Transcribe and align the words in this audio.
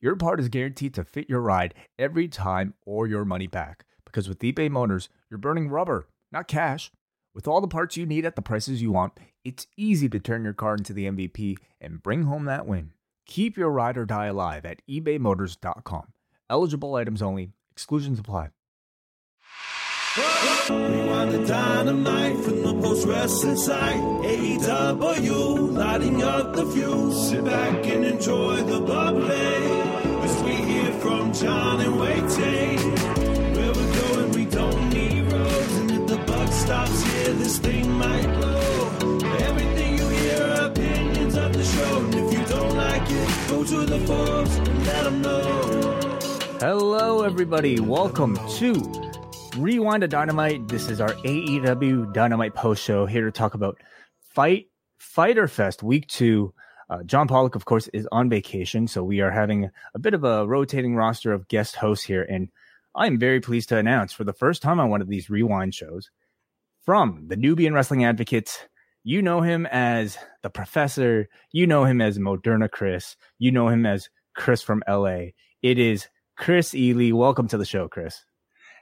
your 0.00 0.16
part 0.16 0.40
is 0.40 0.48
guaranteed 0.48 0.94
to 0.94 1.04
fit 1.04 1.28
your 1.28 1.40
ride 1.40 1.74
every 1.98 2.28
time 2.28 2.74
or 2.84 3.06
your 3.06 3.24
money 3.24 3.46
back. 3.46 3.84
Because 4.04 4.28
with 4.28 4.40
eBay 4.40 4.70
Motors, 4.70 5.08
you're 5.30 5.38
burning 5.38 5.68
rubber, 5.68 6.08
not 6.30 6.48
cash. 6.48 6.90
With 7.34 7.48
all 7.48 7.60
the 7.60 7.68
parts 7.68 7.96
you 7.96 8.06
need 8.06 8.24
at 8.24 8.36
the 8.36 8.42
prices 8.42 8.80
you 8.80 8.92
want, 8.92 9.12
it's 9.44 9.66
easy 9.76 10.08
to 10.08 10.20
turn 10.20 10.44
your 10.44 10.52
car 10.52 10.74
into 10.74 10.92
the 10.92 11.06
MVP 11.06 11.56
and 11.80 12.02
bring 12.02 12.24
home 12.24 12.44
that 12.44 12.66
win. 12.66 12.92
Keep 13.26 13.56
your 13.56 13.70
ride 13.70 13.96
or 13.96 14.04
die 14.04 14.26
alive 14.26 14.64
at 14.64 14.82
ebaymotors.com. 14.88 16.12
Eligible 16.48 16.94
items 16.94 17.22
only, 17.22 17.50
exclusions 17.72 18.18
apply. 18.18 18.50
Rewind 20.70 21.32
the 21.32 21.44
dynamite 21.44 22.38
from 22.44 22.62
the 22.62 22.74
post 22.74 23.06
wrestling 23.08 23.56
site. 23.56 23.96
AEW, 23.96 25.72
lighting 25.76 26.22
up 26.22 26.54
the 26.54 26.64
fuse. 26.66 27.30
Sit 27.30 27.44
back 27.44 27.84
and 27.86 28.04
enjoy 28.04 28.62
the 28.62 28.80
bubbly. 28.80 29.73
John 31.34 31.80
and 31.80 31.98
Wai 31.98 32.14
Ting. 32.28 32.78
Where 33.56 33.72
we're 33.72 34.00
going, 34.00 34.30
we 34.30 34.44
don't 34.44 34.88
need 34.90 35.32
roads. 35.32 35.76
And 35.78 35.90
if 35.90 36.06
the 36.06 36.16
buck 36.18 36.52
stops 36.52 37.02
here, 37.02 37.32
this 37.32 37.58
thing 37.58 37.90
might 37.90 38.26
blow. 38.36 39.18
Everything 39.40 39.98
you 39.98 40.08
hear 40.10 40.54
opinions 40.60 41.36
of 41.36 41.52
the 41.52 41.64
show. 41.64 41.98
And 42.04 42.14
if 42.14 42.32
you 42.32 42.46
don't 42.46 42.76
like 42.76 43.02
it, 43.10 43.48
go 43.48 43.64
to 43.64 43.84
the 43.84 43.98
forums 44.06 44.54
and 44.54 44.86
let 44.86 45.02
them 45.02 45.22
know. 45.22 46.18
Hello, 46.60 47.22
everybody. 47.22 47.80
Welcome 47.80 48.38
to 48.58 48.74
Rewind 49.56 50.02
to 50.02 50.08
Dynamite. 50.08 50.68
This 50.68 50.88
is 50.88 51.00
our 51.00 51.14
AEW 51.14 52.12
Dynamite 52.12 52.54
post 52.54 52.80
show 52.80 53.06
here 53.06 53.24
to 53.24 53.32
talk 53.32 53.54
about 53.54 53.76
Fight 54.20 54.68
Fyter 54.98 55.48
Fest 55.48 55.82
Week 55.82 56.06
Two. 56.06 56.54
Uh, 56.90 57.02
John 57.04 57.28
Pollock, 57.28 57.54
of 57.54 57.64
course, 57.64 57.88
is 57.88 58.06
on 58.12 58.28
vacation, 58.28 58.86
so 58.86 59.02
we 59.02 59.20
are 59.20 59.30
having 59.30 59.70
a 59.94 59.98
bit 59.98 60.14
of 60.14 60.24
a 60.24 60.46
rotating 60.46 60.94
roster 60.94 61.32
of 61.32 61.48
guest 61.48 61.76
hosts 61.76 62.04
here, 62.04 62.22
and 62.22 62.48
I 62.94 63.06
am 63.06 63.18
very 63.18 63.40
pleased 63.40 63.70
to 63.70 63.76
announce 63.78 64.12
for 64.12 64.24
the 64.24 64.32
first 64.32 64.62
time 64.62 64.78
on 64.78 64.90
one 64.90 65.00
of 65.00 65.08
these 65.08 65.30
Rewind 65.30 65.74
shows 65.74 66.10
from 66.84 67.26
the 67.28 67.36
Nubian 67.36 67.74
Wrestling 67.74 68.04
Advocates. 68.04 68.58
You 69.02 69.20
know 69.20 69.40
him 69.40 69.66
as 69.66 70.16
the 70.42 70.50
Professor. 70.50 71.28
You 71.52 71.66
know 71.66 71.84
him 71.84 72.00
as 72.00 72.18
Moderna 72.18 72.70
Kris. 72.70 73.16
You 73.38 73.50
know 73.50 73.68
him 73.68 73.84
as 73.84 74.08
Kris 74.36 74.62
from 74.62 74.82
LA. 74.88 75.30
It 75.62 75.78
is 75.78 76.08
Kris 76.36 76.70
Ealy. 76.70 77.12
Welcome 77.12 77.48
to 77.48 77.58
the 77.58 77.64
show, 77.64 77.88
Kris. 77.88 78.24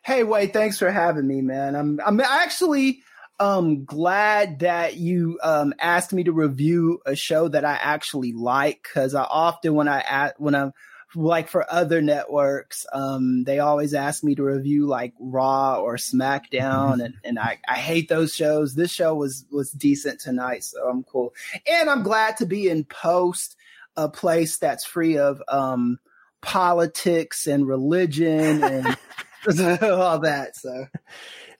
Hey, 0.04 0.24
Wade, 0.24 0.52
thanks 0.52 0.78
for 0.78 0.90
having 0.90 1.26
me, 1.26 1.40
man. 1.40 1.74
I'm 1.76 2.00
I'm 2.04 2.20
actually 2.20 3.02
um 3.42 3.84
glad 3.84 4.60
that 4.60 4.96
you 4.96 5.38
um 5.42 5.74
asked 5.80 6.12
me 6.12 6.22
to 6.22 6.32
review 6.32 7.00
a 7.04 7.16
show 7.16 7.48
that 7.48 7.64
I 7.64 7.72
actually 7.72 8.32
like 8.32 8.82
because 8.84 9.16
I 9.16 9.24
often 9.24 9.74
when 9.74 9.88
I 9.88 10.00
at 10.00 10.40
when 10.40 10.54
I'm 10.54 10.72
like 11.14 11.48
for 11.48 11.70
other 11.70 12.00
networks, 12.00 12.86
um, 12.92 13.44
they 13.44 13.58
always 13.58 13.94
ask 13.94 14.24
me 14.24 14.34
to 14.36 14.42
review 14.42 14.86
like 14.86 15.12
Raw 15.20 15.76
or 15.76 15.96
SmackDown, 15.96 17.04
and, 17.04 17.14
and 17.22 17.38
I, 17.38 17.58
I 17.68 17.74
hate 17.74 18.08
those 18.08 18.34
shows. 18.34 18.74
This 18.74 18.90
show 18.90 19.14
was 19.14 19.44
was 19.50 19.72
decent 19.72 20.20
tonight, 20.20 20.64
so 20.64 20.88
I'm 20.88 21.02
cool. 21.02 21.34
And 21.70 21.90
I'm 21.90 22.02
glad 22.02 22.38
to 22.38 22.46
be 22.46 22.68
in 22.68 22.84
post 22.84 23.56
a 23.96 24.08
place 24.08 24.56
that's 24.56 24.84
free 24.84 25.18
of 25.18 25.42
um 25.48 25.98
politics 26.40 27.46
and 27.46 27.66
religion 27.66 28.62
and 28.62 28.96
all 29.82 30.20
that. 30.20 30.56
So 30.56 30.86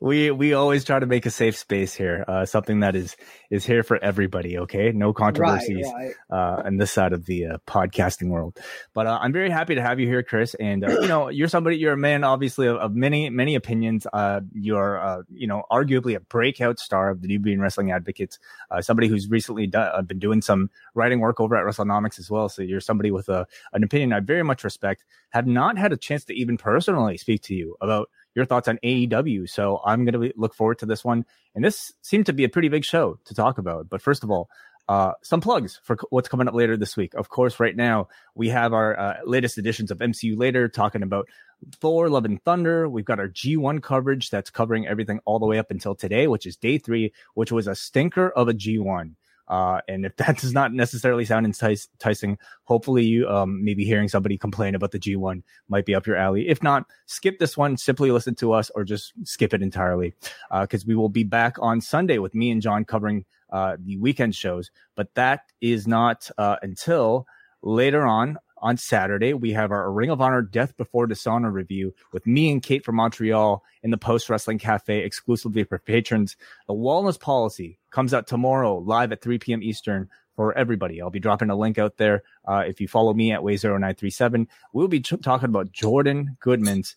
we 0.03 0.33
we 0.33 0.53
always 0.53 0.85
try 0.85 0.99
to 0.99 1.07
make 1.07 1.27
a 1.27 1.31
safe 1.31 1.57
space 1.57 1.95
here, 1.95 2.25
uh, 2.27 2.45
something 2.45 2.81
that 2.81 2.97
is 2.97 3.17
is 3.51 3.65
here 3.65 3.85
for 3.85 4.03
everybody. 4.03 4.59
Okay, 4.59 4.91
no 4.91 5.13
controversies 5.13 5.87
right. 5.95 6.15
uh, 6.29 6.63
on 6.65 6.77
this 6.77 6.91
side 6.91 7.13
of 7.13 7.25
the 7.27 7.47
uh, 7.47 7.59
podcasting 7.69 8.29
world. 8.29 8.59
But 8.95 9.07
uh, 9.07 9.21
I'm 9.23 9.33
very 9.33 9.49
happy 9.49 9.77
to 9.77 9.81
have 9.81 10.01
you 10.01 10.09
here, 10.09 10.25
Kris. 10.25 10.55
And 10.55 10.85
uh, 10.85 11.01
you 11.01 11.07
know, 11.07 11.29
you're 11.31 11.47
somebody, 11.47 11.77
you're 11.77 11.93
a 11.93 11.97
man, 11.97 12.25
obviously, 12.25 12.67
of, 12.67 12.79
of 12.79 12.95
many 12.97 13.31
many 13.31 13.55
opinions. 13.55 14.05
Uh, 14.13 14.41
you're 14.53 15.01
uh, 15.01 15.23
you 15.33 15.47
know, 15.47 15.63
arguably 15.71 16.17
a 16.17 16.21
breakout 16.21 16.81
star 16.81 17.09
of 17.09 17.23
the 17.23 17.29
Nubian 17.29 17.61
Wrestling 17.61 17.93
Advocates. 17.93 18.41
Uh, 18.73 18.83
somebody 18.83 19.07
who's 19.07 19.31
recently 19.31 19.69
done, 19.69 19.89
uh, 19.95 20.03
been 20.03 20.19
doing 20.19 20.43
some 20.43 20.69
writing 20.95 21.21
work 21.21 21.39
over 21.39 21.55
at 21.55 21.65
WrestleNomics 21.65 22.19
as 22.19 22.29
well. 22.29 22.49
So 22.49 22.63
you're 22.63 22.81
somebody 22.81 23.13
with 23.13 23.29
a 23.29 23.47
an 23.73 23.85
opinion 23.85 24.13
I 24.13 24.19
very 24.19 24.43
much 24.43 24.65
respect. 24.65 25.05
Have 25.31 25.47
not 25.47 25.79
had 25.79 25.93
a 25.93 25.97
chance 25.97 26.25
to 26.25 26.35
even 26.35 26.57
personally 26.57 27.17
speak 27.19 27.43
to 27.43 27.55
you 27.55 27.77
about 27.81 28.11
your 28.35 28.45
thoughts 28.45 28.69
on 28.69 28.79
AEW. 28.83 29.49
So 29.49 29.81
I'm 29.85 30.05
going 30.05 30.21
to 30.21 30.33
look 30.37 30.55
forward 30.55 30.79
to 30.79 30.87
this 30.87 31.05
one. 31.05 31.25
And 31.55 31.65
this 31.65 31.93
seemed 32.03 32.27
to 32.27 32.33
be 32.33 32.45
a 32.45 32.49
pretty 32.49 32.69
big 32.69 32.85
show 32.85 33.19
to 33.25 33.35
talk 33.35 33.59
about. 33.59 33.89
But 33.89 34.03
first 34.03 34.25
of 34.25 34.31
all, 34.31 34.49
uh, 34.89 35.13
some 35.23 35.41
plugs 35.41 35.81
for 35.85 35.97
what's 36.11 36.29
coming 36.29 36.49
up 36.49 36.55
later 36.55 36.77
this 36.77 36.97
week. 36.97 37.15
Of 37.15 37.29
course, 37.29 37.61
right 37.61 37.77
now 37.77 38.09
we 38.35 38.49
have 38.49 38.73
our 38.73 38.99
uh, 38.99 39.15
latest 39.25 39.59
editions 39.59 39.91
of 39.91 39.99
MCU 39.99 40.37
Later 40.37 40.69
talking 40.69 41.03
about 41.03 41.29
Thor, 41.77 42.09
Love 42.09 42.25
and 42.25 42.43
Thunder. 42.43 42.89
We've 42.89 43.05
got 43.05 43.21
our 43.21 43.29
G1 43.29 43.83
coverage 43.83 44.31
that's 44.31 44.51
covering 44.51 44.87
everything 44.87 45.21
all 45.25 45.39
the 45.39 45.47
way 45.47 45.59
up 45.59 45.71
until 45.71 45.95
today, 45.95 46.27
which 46.27 46.47
is 46.47 46.57
day 46.57 46.79
three, 46.79 47.13
which 47.35 47.53
was 47.53 47.69
a 47.69 47.75
stinker 47.75 48.31
of 48.31 48.49
a 48.49 48.55
G1. 48.55 49.13
Uh, 49.53 49.83
and 49.87 50.07
if 50.07 50.17
that 50.17 50.39
does 50.39 50.55
not 50.55 50.73
necessarily 50.73 51.27
sound 51.27 51.45
enticing, 51.45 52.39
hopefully 52.65 53.05
you 53.05 53.29
um, 53.29 53.63
maybe 53.63 53.85
hearing 53.85 54.09
somebody 54.09 54.39
complain 54.39 54.75
about 54.75 54.93
the 54.93 54.99
G1 54.99 55.43
might 55.69 55.85
be 55.85 55.95
up 55.95 56.07
your 56.07 56.17
alley. 56.17 56.49
If 56.49 56.63
not, 56.63 56.87
skip 57.05 57.39
this 57.39 57.55
one, 57.55 57.77
simply 57.77 58.11
listen 58.11 58.35
to 58.37 58.53
us, 58.53 58.71
or 58.75 58.83
just 58.83 59.13
skip 59.25 59.53
it 59.53 59.61
entirely, 59.61 60.15
because 60.63 60.85
uh, 60.85 60.89
we 60.89 60.97
will 60.97 61.11
be 61.11 61.23
back 61.23 61.57
on 61.61 61.83
Sunday 61.83 62.17
with 62.17 62.35
me 62.35 62.51
and 62.51 62.63
John 62.63 62.87
covering 62.87 63.27
uh, 63.53 63.77
the 63.79 63.99
weekend 63.99 64.35
shows. 64.35 64.71
But 64.97 65.15
that 65.17 65.43
is 65.61 65.87
not 65.87 66.31
uh, 66.39 66.57
until 66.63 67.27
later 67.63 68.07
on 68.07 68.39
on 68.63 68.77
Saturday, 68.77 69.35
we 69.35 69.53
have 69.53 69.73
our 69.73 69.91
Ring 69.91 70.11
of 70.11 70.21
Honor 70.21 70.41
Death 70.41 70.77
Before 70.77 71.07
Dishonor 71.07 71.51
review 71.51 71.93
with 72.13 72.27
me 72.27 72.51
and 72.51 72.63
Kate 72.63 72.85
from 72.85 72.97
Montreal 72.97 73.63
in 73.83 73.91
the 73.91 73.99
Post 73.99 74.31
Wrestling 74.31 74.59
Cafe 74.59 75.01
exclusively 75.01 75.65
for 75.65 75.79
patrons. 75.79 76.37
The 76.69 76.75
Wellness 76.75 77.19
Policy 77.19 77.79
comes 77.91 78.15
out 78.15 78.29
tomorrow 78.29 78.79
live 78.79 79.11
at 79.11 79.21
3 79.21 79.39
p.m. 79.39 79.63
Eastern 79.63 80.09
for 80.37 80.57
everybody. 80.57 81.03
I'll 81.03 81.11
be 81.11 81.21
dropping 81.21 81.51
a 81.51 81.57
link 81.57 81.77
out 81.77 81.97
there. 81.97 82.23
Uh, 82.47 82.63
if 82.67 82.81
you 82.81 82.89
follow 82.89 83.13
me 83.13 83.33
at 83.33 83.41
Way0937, 83.41 84.47
we'll 84.73 84.89
be 84.89 85.01
ch- 85.01 85.15
talking 85.23 85.49
about 85.49 85.73
Jordan 85.73 86.37
Goodman's 86.41 86.97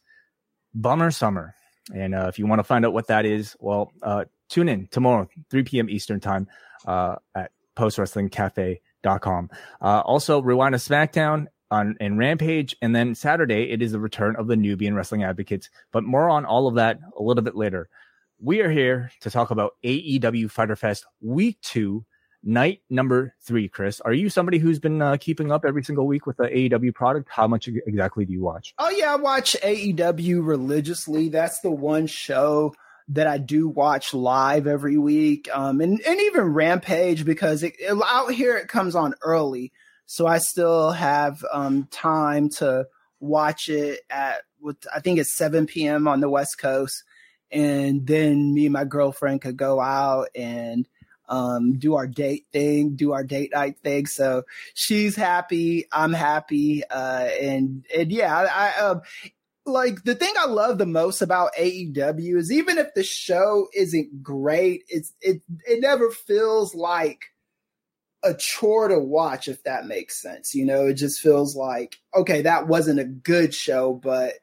Bummer 0.73 1.11
Summer. 1.11 1.55
And 1.93 2.15
uh, 2.15 2.27
if 2.27 2.39
you 2.39 2.47
want 2.47 2.59
to 2.59 2.63
find 2.63 2.85
out 2.85 2.93
what 2.93 3.07
that 3.07 3.25
is, 3.25 3.55
well, 3.59 3.91
uh, 4.01 4.25
tune 4.49 4.69
in 4.69 4.87
tomorrow, 4.87 5.27
3 5.49 5.63
p.m. 5.63 5.89
Eastern 5.89 6.19
time 6.19 6.47
uh, 6.85 7.15
at 7.33 7.51
postwrestlingcafe.com. 7.75 9.49
Uh, 9.81 10.01
also, 10.05 10.41
Rewind 10.41 10.73
to 10.73 10.79
SmackDown 10.79 11.47
on 11.71 11.97
in 11.99 12.17
Rampage, 12.17 12.75
and 12.81 12.95
then 12.95 13.15
Saturday 13.15 13.71
it 13.71 13.81
is 13.81 13.91
the 13.91 13.99
return 13.99 14.35
of 14.35 14.47
the 14.47 14.55
Nubian 14.55 14.95
Wrestling 14.95 15.23
Advocates. 15.23 15.69
But 15.91 16.03
more 16.03 16.29
on 16.29 16.45
all 16.45 16.67
of 16.67 16.75
that 16.75 16.99
a 17.17 17.23
little 17.23 17.43
bit 17.43 17.55
later. 17.55 17.89
We 18.39 18.61
are 18.61 18.69
here 18.69 19.11
to 19.21 19.31
talk 19.31 19.51
about 19.51 19.75
AEW 19.83 20.51
Fyter 20.51 20.75
Fest 20.75 21.05
Week 21.21 21.59
Two, 21.61 22.05
night 22.43 22.81
number 22.89 23.33
three. 23.41 23.67
Kris, 23.67 24.01
are 24.01 24.13
you 24.13 24.29
somebody 24.29 24.57
who's 24.57 24.79
been 24.79 25.01
uh, 25.01 25.17
keeping 25.19 25.51
up 25.51 25.65
every 25.65 25.83
single 25.83 26.05
week 26.05 26.25
with 26.25 26.37
the 26.37 26.43
AEW 26.43 26.93
product? 26.93 27.29
How 27.31 27.47
much 27.47 27.67
exactly 27.67 28.25
do 28.25 28.33
you 28.33 28.41
watch? 28.41 28.73
Oh 28.77 28.89
yeah, 28.89 29.13
I 29.13 29.15
watch 29.15 29.55
AEW 29.63 30.45
religiously. 30.45 31.29
That's 31.29 31.59
the 31.61 31.71
one 31.71 32.07
show 32.07 32.73
that 33.09 33.27
I 33.27 33.37
do 33.37 33.67
watch 33.67 34.13
live 34.13 34.67
every 34.67 34.97
week, 34.97 35.47
um, 35.53 35.81
and 35.81 35.99
and 36.01 36.19
even 36.21 36.53
Rampage 36.53 37.25
because 37.25 37.63
it, 37.63 37.75
it, 37.79 37.97
out 38.05 38.31
here 38.31 38.57
it 38.57 38.67
comes 38.67 38.95
on 38.95 39.13
early. 39.21 39.71
So 40.05 40.27
I 40.27 40.37
still 40.37 40.91
have 40.91 41.43
um, 41.51 41.87
time 41.91 42.49
to 42.49 42.87
watch 43.19 43.69
it 43.69 44.01
at 44.09 44.41
what 44.59 44.77
I 44.93 44.99
think 44.99 45.19
it's 45.19 45.35
7 45.35 45.65
p.m. 45.67 46.07
on 46.07 46.19
the 46.19 46.29
West 46.29 46.57
Coast. 46.57 47.03
And 47.51 48.05
then 48.05 48.53
me 48.53 48.65
and 48.65 48.73
my 48.73 48.85
girlfriend 48.85 49.41
could 49.41 49.57
go 49.57 49.79
out 49.79 50.29
and 50.35 50.87
um, 51.29 51.77
do 51.77 51.95
our 51.95 52.07
date 52.07 52.45
thing, 52.51 52.95
do 52.95 53.13
our 53.13 53.23
date 53.23 53.51
night 53.53 53.77
thing. 53.83 54.05
So 54.07 54.43
she's 54.73 55.15
happy, 55.15 55.85
I'm 55.91 56.13
happy, 56.13 56.83
uh, 56.85 57.29
and 57.41 57.85
and 57.95 58.11
yeah, 58.11 58.35
I, 58.35 58.45
I 58.45 58.85
um, 58.87 59.01
like 59.65 60.03
the 60.03 60.15
thing 60.15 60.33
I 60.37 60.45
love 60.45 60.77
the 60.77 60.85
most 60.85 61.21
about 61.21 61.55
AEW 61.55 62.37
is 62.37 62.51
even 62.51 62.77
if 62.77 62.93
the 62.93 63.03
show 63.03 63.67
isn't 63.75 64.21
great, 64.21 64.83
it's 64.87 65.13
it 65.21 65.41
it 65.67 65.81
never 65.81 66.11
feels 66.11 66.75
like 66.75 67.25
a 68.23 68.33
chore 68.33 68.87
to 68.87 68.99
watch 68.99 69.47
if 69.47 69.63
that 69.63 69.85
makes 69.85 70.21
sense. 70.21 70.55
You 70.55 70.65
know, 70.65 70.87
it 70.87 70.95
just 70.95 71.21
feels 71.21 71.55
like 71.55 71.97
okay, 72.15 72.41
that 72.43 72.67
wasn't 72.67 72.99
a 72.99 73.05
good 73.05 73.53
show, 73.53 73.93
but 73.93 74.33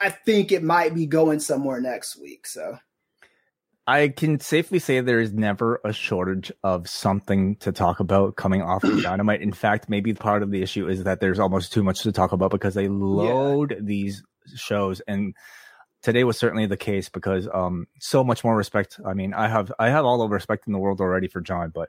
I 0.00 0.10
think 0.10 0.52
it 0.52 0.62
might 0.62 0.94
be 0.94 1.06
going 1.06 1.40
somewhere 1.40 1.80
next 1.80 2.20
week. 2.20 2.46
So 2.46 2.78
I 3.86 4.08
can 4.08 4.40
safely 4.40 4.78
say 4.78 5.00
there 5.00 5.20
is 5.20 5.32
never 5.32 5.80
a 5.84 5.92
shortage 5.92 6.50
of 6.62 6.88
something 6.88 7.56
to 7.56 7.70
talk 7.70 8.00
about 8.00 8.36
coming 8.36 8.62
off 8.62 8.82
of 8.84 9.02
Dynamite. 9.02 9.42
In 9.42 9.52
fact, 9.52 9.88
maybe 9.88 10.14
part 10.14 10.42
of 10.42 10.50
the 10.50 10.62
issue 10.62 10.88
is 10.88 11.04
that 11.04 11.20
there's 11.20 11.38
almost 11.38 11.72
too 11.72 11.82
much 11.82 12.00
to 12.02 12.12
talk 12.12 12.32
about 12.32 12.50
because 12.50 12.74
they 12.74 12.88
load 12.88 13.72
yeah. 13.72 13.78
these 13.80 14.22
shows 14.56 15.00
and 15.06 15.34
today 16.02 16.22
was 16.22 16.36
certainly 16.36 16.66
the 16.66 16.76
case 16.76 17.08
because 17.08 17.48
um 17.52 17.86
so 17.98 18.22
much 18.22 18.44
more 18.44 18.56
respect. 18.56 19.00
I 19.04 19.14
mean, 19.14 19.34
I 19.34 19.48
have 19.48 19.72
I 19.78 19.88
have 19.88 20.04
all 20.04 20.18
the 20.18 20.28
respect 20.28 20.66
in 20.66 20.72
the 20.72 20.78
world 20.78 21.00
already 21.00 21.28
for 21.28 21.40
John, 21.40 21.70
but 21.74 21.88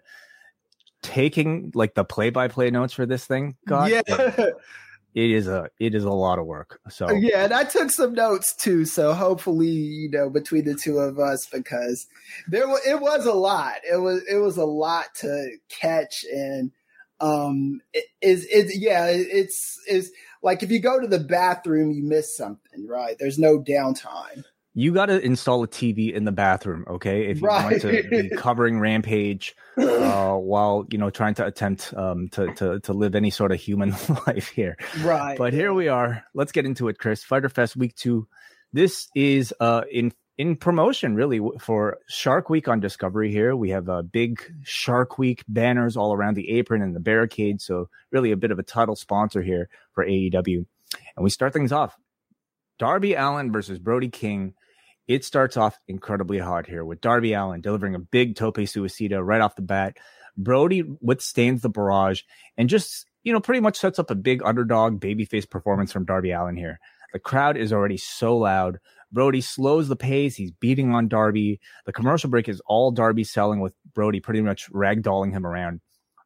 taking 1.05 1.71
like 1.73 1.93
the 1.93 2.03
play 2.03 2.29
by 2.29 2.47
play 2.47 2.69
notes 2.69 2.93
for 2.93 3.05
this 3.05 3.25
thing, 3.25 3.55
God, 3.67 3.91
yeah 3.91 4.01
it 5.15 5.31
is 5.31 5.47
a 5.47 5.69
it 5.79 5.95
is 5.95 6.03
a 6.03 6.11
lot 6.11 6.39
of 6.39 6.45
work. 6.45 6.79
So 6.89 7.09
yeah, 7.11 7.45
and 7.45 7.53
I 7.53 7.63
took 7.63 7.89
some 7.89 8.13
notes 8.13 8.53
too. 8.53 8.83
So 8.83 9.13
hopefully, 9.13 9.67
you 9.67 10.09
know, 10.09 10.29
between 10.29 10.65
the 10.65 10.75
two 10.75 10.97
of 10.97 11.19
us, 11.19 11.47
because 11.47 12.07
there 12.49 12.67
was 12.67 12.85
it 12.85 12.99
was 12.99 13.25
a 13.25 13.33
lot. 13.33 13.75
It 13.89 13.97
was 13.97 14.23
it 14.29 14.37
was 14.37 14.57
a 14.57 14.65
lot 14.65 15.05
to 15.21 15.57
catch, 15.69 16.25
and 16.31 16.71
um, 17.21 17.79
it 17.93 18.05
is 18.21 18.45
it, 18.51 18.77
yeah, 18.77 19.07
it's 19.09 19.79
it's 19.87 20.09
like 20.43 20.63
if 20.63 20.69
you 20.69 20.81
go 20.81 20.99
to 20.99 21.07
the 21.07 21.19
bathroom, 21.19 21.91
you 21.91 22.03
miss 22.03 22.35
something, 22.35 22.85
right? 22.85 23.15
There's 23.17 23.39
no 23.39 23.57
downtime 23.57 24.43
you 24.77 24.93
got 24.93 25.05
to 25.05 25.19
install 25.25 25.63
a 25.63 25.67
TV 25.67 26.11
in 26.11 26.25
the 26.25 26.33
bathroom, 26.33 26.83
okay? 26.87 27.27
If 27.27 27.39
you 27.39 27.47
right. 27.47 27.71
want 27.71 27.81
to 27.81 28.03
be 28.09 28.29
covering 28.37 28.77
Rampage 28.77 29.55
uh, 29.77 30.35
while 30.35 30.85
you 30.91 30.97
know 30.97 31.09
trying 31.09 31.33
to 31.35 31.45
attempt 31.45 31.93
um, 31.95 32.27
to 32.33 32.53
to 32.55 32.79
to 32.81 32.93
live 32.93 33.15
any 33.15 33.29
sort 33.29 33.53
of 33.53 33.59
human 33.59 33.91
life 34.27 34.49
here, 34.49 34.77
right? 34.99 35.37
But 35.37 35.53
here 35.53 35.73
we 35.73 35.87
are. 35.87 36.25
Let's 36.33 36.51
get 36.51 36.65
into 36.65 36.89
it, 36.89 36.99
Kris. 36.99 37.23
Fyter 37.23 37.49
Fest 37.49 37.77
Week 37.77 37.95
Two. 37.95 38.27
This 38.73 39.07
is 39.15 39.53
uh, 39.61 39.83
in 39.89 40.11
in 40.37 40.57
promotion 40.57 41.15
really 41.15 41.39
for 41.61 41.99
Shark 42.09 42.49
Week 42.49 42.67
on 42.67 42.81
Discovery. 42.81 43.31
Here 43.31 43.55
we 43.55 43.69
have 43.69 43.87
a 43.87 43.93
uh, 43.93 44.01
big 44.01 44.41
Shark 44.63 45.17
Week 45.17 45.41
banners 45.47 45.95
all 45.95 46.13
around 46.13 46.35
the 46.35 46.49
apron 46.49 46.81
and 46.81 46.93
the 46.93 46.99
barricade. 46.99 47.61
So 47.61 47.87
really 48.11 48.33
a 48.33 48.37
bit 48.37 48.51
of 48.51 48.59
a 48.59 48.63
title 48.63 48.97
sponsor 48.97 49.41
here 49.41 49.69
for 49.93 50.05
AEW. 50.05 50.65
And 51.15 51.23
we 51.23 51.29
start 51.29 51.53
things 51.53 51.71
off. 51.71 51.95
Darby 52.77 53.13
Allin 53.13 53.53
versus 53.53 53.79
Brody 53.79 54.09
King 54.09 54.53
it 55.07 55.23
starts 55.23 55.57
off 55.57 55.79
incredibly 55.87 56.39
hard 56.39 56.67
here 56.67 56.83
with 56.83 57.01
Darby 57.01 57.33
Allin 57.33 57.61
delivering 57.61 57.95
a 57.95 57.99
big 57.99 58.35
tope 58.35 58.57
suicida 58.57 59.23
right 59.23 59.41
off 59.41 59.55
the 59.55 59.61
bat. 59.61 59.97
Brody 60.37 60.83
withstands 61.01 61.61
the 61.61 61.69
barrage 61.69 62.21
and 62.57 62.69
just, 62.69 63.05
you 63.23 63.31
know, 63.31 63.39
pretty 63.39 63.61
much 63.61 63.77
sets 63.77 63.99
up 63.99 64.09
a 64.09 64.15
big 64.15 64.41
underdog 64.43 64.99
babyface 64.99 65.49
performance 65.49 65.91
from 65.91 66.05
Darby 66.05 66.31
Allin 66.31 66.57
here. 66.57 66.79
The 67.13 67.19
crowd 67.19 67.55
is 67.55 67.71
already 67.71 67.97
so 67.97 68.37
loud. 68.37 68.79
Brody 69.11 69.39
slows 69.39 69.87
the 69.87 69.95
pace. 69.95 70.35
He's 70.35 70.51
beating 70.51 70.93
on 70.93 71.07
Darby. 71.07 71.61
The 71.85 71.93
commercial 71.93 72.29
break 72.29 72.49
is 72.49 72.61
all 72.65 72.91
Darby 72.91 73.23
selling 73.23 73.61
with 73.61 73.73
Brody 73.93 74.19
pretty 74.19 74.41
much 74.41 74.69
ragdolling 74.71 75.31
him 75.31 75.45
around. 75.45 75.79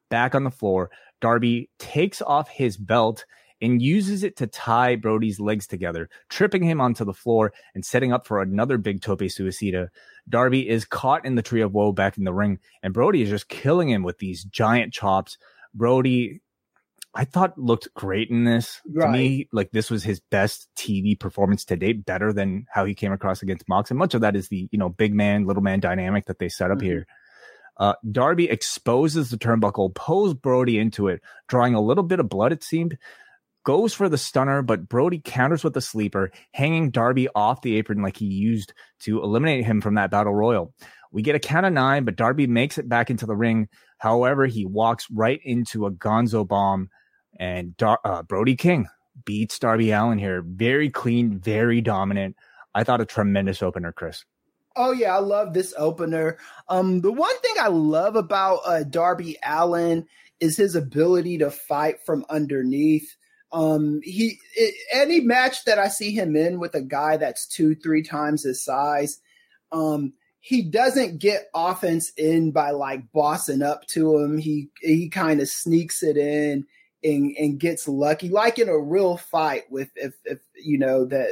Back 0.09 0.33
on 0.33 0.43
the 0.43 0.49
floor, 0.49 0.89
Darby 1.21 1.69
takes 1.77 2.21
off 2.21 2.49
his 2.49 2.77
belt 2.77 3.25
and 3.61 3.81
uses 3.81 4.23
it 4.23 4.37
to 4.37 4.47
tie 4.47 4.95
Brody's 4.95 5.39
legs 5.39 5.67
together, 5.67 6.09
tripping 6.29 6.63
him 6.63 6.79
onto 6.79 7.03
the 7.05 7.13
floor 7.13 7.53
and 7.75 7.85
setting 7.85 8.13
up 8.13 8.25
for 8.25 8.41
another 8.41 8.77
big 8.77 9.01
tope 9.01 9.19
suicida. 9.19 9.89
Darby 10.27 10.67
is 10.67 10.85
caught 10.85 11.25
in 11.25 11.35
the 11.35 11.41
tree 11.41 11.61
of 11.61 11.73
woe 11.73 11.91
back 11.91 12.17
in 12.17 12.23
the 12.23 12.33
ring, 12.33 12.59
and 12.83 12.93
Brody 12.93 13.21
is 13.21 13.29
just 13.29 13.49
killing 13.49 13.89
him 13.89 14.03
with 14.03 14.19
these 14.19 14.43
giant 14.43 14.93
chops. 14.93 15.37
Brody, 15.73 16.41
I 17.13 17.25
thought 17.25 17.57
looked 17.57 17.93
great 17.93 18.29
in 18.29 18.43
this. 18.43 18.81
Right. 18.87 19.05
To 19.05 19.11
me, 19.11 19.47
like 19.51 19.71
this 19.71 19.89
was 19.89 20.03
his 20.03 20.19
best 20.19 20.69
TV 20.75 21.19
performance 21.19 21.65
to 21.65 21.75
date, 21.75 22.05
better 22.05 22.31
than 22.31 22.65
how 22.71 22.85
he 22.85 22.93
came 22.93 23.11
across 23.11 23.41
against 23.41 23.67
Mox. 23.67 23.89
And 23.89 23.97
much 23.97 24.13
of 24.13 24.21
that 24.21 24.35
is 24.35 24.47
the, 24.49 24.69
you 24.71 24.79
know, 24.79 24.89
big 24.89 25.13
man, 25.13 25.45
little 25.45 25.63
man 25.63 25.79
dynamic 25.79 26.27
that 26.27 26.39
they 26.39 26.49
set 26.49 26.71
up 26.71 26.77
mm-hmm. 26.77 26.87
here. 26.87 27.07
Uh, 27.77 27.93
Darby 28.11 28.49
exposes 28.49 29.29
the 29.29 29.37
turnbuckle, 29.37 29.95
pulls 29.95 30.33
Brody 30.33 30.77
into 30.77 31.07
it, 31.07 31.21
drawing 31.47 31.75
a 31.75 31.81
little 31.81 32.03
bit 32.03 32.19
of 32.19 32.27
blood, 32.27 32.51
it 32.51 32.61
seemed 32.61 32.97
goes 33.69 33.93
for 33.93 34.09
the 34.09 34.17
stunner, 34.17 34.63
but 34.63 34.89
Brody 34.89 35.21
counters 35.23 35.63
with 35.63 35.75
the 35.75 35.81
sleeper, 35.81 36.31
hanging 36.55 36.89
Darby 36.89 37.27
off 37.35 37.61
the 37.61 37.77
apron 37.77 38.01
like 38.01 38.17
he 38.17 38.25
used 38.25 38.73
to 39.01 39.21
eliminate 39.21 39.63
him 39.63 39.79
from 39.79 39.93
that 39.93 40.09
battle 40.09 40.33
royal. 40.33 40.73
We 41.11 41.21
get 41.21 41.35
a 41.35 41.39
count 41.39 41.67
of 41.67 41.73
nine, 41.73 42.03
but 42.03 42.15
Darby 42.15 42.47
makes 42.47 42.79
it 42.79 42.89
back 42.89 43.11
into 43.11 43.27
the 43.27 43.35
ring. 43.35 43.67
However, 43.99 44.47
he 44.47 44.65
walks 44.65 45.05
right 45.11 45.39
into 45.43 45.85
a 45.85 45.91
gonzo 45.91 46.47
bomb, 46.47 46.89
and 47.39 47.77
Dar- 47.77 47.99
uh, 48.03 48.23
Brody 48.23 48.55
King 48.55 48.87
beats 49.23 49.59
Darby 49.59 49.91
Allin 49.91 50.17
here. 50.17 50.41
Very 50.43 50.89
clean, 50.89 51.37
very 51.37 51.79
dominant. 51.79 52.37
I 52.73 52.83
thought 52.83 53.01
a 53.01 53.05
tremendous 53.05 53.61
opener, 53.61 53.91
Kris. 53.91 54.25
Oh 54.75 54.93
yeah, 54.93 55.15
I 55.15 55.19
love 55.19 55.53
this 55.53 55.75
opener. 55.77 56.39
Um, 56.69 57.01
the 57.01 57.11
one 57.11 57.39
thing 57.41 57.53
I 57.59 57.67
love 57.67 58.15
about 58.15 58.61
uh, 58.65 58.81
Darby 58.81 59.37
Allin 59.45 60.07
is 60.39 60.57
his 60.57 60.73
ability 60.73 61.37
to 61.37 61.51
fight 61.51 61.97
from 62.03 62.25
underneath. 62.31 63.15
Um, 63.51 64.01
he 64.03 64.39
it, 64.55 64.75
any 64.93 65.21
match 65.21 65.65
that 65.65 65.79
I 65.79 65.87
see 65.87 66.11
him 66.11 66.35
in 66.35 66.59
with 66.59 66.75
a 66.75 66.81
guy 66.81 67.17
that's 67.17 67.47
two, 67.47 67.75
three 67.75 68.03
times 68.03 68.43
his 68.43 68.63
size, 68.63 69.21
um, 69.71 70.13
he 70.39 70.61
doesn't 70.61 71.19
get 71.19 71.49
offense 71.53 72.11
in 72.15 72.51
by 72.51 72.71
like 72.71 73.11
bossing 73.11 73.61
up 73.61 73.85
to 73.87 74.17
him. 74.17 74.37
He 74.37 74.69
he 74.81 75.09
kind 75.09 75.41
of 75.41 75.49
sneaks 75.49 76.03
it 76.03 76.17
in 76.17 76.65
and 77.03 77.35
and 77.37 77.59
gets 77.59 77.87
lucky, 77.87 78.29
like 78.29 78.59
in 78.59 78.69
a 78.69 78.77
real 78.77 79.17
fight 79.17 79.69
with 79.71 79.89
if 79.95 80.13
if 80.25 80.39
you 80.55 80.77
know 80.77 81.05
that 81.05 81.29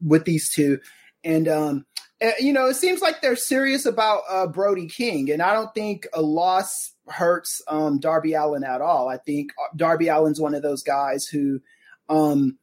with 0.00 0.24
these 0.24 0.50
two, 0.50 0.78
and 1.24 1.48
um, 1.48 1.86
eh, 2.20 2.32
you 2.40 2.52
know 2.52 2.66
it 2.66 2.74
seems 2.74 3.00
like 3.00 3.20
they're 3.20 3.36
serious 3.36 3.84
about 3.84 4.22
uh, 4.30 4.46
Brody 4.46 4.86
King, 4.86 5.30
and 5.30 5.42
I 5.42 5.52
don't 5.52 5.74
think 5.74 6.06
a 6.14 6.22
loss 6.22 6.92
hurts 7.10 7.62
um, 7.68 7.98
Darby 7.98 8.34
Allin 8.34 8.64
at 8.64 8.80
all. 8.80 9.08
I 9.08 9.16
think 9.16 9.52
uh, 9.58 9.74
Darby 9.76 10.08
Allin's 10.08 10.40
one 10.40 10.54
of 10.54 10.62
those 10.62 10.82
guys 10.82 11.26
who, 11.26 11.60
um, 12.08 12.58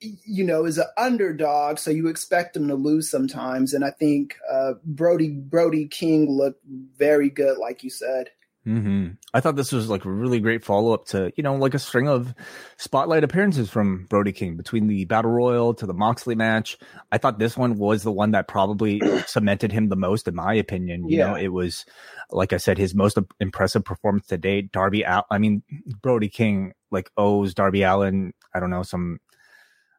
you 0.00 0.44
know, 0.44 0.64
is 0.64 0.78
an 0.78 0.86
underdog, 0.96 1.78
so 1.78 1.90
you 1.90 2.06
expect 2.08 2.56
him 2.56 2.68
to 2.68 2.74
lose 2.74 3.10
sometimes. 3.10 3.74
And 3.74 3.84
I 3.84 3.90
think 3.90 4.36
uh, 4.50 4.74
Brody 4.84 5.30
Brody 5.30 5.86
King 5.88 6.30
looked 6.30 6.62
very 6.96 7.30
good, 7.30 7.58
like 7.58 7.82
you 7.82 7.90
said. 7.90 8.30
Mm-hmm. 8.68 9.06
I 9.32 9.40
thought 9.40 9.56
this 9.56 9.72
was 9.72 9.88
like 9.88 10.04
a 10.04 10.10
really 10.10 10.40
great 10.40 10.62
follow 10.62 10.92
up 10.92 11.06
to, 11.06 11.32
you 11.36 11.42
know, 11.42 11.54
like 11.54 11.72
a 11.72 11.78
string 11.78 12.06
of 12.06 12.34
spotlight 12.76 13.24
appearances 13.24 13.70
from 13.70 14.04
Brody 14.10 14.32
King 14.32 14.56
between 14.56 14.88
the 14.88 15.06
Battle 15.06 15.30
Royal 15.30 15.72
to 15.74 15.86
the 15.86 15.94
Moxley 15.94 16.34
match. 16.34 16.76
I 17.10 17.16
thought 17.16 17.38
this 17.38 17.56
one 17.56 17.78
was 17.78 18.02
the 18.02 18.12
one 18.12 18.32
that 18.32 18.46
probably 18.46 19.00
cemented 19.26 19.72
him 19.72 19.88
the 19.88 19.96
most, 19.96 20.28
in 20.28 20.34
my 20.34 20.52
opinion. 20.52 21.08
You 21.08 21.18
yeah. 21.18 21.28
know, 21.28 21.34
it 21.36 21.48
was, 21.48 21.86
like 22.30 22.52
I 22.52 22.58
said, 22.58 22.76
his 22.76 22.94
most 22.94 23.18
impressive 23.40 23.84
performance 23.84 24.26
to 24.26 24.36
date. 24.36 24.70
Darby, 24.70 25.02
Al- 25.02 25.26
I 25.30 25.38
mean, 25.38 25.62
Brody 26.02 26.28
King 26.28 26.74
like 26.90 27.10
owes 27.16 27.54
Darby 27.54 27.82
Allin, 27.84 28.34
I 28.54 28.60
don't 28.60 28.70
know, 28.70 28.82
some 28.82 29.18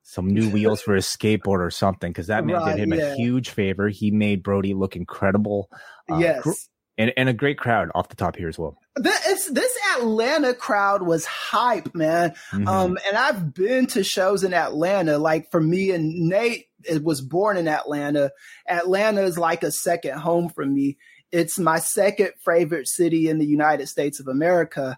some 0.04 0.28
new 0.28 0.50
wheels 0.52 0.82
for 0.82 0.94
his 0.94 1.06
skateboard 1.06 1.60
or 1.60 1.72
something 1.72 2.12
because 2.12 2.28
that 2.28 2.46
man 2.46 2.56
right, 2.58 2.76
did 2.76 2.84
him 2.84 2.94
yeah. 2.94 3.14
a 3.14 3.16
huge 3.16 3.50
favor. 3.50 3.90
He 3.90 4.12
made 4.12 4.44
Brody 4.44 4.76
look 4.76 4.96
incredible. 4.96 5.70
Uh, 6.10 6.18
yes. 6.18 6.70
And, 7.00 7.14
and 7.16 7.30
a 7.30 7.34
great 7.34 7.58
crowd 7.58 7.90
off 7.96 8.10
the 8.10 8.18
top 8.18 8.36
here 8.36 8.50
as 8.50 8.60
well. 8.60 8.78
This, 8.98 9.46
this 9.50 9.74
Atlanta 9.96 10.54
crowd 10.54 11.02
was 11.02 11.26
hype, 11.26 11.96
man. 11.96 12.32
Mm-hmm. 12.52 12.68
Um, 12.68 12.98
and 13.08 13.18
I've 13.18 13.54
been 13.54 13.88
to 13.88 14.04
shows 14.04 14.44
in 14.44 14.54
Atlanta. 14.54 15.18
Like 15.18 15.50
for 15.50 15.62
me 15.62 15.92
and 15.92 16.28
Nate, 16.28 16.66
it 16.84 17.02
was 17.02 17.22
born 17.22 17.56
in 17.56 17.70
Atlanta. 17.70 18.32
Atlanta 18.68 19.22
is 19.22 19.38
like 19.38 19.64
a 19.64 19.72
second 19.72 20.20
home 20.20 20.50
for 20.50 20.66
me. 20.66 20.98
It's 21.32 21.58
my 21.58 21.80
second 21.80 22.32
favorite 22.44 22.90
city 22.90 23.30
in 23.30 23.40
the 23.40 23.46
United 23.46 23.88
States 23.88 24.20
of 24.20 24.28
America 24.28 24.98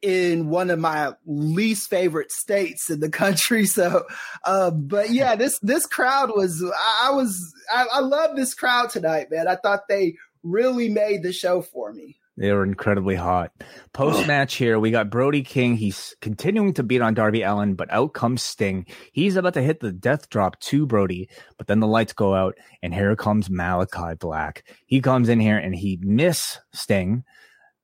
in 0.00 0.48
one 0.48 0.68
of 0.70 0.78
my 0.78 1.12
least 1.26 1.88
favorite 1.88 2.30
states 2.32 2.90
in 2.90 3.00
the 3.00 3.10
country. 3.10 3.66
So, 3.72 4.04
uh, 4.44 4.70
but 4.70 5.10
yeah, 5.10 5.34
this, 5.34 5.58
this 5.60 5.86
crowd 5.86 6.30
was, 6.36 6.62
I, 6.62 7.08
I 7.08 7.10
was, 7.12 7.54
I, 7.72 7.86
I 7.94 8.00
love 8.00 8.36
this 8.36 8.54
crowd 8.54 8.90
tonight, 8.90 9.28
man. 9.30 9.48
I 9.48 9.56
thought 9.56 9.88
they 9.88 10.16
really 10.42 10.88
made 10.88 11.22
the 11.22 11.32
show 11.32 11.62
for 11.62 11.92
me. 11.92 12.18
They 12.36 12.50
were 12.50 12.64
incredibly 12.64 13.14
hot. 13.14 13.52
Post 13.92 14.26
match 14.26 14.54
here, 14.54 14.78
we 14.78 14.90
got 14.90 15.10
Brody 15.10 15.42
King. 15.42 15.76
He's 15.76 16.16
continuing 16.22 16.72
to 16.74 16.82
beat 16.82 17.02
on 17.02 17.12
Darby 17.12 17.42
Allin, 17.42 17.74
but 17.74 17.92
out 17.92 18.14
comes 18.14 18.42
Sting. 18.42 18.86
He's 19.12 19.36
about 19.36 19.52
to 19.54 19.62
hit 19.62 19.80
the 19.80 19.92
death 19.92 20.30
drop 20.30 20.58
to 20.60 20.86
Brody, 20.86 21.28
but 21.58 21.66
then 21.66 21.80
the 21.80 21.86
lights 21.86 22.14
go 22.14 22.34
out, 22.34 22.56
and 22.82 22.94
here 22.94 23.14
comes 23.16 23.50
Malachi 23.50 24.14
Black. 24.18 24.64
He 24.86 25.02
comes 25.02 25.28
in 25.28 25.40
here 25.40 25.58
and 25.58 25.74
he 25.74 25.98
miss 26.00 26.58
Sting, 26.72 27.24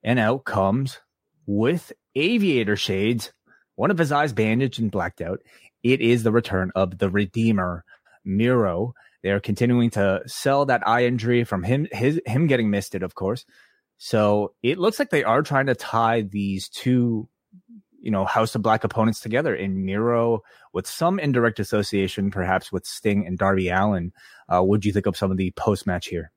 and 0.03 0.17
out 0.17 0.45
comes 0.45 0.99
with 1.45 1.93
aviator 2.15 2.75
shades, 2.75 3.31
one 3.75 3.91
of 3.91 3.99
his 3.99 4.11
eyes 4.11 4.33
bandaged 4.33 4.79
and 4.79 4.89
blacked 4.89 5.21
out. 5.21 5.41
It 5.83 6.01
is 6.01 6.23
the 6.23 6.31
return 6.31 6.71
of 6.75 6.97
the 6.97 7.09
Redeemer, 7.09 7.85
Miro. 8.25 8.93
They're 9.23 9.39
continuing 9.39 9.89
to 9.91 10.21
sell 10.25 10.65
that 10.65 10.87
eye 10.87 11.05
injury 11.05 11.43
from 11.43 11.63
him, 11.63 11.87
his 11.91 12.21
him 12.25 12.47
getting 12.47 12.69
misted, 12.69 13.03
of 13.03 13.15
course. 13.15 13.45
So 13.97 14.53
it 14.63 14.77
looks 14.77 14.97
like 14.97 15.09
they 15.09 15.23
are 15.23 15.41
trying 15.41 15.65
to 15.65 15.75
tie 15.75 16.21
these 16.21 16.69
two 16.69 17.27
you 18.01 18.11
know, 18.11 18.25
House 18.25 18.55
of 18.55 18.61
Black 18.61 18.83
opponents 18.83 19.19
together 19.19 19.53
in 19.53 19.85
Miro 19.85 20.41
with 20.73 20.87
some 20.87 21.19
indirect 21.19 21.59
association, 21.59 22.31
perhaps 22.31 22.71
with 22.71 22.85
Sting 22.85 23.27
and 23.27 23.37
Darby 23.37 23.69
Allin. 23.69 24.13
Uh, 24.47 24.61
what 24.61 24.81
do 24.81 24.87
you 24.87 24.93
think 24.93 25.05
of 25.05 25.17
some 25.17 25.31
of 25.31 25.37
the 25.37 25.51
post 25.51 25.85
match 25.85 26.07
here? 26.07 26.31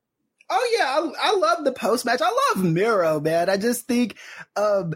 Oh 0.51 0.77
yeah, 0.77 0.87
I, 0.87 1.31
I 1.31 1.37
love 1.37 1.65
the 1.65 1.73
post 1.73 2.05
match. 2.05 2.21
I 2.23 2.37
love 2.55 2.65
Miro, 2.65 3.21
man. 3.21 3.49
I 3.49 3.57
just 3.57 3.87
think, 3.87 4.17
um, 4.57 4.95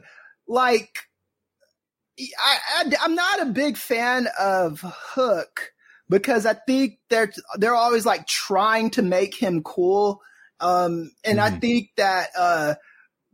like, 0.49 0.99
I, 2.19 2.59
I 2.79 2.93
I'm 3.03 3.15
not 3.15 3.43
a 3.43 3.47
big 3.47 3.77
fan 3.77 4.29
of 4.39 4.81
Hook 4.83 5.73
because 6.09 6.47
I 6.47 6.55
think 6.55 6.99
they're 7.09 7.33
they're 7.57 7.75
always 7.75 8.07
like 8.07 8.27
trying 8.27 8.91
to 8.91 9.03
make 9.03 9.35
him 9.35 9.63
cool. 9.63 10.23
Um, 10.61 11.11
and 11.25 11.39
mm. 11.39 11.43
I 11.43 11.51
think 11.51 11.91
that 11.97 12.29
uh, 12.39 12.75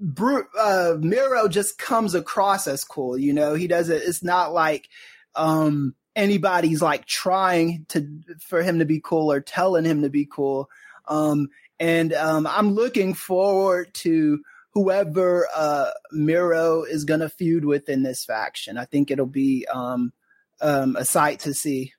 Bru- 0.00 0.48
uh, 0.58 0.96
Miro 0.98 1.48
just 1.48 1.78
comes 1.78 2.14
across 2.14 2.66
as 2.66 2.84
cool. 2.84 3.16
You 3.16 3.32
know, 3.32 3.54
he 3.54 3.66
doesn't. 3.66 4.02
It's 4.02 4.22
not 4.22 4.52
like 4.52 4.88
um, 5.34 5.94
anybody's 6.16 6.82
like 6.82 7.06
trying 7.06 7.86
to 7.90 8.08
for 8.40 8.62
him 8.62 8.78
to 8.78 8.84
be 8.84 9.00
cool 9.00 9.30
or 9.30 9.40
telling 9.40 9.84
him 9.84 10.02
to 10.02 10.10
be 10.10 10.26
cool. 10.30 10.68
Um, 11.06 11.48
and 11.78 12.12
um, 12.12 12.46
I'm 12.46 12.74
looking 12.74 13.14
forward 13.14 13.92
to 13.94 14.40
whoever 14.72 15.48
uh, 15.54 15.90
Miro 16.12 16.84
is 16.84 17.04
going 17.04 17.20
to 17.20 17.28
feud 17.28 17.64
with 17.64 17.88
in 17.88 18.02
this 18.02 18.24
faction. 18.24 18.78
I 18.78 18.84
think 18.84 19.10
it'll 19.10 19.26
be 19.26 19.66
um, 19.66 20.12
um, 20.60 20.96
a 20.96 21.04
sight 21.04 21.40
to 21.40 21.54
see. 21.54 21.92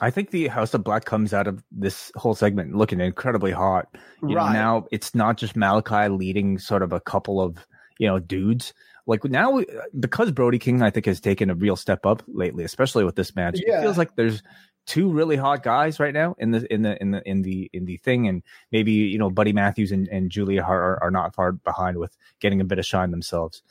I 0.00 0.10
think 0.10 0.30
the 0.30 0.48
House 0.48 0.74
of 0.74 0.82
Black 0.82 1.04
comes 1.04 1.32
out 1.34 1.46
of 1.46 1.62
this 1.70 2.10
whole 2.16 2.34
segment 2.34 2.74
looking 2.74 3.00
incredibly 3.00 3.52
hot. 3.52 3.88
You 4.22 4.36
right. 4.36 4.46
know, 4.46 4.52
now 4.52 4.86
it's 4.90 5.14
not 5.14 5.36
just 5.36 5.54
Malachi 5.54 6.08
leading 6.08 6.58
sort 6.58 6.82
of 6.82 6.92
a 6.92 7.00
couple 7.00 7.40
of, 7.40 7.66
you 7.98 8.06
know, 8.06 8.18
dudes. 8.18 8.72
Like 9.06 9.24
now, 9.24 9.60
because 9.98 10.30
Brody 10.30 10.58
King, 10.58 10.80
I 10.80 10.90
think, 10.90 11.06
has 11.06 11.20
taken 11.20 11.50
a 11.50 11.54
real 11.54 11.76
step 11.76 12.06
up 12.06 12.22
lately, 12.26 12.64
especially 12.64 13.04
with 13.04 13.16
this 13.16 13.34
match. 13.34 13.60
Yeah. 13.64 13.78
It 13.78 13.82
feels 13.82 13.98
like 13.98 14.14
there's 14.16 14.42
two 14.86 15.10
really 15.10 15.36
hot 15.36 15.62
guys 15.62 16.00
right 16.00 16.14
now 16.14 16.34
in 16.38 16.50
the 16.50 16.72
in 16.72 16.82
the 16.82 17.00
in 17.00 17.10
the 17.10 17.28
in 17.28 17.42
the 17.42 17.70
in 17.72 17.84
the 17.84 17.96
thing, 17.98 18.28
and 18.28 18.42
maybe 18.70 18.92
you 18.92 19.18
know 19.18 19.30
Buddy 19.30 19.52
Matthews 19.52 19.92
and, 19.92 20.08
and 20.08 20.30
Julia 20.30 20.62
are, 20.62 21.02
are 21.02 21.10
not 21.10 21.34
far 21.34 21.52
behind 21.52 21.98
with 21.98 22.16
getting 22.40 22.60
a 22.60 22.64
bit 22.64 22.78
of 22.78 22.86
shine 22.86 23.10
themselves. 23.10 23.62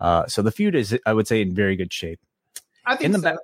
Uh, 0.00 0.26
so 0.26 0.40
the 0.40 0.50
feud 0.50 0.74
is, 0.74 0.98
I 1.04 1.12
would 1.12 1.28
say, 1.28 1.42
in 1.42 1.54
very 1.54 1.76
good 1.76 1.92
shape. 1.92 2.20
I 2.86 2.96
think 2.96 3.06
in 3.06 3.12
the 3.12 3.18
so. 3.18 3.22
back, 3.22 3.38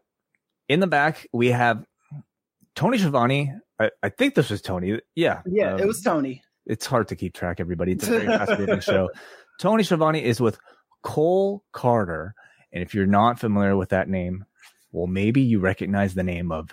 in 0.68 0.80
the 0.80 0.86
back, 0.86 1.26
we 1.32 1.48
have 1.48 1.84
Tony 2.76 2.98
Schiavone. 2.98 3.52
I, 3.80 3.90
I 4.02 4.10
think 4.10 4.34
this 4.34 4.50
was 4.50 4.62
Tony. 4.62 5.00
Yeah. 5.14 5.42
Yeah, 5.46 5.74
um, 5.74 5.80
it 5.80 5.86
was 5.86 6.00
Tony. 6.02 6.42
It's 6.66 6.86
hard 6.86 7.08
to 7.08 7.16
keep 7.16 7.34
track, 7.34 7.58
everybody. 7.58 7.92
It's 7.92 8.06
a 8.06 8.10
very 8.10 8.26
fast 8.26 8.58
moving 8.58 8.80
show. 8.80 9.10
Tony 9.58 9.82
Schiavone 9.82 10.22
is 10.22 10.40
with 10.40 10.58
Cole 11.02 11.64
Carter. 11.72 12.34
And 12.72 12.82
if 12.82 12.94
you're 12.94 13.06
not 13.06 13.40
familiar 13.40 13.76
with 13.76 13.88
that 13.88 14.08
name, 14.08 14.44
well, 14.92 15.06
maybe 15.06 15.40
you 15.40 15.58
recognize 15.58 16.14
the 16.14 16.22
name 16.22 16.52
of 16.52 16.70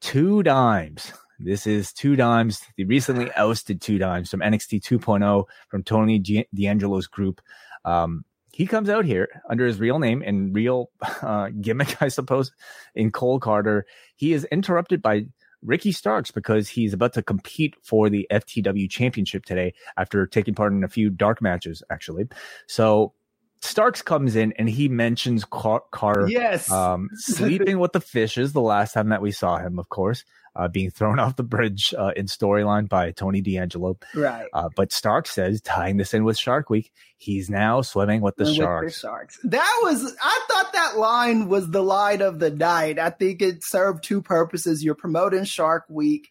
Two 0.00 0.42
Dimes. 0.42 1.12
This 1.38 1.66
is 1.66 1.92
Two 1.92 2.16
Dimes, 2.16 2.62
the 2.76 2.84
recently 2.84 3.30
ousted 3.32 3.80
Two 3.80 3.98
Dimes 3.98 4.30
from 4.30 4.40
NXT 4.40 4.80
2.0 4.82 5.44
from 5.68 5.82
Tony 5.82 6.18
D'Angelo's 6.54 7.06
group. 7.06 7.40
Um, 7.84 8.24
he 8.52 8.66
comes 8.66 8.88
out 8.88 9.04
here 9.04 9.42
under 9.50 9.66
his 9.66 9.78
real 9.78 9.98
name 9.98 10.22
and 10.24 10.54
real 10.54 10.90
uh, 11.22 11.50
gimmick, 11.60 12.00
I 12.02 12.08
suppose, 12.08 12.52
in 12.94 13.10
Cole 13.10 13.38
Carter. 13.38 13.86
He 14.16 14.32
is 14.32 14.44
interrupted 14.46 15.02
by 15.02 15.26
Ricky 15.66 15.92
Starks 15.92 16.30
because 16.30 16.68
he's 16.68 16.92
about 16.94 17.12
to 17.14 17.22
compete 17.22 17.76
for 17.82 18.08
the 18.08 18.26
FTW 18.30 18.88
championship 18.88 19.44
today 19.44 19.74
after 19.96 20.26
taking 20.26 20.54
part 20.54 20.72
in 20.72 20.84
a 20.84 20.88
few 20.88 21.10
dark 21.10 21.42
matches, 21.42 21.82
actually. 21.90 22.28
So 22.66 23.12
Starks 23.60 24.02
comes 24.02 24.36
in 24.36 24.52
and 24.52 24.68
he 24.68 24.88
mentions 24.88 25.44
Car- 25.44 25.84
Carter 25.90 26.28
yes. 26.28 26.70
um, 26.70 27.08
sleeping 27.14 27.78
with 27.78 27.92
the 27.92 28.00
fishes 28.00 28.52
the 28.52 28.62
last 28.62 28.92
time 28.92 29.08
that 29.10 29.22
we 29.22 29.32
saw 29.32 29.58
him, 29.58 29.78
of 29.78 29.88
course 29.88 30.24
uh, 30.56 30.68
being 30.68 30.90
thrown 30.90 31.18
off 31.20 31.36
the 31.36 31.42
bridge 31.42 31.94
uh, 31.96 32.12
in 32.16 32.26
storyline 32.26 32.88
by 32.88 33.10
Tony 33.12 33.40
D'Angelo. 33.40 33.98
Right. 34.14 34.48
Uh, 34.52 34.68
but 34.74 34.92
Stark 34.92 35.26
says, 35.26 35.60
tying 35.60 35.96
this 35.96 36.14
in 36.14 36.24
with 36.24 36.38
Shark 36.38 36.70
Week, 36.70 36.92
he's 37.18 37.50
now 37.50 37.82
swimming 37.82 38.20
with 38.20 38.36
the, 38.36 38.44
with 38.44 38.54
sharks. 38.54 38.94
the 38.94 39.00
sharks. 39.00 39.38
That 39.44 39.80
was, 39.82 40.16
I 40.22 40.46
thought 40.48 40.72
that 40.72 40.96
line 40.98 41.48
was 41.48 41.70
the 41.70 41.82
line 41.82 42.22
of 42.22 42.38
the 42.38 42.50
night. 42.50 42.98
I 42.98 43.10
think 43.10 43.42
it 43.42 43.64
served 43.64 44.04
two 44.04 44.22
purposes. 44.22 44.82
You're 44.82 44.94
promoting 44.94 45.44
Shark 45.44 45.84
Week 45.88 46.28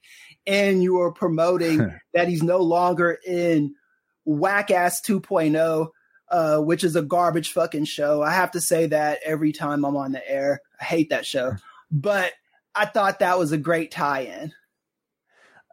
and 0.48 0.84
you 0.84 1.00
are 1.02 1.12
promoting 1.12 1.94
that 2.14 2.28
he's 2.28 2.44
no 2.44 2.60
longer 2.60 3.20
in 3.26 3.76
whack 4.26 4.72
ass 4.72 5.02
2.0. 5.02 5.90
Uh, 6.32 6.58
which 6.58 6.84
is 6.84 6.96
a 6.96 7.04
garbage 7.04 7.52
fucking 7.52 7.86
show. 7.86 8.24
I 8.24 8.32
have 8.32 8.50
to 8.52 8.60
say 8.60 8.88
that 8.88 9.20
every 9.24 9.52
time 9.52 9.86
I'm 9.86 9.96
on 9.96 10.12
the 10.12 10.28
air. 10.28 10.60
I 10.82 10.84
hate 10.84 11.12
that 11.12 11.24
show. 11.24 11.54
But 11.92 12.34
I 12.76 12.86
thought 12.86 13.20
that 13.20 13.40
was 13.40 13.52
a 13.52 13.58
great 13.58 13.92
tie-in. 13.92 14.54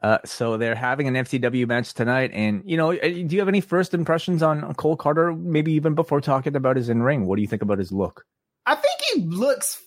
Uh, 0.02 0.18
so 0.24 0.56
they're 0.56 0.74
having 0.74 1.06
an 1.06 1.14
FCW 1.14 1.66
match 1.68 1.94
tonight, 1.94 2.32
and 2.34 2.62
you 2.64 2.76
know, 2.76 2.92
uh, 2.92 3.00
do 3.00 3.26
you 3.28 3.38
have 3.38 3.48
any 3.48 3.60
first 3.60 3.94
impressions 3.94 4.42
on 4.42 4.74
Cole 4.74 4.96
Carter? 4.96 5.32
Maybe 5.32 5.72
even 5.74 5.94
before 5.94 6.20
talking 6.20 6.56
about 6.56 6.76
his 6.76 6.88
in 6.88 7.02
ring, 7.04 7.24
what 7.26 7.36
do 7.36 7.42
you 7.42 7.48
think 7.48 7.62
about 7.62 7.78
his 7.78 7.92
look? 7.92 8.24
I 8.66 8.74
think 8.74 9.00
he 9.14 9.20
looks 9.22 9.80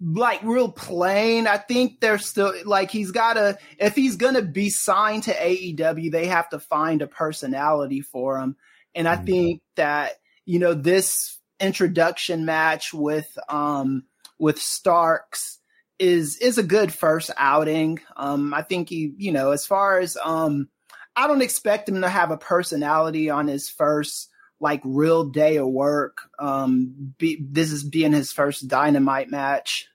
like 0.00 0.42
real 0.42 0.72
plain. 0.72 1.46
I 1.46 1.58
think 1.58 2.00
they're 2.00 2.18
still 2.18 2.54
like 2.64 2.90
he's 2.90 3.10
got 3.10 3.34
to 3.34 3.58
if 3.78 3.94
he's 3.94 4.16
gonna 4.16 4.42
be 4.42 4.70
signed 4.70 5.24
to 5.24 5.34
AEW, 5.34 6.10
they 6.10 6.26
have 6.26 6.48
to 6.50 6.58
find 6.58 7.02
a 7.02 7.06
personality 7.06 8.00
for 8.00 8.38
him. 8.38 8.56
And 8.94 9.06
I 9.06 9.16
mm-hmm. 9.16 9.24
think 9.26 9.62
that 9.76 10.14
you 10.46 10.58
know 10.58 10.72
this 10.74 11.38
introduction 11.60 12.44
match 12.44 12.92
with 12.92 13.28
um 13.48 14.04
with 14.38 14.58
Starks 14.58 15.58
is 15.98 16.36
is 16.38 16.58
a 16.58 16.62
good 16.62 16.92
first 16.92 17.30
outing. 17.36 18.00
Um, 18.16 18.52
I 18.54 18.62
think 18.62 18.88
he, 18.88 19.12
you 19.16 19.32
know, 19.32 19.50
as 19.50 19.66
far 19.66 19.98
as 19.98 20.16
um, 20.22 20.68
I 21.14 21.26
don't 21.26 21.42
expect 21.42 21.88
him 21.88 22.00
to 22.00 22.08
have 22.08 22.30
a 22.30 22.36
personality 22.36 23.30
on 23.30 23.48
his 23.48 23.68
first 23.68 24.28
like 24.60 24.80
real 24.84 25.24
day 25.24 25.56
of 25.56 25.68
work. 25.68 26.18
Um, 26.38 27.14
be, 27.18 27.38
this 27.40 27.72
is 27.72 27.84
being 27.84 28.12
his 28.12 28.32
first 28.32 28.68
dynamite 28.68 29.30
match. 29.30 29.88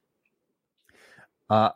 Uh, 1.50 1.70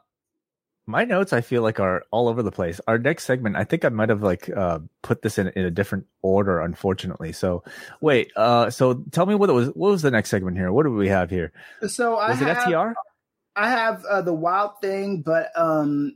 my 0.86 1.06
notes 1.06 1.32
I 1.32 1.42
feel 1.42 1.62
like 1.62 1.80
are 1.80 2.04
all 2.12 2.28
over 2.28 2.44
the 2.44 2.52
place. 2.52 2.82
Our 2.88 2.98
next 2.98 3.24
segment, 3.24 3.56
I 3.56 3.64
think 3.64 3.86
I 3.86 3.90
might 3.90 4.10
have 4.10 4.24
like 4.24 4.50
uh 4.50 4.80
put 5.02 5.22
this 5.22 5.38
in 5.38 5.48
in 5.50 5.66
a 5.66 5.72
different 5.72 6.06
order, 6.22 6.60
unfortunately. 6.60 7.32
So 7.32 7.64
wait, 8.02 8.32
uh, 8.36 8.70
so 8.70 9.04
tell 9.12 9.26
me 9.26 9.36
what 9.36 9.50
it 9.50 9.54
was. 9.54 9.68
What 9.68 9.92
was 9.92 10.02
the 10.02 10.12
next 10.12 10.30
segment 10.30 10.58
here? 10.58 10.72
What 10.72 10.84
do 10.84 10.92
we 10.92 11.08
have 11.08 11.30
here? 11.30 11.54
So 11.88 12.18
I 12.18 12.32
was 12.32 12.40
have, 12.40 12.50
it 12.50 12.58
FTR? 12.58 12.94
I 13.56 13.70
have 13.70 14.06
uh, 14.06 14.22
the 14.22 14.34
wild 14.34 14.80
thing, 14.82 15.24
but 15.24 15.50
um, 15.56 16.16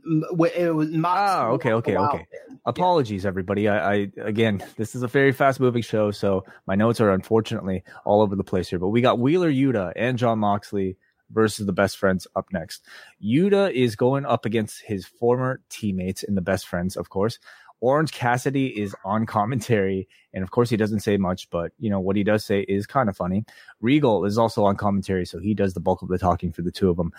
it 0.54 0.74
was 0.74 0.90
Mox. 0.90 1.32
Oh, 1.34 1.54
okay, 1.54 1.72
okay, 1.72 1.96
okay. 1.96 2.18
Thing. 2.18 2.58
Apologies, 2.64 3.24
yeah. 3.24 3.28
everybody. 3.28 3.68
I, 3.68 3.92
I 3.92 4.10
again, 4.22 4.64
this 4.76 4.94
is 4.94 5.02
a 5.02 5.08
very 5.08 5.32
fast 5.32 5.60
moving 5.60 5.82
show, 5.82 6.10
so 6.10 6.44
my 6.66 6.76
notes 6.76 7.00
are 7.00 7.10
unfortunately 7.10 7.84
all 8.04 8.22
over 8.22 8.36
the 8.36 8.44
place 8.44 8.70
here. 8.70 8.78
But 8.78 8.88
we 8.88 9.02
got 9.02 9.18
Wheeler 9.18 9.50
Yuta 9.50 9.92
and 9.94 10.16
Jon 10.16 10.38
Moxley 10.38 10.96
versus 11.30 11.66
the 11.66 11.72
best 11.72 11.98
friends 11.98 12.26
up 12.36 12.46
next. 12.52 12.84
Yuta 13.22 13.70
is 13.70 13.96
going 13.96 14.24
up 14.24 14.44
against 14.46 14.80
his 14.82 15.04
former 15.06 15.60
teammates 15.68 16.22
in 16.22 16.36
the 16.36 16.40
best 16.40 16.66
friends, 16.66 16.96
of 16.96 17.10
course. 17.10 17.38
Orange 17.80 18.12
Cassidy 18.12 18.66
is 18.66 18.94
on 19.04 19.26
commentary, 19.26 20.08
and 20.32 20.42
of 20.42 20.50
course 20.50 20.70
he 20.70 20.76
doesn't 20.76 21.00
say 21.00 21.16
much, 21.16 21.50
but 21.50 21.72
you 21.78 21.90
know 21.90 22.00
what 22.00 22.16
he 22.16 22.24
does 22.24 22.44
say 22.44 22.60
is 22.60 22.86
kind 22.86 23.08
of 23.08 23.16
funny. 23.16 23.44
Regal 23.80 24.24
is 24.24 24.38
also 24.38 24.64
on 24.64 24.76
commentary, 24.76 25.26
so 25.26 25.38
he 25.38 25.54
does 25.54 25.74
the 25.74 25.80
bulk 25.80 26.02
of 26.02 26.08
the 26.08 26.18
talking 26.18 26.52
for 26.52 26.62
the 26.62 26.72
two 26.72 26.90
of 26.90 26.96
them. 26.96 27.12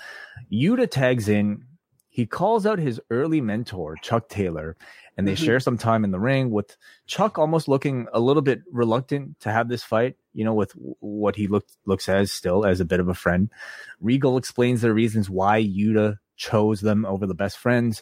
Yuta 0.52 0.90
tags 0.90 1.30
in. 1.30 1.64
He 2.10 2.26
calls 2.26 2.66
out 2.66 2.80
his 2.80 3.00
early 3.12 3.42
mentor, 3.42 3.96
Chuck 4.02 4.28
Taylor, 4.28 4.76
and 5.16 5.28
they 5.28 5.34
mm-hmm. 5.34 5.46
share 5.46 5.60
some 5.60 5.78
time 5.78 6.04
in 6.04 6.10
the 6.10 6.20
ring 6.20 6.50
with 6.50 6.76
Chuck 7.06 7.38
almost 7.38 7.68
looking 7.68 8.08
a 8.12 8.20
little 8.20 8.42
bit 8.42 8.62
reluctant 8.72 9.40
to 9.42 9.52
have 9.52 9.70
this 9.70 9.84
fight, 9.84 10.16
you 10.34 10.44
know, 10.44 10.56
with 10.56 10.72
what 10.72 11.36
he 11.36 11.46
looked 11.46 11.78
looks 11.86 12.10
as 12.10 12.32
still 12.32 12.66
as 12.66 12.80
a 12.80 12.86
bit 12.86 13.00
of 13.00 13.08
a 13.08 13.14
friend. 13.14 13.52
Regal 14.02 14.38
explains 14.38 14.82
the 14.82 14.94
reasons 14.94 15.30
why 15.30 15.62
Yuta 15.64 16.18
chose 16.38 16.82
them 16.82 17.06
over 17.06 17.28
the 17.28 17.36
best 17.36 17.60
friends 17.60 18.02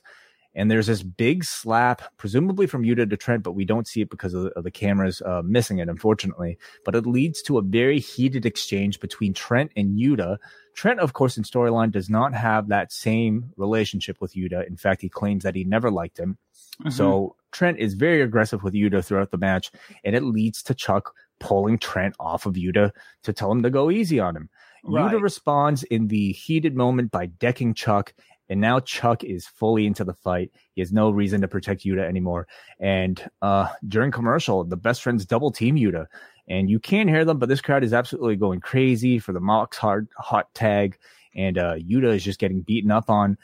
and 0.55 0.71
there's 0.71 0.87
this 0.87 1.03
big 1.03 1.43
slap, 1.43 2.01
presumably 2.17 2.65
from 2.65 2.83
Yuta 2.83 3.09
to 3.09 3.17
Trent, 3.17 3.43
but 3.43 3.51
we 3.51 3.65
don't 3.65 3.87
see 3.87 4.01
it 4.01 4.09
because 4.09 4.33
of 4.33 4.43
the, 4.43 4.49
of 4.51 4.63
the 4.63 4.71
cameras 4.71 5.21
uh, 5.21 5.41
missing 5.43 5.79
it, 5.79 5.89
unfortunately. 5.89 6.57
But 6.85 6.95
it 6.95 7.05
leads 7.05 7.41
to 7.43 7.57
a 7.57 7.61
very 7.61 7.99
heated 7.99 8.45
exchange 8.45 8.99
between 8.99 9.33
Trent 9.33 9.71
and 9.75 9.99
Yuta. 9.99 10.37
Trent, 10.73 10.99
of 10.99 11.13
course, 11.13 11.37
in 11.37 11.43
storyline 11.43 11.91
does 11.91 12.09
not 12.09 12.33
have 12.33 12.69
that 12.69 12.93
same 12.93 13.51
relationship 13.57 14.21
with 14.21 14.33
Yuta. 14.33 14.65
In 14.65 14.77
fact, 14.77 15.01
he 15.01 15.09
claims 15.09 15.43
that 15.43 15.55
he 15.55 15.63
never 15.63 15.91
liked 15.91 16.17
him. 16.17 16.37
Mm-hmm. 16.79 16.89
So 16.89 17.35
Trent 17.51 17.79
is 17.79 17.93
very 17.93 18.21
aggressive 18.21 18.63
with 18.63 18.73
Yuta 18.73 19.03
throughout 19.03 19.31
the 19.31 19.37
match, 19.37 19.71
and 20.03 20.15
it 20.15 20.23
leads 20.23 20.63
to 20.63 20.73
Chuck 20.73 21.13
pulling 21.39 21.77
Trent 21.77 22.15
off 22.19 22.45
of 22.45 22.53
Yuta 22.53 22.91
to 23.23 23.33
tell 23.33 23.51
him 23.51 23.63
to 23.63 23.69
go 23.69 23.91
easy 23.91 24.19
on 24.19 24.35
him. 24.35 24.49
Right. 24.83 25.11
Yuta 25.11 25.21
responds 25.21 25.83
in 25.83 26.07
the 26.07 26.31
heated 26.33 26.75
moment 26.75 27.11
by 27.11 27.25
decking 27.25 27.73
Chuck 27.73 28.13
and 28.49 28.61
now 28.61 28.79
Chuck 28.79 29.23
is 29.23 29.47
fully 29.47 29.85
into 29.85 30.03
the 30.03 30.13
fight. 30.13 30.51
He 30.73 30.81
has 30.81 30.91
no 30.91 31.09
reason 31.09 31.41
to 31.41 31.47
protect 31.47 31.83
Yuta 31.83 32.07
anymore. 32.07 32.47
And 32.79 33.23
uh, 33.41 33.69
during 33.87 34.11
commercial, 34.11 34.63
the 34.63 34.77
best 34.77 35.01
friends 35.01 35.25
double 35.25 35.51
team 35.51 35.75
Yuta. 35.75 36.05
and 36.47 36.69
you 36.69 36.79
can't 36.79 37.09
hear 37.09 37.25
them, 37.25 37.39
but 37.39 37.49
this 37.49 37.61
crowd 37.61 37.83
is 37.83 37.93
absolutely 37.93 38.35
going 38.35 38.59
crazy 38.59 39.19
for 39.19 39.33
the 39.33 39.39
Mox 39.39 39.77
hard 39.77 40.07
hot 40.17 40.53
tag, 40.53 40.97
and 41.35 41.57
uh, 41.57 41.75
Yuta 41.75 42.15
is 42.15 42.23
just 42.23 42.39
getting 42.39 42.61
beaten 42.61 42.91
up 42.91 43.09
on. 43.09 43.37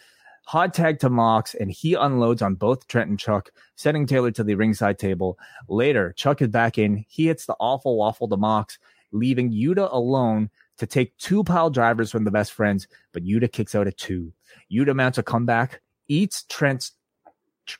Hot 0.45 0.73
tag 0.73 0.99
to 0.99 1.09
Mox, 1.09 1.55
and 1.55 1.71
he 1.71 1.93
unloads 1.93 2.41
on 2.41 2.55
both 2.55 2.87
Trent 2.87 3.09
and 3.09 3.19
Chuck, 3.19 3.51
sending 3.75 4.05
Taylor 4.05 4.31
to 4.31 4.43
the 4.43 4.55
ringside 4.55 4.99
table. 4.99 5.37
Later, 5.69 6.13
Chuck 6.17 6.41
is 6.41 6.49
back 6.49 6.77
in. 6.77 7.05
He 7.07 7.27
hits 7.27 7.45
the 7.45 7.55
awful 7.59 7.97
waffle 7.97 8.27
to 8.27 8.37
Mox, 8.37 8.77
leaving 9.11 9.51
Yuta 9.51 9.91
alone 9.91 10.49
to 10.77 10.87
take 10.87 11.15
two 11.17 11.43
pile 11.43 11.69
drivers 11.69 12.11
from 12.11 12.23
the 12.23 12.31
best 12.31 12.53
friends, 12.53 12.87
but 13.13 13.23
Yuta 13.23 13.51
kicks 13.51 13.75
out 13.75 13.87
at 13.87 13.97
two. 13.97 14.33
Yuta 14.71 14.95
mounts 14.95 15.17
a 15.17 15.23
comeback, 15.23 15.81
eats 16.07 16.43
Trent's 16.49 16.93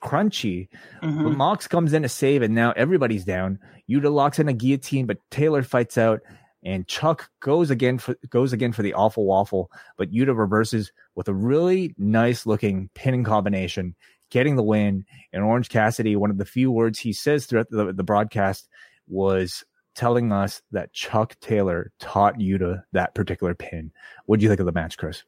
crunchy. 0.02 0.70
Mhm. 1.02 1.24
But 1.24 1.38
Mox 1.38 1.68
comes 1.68 1.94
in 1.94 2.04
to 2.04 2.10
save, 2.10 2.42
and 2.42 2.56
now 2.56 2.72
everybody's 2.72 3.26
down. 3.26 3.60
Yuta 3.90 4.12
locks 4.12 4.40
in 4.40 4.48
a 4.48 4.54
guillotine, 4.54 5.06
but 5.06 5.18
Taylor 5.32 5.64
fights 5.64 5.98
out, 5.98 6.22
and 6.64 6.88
Chuck 6.88 7.30
goes 7.40 7.70
again 7.70 7.98
for 7.98 8.16
goes 8.30 8.54
again 8.54 8.72
for 8.72 8.84
the 8.84 8.94
awful 8.94 9.26
waffle, 9.26 9.70
but 9.98 10.12
Yuta 10.12 10.38
reverses 10.38 10.92
with 11.16 11.28
a 11.28 11.34
really 11.34 11.94
nice 11.98 12.46
looking 12.46 12.90
pinning 12.94 13.24
combination, 13.24 13.96
getting 14.30 14.56
the 14.56 14.64
win. 14.64 15.06
And 15.34 15.44
Orange 15.44 15.70
Cassidy, 15.70 16.16
one 16.16 16.30
of 16.30 16.38
the 16.38 16.46
few 16.46 16.72
words 16.72 17.00
he 17.00 17.12
says 17.14 17.46
throughout 17.46 17.70
the, 17.70 17.92
the 17.92 18.04
broadcast 18.04 18.70
was 19.08 19.66
telling 19.94 20.32
us 20.32 20.62
that 20.72 20.94
Chuck 20.94 21.36
Taylor 21.42 21.92
taught 22.00 22.38
Yuta 22.38 22.84
that 22.94 23.14
particular 23.14 23.54
pin. 23.54 23.92
What 24.26 24.40
do 24.40 24.44
you 24.44 24.50
think 24.50 24.62
of 24.62 24.66
the 24.66 24.72
match, 24.72 24.98
Kris? 24.98 25.24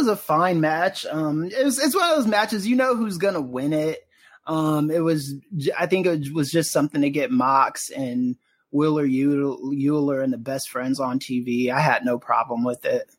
I 0.00 0.04
thought 0.04 0.08
it 0.08 0.10
was 0.12 0.18
a 0.18 0.22
fine 0.22 0.60
match. 0.60 1.06
Um, 1.06 1.44
it 1.44 1.64
was, 1.64 1.78
it's 1.78 1.94
one 1.94 2.10
of 2.10 2.16
those 2.16 2.26
matches 2.26 2.66
you 2.66 2.76
know 2.76 2.96
who's 2.96 3.18
gonna 3.18 3.40
win 3.40 3.72
it. 3.72 4.06
Um, 4.46 4.90
it 4.90 5.00
was 5.00 5.34
I 5.78 5.86
think 5.86 6.06
it 6.06 6.32
was 6.32 6.50
just 6.50 6.72
something 6.72 7.02
to 7.02 7.10
get 7.10 7.30
Mox 7.30 7.90
and 7.90 8.36
Wheeler 8.70 9.06
Yuta 9.06 10.22
and 10.24 10.32
the 10.32 10.38
best 10.38 10.70
friends 10.70 11.00
on 11.00 11.18
TV. 11.18 11.70
I 11.70 11.80
had 11.80 12.04
no 12.04 12.18
problem 12.18 12.64
with 12.64 12.84
it. 12.84 13.10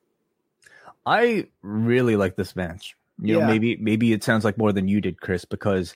I 1.05 1.47
really 1.61 2.15
like 2.15 2.35
this 2.35 2.55
match. 2.55 2.95
You 3.19 3.33
know, 3.35 3.39
Yeah. 3.41 3.47
maybe 3.47 3.77
maybe 3.77 4.13
it 4.13 4.23
sounds 4.23 4.43
like 4.43 4.57
more 4.57 4.71
than 4.73 4.87
you 4.87 5.01
did, 5.01 5.19
Kris, 5.21 5.45
because 5.45 5.93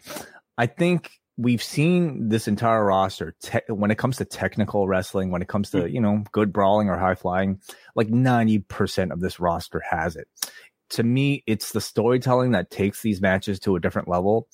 I 0.57 0.67
think 0.67 1.11
we've 1.37 1.63
seen 1.63 2.29
this 2.29 2.47
entire 2.47 2.83
roster 2.85 3.35
te- 3.41 3.59
when 3.67 3.91
it 3.91 3.97
comes 3.97 4.17
to 4.17 4.25
technical 4.25 4.87
wrestling, 4.87 5.31
when 5.31 5.41
it 5.41 5.47
comes 5.47 5.71
to 5.71 5.89
you 5.89 5.99
know 5.99 6.23
good 6.31 6.53
brawling 6.53 6.89
or 6.89 6.97
high 6.97 7.15
flying, 7.15 7.59
like 7.95 8.09
ninety 8.09 8.59
percent 8.59 9.11
of 9.11 9.19
this 9.21 9.39
roster 9.39 9.81
has 9.89 10.15
it. 10.15 10.27
To 10.91 11.03
me, 11.03 11.43
it's 11.47 11.71
the 11.71 11.81
storytelling 11.81 12.51
that 12.51 12.69
takes 12.69 13.01
these 13.01 13.21
matches 13.21 13.59
to 13.61 13.75
a 13.75 13.79
different 13.79 14.07
level, 14.07 14.47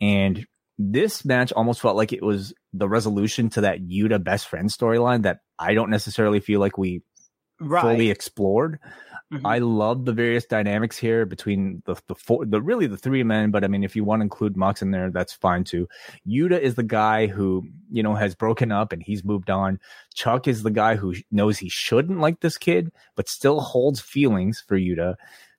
and 0.00 0.46
this 0.78 1.24
match 1.24 1.52
almost 1.52 1.80
felt 1.80 1.96
like 1.96 2.12
it 2.12 2.22
was 2.22 2.52
the 2.72 2.88
resolution 2.88 3.48
to 3.50 3.60
that 3.60 3.80
Yuta 3.82 4.22
best 4.22 4.48
friend 4.48 4.68
storyline 4.68 5.22
that 5.22 5.38
I 5.58 5.74
don't 5.74 5.90
necessarily 5.90 6.40
feel 6.40 6.58
like 6.60 6.76
we 6.78 7.02
Right. 7.60 7.82
fully 7.82 8.10
explored. 8.10 8.80
Mhm. 9.32 9.42
I 9.44 9.58
love 9.58 10.04
the 10.04 10.12
various 10.12 10.44
dynamics 10.44 10.98
here 10.98 11.24
between 11.24 11.82
the 11.86 11.94
the 12.08 12.16
four, 12.16 12.44
the 12.44 12.60
really 12.60 12.88
the 12.88 12.96
three 12.96 13.22
men. 13.22 13.52
But 13.52 13.62
I 13.62 13.68
mean, 13.68 13.84
if 13.84 13.94
you 13.94 14.02
want 14.02 14.20
to 14.20 14.24
include 14.24 14.56
Mox 14.56 14.82
in 14.82 14.90
there, 14.90 15.10
that's 15.10 15.32
fine 15.32 15.62
too. 15.62 15.86
Yuta 16.28 16.58
is 16.60 16.74
the 16.74 16.82
guy 16.82 17.28
who 17.28 17.62
you 17.92 18.02
know 18.02 18.16
has 18.16 18.34
broken 18.34 18.72
up 18.72 18.92
and 18.92 19.00
he's 19.02 19.24
moved 19.24 19.50
on. 19.50 19.78
Chuck 20.14 20.48
is 20.48 20.64
the 20.64 20.70
guy 20.72 20.96
who 20.96 21.14
knows 21.30 21.58
he 21.58 21.68
shouldn't 21.68 22.18
like 22.18 22.40
this 22.40 22.58
kid, 22.58 22.90
but 23.14 23.28
still 23.28 23.60
holds 23.60 24.00
feelings 24.00 24.60
for 24.66 24.76
Yuta. 24.76 25.14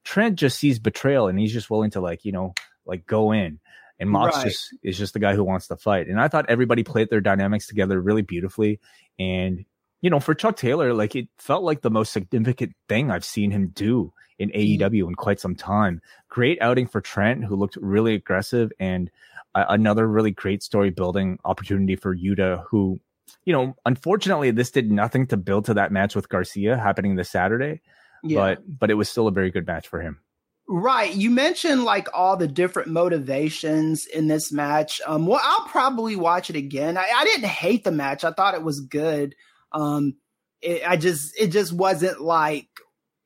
Trent 0.05 0.37
just 0.37 0.57
sees 0.57 0.79
betrayal 0.79 1.27
and 1.27 1.37
he's 1.37 1.51
just 1.51 1.69
willing 1.69 1.91
to 1.91 2.01
like 2.01 2.23
you 2.23 2.31
know 2.31 2.53
like 2.85 3.05
go 3.05 3.33
in. 3.33 3.59
And 3.99 4.09
Mox 4.09 4.35
Right. 4.37 4.47
just 4.47 4.75
is 4.83 4.97
just 4.97 5.13
the 5.13 5.19
guy 5.19 5.35
who 5.35 5.43
wants 5.43 5.67
to 5.67 5.77
fight. 5.77 6.07
And 6.07 6.19
I 6.19 6.27
thought 6.27 6.49
everybody 6.49 6.83
played 6.83 7.09
their 7.09 7.21
dynamics 7.21 7.67
together 7.67 7.99
really 7.99 8.21
beautifully. 8.21 8.79
And 9.17 9.65
you 10.01 10.09
know, 10.09 10.19
for 10.19 10.35
Chuck 10.35 10.57
Taylor, 10.57 10.93
like 10.93 11.15
it 11.15 11.29
felt 11.37 11.63
like 11.63 11.81
the 11.81 11.89
most 11.89 12.13
significant 12.13 12.73
thing 12.87 13.09
I've 13.09 13.25
seen 13.25 13.51
him 13.51 13.69
do 13.73 14.13
in 14.37 14.49
AEW 14.51 15.07
in 15.07 15.15
quite 15.15 15.39
some 15.39 15.55
time. 15.55 16.01
Great 16.29 16.61
outing 16.61 16.87
for 16.87 17.01
Trent, 17.01 17.45
who 17.45 17.55
looked 17.55 17.77
really 17.77 18.13
aggressive, 18.13 18.71
and 18.79 19.09
uh, 19.55 19.65
another 19.69 20.07
really 20.07 20.31
great 20.31 20.61
story 20.61 20.89
building 20.89 21.39
opportunity 21.45 21.95
for 21.95 22.15
Yuta, 22.15 22.65
who, 22.69 22.99
you 23.45 23.53
know, 23.53 23.75
unfortunately, 23.85 24.51
this 24.51 24.71
did 24.71 24.91
nothing 24.91 25.27
to 25.27 25.37
build 25.37 25.65
to 25.65 25.73
that 25.75 25.91
match 25.91 26.15
with 26.15 26.29
Garcia 26.29 26.77
happening 26.77 27.15
this 27.15 27.29
Saturday, 27.29 27.81
yeah. 28.25 28.39
but 28.39 28.79
but 28.79 28.91
it 28.91 28.95
was 28.95 29.09
still 29.09 29.27
a 29.27 29.31
very 29.31 29.51
good 29.51 29.65
match 29.67 29.87
for 29.87 30.01
him. 30.01 30.19
Right. 30.67 31.13
You 31.13 31.29
mentioned 31.29 31.83
like 31.83 32.07
all 32.13 32.37
the 32.37 32.47
different 32.47 32.89
motivations 32.89 34.07
in 34.07 34.27
this 34.27 34.51
match. 34.51 34.99
Um, 35.05 35.27
well, 35.27 35.39
I'll 35.43 35.67
probably 35.67 36.15
watch 36.15 36.49
it 36.49 36.55
again. 36.55 36.97
I, 36.97 37.07
I 37.15 37.23
didn't 37.23 37.45
hate 37.45 37.83
the 37.83 37.91
match. 37.91 38.23
I 38.23 38.31
thought 38.31 38.55
it 38.55 38.63
was 38.63 38.79
good. 38.79 39.35
Um, 39.71 40.15
it, 40.61 40.81
I 40.87 40.97
just, 40.97 41.39
it 41.39 41.47
just 41.47 41.71
wasn't 41.71 42.19
like, 42.19 42.67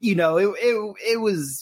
you 0.02 0.16
know, 0.16 0.38
it, 0.38 0.50
it, 0.60 0.96
it 1.14 1.18
was, 1.22 1.62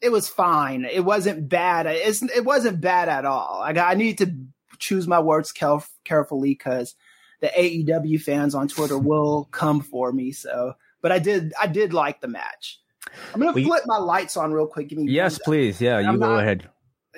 it 0.00 0.10
was 0.10 0.28
fine. 0.28 0.84
It 0.84 1.04
wasn't 1.04 1.48
bad. 1.48 1.86
It's, 1.86 2.22
it 2.22 2.44
wasn't 2.44 2.80
bad 2.80 3.08
at 3.08 3.24
all. 3.24 3.60
I 3.62 3.72
got, 3.74 3.90
I 3.90 3.94
need 3.94 4.18
to 4.18 4.34
choose 4.80 5.06
my 5.06 5.20
words 5.20 5.52
caref- 5.52 5.90
carefully 6.04 6.50
because 6.50 6.96
the 7.40 7.48
AEW 7.48 8.20
fans 8.20 8.52
on 8.54 8.66
Twitter 8.66 8.98
will 8.98 9.44
come 9.52 9.80
for 9.80 10.10
me. 10.10 10.32
So, 10.32 10.74
but 11.02 11.12
I 11.12 11.18
did, 11.18 11.52
I 11.60 11.66
did 11.66 11.92
like 11.92 12.20
the 12.20 12.28
match. 12.28 12.80
I'm 13.34 13.40
gonna 13.40 13.52
flip 13.52 13.82
my 13.86 13.96
lights 13.98 14.36
on 14.36 14.52
real 14.52 14.66
quick. 14.66 14.88
Give 14.88 14.98
me 14.98 15.10
Yes, 15.10 15.38
please. 15.38 15.80
Yeah, 15.80 15.98
you 15.98 16.08
I'm 16.08 16.18
go 16.18 16.28
not- 16.34 16.40
ahead. 16.42 16.68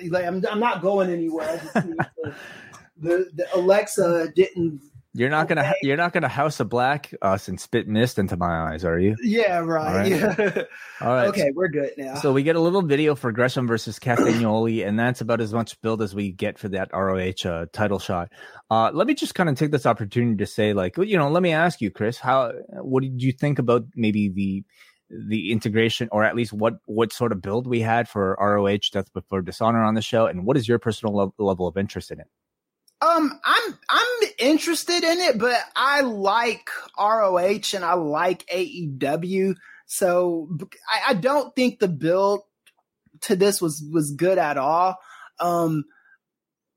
like 0.09 0.25
I'm, 0.25 0.43
I'm 0.49 0.59
not 0.59 0.81
going 0.81 1.11
anywhere. 1.11 1.49
I 1.49 1.57
just 1.57 1.87
need 1.87 1.97
to, 1.97 2.35
the 3.01 3.29
the 3.35 3.47
Alexa 3.55 4.31
didn't. 4.35 4.81
You're 5.13 5.29
not 5.29 5.49
gonna 5.49 5.73
you're 5.81 5.97
not 5.97 6.13
gonna 6.13 6.29
House 6.29 6.61
a 6.61 6.65
Black 6.65 7.13
us 7.21 7.49
and 7.49 7.59
spit 7.59 7.85
mist 7.85 8.17
into 8.17 8.37
my 8.37 8.71
eyes, 8.71 8.85
are 8.85 8.97
you? 8.97 9.17
Yeah, 9.21 9.57
right. 9.57 10.07
Yeah. 10.07 10.63
All 11.01 11.13
right. 11.13 11.27
okay, 11.27 11.51
we're 11.53 11.67
good 11.67 11.91
now. 11.97 12.15
So 12.15 12.31
we 12.31 12.43
get 12.43 12.55
a 12.55 12.61
little 12.61 12.81
video 12.81 13.15
for 13.15 13.33
Gresham 13.33 13.67
versus 13.67 13.99
Castagnoli, 13.99 14.87
and 14.87 14.97
that's 14.97 15.19
about 15.19 15.41
as 15.41 15.53
much 15.53 15.79
build 15.81 16.01
as 16.01 16.15
we 16.15 16.31
get 16.31 16.57
for 16.57 16.69
that 16.69 16.91
ROH 16.93 17.45
uh, 17.45 17.65
title 17.73 17.99
shot. 17.99 18.31
Uh, 18.69 18.91
let 18.93 19.05
me 19.05 19.13
just 19.13 19.35
kind 19.35 19.49
of 19.49 19.57
take 19.57 19.71
this 19.71 19.85
opportunity 19.85 20.37
to 20.37 20.45
say, 20.45 20.71
like, 20.71 20.95
you 20.97 21.17
know, 21.17 21.29
let 21.29 21.43
me 21.43 21.51
ask 21.51 21.81
you, 21.81 21.91
Kris, 21.91 22.17
how 22.17 22.53
what 22.69 23.03
did 23.03 23.21
you 23.21 23.33
think 23.33 23.59
about 23.59 23.83
maybe 23.95 24.29
the 24.29 24.63
the 25.09 25.51
integration, 25.51 26.07
or 26.13 26.23
at 26.23 26.37
least 26.37 26.53
what 26.53 26.75
what 26.85 27.11
sort 27.11 27.33
of 27.33 27.41
build 27.41 27.67
we 27.67 27.81
had 27.81 28.07
for 28.07 28.37
ROH 28.39 28.77
Death 28.93 29.11
Before 29.13 29.41
Dishonor 29.41 29.83
on 29.83 29.95
the 29.95 30.01
show, 30.01 30.25
and 30.25 30.45
what 30.45 30.55
is 30.55 30.69
your 30.69 30.79
personal 30.79 31.13
lo- 31.13 31.33
level 31.37 31.67
of 31.67 31.75
interest 31.75 32.11
in 32.11 32.21
it? 32.21 32.27
Um, 33.01 33.39
I'm 33.43 33.79
I'm 33.89 34.29
interested 34.37 35.03
in 35.03 35.19
it, 35.19 35.39
but 35.39 35.57
I 35.75 36.01
like 36.01 36.69
ROH 36.99 37.73
and 37.73 37.83
I 37.83 37.93
like 37.93 38.45
AEW, 38.47 39.55
so 39.87 40.49
I 41.07 41.15
don't 41.15 41.55
think 41.55 41.79
the 41.79 41.87
build 41.87 42.41
to 43.21 43.35
this 43.35 43.59
was 43.59 43.83
was 43.91 44.11
good 44.11 44.37
at 44.37 44.57
all. 44.57 44.97
Um, 45.39 45.85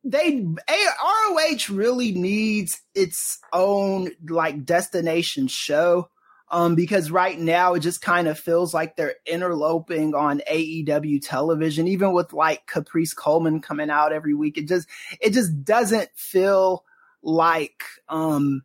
they 0.02 0.46
A- 0.68 1.30
ROH 1.30 1.70
really 1.70 2.12
needs 2.12 2.80
its 2.94 3.38
own 3.52 4.10
like 4.28 4.64
destination 4.64 5.46
show. 5.46 6.08
Um, 6.50 6.74
because 6.74 7.10
right 7.10 7.38
now 7.38 7.74
it 7.74 7.80
just 7.80 8.02
kind 8.02 8.28
of 8.28 8.38
feels 8.38 8.74
like 8.74 8.96
they're 8.96 9.16
interloping 9.26 10.14
on 10.14 10.42
AEW 10.48 11.26
television, 11.26 11.88
even 11.88 12.12
with 12.12 12.32
like 12.32 12.66
Caprice 12.66 13.14
Coleman 13.14 13.60
coming 13.60 13.90
out 13.90 14.12
every 14.12 14.34
week. 14.34 14.58
It 14.58 14.68
just 14.68 14.86
it 15.20 15.32
just 15.32 15.64
doesn't 15.64 16.10
feel 16.14 16.84
like 17.22 17.82
um 18.08 18.62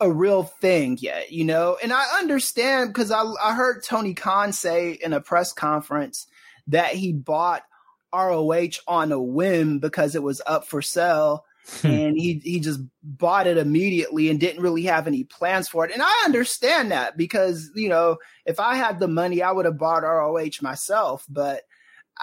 a 0.00 0.10
real 0.10 0.42
thing 0.42 0.98
yet, 1.00 1.32
you 1.32 1.44
know? 1.44 1.78
And 1.82 1.92
I 1.92 2.04
understand 2.18 2.92
because 2.92 3.10
I, 3.10 3.22
I 3.42 3.54
heard 3.54 3.82
Tony 3.82 4.14
Khan 4.14 4.52
say 4.52 4.92
in 4.92 5.12
a 5.12 5.20
press 5.20 5.52
conference 5.52 6.26
that 6.66 6.94
he 6.94 7.12
bought 7.12 7.62
ROH 8.12 8.80
on 8.86 9.12
a 9.12 9.20
whim 9.20 9.78
because 9.78 10.14
it 10.14 10.22
was 10.22 10.42
up 10.46 10.66
for 10.66 10.82
sale 10.82 11.44
Hmm. 11.80 11.86
and 11.86 12.18
he 12.18 12.40
he 12.44 12.60
just 12.60 12.80
bought 13.02 13.46
it 13.46 13.56
immediately 13.56 14.28
and 14.28 14.38
didn't 14.38 14.62
really 14.62 14.82
have 14.82 15.06
any 15.06 15.24
plans 15.24 15.68
for 15.68 15.84
it. 15.84 15.92
And 15.92 16.02
I 16.02 16.22
understand 16.26 16.90
that 16.90 17.16
because, 17.16 17.70
you 17.74 17.88
know, 17.88 18.18
if 18.44 18.60
I 18.60 18.74
had 18.74 19.00
the 19.00 19.08
money, 19.08 19.42
I 19.42 19.50
would 19.50 19.64
have 19.64 19.78
bought 19.78 20.02
ROH 20.02 20.60
myself, 20.60 21.24
but 21.28 21.62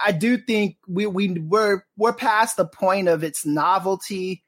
I 0.02 0.12
do 0.12 0.38
think 0.38 0.76
we 0.86 1.06
we 1.06 1.28
we're 1.32 1.82
we're 1.96 2.12
past 2.12 2.56
the 2.56 2.66
point 2.66 3.08
of 3.08 3.24
its 3.24 3.44
novelty 3.44 4.44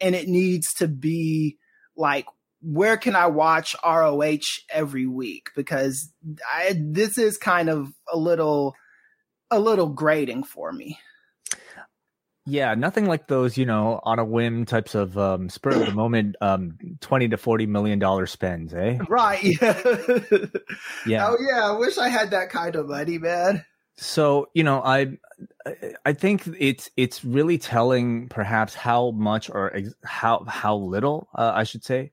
and 0.00 0.14
it 0.14 0.28
needs 0.28 0.74
to 0.74 0.88
be 0.88 1.58
like 1.96 2.26
where 2.62 2.96
can 2.96 3.14
I 3.14 3.26
watch 3.26 3.76
ROH 3.84 4.60
every 4.70 5.06
week 5.06 5.50
because 5.54 6.12
I 6.52 6.76
this 6.80 7.18
is 7.18 7.36
kind 7.36 7.68
of 7.68 7.92
a 8.12 8.16
little 8.16 8.74
a 9.50 9.60
little 9.60 9.88
grating 9.88 10.42
for 10.44 10.72
me. 10.72 10.98
Yeah, 12.46 12.74
nothing 12.74 13.06
like 13.06 13.26
those, 13.26 13.56
you 13.58 13.66
know, 13.66 14.00
on 14.04 14.20
a 14.20 14.24
whim 14.24 14.64
types 14.66 14.94
of 14.94 15.18
um, 15.18 15.48
spur 15.48 15.70
of 15.70 15.86
the 15.86 15.92
moment, 15.94 16.36
um, 16.40 16.78
twenty 17.00 17.28
to 17.28 17.36
forty 17.36 17.66
million 17.66 17.98
dollar 17.98 18.26
spends, 18.26 18.72
eh? 18.72 18.98
Right. 19.08 19.42
Yeah. 19.60 20.46
Yeah. 21.06 21.28
Oh 21.28 21.36
yeah, 21.40 21.70
I 21.70 21.72
wish 21.72 21.98
I 21.98 22.08
had 22.08 22.30
that 22.30 22.50
kind 22.50 22.76
of 22.76 22.88
money, 22.88 23.18
man. 23.18 23.64
So 23.96 24.48
you 24.54 24.62
know, 24.64 24.82
I 24.82 25.18
I 26.04 26.12
think 26.12 26.48
it's 26.58 26.90
it's 26.96 27.24
really 27.24 27.58
telling, 27.58 28.28
perhaps 28.28 28.74
how 28.74 29.10
much 29.12 29.50
or 29.50 29.74
ex- 29.74 29.94
how 30.04 30.44
how 30.46 30.76
little 30.76 31.28
uh, 31.34 31.52
I 31.54 31.64
should 31.64 31.84
say 31.84 32.12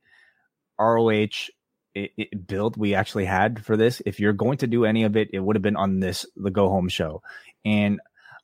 ROH 0.80 1.50
it, 1.96 2.12
it 2.18 2.48
build 2.48 2.78
we 2.78 2.96
actually 2.96 3.26
had 3.26 3.64
for 3.64 3.78
this. 3.78 4.02
If 4.06 4.20
you're 4.20 4.34
going 4.34 4.58
to 4.60 4.68
do 4.68 4.86
any 4.86 5.04
of 5.04 5.16
it, 5.16 5.30
it 5.34 5.40
would 5.40 5.56
have 5.56 5.64
been 5.64 5.76
on 5.76 6.00
this 6.00 6.26
the 6.36 6.52
go 6.52 6.70
home 6.70 6.90
show, 6.90 7.22
and 7.66 8.00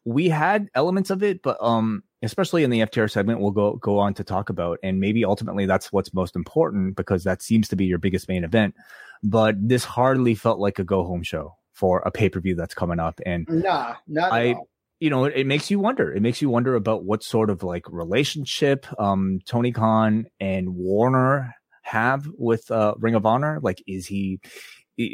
we 0.06 0.30
had 0.30 0.70
elements 0.76 1.10
of 1.10 1.24
it, 1.24 1.42
but 1.42 1.58
um, 1.62 2.04
especially 2.22 2.64
in 2.64 2.70
the 2.70 2.82
FTR 2.82 3.10
segment, 3.10 3.40
we'll 3.40 3.52
go 3.52 3.76
go 3.76 4.00
on 4.00 4.14
to 4.16 4.24
talk 4.24 4.50
about, 4.50 4.80
and 4.84 5.00
maybe 5.00 5.26
ultimately 5.26 5.66
that's 5.66 5.92
what's 5.92 6.14
most 6.14 6.36
important 6.36 6.96
because 6.96 7.24
that 7.24 7.42
seems 7.42 7.68
to 7.70 7.76
be 7.76 7.86
your 7.86 7.98
biggest 7.98 8.28
main 8.28 8.44
event. 8.44 8.76
But 9.24 9.56
this 9.60 9.84
hardly 9.84 10.36
felt 10.36 10.60
like 10.60 10.80
a 10.80 10.84
go 10.84 11.04
home 11.04 11.24
show 11.24 11.56
for 11.74 12.00
a 12.00 12.12
pay 12.12 12.30
per 12.30 12.40
view 12.40 12.56
that's 12.56 12.74
coming 12.74 13.00
up, 13.00 13.20
and 13.26 13.46
nah, 13.50 13.96
not 14.08 14.32
I. 14.32 14.56
You 15.02 15.10
know, 15.10 15.24
it, 15.24 15.34
it, 15.34 15.48
makes 15.48 15.72
you 15.72 15.80
wonder. 15.80 16.14
It 16.14 16.22
makes 16.22 16.42
you 16.42 16.50
wonder 16.50 16.76
about 16.76 17.06
what 17.06 17.24
sort 17.24 17.50
of 17.50 17.64
like 17.64 17.86
relationship 17.90 18.86
um, 19.00 19.40
Tony 19.46 19.72
Khan 19.72 20.26
and 20.42 20.76
Warner 20.76 21.56
have 21.90 22.28
with 22.38 22.70
uh, 22.72 22.94
Ring 22.98 23.16
of 23.16 23.26
Honor? 23.26 23.60
Like, 23.62 23.84
is 23.88 24.08
he 24.08 24.40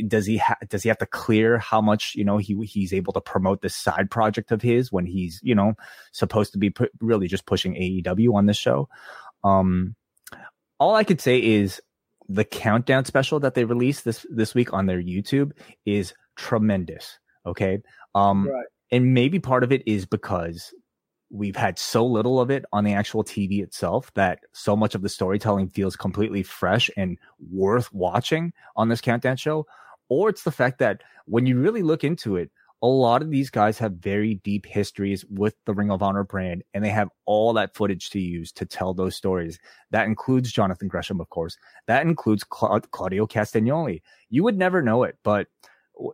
does 0.08 0.26
he 0.26 0.38
ha- 0.38 0.58
does 0.68 0.84
he 0.84 0.90
have 0.90 0.98
to 0.98 1.06
clear 1.06 1.58
how 1.60 1.82
much 1.82 2.16
you 2.16 2.24
know 2.24 2.38
he 2.38 2.56
he's 2.66 2.94
able 2.94 3.14
to 3.14 3.22
promote 3.22 3.62
this 3.62 3.76
side 3.76 4.10
project 4.10 4.52
of 4.52 4.62
his 4.62 4.92
when 4.92 5.06
he's 5.06 5.40
you 5.44 5.54
know 5.54 5.74
supposed 6.12 6.52
to 6.54 6.58
be 6.58 6.70
pu- 6.70 6.90
really 7.00 7.28
just 7.28 7.46
pushing 7.46 7.76
AEW 7.76 8.34
on 8.34 8.46
this 8.46 8.58
show? 8.58 8.90
Um, 9.44 9.96
all 10.80 10.96
I 10.96 11.04
could 11.04 11.22
say 11.22 11.38
is 11.40 11.82
the 12.28 12.44
countdown 12.44 13.06
special 13.06 13.40
that 13.42 13.54
they 13.54 13.66
released 13.66 14.06
this 14.06 14.26
this 14.30 14.56
week 14.56 14.74
on 14.74 14.88
their 14.88 15.02
YouTube 15.02 15.52
is 15.86 16.14
tremendous. 16.36 17.20
Okay, 17.46 17.82
um, 18.16 18.48
right. 18.48 18.66
and 18.92 19.14
maybe 19.14 19.40
part 19.40 19.64
of 19.64 19.72
it 19.72 19.84
is 19.86 20.06
because 20.06 20.74
we've 21.30 21.56
had 21.56 21.80
so 21.80 22.06
little 22.06 22.40
of 22.40 22.52
it 22.52 22.66
on 22.72 22.84
the 22.84 22.94
actual 22.94 23.24
TV 23.24 23.64
itself 23.64 24.12
that 24.14 24.40
so 24.54 24.76
much 24.76 24.96
of 24.96 25.02
the 25.02 25.10
storytelling 25.10 25.70
feels 25.70 25.96
completely 25.96 26.44
fresh 26.44 26.90
and 26.98 27.18
worth 27.52 27.92
watching 27.94 28.54
on 28.76 28.90
this 28.90 29.02
countdown 29.02 29.38
show. 29.38 29.66
Or 30.10 30.30
it's 30.30 30.44
the 30.44 30.52
fact 30.52 30.80
that 30.80 31.02
when 31.26 31.46
you 31.46 31.60
really 31.60 31.82
look 31.82 32.04
into 32.04 32.36
it, 32.36 32.52
a 32.82 32.88
lot 32.88 33.24
of 33.24 33.32
these 33.32 33.50
guys 33.50 33.80
have 33.80 33.94
very 33.94 34.36
deep 34.36 34.66
histories 34.66 35.26
with 35.30 35.56
the 35.66 35.74
Ring 35.74 35.90
of 35.90 36.04
Honor 36.04 36.24
brand, 36.24 36.64
and 36.74 36.84
they 36.84 36.90
have 36.90 37.10
all 37.26 37.54
that 37.54 37.74
footage 37.74 38.12
to 38.12 38.20
use 38.20 38.52
to 38.52 38.66
tell 38.66 38.94
those 38.94 39.16
stories. 39.16 39.58
That 39.90 40.06
includes 40.06 40.52
Jonathan 40.52 40.88
Gresham, 40.88 41.20
of 41.20 41.30
course. 41.30 41.58
That 41.88 42.06
includes 42.06 42.44
Cla- 42.44 42.82
Claudio 42.82 43.26
Castagnoli. 43.26 44.02
You 44.30 44.44
would 44.44 44.58
never 44.58 44.84
know 44.84 45.04
it, 45.04 45.18
but 45.24 45.48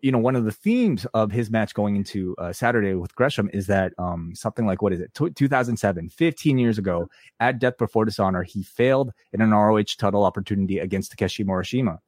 you 0.02 0.12
know, 0.12 0.18
one 0.18 0.36
of 0.36 0.46
the 0.46 0.52
themes 0.52 1.06
of 1.14 1.32
his 1.32 1.50
match 1.50 1.74
going 1.74 1.96
into 1.96 2.36
uh, 2.38 2.54
Saturday 2.54 2.94
with 2.94 3.16
Gresham 3.16 3.50
is 3.54 3.68
that 3.68 3.94
um, 3.98 4.34
something 4.36 4.66
like 4.66 4.82
what 4.82 4.94
is 4.94 5.00
it, 5.00 5.14
T- 5.14 5.30
2007, 5.30 6.10
15 6.10 6.58
years 6.58 6.78
ago, 6.78 7.10
at 7.40 7.60
Death 7.60 7.78
Before 7.78 8.06
Dishonor, 8.06 8.44
he 8.44 8.64
failed 8.64 9.12
in 9.34 9.42
an 9.42 9.52
ROH 9.52 9.84
title 9.98 10.24
opportunity 10.24 10.80
against 10.80 11.12
Takeshi 11.12 11.44
Morishima, 11.44 12.00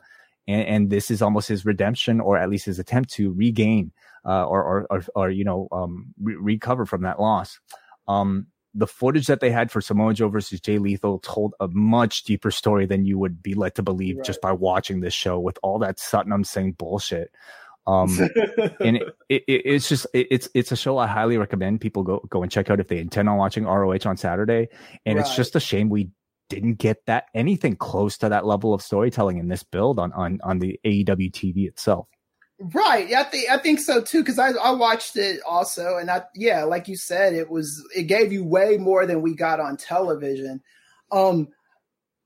and, 0.48 0.68
and, 0.68 0.90
this 0.90 1.10
is 1.10 1.22
almost 1.22 1.48
his 1.48 1.66
redemption, 1.66 2.20
or 2.20 2.38
at 2.38 2.50
least 2.50 2.66
his 2.66 2.80
attempt 2.80 3.12
to 3.14 3.32
regain 3.32 3.92
uh, 4.26 4.46
or, 4.46 4.64
or, 4.64 4.88
or, 4.90 5.04
or, 5.16 5.30
you 5.30 5.44
know 5.44 5.68
um, 5.72 6.14
re- 6.22 6.36
recover 6.36 6.86
from 6.86 7.04
that 7.04 7.20
loss. 7.20 7.60
Um, 8.08 8.48
the 8.76 8.88
footage 8.88 9.28
that 9.28 9.40
they 9.40 9.52
had 9.52 9.72
for 9.72 9.82
Samoa 9.82 10.14
Joe 10.14 10.30
versus 10.30 10.60
Jay 10.60 10.80
Lethal 10.80 11.20
told 11.20 11.54
a 11.60 11.68
much 11.68 12.24
deeper 12.24 12.50
story 12.50 12.86
than 12.86 13.06
you 13.06 13.20
would 13.20 13.44
be 13.44 13.54
led 13.54 13.76
to 13.76 13.84
believe 13.84 14.18
right. 14.18 14.26
just 14.26 14.42
by 14.42 14.52
watching 14.52 15.00
this 15.00 15.14
show 15.14 15.40
with 15.40 15.60
all 15.62 15.78
that 15.80 15.98
Satnam 15.98 16.46
Singh 16.46 16.72
bullshit. 16.72 17.32
Um, 17.86 18.18
and 18.80 18.98
it, 18.98 19.16
it, 19.30 19.44
it's 19.48 19.90
just 19.90 20.08
it, 20.14 20.28
it's 20.32 20.50
it's 20.54 20.72
a 20.72 20.76
show 20.76 20.98
I 20.98 21.08
highly 21.08 21.38
recommend 21.38 21.82
people 21.82 22.04
go 22.04 22.22
go 22.30 22.44
and 22.44 22.52
check 22.52 22.70
out 22.70 22.80
if 22.80 22.88
they 22.88 23.00
intend 23.00 23.30
on 23.30 23.38
watching 23.38 23.66
ROH 23.66 24.00
on 24.06 24.18
Saturday. 24.18 24.70
And 25.06 25.18
right. 25.18 25.26
it's 25.26 25.36
just 25.36 25.56
a 25.56 25.60
shame 25.60 25.90
we 25.90 26.10
didn't 26.50 26.76
get 26.76 27.06
that 27.08 27.26
anything 27.34 27.76
close 27.76 28.18
to 28.20 28.30
that 28.30 28.46
level 28.46 28.74
of 28.74 28.82
storytelling 28.82 29.38
in 29.38 29.48
this 29.48 29.64
build 29.64 30.00
on 30.00 30.14
on 30.14 30.40
on 30.44 30.60
the 30.60 30.80
AEW 30.86 31.32
TV 31.32 31.68
itself. 31.68 32.08
Right. 32.60 33.10
Yeah, 33.10 33.22
I 33.22 33.24
think 33.24 33.50
I 33.50 33.58
think 33.58 33.80
so 33.80 34.02
too 34.02 34.22
because 34.22 34.40
I 34.40 34.52
I 34.52 34.72
watched 34.72 35.18
it 35.18 35.42
also 35.46 35.98
and 35.98 36.10
I 36.10 36.24
yeah, 36.36 36.64
like 36.64 36.88
you 36.88 36.96
said, 36.96 37.34
it 37.34 37.50
was 37.50 37.86
it 37.96 38.04
gave 38.04 38.32
you 38.32 38.46
way 38.46 38.78
more 38.78 39.06
than 39.06 39.22
we 39.22 39.36
got 39.36 39.60
on 39.60 39.76
television. 39.76 40.62
Um, 41.12 41.50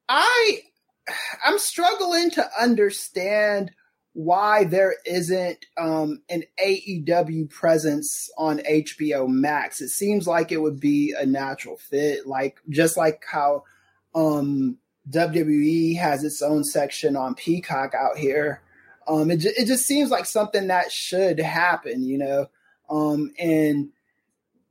I 0.07 0.61
I'm 1.45 1.57
struggling 1.57 2.29
to 2.31 2.47
understand 2.59 3.71
why 4.17 4.63
there 4.63 4.95
isn't 5.05 5.63
um, 5.77 6.23
an 6.27 6.43
AEW 6.65 7.47
presence 7.51 8.31
on 8.35 8.57
HBO 8.57 9.27
Max. 9.27 9.79
It 9.79 9.89
seems 9.89 10.25
like 10.25 10.51
it 10.51 10.57
would 10.57 10.79
be 10.79 11.13
a 11.15 11.23
natural 11.23 11.77
fit, 11.77 12.25
like 12.25 12.57
just 12.67 12.97
like 12.97 13.23
how 13.31 13.63
um, 14.15 14.79
WWE 15.11 15.99
has 15.99 16.23
its 16.23 16.41
own 16.41 16.63
section 16.63 17.15
on 17.15 17.35
Peacock 17.35 17.93
out 17.93 18.17
here. 18.17 18.63
Um, 19.07 19.29
it, 19.29 19.45
it 19.45 19.67
just 19.67 19.85
seems 19.85 20.09
like 20.09 20.25
something 20.25 20.65
that 20.65 20.91
should 20.91 21.39
happen, 21.39 22.03
you 22.03 22.17
know. 22.17 22.47
Um, 22.89 23.31
and 23.37 23.89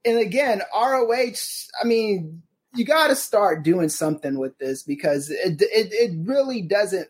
and 0.04 0.18
again, 0.18 0.61
ROH. 0.74 1.68
I 1.80 1.87
mean, 1.87 2.42
you 2.74 2.85
got 2.85 3.09
to 3.09 3.14
start 3.14 3.62
doing 3.62 3.90
something 3.90 4.40
with 4.40 4.59
this 4.59 4.82
because 4.82 5.30
it, 5.30 5.62
it 5.62 5.92
it 5.92 6.26
really 6.26 6.62
doesn't 6.62 7.06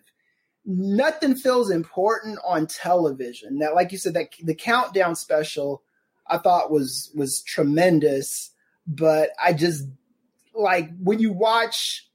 nothing 0.66 1.36
feels 1.36 1.70
important 1.70 2.38
on 2.44 2.66
television. 2.66 3.58
Now, 3.58 3.74
like 3.74 3.92
you 3.92 3.98
said, 3.98 4.14
that 4.14 4.30
the 4.42 4.54
countdown 4.54 5.14
special 5.14 5.82
I 6.26 6.38
thought 6.38 6.72
was 6.72 7.10
was 7.14 7.42
tremendous, 7.42 8.50
but 8.86 9.30
I 9.42 9.52
just 9.52 9.84
like 10.54 10.90
when 10.98 11.20
you 11.20 11.32
watch 11.32 12.08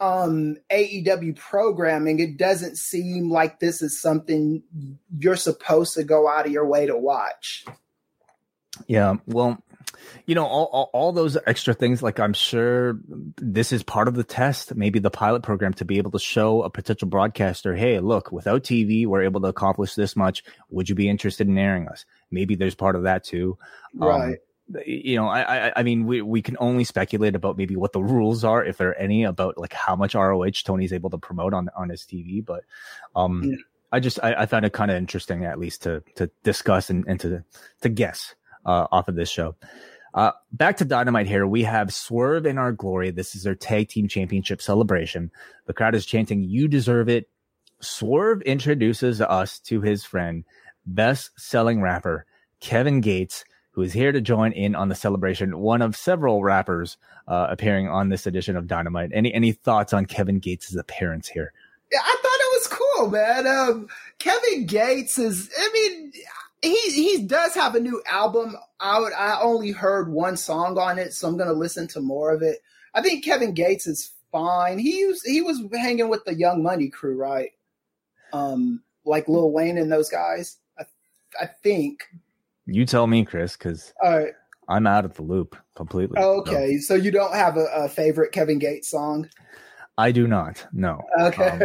um 0.00 0.56
AEW 0.70 1.36
programming, 1.36 2.18
it 2.18 2.38
doesn't 2.38 2.78
seem 2.78 3.30
like 3.30 3.60
this 3.60 3.82
is 3.82 4.00
something 4.00 4.62
you're 5.18 5.36
supposed 5.36 5.94
to 5.94 6.04
go 6.04 6.28
out 6.28 6.46
of 6.46 6.52
your 6.52 6.66
way 6.66 6.86
to 6.86 6.96
watch. 6.96 7.64
Yeah, 8.86 9.16
well, 9.26 9.62
you 10.26 10.34
know 10.34 10.46
all, 10.46 10.68
all, 10.72 10.90
all, 10.92 11.12
those 11.12 11.36
extra 11.46 11.74
things 11.74 12.02
like 12.02 12.18
i'm 12.18 12.32
sure 12.32 12.98
this 13.36 13.72
is 13.72 13.82
part 13.82 14.08
of 14.08 14.14
the 14.14 14.24
test 14.24 14.74
maybe 14.74 14.98
the 14.98 15.10
pilot 15.10 15.42
program 15.42 15.72
to 15.74 15.84
be 15.84 15.98
able 15.98 16.10
to 16.10 16.18
show 16.18 16.62
a 16.62 16.70
potential 16.70 17.08
broadcaster 17.08 17.74
hey 17.74 17.98
look 18.00 18.32
without 18.32 18.62
tv 18.62 19.06
we're 19.06 19.22
able 19.22 19.40
to 19.40 19.48
accomplish 19.48 19.94
this 19.94 20.16
much. 20.16 20.42
Would 20.70 20.88
you 20.88 20.94
be 20.94 21.08
interested 21.08 21.46
in 21.46 21.58
airing 21.58 21.88
us? 21.88 22.04
Maybe 22.30 22.54
there's 22.54 22.74
part 22.74 22.96
of 22.96 23.04
that 23.04 23.24
too. 23.24 23.58
Um, 24.00 24.08
right. 24.08 24.24
um, 24.28 24.36
you 24.86 25.16
know 25.16 25.26
I, 25.26 25.68
I 25.68 25.72
i 25.76 25.82
mean 25.82 26.06
we, 26.06 26.22
we 26.22 26.40
can 26.40 26.56
only 26.58 26.84
speculate 26.84 27.34
about 27.34 27.58
maybe 27.58 27.76
what 27.76 27.92
the 27.92 28.02
rules 28.02 28.42
are 28.42 28.64
if 28.64 28.78
there 28.78 28.90
are 28.90 28.94
any 28.94 29.24
about 29.24 29.58
like 29.58 29.72
how 29.72 29.96
much 29.96 30.14
roh 30.14 30.48
tony's 30.64 30.92
able 30.94 31.10
to 31.10 31.18
promote 31.18 31.52
on 31.52 31.68
on 31.76 31.90
his 31.90 32.02
tv 32.02 32.42
but 32.42 32.62
um 33.14 33.42
yeah. 33.44 33.56
i 33.90 34.00
just 34.00 34.22
i, 34.22 34.32
I 34.34 34.46
found 34.46 34.64
it 34.64 34.72
kind 34.72 34.90
of 34.90 34.96
interesting 34.96 35.44
at 35.44 35.58
least 35.58 35.82
to 35.82 36.02
to 36.14 36.30
discuss 36.42 36.88
and, 36.88 37.04
and 37.06 37.20
to 37.20 37.44
to 37.82 37.88
guess 37.88 38.34
uh, 38.64 38.86
off 38.92 39.08
of 39.08 39.16
this 39.16 39.28
show 39.28 39.56
uh, 40.14 40.32
back 40.52 40.76
to 40.78 40.84
Dynamite 40.84 41.26
here. 41.26 41.46
We 41.46 41.62
have 41.62 41.92
Swerve 41.92 42.46
in 42.46 42.58
our 42.58 42.72
glory. 42.72 43.10
This 43.10 43.34
is 43.34 43.42
their 43.42 43.54
tag 43.54 43.88
team 43.88 44.08
championship 44.08 44.60
celebration. 44.60 45.30
The 45.66 45.72
crowd 45.72 45.94
is 45.94 46.06
chanting, 46.06 46.42
You 46.42 46.68
deserve 46.68 47.08
it. 47.08 47.28
Swerve 47.80 48.42
introduces 48.42 49.20
us 49.20 49.58
to 49.60 49.80
his 49.80 50.04
friend, 50.04 50.44
best 50.86 51.30
selling 51.36 51.80
rapper, 51.80 52.26
Kevin 52.60 53.00
Gates, 53.00 53.44
who 53.72 53.82
is 53.82 53.92
here 53.92 54.12
to 54.12 54.20
join 54.20 54.52
in 54.52 54.74
on 54.74 54.88
the 54.88 54.94
celebration. 54.94 55.58
One 55.58 55.82
of 55.82 55.96
several 55.96 56.42
rappers 56.42 56.96
uh, 57.26 57.48
appearing 57.50 57.88
on 57.88 58.08
this 58.08 58.26
edition 58.26 58.56
of 58.56 58.66
Dynamite. 58.66 59.10
Any 59.12 59.32
any 59.34 59.52
thoughts 59.52 59.92
on 59.92 60.06
Kevin 60.06 60.38
Gates' 60.38 60.76
appearance 60.76 61.28
here? 61.28 61.52
Yeah, 61.90 62.00
I 62.02 62.16
thought 62.22 62.40
it 62.40 62.52
was 62.52 62.68
cool, 62.68 63.10
man. 63.10 63.46
Um, 63.46 63.88
Kevin 64.18 64.66
Gates 64.66 65.18
is, 65.18 65.50
I 65.58 65.70
mean, 65.72 66.12
he 66.62 66.76
he 66.90 67.24
does 67.26 67.54
have 67.54 67.74
a 67.74 67.80
new 67.80 68.02
album 68.10 68.56
out. 68.80 69.12
I 69.12 69.38
only 69.40 69.72
heard 69.72 70.12
one 70.12 70.36
song 70.36 70.78
on 70.78 70.98
it, 70.98 71.12
so 71.12 71.28
I'm 71.28 71.36
gonna 71.36 71.52
listen 71.52 71.88
to 71.88 72.00
more 72.00 72.32
of 72.32 72.42
it. 72.42 72.58
I 72.94 73.02
think 73.02 73.24
Kevin 73.24 73.52
Gates 73.52 73.86
is 73.86 74.12
fine. 74.30 74.78
He 74.78 75.04
was 75.04 75.22
he 75.22 75.42
was 75.42 75.62
hanging 75.72 76.08
with 76.08 76.24
the 76.24 76.34
Young 76.34 76.62
Money 76.62 76.88
crew, 76.88 77.16
right? 77.16 77.50
Um, 78.32 78.82
like 79.04 79.28
Lil 79.28 79.50
Wayne 79.50 79.76
and 79.76 79.90
those 79.90 80.08
guys. 80.08 80.58
I 80.78 80.84
I 81.40 81.46
think. 81.46 82.04
You 82.66 82.86
tell 82.86 83.08
me, 83.08 83.24
Kris, 83.24 83.56
because 83.56 83.92
right. 84.02 84.32
I'm 84.68 84.86
out 84.86 85.04
of 85.04 85.14
the 85.14 85.22
loop 85.22 85.56
completely. 85.74 86.20
Okay, 86.20 86.78
so, 86.78 86.94
so 86.94 87.02
you 87.02 87.10
don't 87.10 87.34
have 87.34 87.56
a, 87.56 87.66
a, 87.74 87.88
favorite 87.88 88.30
Kevin 88.30 88.60
Gates 88.60 88.88
song? 88.88 89.28
I 89.98 90.12
do 90.12 90.28
not. 90.28 90.64
No. 90.72 91.00
Okay. 91.20 91.48
Um, 91.48 91.62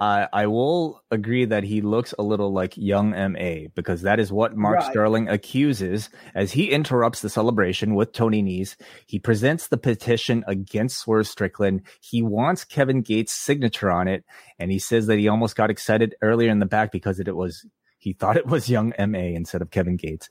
I 0.00 0.28
I 0.32 0.46
will 0.46 1.02
agree 1.10 1.44
that 1.44 1.64
he 1.64 1.80
looks 1.80 2.14
a 2.18 2.22
little 2.22 2.52
like 2.52 2.76
young 2.76 3.10
MA 3.10 3.68
because 3.74 4.02
that 4.02 4.20
is 4.20 4.32
what 4.32 4.56
Mark 4.56 4.76
right. 4.76 4.90
Sterling 4.90 5.28
accuses 5.28 6.10
as 6.34 6.52
he 6.52 6.70
interrupts 6.70 7.20
the 7.20 7.28
celebration 7.28 7.94
with 7.94 8.12
Tony 8.12 8.42
Nese. 8.42 8.76
He 9.06 9.18
presents 9.18 9.68
the 9.68 9.76
petition 9.76 10.44
against 10.46 10.98
Swerve 10.98 11.26
Strickland. 11.26 11.82
He 12.00 12.22
wants 12.22 12.64
Kevin 12.64 13.02
Gates' 13.02 13.32
signature 13.32 13.90
on 13.90 14.08
it, 14.08 14.24
and 14.58 14.70
he 14.70 14.78
says 14.78 15.06
that 15.06 15.18
he 15.18 15.28
almost 15.28 15.56
got 15.56 15.70
excited 15.70 16.14
earlier 16.22 16.50
in 16.50 16.58
the 16.58 16.66
back 16.66 16.92
because 16.92 17.20
it, 17.20 17.34
was 17.34 17.66
he 17.98 18.12
thought 18.12 18.36
it 18.36 18.46
was 18.46 18.68
young 18.68 18.92
MA 18.98 19.18
instead 19.18 19.62
of 19.62 19.70
Kevin 19.70 19.96
Gates. 19.96 20.28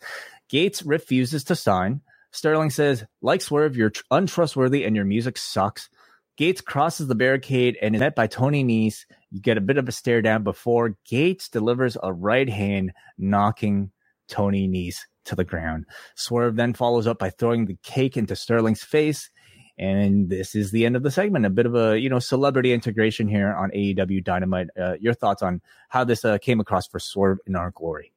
Gates 0.49 0.83
refuses 0.83 1.43
to 1.45 1.55
sign. 1.55 2.01
Sterling 2.31 2.69
says, 2.69 3.05
like 3.21 3.41
Swerve, 3.41 3.75
you're 3.75 3.91
untrustworthy 4.11 4.83
and 4.83 4.95
your 4.95 5.05
music 5.05 5.37
sucks. 5.37 5.89
Gates 6.37 6.61
crosses 6.61 7.07
the 7.07 7.15
barricade 7.15 7.77
and 7.81 7.95
is 7.95 7.99
met 7.99 8.15
by 8.15 8.27
Tony 8.27 8.63
Nese 8.63 9.05
You 9.37 9.41
get 9.43 9.59
a 9.59 9.61
bit 9.61 9.77
of 9.77 9.87
a 9.87 9.91
stare 9.91 10.23
down 10.23 10.41
before 10.41 10.97
Gates 11.05 11.47
delivers 11.47 11.95
a 12.01 12.11
right 12.11 12.49
hand, 12.49 12.91
knocking 13.19 13.91
Tony 14.27 14.67
Nese 14.67 15.01
to 15.25 15.35
the 15.35 15.43
ground. 15.43 15.85
Swerve 16.15 16.55
then 16.55 16.73
follows 16.73 17.05
up 17.05 17.19
by 17.19 17.29
throwing 17.29 17.67
the 17.67 17.77
cake 17.83 18.17
into 18.17 18.35
Sterling's 18.35 18.81
face. 18.81 19.29
And 19.77 20.27
this 20.27 20.55
is 20.55 20.71
the 20.71 20.87
end 20.87 20.95
of 20.95 21.03
the 21.03 21.11
segment. 21.11 21.45
A 21.45 21.51
bit 21.51 21.67
of 21.67 21.75
a 21.75 21.99
you 21.99 22.09
know 22.09 22.17
celebrity 22.17 22.73
integration 22.73 23.27
here 23.27 23.53
on 23.53 23.69
AEW 23.69 24.23
Dynamite. 24.23 24.69
Uh, 24.75 24.95
your 24.99 25.13
thoughts 25.13 25.43
on 25.43 25.61
how 25.89 26.03
this 26.03 26.25
uh, 26.25 26.39
came 26.39 26.59
across 26.59 26.87
for 26.87 26.97
Swerve 26.97 27.37
in 27.45 27.55
our 27.55 27.69
glory? 27.69 28.11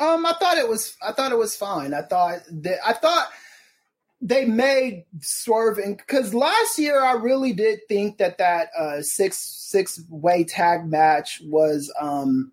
Um, 0.00 0.26
I 0.26 0.32
thought 0.32 0.58
it 0.58 0.68
was. 0.68 0.96
I 1.00 1.12
thought 1.12 1.30
it 1.30 1.38
was 1.38 1.54
fine. 1.54 1.94
I 1.94 2.02
thought 2.02 2.40
that. 2.50 2.78
I 2.84 2.94
thought 2.94 3.28
they 4.20 4.44
made 4.44 5.04
Swerve 5.20 5.78
because 5.84 6.34
last 6.34 6.78
year 6.78 7.02
I 7.02 7.12
really 7.12 7.52
did 7.52 7.80
think 7.88 8.18
that 8.18 8.38
that 8.38 8.68
uh, 8.76 9.02
six 9.02 9.38
six 9.38 10.02
way 10.08 10.44
tag 10.44 10.86
match 10.86 11.40
was 11.44 11.92
um 12.00 12.52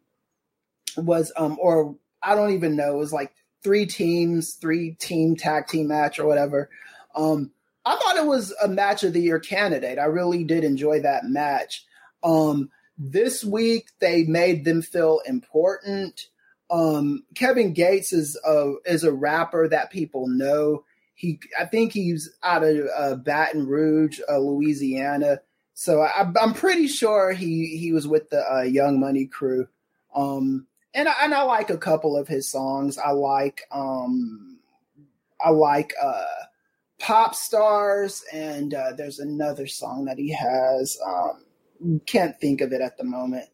was 0.98 1.32
um 1.38 1.58
or 1.60 1.96
I 2.22 2.36
don't 2.36 2.54
even 2.54 2.76
know 2.76 2.96
it 2.96 3.00
was 3.00 3.14
like 3.14 3.34
three 3.64 3.86
teams 3.88 4.54
three 4.54 4.92
team 5.00 5.36
tag 5.36 5.68
team 5.68 5.88
match 5.88 6.20
or 6.20 6.28
whatever. 6.28 6.70
Um, 7.16 7.52
I 7.86 7.96
thought 7.96 8.18
it 8.18 8.26
was 8.26 8.54
a 8.64 8.68
match 8.68 9.04
of 9.04 9.14
the 9.14 9.22
year 9.22 9.40
candidate. 9.40 10.00
I 10.00 10.06
really 10.06 10.44
did 10.44 10.64
enjoy 10.64 11.02
that 11.02 11.26
match. 11.26 11.86
Um, 12.24 12.70
this 12.98 13.44
week 13.44 13.90
they 14.00 14.24
made 14.24 14.66
them 14.66 14.82
feel 14.82 15.22
important. 15.26 16.28
Um, 16.70 17.24
Kevin 17.36 17.74
Gates 17.74 18.14
is 18.14 18.40
a 18.46 18.74
is 18.86 19.04
a 19.04 19.14
rapper 19.14 19.68
that 19.68 19.92
people 19.92 20.28
know 20.28 20.84
he, 21.16 21.40
I 21.60 21.66
think 21.66 21.94
he's 21.94 22.30
out 22.44 22.64
of 22.64 22.88
uh, 22.96 23.16
Baton 23.16 23.66
Rouge, 23.66 24.20
uh, 24.30 24.38
Louisiana. 24.38 25.40
So 25.74 26.02
I, 26.02 26.30
am 26.42 26.54
pretty 26.54 26.88
sure 26.88 27.32
he 27.32 27.78
he 27.78 27.92
was 27.92 28.08
with 28.08 28.30
the 28.30 28.44
uh, 28.50 28.62
Young 28.62 29.00
Money 29.00 29.26
crew. 29.26 29.68
Um, 30.14 30.68
and 30.94 31.10
I, 31.10 31.14
and 31.24 31.34
I 31.34 31.42
like 31.44 31.70
a 31.70 31.78
couple 31.78 32.16
of 32.18 32.28
his 32.28 32.50
songs. 32.50 32.98
I 32.98 33.12
like 33.12 33.64
um, 33.72 34.60
I 35.44 35.50
like 35.50 35.94
uh, 36.02 36.24
Pop 37.00 37.34
Stars, 37.34 38.24
and 38.32 38.74
uh, 38.74 38.94
there's 38.94 39.20
another 39.20 39.68
song 39.68 40.06
that 40.06 40.18
he 40.18 40.32
has. 40.34 40.98
Um, 41.06 42.00
can't 42.06 42.40
think 42.40 42.62
of 42.62 42.72
it 42.72 42.82
at 42.82 42.98
the 42.98 43.04
moment. 43.04 43.50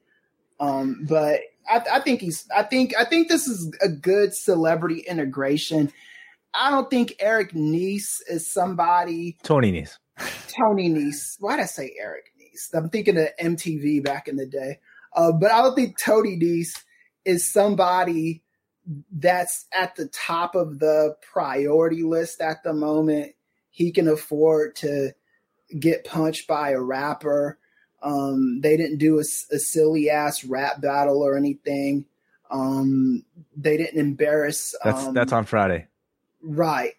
Um, 0.59 1.05
but 1.07 1.41
I, 1.69 1.81
I 1.93 1.99
think 2.01 2.21
he's. 2.21 2.47
I 2.55 2.63
think 2.63 2.93
I 2.97 3.05
think 3.05 3.29
this 3.29 3.47
is 3.47 3.71
a 3.81 3.89
good 3.89 4.33
celebrity 4.33 4.99
integration 5.07 5.91
I 6.53 6.69
don't 6.71 6.89
think 6.89 7.15
Eric 7.19 7.53
Nese 7.53 8.19
is 8.27 8.51
somebody. 8.51 9.37
Tony 9.43 9.71
Nese. 9.71 9.97
Tony 10.47 10.89
Nese. 10.89 11.37
Why 11.39 11.55
did 11.55 11.63
I 11.63 11.67
say 11.67 11.95
Eric 11.99 12.33
Nese? 12.39 12.77
I'm 12.77 12.89
thinking 12.89 13.17
of 13.17 13.27
MTV 13.39 14.03
back 14.03 14.27
in 14.27 14.35
the 14.35 14.45
day. 14.45 14.79
Uh, 15.15 15.31
but 15.31 15.51
I 15.51 15.61
don't 15.61 15.75
think 15.75 15.97
Tony 15.97 16.37
Nese 16.37 16.83
is 17.25 17.51
somebody 17.51 18.43
that's 19.11 19.65
at 19.71 19.95
the 19.95 20.07
top 20.07 20.55
of 20.55 20.79
the 20.79 21.15
priority 21.31 22.03
list 22.03 22.41
at 22.41 22.63
the 22.63 22.73
moment. 22.73 23.33
He 23.69 23.91
can 23.91 24.07
afford 24.07 24.75
to 24.77 25.13
get 25.79 26.03
punched 26.03 26.47
by 26.47 26.71
a 26.71 26.81
rapper. 26.81 27.57
Um, 28.03 28.61
they 28.61 28.77
didn't 28.77 28.97
do 28.97 29.17
a, 29.17 29.21
a 29.21 29.59
silly 29.59 30.09
ass 30.09 30.43
rap 30.43 30.81
battle 30.81 31.21
or 31.21 31.37
anything. 31.37 32.05
Um, 32.49 33.23
they 33.55 33.77
didn't 33.77 33.99
embarrass. 33.99 34.75
That's 34.83 35.05
um, 35.05 35.13
that's 35.13 35.31
on 35.31 35.45
Friday. 35.45 35.87
Right. 36.43 36.93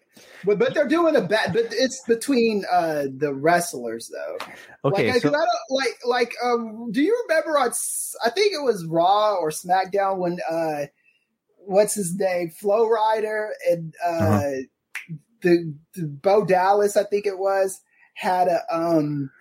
But 0.45 0.59
but 0.59 0.73
they're 0.73 0.87
doing 0.87 1.15
a 1.15 1.21
bad. 1.21 1.53
But 1.53 1.65
it's 1.71 2.01
between 2.07 2.65
uh 2.71 3.05
the 3.17 3.33
wrestlers 3.33 4.09
though. 4.09 4.37
Okay. 4.85 5.11
Like, 5.11 5.21
so, 5.21 5.29
I 5.29 5.31
don't, 5.31 5.47
like 5.69 5.99
like 6.05 6.33
um. 6.43 6.91
Do 6.91 7.01
you 7.01 7.25
remember 7.27 7.57
on? 7.57 7.71
I 8.23 8.29
think 8.29 8.53
it 8.53 8.63
was 8.63 8.85
Raw 8.85 9.35
or 9.35 9.49
SmackDown 9.49 10.17
when 10.17 10.39
uh, 10.49 10.85
what's 11.57 11.95
his 11.95 12.15
name, 12.15 12.51
Flo 12.51 12.87
Rida 12.87 13.49
and 13.71 13.93
uh, 14.05 14.09
uh-huh. 14.09 14.51
the, 15.41 15.73
the 15.95 16.05
Bo 16.05 16.45
Dallas, 16.45 16.95
I 16.95 17.03
think 17.03 17.25
it 17.25 17.37
was, 17.39 17.81
had 18.13 18.47
a 18.47 18.61
um. 18.69 19.31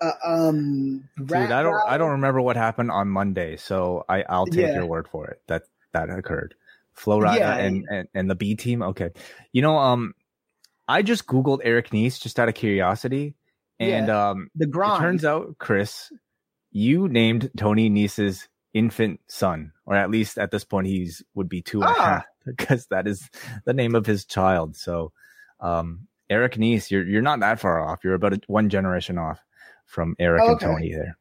Uh, 0.00 0.10
um, 0.24 1.08
Dude, 1.16 1.32
I 1.32 1.62
don't. 1.62 1.80
I 1.86 1.96
don't 1.96 2.10
remember 2.10 2.40
what 2.40 2.56
happened 2.56 2.90
on 2.90 3.08
Monday, 3.08 3.56
so 3.56 4.04
I 4.08 4.24
I'll 4.28 4.46
take 4.46 4.66
yeah. 4.66 4.74
your 4.74 4.86
word 4.86 5.06
for 5.10 5.28
it 5.28 5.40
that 5.46 5.62
that 5.92 6.10
occurred. 6.10 6.54
Flo 6.94 7.20
Rida 7.20 7.38
yeah, 7.38 7.56
and, 7.56 7.84
and, 7.90 8.08
and 8.14 8.30
the 8.30 8.34
B 8.34 8.54
team. 8.54 8.82
Okay. 8.82 9.10
You 9.52 9.62
know, 9.62 9.76
um, 9.76 10.14
I 10.86 11.02
just 11.02 11.26
Googled 11.26 11.60
Eric 11.64 11.90
Nese 11.90 12.20
just 12.20 12.38
out 12.38 12.48
of 12.48 12.54
curiosity. 12.54 13.34
And 13.80 14.08
yeah, 14.08 14.30
um 14.30 14.50
the 14.54 14.66
grind. 14.66 15.02
it 15.02 15.06
turns 15.06 15.24
out, 15.24 15.58
Kris, 15.58 16.12
you 16.70 17.08
named 17.08 17.50
Tony 17.56 17.90
Nese's 17.90 18.48
infant 18.72 19.20
son, 19.28 19.72
or 19.84 19.94
at 19.94 20.10
least 20.10 20.38
at 20.38 20.50
this 20.50 20.64
point 20.64 20.86
he's 20.86 21.22
would 21.34 21.48
be 21.48 21.62
two 21.62 21.82
and 21.82 21.90
a 21.90 21.92
ah. 21.92 22.04
half, 22.04 22.24
because 22.46 22.86
that 22.86 23.08
is 23.08 23.28
the 23.64 23.74
name 23.74 23.94
of 23.94 24.06
his 24.06 24.24
child. 24.24 24.76
So 24.76 25.12
um 25.60 26.06
Eric 26.30 26.54
Nese, 26.54 26.90
you're 26.90 27.06
you're 27.06 27.22
not 27.22 27.40
that 27.40 27.60
far 27.60 27.80
off. 27.80 28.04
You're 28.04 28.14
about 28.14 28.34
a, 28.34 28.40
one 28.46 28.68
generation 28.68 29.18
off 29.18 29.40
from 29.86 30.14
Eric 30.18 30.42
okay. 30.42 30.50
and 30.52 30.60
Tony 30.60 30.92
there. 30.92 31.18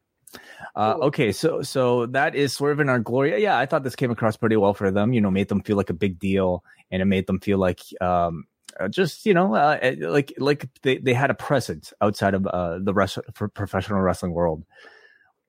Uh, 0.76 0.96
okay, 1.04 1.32
so 1.32 1.62
so 1.62 2.08
that 2.08 2.36
is 2.36 2.54
sort 2.54 2.72
of 2.72 2.80
in 2.80 2.90
our 2.90 3.00
glory. 3.00 3.42
Yeah, 3.42 3.58
I 3.58 3.66
thought 3.66 3.84
this 3.84 3.96
came 3.96 4.12
across 4.12 4.38
pretty 4.38 4.56
well 4.56 4.74
for 4.74 4.92
them. 4.92 5.14
You 5.14 5.22
know, 5.22 5.32
made 5.32 5.48
them 5.48 5.62
feel 5.62 5.78
like 5.78 5.90
a 5.90 5.94
big 5.96 6.20
deal, 6.20 6.64
and 6.90 7.02
it 7.02 7.06
made 7.06 7.28
them 7.28 7.40
feel 7.40 7.60
like 7.60 7.80
um, 8.02 8.46
uh, 8.80 8.88
just 8.88 9.26
you 9.26 9.34
know, 9.34 9.56
uh, 9.56 9.78
eh, 9.82 9.96
like 10.00 10.34
like 10.38 10.68
they, 10.82 10.98
they 10.98 11.14
had 11.14 11.30
a 11.30 11.36
presence 11.36 11.94
outside 12.02 12.34
of 12.34 12.48
uh, 12.48 12.80
the 12.80 12.94
rest 12.94 13.20
for 13.34 13.48
professional 13.48 14.02
wrestling 14.02 14.34
world. 14.34 14.66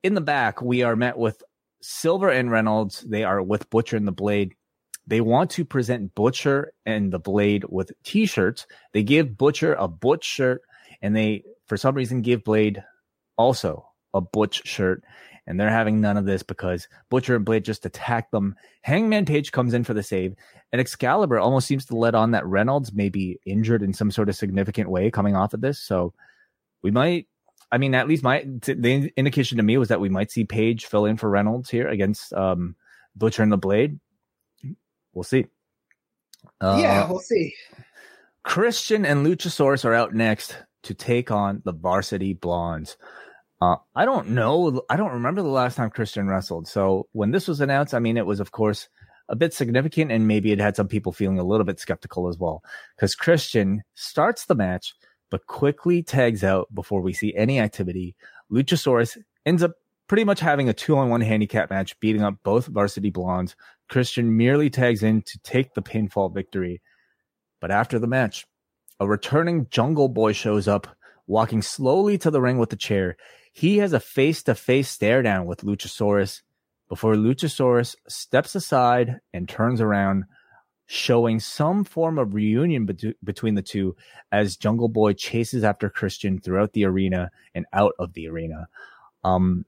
In 0.03 0.15
the 0.15 0.21
back, 0.21 0.61
we 0.61 0.83
are 0.83 0.97
met 0.97 1.17
with 1.17 1.43
Silver 1.81 2.29
and 2.29 2.51
Reynolds. 2.51 3.01
They 3.01 3.25
are 3.25 3.43
with 3.43 3.71
Butcher 3.71 3.97
and 3.97 4.07
the 4.07 4.13
Blade. 4.13 4.55
They 5.07 5.21
want 5.21 5.51
to 5.53 5.65
present 5.65 6.15
Butcher 6.15 6.73
and 6.87 7.13
the 7.13 7.19
Blade 7.19 7.65
with 7.69 7.93
T-shirts. 8.05 8.67
They 8.93 9.03
give 9.03 9.37
Butcher 9.37 9.75
a 9.75 9.87
Butch 9.87 10.25
shirt, 10.25 10.63
and 11.03 11.15
they, 11.15 11.45
for 11.67 11.77
some 11.77 11.95
reason, 11.95 12.23
give 12.23 12.45
Blade 12.45 12.83
also 13.37 13.87
a 14.15 14.21
Butch 14.21 14.67
shirt, 14.67 15.05
and 15.47 15.61
they're 15.61 15.69
having 15.69 16.01
none 16.01 16.17
of 16.17 16.25
this 16.25 16.43
because 16.43 16.89
Butcher 17.11 17.37
and 17.37 17.45
Blade 17.45 17.65
just 17.65 17.85
attack 17.85 18.31
them. 18.31 18.55
Hangman 18.83 19.27
Page 19.27 19.53
comes 19.53 19.75
in 19.75 19.85
for 19.85 19.93
the 19.93 20.03
save, 20.03 20.35
and 20.73 20.81
Excalibur 20.81 21.39
almost 21.39 21.67
seems 21.67 21.85
to 21.87 21.97
let 21.97 22.15
on 22.15 22.31
that 22.31 22.47
Reynolds 22.47 22.93
may 22.93 23.11
be 23.11 23.39
injured 23.45 23.83
in 23.83 23.93
some 23.93 24.11
sort 24.11 24.29
of 24.29 24.37
significant 24.37 24.89
way 24.89 25.11
coming 25.11 25.37
off 25.37 25.53
of 25.53 25.61
this. 25.61 25.79
So 25.79 26.15
we 26.83 26.91
might, 26.91 27.27
I 27.71 27.79
mean, 27.79 27.95
at 27.95 28.09
least 28.09 28.23
my 28.23 28.45
the 28.47 29.13
indication 29.17 29.59
to 29.59 29.63
me 29.63 29.77
was 29.77 29.89
that 29.89 30.01
we 30.01 30.09
might 30.09 30.31
see 30.31 30.45
Page 30.45 30.87
fill 30.87 31.05
in 31.05 31.17
for 31.17 31.29
Reynolds 31.29 31.69
here 31.69 31.89
against 31.89 32.33
um, 32.33 32.77
Butcher 33.17 33.43
and 33.43 33.53
the 33.53 33.59
Blade. 33.59 33.99
We'll 35.13 35.25
see. 35.25 35.47
Uh, 36.61 36.79
yeah, 36.81 37.09
we'll 37.09 37.21
see. 37.21 37.55
Christian 38.43 39.07
and 39.07 39.27
Luchasaurus 39.27 39.85
are 39.85 39.95
out 39.95 40.15
next 40.15 40.57
to 40.83 40.95
take 40.95 41.31
on 41.31 41.63
the 41.65 41.73
Varsity 41.73 42.35
Blonds. 42.35 42.97
Uh, 43.65 43.77
I 43.95 44.05
don't 44.05 44.31
know. 44.31 44.83
I 44.91 44.97
don't 44.97 45.13
remember 45.13 45.41
the 45.41 45.49
last 45.49 45.77
time 45.77 45.89
Christian 45.89 46.29
wrestled. 46.29 46.69
So 46.69 47.09
when 47.13 47.31
this 47.31 47.49
was 47.49 47.63
announced, 47.63 47.95
I 47.95 47.99
mean, 47.99 48.19
it 48.19 48.27
was, 48.27 48.39
of 48.41 48.53
course, 48.53 48.89
a 49.31 49.37
bit 49.37 49.55
significant, 49.55 50.13
and 50.13 50.29
maybe 50.29 50.53
it 50.53 50.61
had 50.61 50.77
some 50.77 50.87
people 50.87 51.13
feeling 51.13 51.39
a 51.39 51.45
little 51.45 51.65
bit 51.65 51.81
skeptical 51.81 52.29
as 52.29 52.37
well. 52.37 52.63
Because 52.95 53.15
Christian 53.15 53.83
starts 53.95 54.45
the 54.45 54.55
match, 54.55 54.95
but 55.31 55.47
quickly 55.47 56.03
tags 56.03 56.45
out 56.45 56.69
before 56.75 57.01
we 57.01 57.15
see 57.15 57.35
any 57.35 57.59
activity. 57.59 58.15
Luchasaurus 58.53 59.17
ends 59.47 59.63
up 59.63 59.73
pretty 60.09 60.25
much 60.25 60.41
having 60.41 60.69
a 60.69 60.75
two 60.75 60.99
on 60.99 61.09
one 61.09 61.23
handicap 61.23 61.71
match, 61.71 61.99
beating 62.01 62.23
up 62.23 62.35
both 62.45 62.67
varsity 62.67 63.09
blonds. 63.09 63.57
Christian 63.89 64.37
merely 64.37 64.69
tags 64.69 65.03
in 65.03 65.23
to 65.23 65.39
take 65.39 65.73
the 65.73 65.83
pinfall 65.83 66.35
victory. 66.35 66.83
But 67.63 67.71
after 67.71 67.99
the 67.99 68.07
match, 68.07 68.45
a 69.01 69.07
returning 69.07 69.69
Jungle 69.71 70.11
Boy 70.11 70.33
shows 70.33 70.69
up, 70.69 70.87
walking 71.27 71.63
slowly 71.63 72.19
to 72.19 72.31
the 72.31 72.43
ring 72.43 72.59
with 72.59 72.71
a 72.75 72.77
chair. 72.77 73.17
He 73.55 73.79
has 73.79 73.93
a 73.93 74.01
face 74.01 74.43
to 74.43 74.57
face 74.57 74.91
stare 74.91 75.23
down 75.23 75.47
with 75.47 75.63
Luchasaurus 75.63 76.43
before 76.89 77.15
Luchasaurus 77.15 77.95
steps 78.09 78.57
aside 78.57 79.21
and 79.33 79.49
turns 79.49 79.81
around, 79.81 80.25
showing 80.87 81.39
some 81.39 81.85
form 81.85 82.19
of 82.19 82.35
reunion 82.35 82.85
be- 82.85 83.15
between 83.23 83.55
the 83.55 83.63
two 83.63 83.95
as 84.33 84.57
Jungle 84.57 84.89
Boy 84.89 85.13
chases 85.13 85.63
after 85.63 85.89
Christian 85.89 86.41
throughout 86.41 86.73
the 86.73 86.85
arena 86.85 87.31
and 87.55 87.65
out 87.73 87.93
of 88.01 88.13
the 88.15 88.29
arena. 88.29 88.67
Um, 89.23 89.65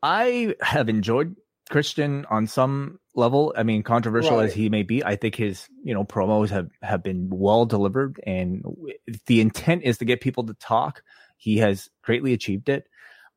I 0.00 0.54
have 0.60 0.88
enjoyed 0.88 1.34
Christian 1.70 2.24
on 2.30 2.46
some 2.46 3.00
level. 3.16 3.52
I 3.56 3.64
mean, 3.64 3.82
controversial 3.82 4.36
right. 4.36 4.44
as 4.44 4.54
he 4.54 4.68
may 4.68 4.84
be, 4.84 5.02
I 5.02 5.16
think 5.16 5.34
his 5.34 5.68
you 5.82 5.92
know 5.92 6.04
promos 6.04 6.50
have 6.50 6.70
have 6.82 7.02
been 7.02 7.28
well 7.30 7.66
delivered, 7.66 8.20
and 8.24 8.64
the 9.26 9.40
intent 9.40 9.82
is 9.82 9.98
to 9.98 10.04
get 10.04 10.20
people 10.20 10.46
to 10.46 10.54
talk. 10.54 11.02
He 11.44 11.58
has 11.58 11.90
greatly 12.00 12.32
achieved 12.32 12.70
it. 12.70 12.88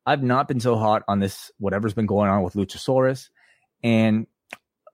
I've 0.06 0.22
not 0.22 0.48
been 0.48 0.60
so 0.60 0.76
hot 0.76 1.02
on 1.08 1.20
this, 1.20 1.52
whatever's 1.58 1.92
been 1.92 2.06
going 2.06 2.30
on 2.30 2.42
with 2.42 2.54
Luchasaurus. 2.54 3.28
And 3.84 4.26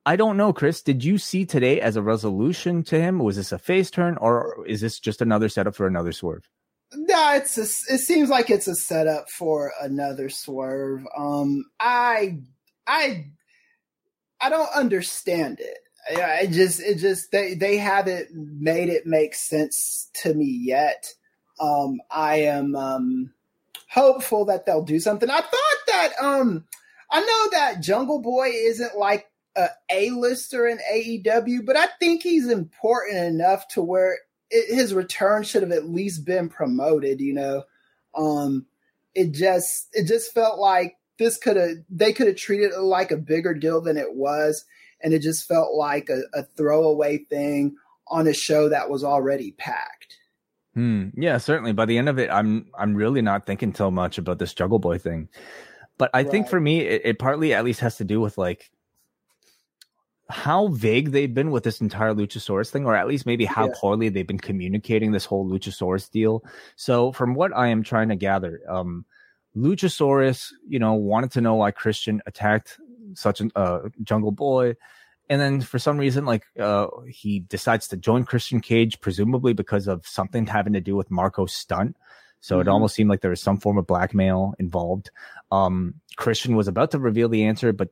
I 0.05 0.16
don't 0.16 0.37
know, 0.37 0.53
Kris, 0.53 0.83
did 0.83 1.05
you 1.05 1.16
see 1.16 1.46
today 1.46 1.81
as 1.81 1.94
a 1.94 2.03
resolution 2.03 2.83
to 2.85 3.00
him? 3.00 3.20
Was 3.20 3.37
this 3.37 3.53
a 3.53 3.59
face 3.59 3.88
turn 3.88 4.16
or 4.16 4.66
is 4.66 4.81
this 4.81 4.98
just 4.98 5.22
another 5.22 5.48
setup 5.48 5.77
for 5.77 5.87
another 5.87 6.11
swerve? 6.11 6.50
No, 6.92 7.35
it's 7.35 7.57
a, 7.57 7.94
it 7.94 7.98
seems 7.98 8.31
like 8.31 8.50
it's 8.50 8.66
a 8.66 8.74
setup 8.74 9.31
for 9.31 9.72
another 9.81 10.29
swerve. 10.29 11.07
Um, 11.16 11.66
I, 11.79 12.40
I, 12.85 13.27
I 14.40 14.48
don't 14.48 14.74
understand 14.74 15.61
it. 15.61 15.79
I, 16.11 16.38
I 16.38 16.46
just, 16.46 16.81
it 16.81 16.98
just 16.98 17.31
they 17.31 17.55
they 17.55 17.77
haven't 17.79 18.31
made 18.33 18.88
it 18.88 19.07
make 19.07 19.37
sense 19.37 20.11
to 20.22 20.35
me 20.35 20.46
yet. 20.46 21.14
Um, 21.60 22.00
I 22.10 22.42
am 22.42 22.74
um 22.74 23.34
hopeful 23.94 24.44
that 24.46 24.66
they'll 24.66 24.82
do 24.82 24.98
something. 24.98 25.30
I 25.30 25.40
thought 25.40 25.86
that 25.86 26.12
um, 26.20 26.64
I 27.10 27.20
know 27.20 27.50
that 27.52 27.80
Jungle 27.80 28.20
Boy 28.20 28.48
isn't 28.48 28.96
like 28.96 29.30
a 29.56 29.68
A-lister 29.90 30.66
in 30.66 30.78
AEW, 30.92 31.64
but 31.64 31.76
I 31.76 31.86
think 32.00 32.22
he's 32.22 32.48
important 32.48 33.18
enough 33.18 33.68
to 33.68 33.82
where 33.82 34.18
it, 34.50 34.74
his 34.74 34.92
return 34.92 35.44
should 35.44 35.62
have 35.62 35.70
at 35.70 35.88
least 35.88 36.24
been 36.24 36.48
promoted. 36.48 37.20
You 37.20 37.34
know, 37.34 37.64
um, 38.16 38.66
it 39.14 39.32
just 39.32 39.88
it 39.92 40.06
just 40.06 40.32
felt 40.32 40.58
like 40.58 40.96
this 41.18 41.36
could 41.38 41.56
have 41.56 41.76
they 41.88 42.12
could 42.12 42.26
have 42.26 42.36
treated 42.36 42.72
it 42.72 42.80
like 42.80 43.12
a 43.12 43.16
bigger 43.16 43.54
deal 43.54 43.80
than 43.80 43.96
it 43.96 44.14
was, 44.14 44.64
and 45.00 45.14
it 45.14 45.20
just 45.20 45.46
felt 45.46 45.74
like 45.74 46.08
a, 46.08 46.22
a 46.36 46.42
throwaway 46.56 47.18
thing 47.18 47.76
on 48.08 48.26
a 48.26 48.34
show 48.34 48.68
that 48.68 48.90
was 48.90 49.04
already 49.04 49.52
packed. 49.52 50.18
Hmm. 50.74 51.08
Yeah, 51.14 51.38
certainly. 51.38 51.72
By 51.72 51.84
the 51.87 51.98
end 51.98 52.08
of 52.08 52.18
it, 52.18 52.30
I'm 52.30 52.66
I'm 52.76 52.94
really 52.94 53.22
not 53.22 53.46
thinking 53.46 53.74
so 53.74 53.90
much 53.90 54.18
about 54.18 54.38
this 54.38 54.54
Jungle 54.54 54.80
Boy 54.80 54.98
thing, 54.98 55.28
but 55.98 56.10
I 56.12 56.22
right. 56.22 56.30
think 56.30 56.48
for 56.48 56.60
me, 56.60 56.80
it, 56.80 57.02
it 57.04 57.18
partly 57.18 57.54
at 57.54 57.64
least 57.64 57.80
has 57.80 57.96
to 57.98 58.04
do 58.04 58.20
with 58.20 58.37
like 58.37 58.70
how 60.28 60.68
vague 60.68 61.12
they've 61.12 61.32
been 61.32 61.50
with 61.50 61.64
this 61.64 61.80
entire 61.80 62.14
Luchasaurus 62.14 62.70
thing, 62.70 62.87
or 62.87 62.96
at 62.96 63.06
least 63.06 63.26
maybe 63.26 63.44
how 63.44 63.66
yeah. 63.66 63.74
poorly 63.76 64.08
they've 64.08 64.26
been 64.26 64.38
communicating 64.38 65.12
this 65.12 65.24
whole 65.24 65.48
Luchasaurus 65.48 66.10
deal. 66.10 66.42
So, 66.76 67.12
from 67.12 67.34
what 67.34 67.54
I 67.54 67.68
am 67.68 67.82
trying 67.82 68.08
to 68.08 68.16
gather, 68.16 68.60
um, 68.68 69.04
Luchasaurus, 69.56 70.52
you 70.66 70.78
know, 70.78 70.94
wanted 70.94 71.30
to 71.32 71.40
know 71.40 71.54
why 71.54 71.70
Christian 71.70 72.22
attacked 72.26 72.78
such 73.14 73.40
a 73.40 73.48
uh, 73.54 73.88
Jungle 74.02 74.32
Boy, 74.32 74.74
and 75.28 75.40
then 75.40 75.60
for 75.60 75.78
some 75.78 75.98
reason, 75.98 76.24
like 76.24 76.44
uh, 76.60 76.88
he 77.08 77.40
decides 77.40 77.88
to 77.88 77.96
join 77.96 78.24
Christian 78.24 78.60
Cage, 78.60 79.00
presumably 79.00 79.52
because 79.52 79.88
of 79.88 80.06
something 80.06 80.46
having 80.46 80.74
to 80.74 80.80
do 80.80 80.96
with 80.96 81.10
Marko 81.10 81.46
Stunt. 81.46 81.96
So 82.40 82.56
mm-hmm. 82.56 82.68
it 82.68 82.70
almost 82.70 82.94
seemed 82.94 83.08
like 83.08 83.22
there 83.22 83.30
was 83.30 83.40
some 83.40 83.56
form 83.56 83.78
of 83.78 83.87
blackmail 83.87 84.52
involved. 84.58 85.10
Um, 85.50 85.94
Christian 86.16 86.56
was 86.56 86.68
about 86.68 86.90
to 86.90 86.98
reveal 86.98 87.30
the 87.30 87.44
answer, 87.44 87.72
but 87.72 87.88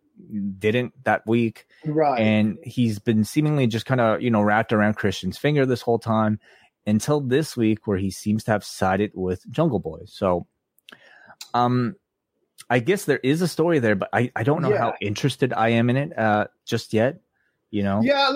didn't 0.59 0.93
that 1.05 1.27
week. 1.27 1.67
Right. 1.87 2.21
And 2.21 2.59
he's 2.63 2.99
been 2.99 3.25
seemingly 3.25 3.67
just 3.67 3.87
kind 3.87 4.01
of, 4.01 4.21
you 4.21 4.31
know, 4.31 4.43
wrapped 4.43 4.75
around 4.75 4.95
Christian's 4.95 5.39
finger 5.39 5.65
this 5.65 5.81
whole 5.81 5.99
time 5.99 6.39
until 6.87 7.21
this 7.21 7.57
week 7.57 7.87
where 7.87 7.97
he 7.97 8.11
seems 8.11 8.45
to 8.45 8.51
have 8.51 8.63
sided 8.63 9.13
with 9.15 9.51
Jungle 9.51 9.79
Boy. 9.79 10.01
So, 10.05 10.47
um, 11.55 11.97
I 12.69 12.79
guess 12.81 13.07
there 13.07 13.21
is 13.23 13.41
a 13.41 13.49
story 13.49 13.79
there, 13.79 13.97
but 13.97 14.11
I, 14.13 14.33
I 14.37 14.43
don't 14.43 14.61
know 14.61 14.71
yeah. 14.71 14.79
how 14.79 14.95
interested 15.01 15.55
I 15.55 15.71
am 15.71 15.89
in 15.89 15.97
it 15.97 16.19
uh, 16.19 16.49
just 16.67 16.93
yet. 16.93 17.22
You 17.73 17.83
know? 17.83 18.03
Yeah, 18.03 18.31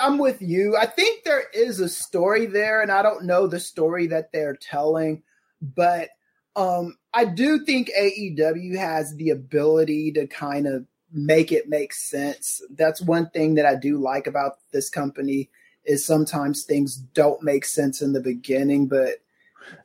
I'm 0.00 0.18
with 0.18 0.40
you. 0.40 0.76
I 0.76 0.86
think 0.86 1.24
there 1.24 1.44
is 1.52 1.80
a 1.80 1.88
story 1.88 2.46
there, 2.46 2.80
and 2.80 2.92
I 2.92 3.02
don't 3.02 3.24
know 3.24 3.48
the 3.48 3.58
story 3.60 4.06
that 4.06 4.32
they're 4.32 4.56
telling. 4.56 5.24
But 5.60 6.10
um, 6.54 6.96
I 7.12 7.24
do 7.24 7.64
think 7.64 7.90
AEW 7.98 8.76
has 8.76 9.16
the 9.16 9.30
ability 9.30 10.12
to 10.12 10.28
kind 10.28 10.68
of 10.68 10.86
make 11.12 11.50
it 11.50 11.68
make 11.68 11.92
sense. 11.92 12.62
That's 12.70 13.02
one 13.02 13.30
thing 13.30 13.56
that 13.56 13.66
I 13.66 13.74
do 13.74 13.98
like 13.98 14.28
about 14.28 14.58
this 14.72 14.88
company 14.88 15.50
is 15.84 16.06
sometimes 16.06 16.62
things 16.62 16.96
don't 16.96 17.42
make 17.42 17.64
sense 17.64 18.00
in 18.00 18.12
the 18.12 18.20
beginning, 18.20 18.86
but 18.86 19.14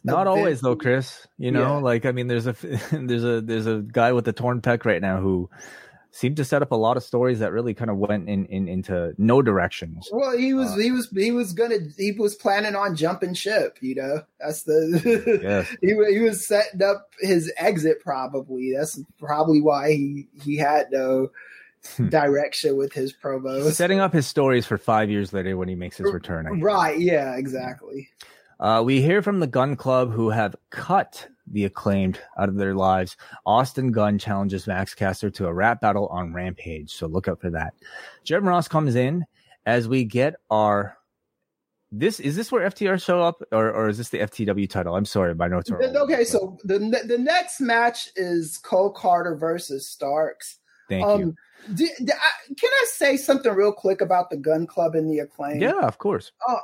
not 0.03 0.27
always 0.27 0.61
though, 0.61 0.75
Chris. 0.75 1.27
You 1.39 1.51
know, 1.51 1.77
yeah. 1.77 1.77
like 1.77 2.05
I 2.05 2.11
mean, 2.11 2.27
there's 2.27 2.47
a 2.47 2.53
there's 2.91 3.23
a 3.23 3.41
there's 3.41 3.67
a 3.67 3.79
guy 3.79 4.11
with 4.11 4.27
a 4.27 4.33
torn 4.33 4.61
pec 4.61 4.85
right 4.85 5.01
now 5.01 5.19
who 5.19 5.49
seemed 6.13 6.37
to 6.37 6.45
set 6.45 6.61
up 6.61 6.71
a 6.71 6.75
lot 6.75 6.95
of 6.95 7.03
stories 7.03 7.39
that 7.39 7.51
really 7.51 7.73
kind 7.73 7.89
of 7.89 7.97
went 7.97 8.29
in, 8.29 8.45
in 8.45 8.67
into 8.67 9.13
no 9.17 9.41
directions. 9.41 10.07
Well, 10.11 10.37
he 10.37 10.53
was 10.53 10.71
uh, 10.71 10.77
he 10.77 10.91
was 10.91 11.09
he 11.09 11.31
was 11.31 11.53
gonna 11.53 11.79
he 11.97 12.11
was 12.11 12.35
planning 12.35 12.75
on 12.75 12.95
jumping 12.95 13.33
ship. 13.33 13.77
You 13.81 13.95
know, 13.95 14.21
that's 14.39 14.63
the 14.63 15.39
yes. 15.43 15.75
he 15.81 15.87
he 16.13 16.19
was 16.19 16.47
setting 16.47 16.83
up 16.83 17.09
his 17.19 17.51
exit. 17.57 17.99
Probably 17.99 18.73
that's 18.77 18.99
probably 19.17 19.59
why 19.59 19.93
he 19.93 20.27
he 20.41 20.55
had 20.55 20.91
no 20.91 21.31
hmm. 21.95 22.09
direction 22.09 22.77
with 22.77 22.93
his 22.93 23.11
promo. 23.11 23.71
Setting 23.71 23.99
up 23.99 24.13
his 24.13 24.27
stories 24.27 24.67
for 24.67 24.77
five 24.77 25.09
years 25.09 25.33
later 25.33 25.57
when 25.57 25.67
he 25.67 25.75
makes 25.75 25.97
his 25.97 26.13
return. 26.13 26.61
Right? 26.61 26.99
Yeah. 26.99 27.35
Exactly. 27.35 28.09
Uh, 28.59 28.83
we 28.85 29.01
hear 29.01 29.21
from 29.21 29.39
the 29.39 29.47
Gun 29.47 29.75
Club 29.75 30.13
who 30.13 30.29
have 30.29 30.55
cut 30.69 31.27
the 31.51 31.65
acclaimed 31.65 32.19
out 32.37 32.49
of 32.49 32.55
their 32.55 32.75
lives. 32.75 33.17
Austin 33.45 33.91
Gunn 33.91 34.17
challenges 34.17 34.67
Max 34.67 34.93
Caster 34.93 35.29
to 35.31 35.47
a 35.47 35.53
rap 35.53 35.81
battle 35.81 36.07
on 36.07 36.33
Rampage, 36.33 36.91
so 36.91 37.07
look 37.07 37.27
out 37.27 37.41
for 37.41 37.49
that. 37.51 37.73
Jim 38.23 38.47
Ross 38.47 38.67
comes 38.67 38.95
in 38.95 39.25
as 39.65 39.87
we 39.87 40.03
get 40.03 40.35
our. 40.49 40.97
This 41.95 42.19
is 42.19 42.35
this 42.35 42.51
where 42.51 42.67
FTR 42.67 43.03
show 43.03 43.21
up, 43.21 43.43
or, 43.51 43.69
or 43.71 43.87
is 43.87 43.99
this 43.99 44.09
the 44.09 44.19
FTW 44.19 44.67
title? 44.67 44.95
I'm 44.95 45.05
sorry, 45.05 45.35
my 45.35 45.47
notes 45.47 45.69
are. 45.69 45.81
Okay, 45.81 46.23
so 46.23 46.57
the 46.63 46.79
the 47.05 47.19
next 47.19 47.61
match 47.61 48.09
is 48.15 48.57
Cole 48.57 48.93
Karter 48.93 49.39
versus 49.39 49.87
Starks. 49.87 50.57
Thank 50.89 51.05
um, 51.05 51.19
you. 51.19 51.35
Do, 51.75 51.87
do 52.03 52.11
I, 52.11 52.53
can 52.55 52.69
I 52.73 52.85
say 52.87 53.15
something 53.15 53.53
real 53.53 53.71
quick 53.71 54.01
about 54.01 54.29
the 54.29 54.37
Gun 54.37 54.67
Club 54.67 54.95
and 54.95 55.09
the 55.09 55.19
acclaim? 55.19 55.61
Yeah, 55.61 55.79
of 55.81 55.97
course. 55.97 56.31
Uh, 56.47 56.57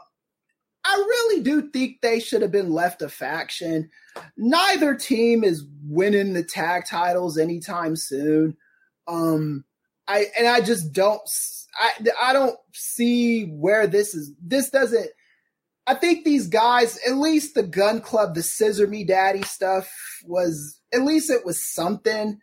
I 0.89 0.95
really 0.95 1.43
do 1.43 1.69
think 1.69 2.01
they 2.01 2.19
should 2.19 2.41
have 2.41 2.51
been 2.51 2.71
left 2.71 3.03
a 3.03 3.09
faction. 3.09 3.91
Neither 4.37 4.95
team 4.95 5.43
is 5.43 5.65
winning 5.83 6.33
the 6.33 6.43
tag 6.43 6.85
titles 6.87 7.37
anytime 7.37 7.95
soon. 7.95 8.57
Um, 9.07 9.65
I 10.07 10.25
and 10.37 10.47
I 10.47 10.61
just 10.61 10.91
don't. 10.91 11.21
I 11.79 11.91
I 12.19 12.33
don't 12.33 12.57
see 12.73 13.45
where 13.45 13.85
this 13.85 14.15
is. 14.15 14.33
This 14.41 14.71
doesn't. 14.71 15.09
I 15.85 15.93
think 15.93 16.25
these 16.25 16.47
guys, 16.47 16.99
at 17.07 17.17
least 17.17 17.53
the 17.53 17.63
Gun 17.63 18.01
Club, 18.01 18.33
the 18.33 18.43
Scissor 18.43 18.87
Me 18.87 19.03
Daddy 19.03 19.43
stuff 19.43 19.91
was 20.25 20.79
at 20.91 21.03
least 21.03 21.29
it 21.29 21.45
was 21.45 21.63
something. 21.63 22.39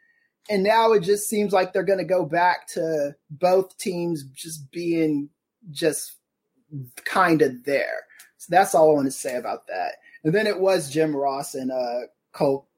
And 0.49 0.63
now 0.63 0.93
it 0.93 1.01
just 1.01 1.29
seems 1.29 1.53
like 1.53 1.73
they're 1.73 1.83
going 1.83 1.99
to 1.99 2.05
go 2.05 2.25
back 2.25 2.69
to 2.75 3.17
both 3.29 3.77
teams 3.79 4.23
just 4.33 4.71
being 4.71 5.31
just 5.73 6.17
kind 7.05 7.43
of 7.43 7.65
there. 7.65 8.05
So 8.47 8.55
that's 8.55 8.77
all 8.77 8.93
I 8.93 8.95
want 8.95 9.07
to 9.07 9.11
say 9.11 9.35
about 9.35 9.67
that. 9.67 9.95
And 10.23 10.33
then 10.33 10.47
it 10.47 10.61
was 10.61 10.89
Jim 10.89 11.17
Ross 11.17 11.57
and 11.57 11.73
uh, 11.73 12.03
Cole, 12.31 12.69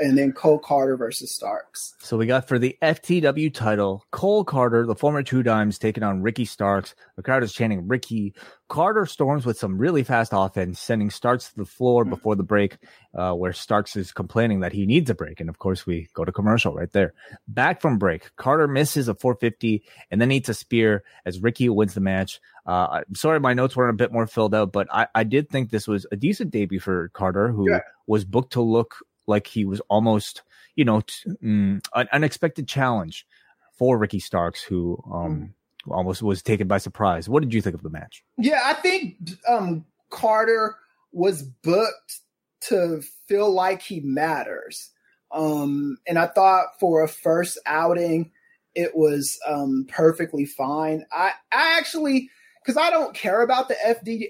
and 0.00 0.16
then 0.16 0.32
Cole 0.32 0.60
Karter 0.60 0.98
versus 0.98 1.34
Starks. 1.34 1.94
So 2.00 2.16
we 2.16 2.26
got 2.26 2.46
for 2.46 2.58
the 2.58 2.76
FTW 2.82 3.52
title, 3.52 4.04
Cole 4.10 4.44
Karter, 4.44 4.86
the 4.86 4.94
former 4.94 5.22
two 5.22 5.42
dimes, 5.42 5.78
taking 5.78 6.02
on 6.02 6.22
Ricky 6.22 6.44
Starks. 6.44 6.94
The 7.16 7.22
crowd 7.22 7.42
is 7.42 7.52
chanting 7.52 7.88
Ricky. 7.88 8.34
Karter 8.68 9.08
storms 9.08 9.46
with 9.46 9.58
some 9.58 9.78
really 9.78 10.02
fast 10.02 10.32
offense, 10.34 10.78
sending 10.78 11.10
Starks 11.10 11.48
to 11.48 11.56
the 11.56 11.64
floor 11.64 12.02
mm-hmm. 12.02 12.10
before 12.10 12.36
the 12.36 12.42
break, 12.42 12.76
uh, 13.14 13.32
where 13.32 13.52
Starks 13.52 13.96
is 13.96 14.12
complaining 14.12 14.60
that 14.60 14.72
he 14.72 14.84
needs 14.84 15.08
a 15.08 15.14
break. 15.14 15.40
And 15.40 15.48
of 15.48 15.58
course, 15.58 15.86
we 15.86 16.08
go 16.12 16.24
to 16.24 16.32
commercial 16.32 16.74
right 16.74 16.92
there. 16.92 17.14
Back 17.46 17.80
from 17.80 17.98
break, 17.98 18.30
Karter 18.36 18.70
misses 18.70 19.08
a 19.08 19.14
450 19.14 19.82
and 20.10 20.20
then 20.20 20.30
eats 20.30 20.50
a 20.50 20.54
spear 20.54 21.02
as 21.24 21.40
Ricky 21.40 21.68
wins 21.70 21.94
the 21.94 22.00
match. 22.00 22.40
Uh, 22.66 23.02
I'm 23.08 23.14
sorry, 23.14 23.40
my 23.40 23.54
notes 23.54 23.74
weren't 23.74 23.94
a 23.94 23.96
bit 23.96 24.12
more 24.12 24.26
filled 24.26 24.54
out, 24.54 24.72
but 24.72 24.86
I, 24.92 25.06
I 25.14 25.24
did 25.24 25.48
think 25.48 25.70
this 25.70 25.88
was 25.88 26.06
a 26.12 26.16
decent 26.16 26.50
debut 26.50 26.80
for 26.80 27.10
Karter, 27.14 27.50
who 27.50 27.70
yeah. 27.70 27.80
was 28.06 28.26
booked 28.26 28.52
to 28.52 28.60
look 28.60 28.96
like 29.28 29.46
he 29.46 29.64
was 29.64 29.80
almost, 29.88 30.42
you 30.74 30.84
know, 30.84 31.00
t- 31.02 31.30
mm, 31.42 31.80
an 31.94 32.08
unexpected 32.12 32.66
challenge 32.66 33.26
for 33.72 33.98
Ricky 33.98 34.18
Starks, 34.18 34.62
who 34.62 35.02
um, 35.12 35.54
mm. 35.86 35.94
almost 35.94 36.22
was 36.22 36.42
taken 36.42 36.66
by 36.66 36.78
surprise. 36.78 37.28
What 37.28 37.42
did 37.42 37.54
you 37.54 37.62
think 37.62 37.74
of 37.74 37.82
the 37.82 37.90
match? 37.90 38.24
Yeah, 38.36 38.62
I 38.64 38.74
think 38.74 39.16
um, 39.46 39.84
Karter 40.10 40.74
was 41.12 41.42
booked 41.42 42.20
to 42.62 43.02
feel 43.28 43.52
like 43.52 43.82
he 43.82 44.00
matters. 44.00 44.90
Um, 45.30 45.98
and 46.06 46.18
I 46.18 46.26
thought 46.26 46.80
for 46.80 47.02
a 47.02 47.08
first 47.08 47.58
outing, 47.66 48.32
it 48.74 48.96
was 48.96 49.38
um, 49.46 49.86
perfectly 49.88 50.46
fine. 50.46 51.04
I, 51.12 51.32
I 51.52 51.78
actually 51.78 52.30
because 52.68 52.76
I 52.76 52.90
don't 52.90 53.14
care 53.14 53.40
about 53.40 53.68
the 53.68 53.76
FD, 53.76 54.26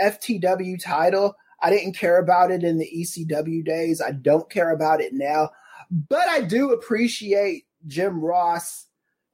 FTW 0.00 0.80
title. 0.80 1.34
I 1.62 1.70
didn't 1.70 1.96
care 1.96 2.18
about 2.18 2.50
it 2.50 2.64
in 2.64 2.78
the 2.78 2.90
ECW 2.94 3.64
days. 3.64 4.00
I 4.00 4.12
don't 4.12 4.48
care 4.50 4.70
about 4.70 5.00
it 5.00 5.12
now. 5.12 5.50
But 5.90 6.28
I 6.28 6.42
do 6.42 6.72
appreciate 6.72 7.64
Jim 7.86 8.20
Ross 8.20 8.86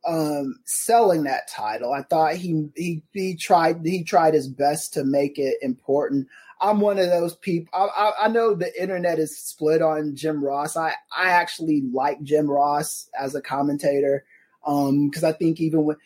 um, 0.07 0.57
selling 0.65 1.25
that 1.25 1.49
title. 1.49 1.93
I 1.93 2.03
thought 2.03 2.37
he 2.37 2.69
he 2.77 3.03
he 3.13 3.37
tried 3.37 3.85
he 3.85 4.05
tried 4.05 4.35
his 4.35 4.49
best 4.49 4.95
to 4.95 5.05
make 5.05 5.39
it 5.39 5.57
important. 5.61 6.29
I'm 6.61 6.81
one 6.81 6.99
of 6.99 7.11
those 7.11 7.35
people. 7.35 7.69
I, 7.75 7.87
I, 7.87 8.25
I 8.25 8.29
know 8.29 8.55
the 8.55 8.81
internet 8.81 9.19
is 9.19 9.39
split 9.39 9.83
on 9.83 10.17
Jim 10.17 10.43
Ross. 10.43 10.77
I 10.77 10.95
I 11.15 11.31
actually 11.31 11.83
like 11.93 12.23
Jim 12.23 12.51
Ross 12.51 13.09
as 13.19 13.35
a 13.35 13.43
commentator 13.43 14.25
because 14.65 15.25
um, 15.25 15.29
I 15.29 15.33
think 15.33 15.61
even 15.61 15.85
when 15.85 15.97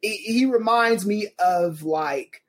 he 0.00 0.46
reminds 0.46 1.04
me 1.04 1.28
of 1.38 1.82
like 1.82 2.42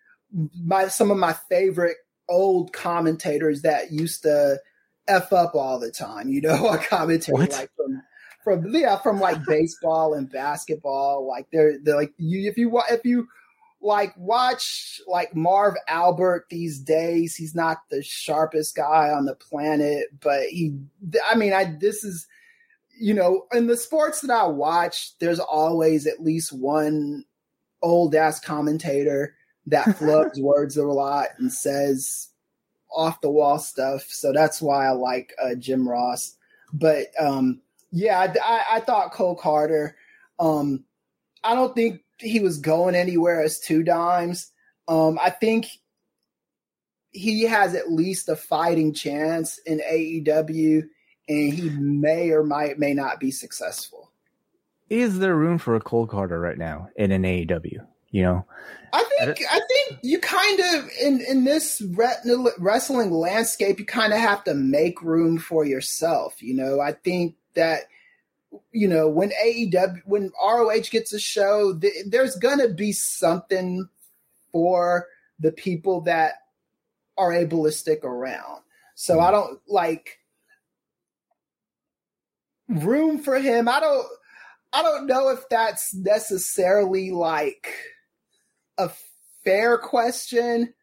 my 0.63 0.87
some 0.87 1.11
of 1.11 1.17
my 1.17 1.33
favorite 1.49 1.97
old 2.29 2.71
commentators 2.73 3.61
that 3.63 3.91
used 3.91 4.23
to 4.23 4.59
f 5.07 5.33
up 5.33 5.55
all 5.55 5.79
the 5.79 5.91
time. 5.91 6.29
You 6.29 6.41
know, 6.41 6.67
a 6.69 6.77
commentary 6.77 7.39
What? 7.39 7.51
like 7.51 7.71
from 7.75 8.01
from 8.43 8.75
yeah 8.75 8.97
from 8.97 9.19
like 9.19 9.43
baseball 9.45 10.13
and 10.13 10.31
basketball. 10.31 11.27
Like 11.27 11.47
they're 11.51 11.79
they're 11.83 11.95
like 11.95 12.13
you 12.17 12.49
if 12.49 12.57
you 12.57 12.81
if 12.89 13.03
you 13.03 13.27
like 13.81 14.13
watch 14.17 14.99
like 15.07 15.35
Marv 15.35 15.75
Albert 15.87 16.45
these 16.49 16.79
days, 16.79 17.35
he's 17.35 17.55
not 17.55 17.77
the 17.89 18.03
sharpest 18.03 18.75
guy 18.75 19.09
on 19.09 19.25
the 19.25 19.35
planet, 19.35 20.07
but 20.19 20.47
he. 20.47 20.75
I 21.29 21.35
mean, 21.35 21.53
I 21.53 21.75
this 21.79 22.03
is 22.03 22.27
you 22.99 23.13
know 23.13 23.45
in 23.53 23.67
the 23.67 23.77
sports 23.77 24.21
that 24.21 24.31
I 24.31 24.45
watch, 24.45 25.17
there's 25.19 25.39
always 25.39 26.07
at 26.07 26.21
least 26.21 26.51
one 26.51 27.25
old 27.81 28.13
ass 28.15 28.39
commentator 28.39 29.35
that 29.67 29.85
flubs 29.97 30.39
words 30.41 30.77
a 30.77 30.83
lot 30.83 31.27
and 31.37 31.51
says 31.51 32.29
off 32.91 33.21
the 33.21 33.29
wall 33.29 33.59
stuff. 33.59 34.03
So 34.09 34.33
that's 34.33 34.61
why 34.61 34.87
I 34.87 34.91
like 34.91 35.33
uh, 35.41 35.55
Jim 35.55 35.87
Ross. 35.87 36.35
But 36.73 37.07
um, 37.19 37.61
yeah, 37.91 38.19
I, 38.19 38.33
I, 38.43 38.65
I 38.77 38.79
thought 38.81 39.13
Cole 39.13 39.37
Karter. 39.37 39.93
Um, 40.39 40.85
I 41.43 41.55
don't 41.55 41.75
think 41.75 42.01
he 42.17 42.39
was 42.39 42.57
going 42.57 42.95
anywhere 42.95 43.41
as 43.41 43.59
two 43.59 43.83
dimes. 43.83 44.51
Um, 44.87 45.19
I 45.21 45.29
think 45.29 45.67
he 47.11 47.43
has 47.43 47.75
at 47.75 47.91
least 47.91 48.29
a 48.29 48.35
fighting 48.35 48.93
chance 48.93 49.59
in 49.59 49.79
AEW, 49.79 50.83
and 51.27 51.53
he 51.53 51.69
may 51.69 52.31
or 52.31 52.43
might 52.43 52.79
may 52.79 52.93
not 52.93 53.19
be 53.19 53.31
successful. 53.31 54.11
Is 54.89 55.19
there 55.19 55.35
room 55.35 55.59
for 55.59 55.75
a 55.75 55.79
Cole 55.79 56.07
Karter 56.07 56.41
right 56.41 56.57
now 56.57 56.89
in 56.95 57.11
an 57.11 57.23
AEW? 57.23 57.85
You 58.11 58.23
know, 58.23 58.45
I 58.91 59.03
think 59.03 59.39
I 59.51 59.59
think 59.59 59.99
you 60.01 60.19
kind 60.19 60.59
of 60.59 60.89
in 61.01 61.21
in 61.21 61.43
this 61.43 61.81
re- 61.81 62.51
wrestling 62.57 63.11
landscape, 63.11 63.79
you 63.79 63.85
kind 63.85 64.13
of 64.13 64.19
have 64.19 64.43
to 64.45 64.53
make 64.53 65.01
room 65.01 65.37
for 65.37 65.65
yourself. 65.65 66.41
You 66.41 66.55
know, 66.55 66.79
I 66.79 66.93
think 66.93 67.35
that 67.53 67.83
you 68.71 68.87
know 68.87 69.07
when 69.07 69.31
AEW 69.43 70.01
when 70.05 70.31
ROH 70.43 70.89
gets 70.91 71.13
a 71.13 71.19
show, 71.19 71.77
th- 71.77 72.05
there's 72.07 72.35
gonna 72.35 72.69
be 72.69 72.91
something 72.91 73.87
for 74.51 75.07
the 75.39 75.51
people 75.51 76.01
that 76.01 76.33
are 77.17 77.33
able 77.33 77.65
to 77.65 77.71
stick 77.71 78.03
around. 78.03 78.61
So 78.95 79.19
I 79.19 79.27
mm. 79.27 79.31
don't 79.31 79.59
like 79.67 80.19
room 82.67 83.19
for 83.19 83.39
him. 83.39 83.67
I 83.67 83.79
don't 83.79 84.07
I 84.73 84.81
don't 84.81 85.07
know 85.07 85.29
if 85.29 85.47
that's 85.49 85.93
necessarily 85.93 87.11
like 87.11 87.67
a 88.79 88.91
fair 89.43 89.77
question, 89.77 90.73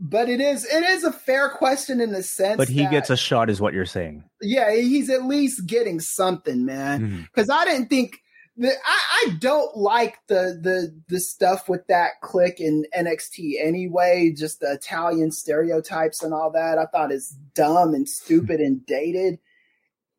but 0.00 0.28
it 0.28 0.40
is 0.40 0.64
it 0.64 0.82
is 0.84 1.04
a 1.04 1.12
fair 1.12 1.48
question 1.50 2.00
in 2.00 2.12
the 2.12 2.22
sense 2.22 2.56
but 2.56 2.68
he 2.68 2.80
that, 2.80 2.90
gets 2.90 3.10
a 3.10 3.16
shot, 3.16 3.50
is 3.50 3.60
what 3.60 3.74
you're 3.74 3.84
saying. 3.84 4.24
yeah, 4.40 4.74
he's 4.74 5.10
at 5.10 5.24
least 5.24 5.66
getting 5.66 6.00
something, 6.00 6.64
man. 6.64 7.28
Because 7.32 7.50
I 7.50 7.64
didn't 7.64 7.88
think 7.88 8.18
that 8.56 8.74
I, 8.84 9.26
I 9.26 9.36
don't 9.38 9.76
like 9.76 10.16
the 10.28 10.58
the 10.60 11.00
the 11.08 11.20
stuff 11.20 11.68
with 11.68 11.86
that 11.86 12.20
click 12.22 12.60
in 12.60 12.84
NXT 12.96 13.54
anyway, 13.60 14.34
just 14.36 14.60
the 14.60 14.72
Italian 14.72 15.30
stereotypes 15.30 16.22
and 16.22 16.34
all 16.34 16.50
that. 16.52 16.78
I 16.78 16.86
thought 16.86 17.12
it's 17.12 17.30
dumb 17.54 17.94
and 17.94 18.08
stupid 18.08 18.60
and 18.60 18.84
dated. 18.86 19.38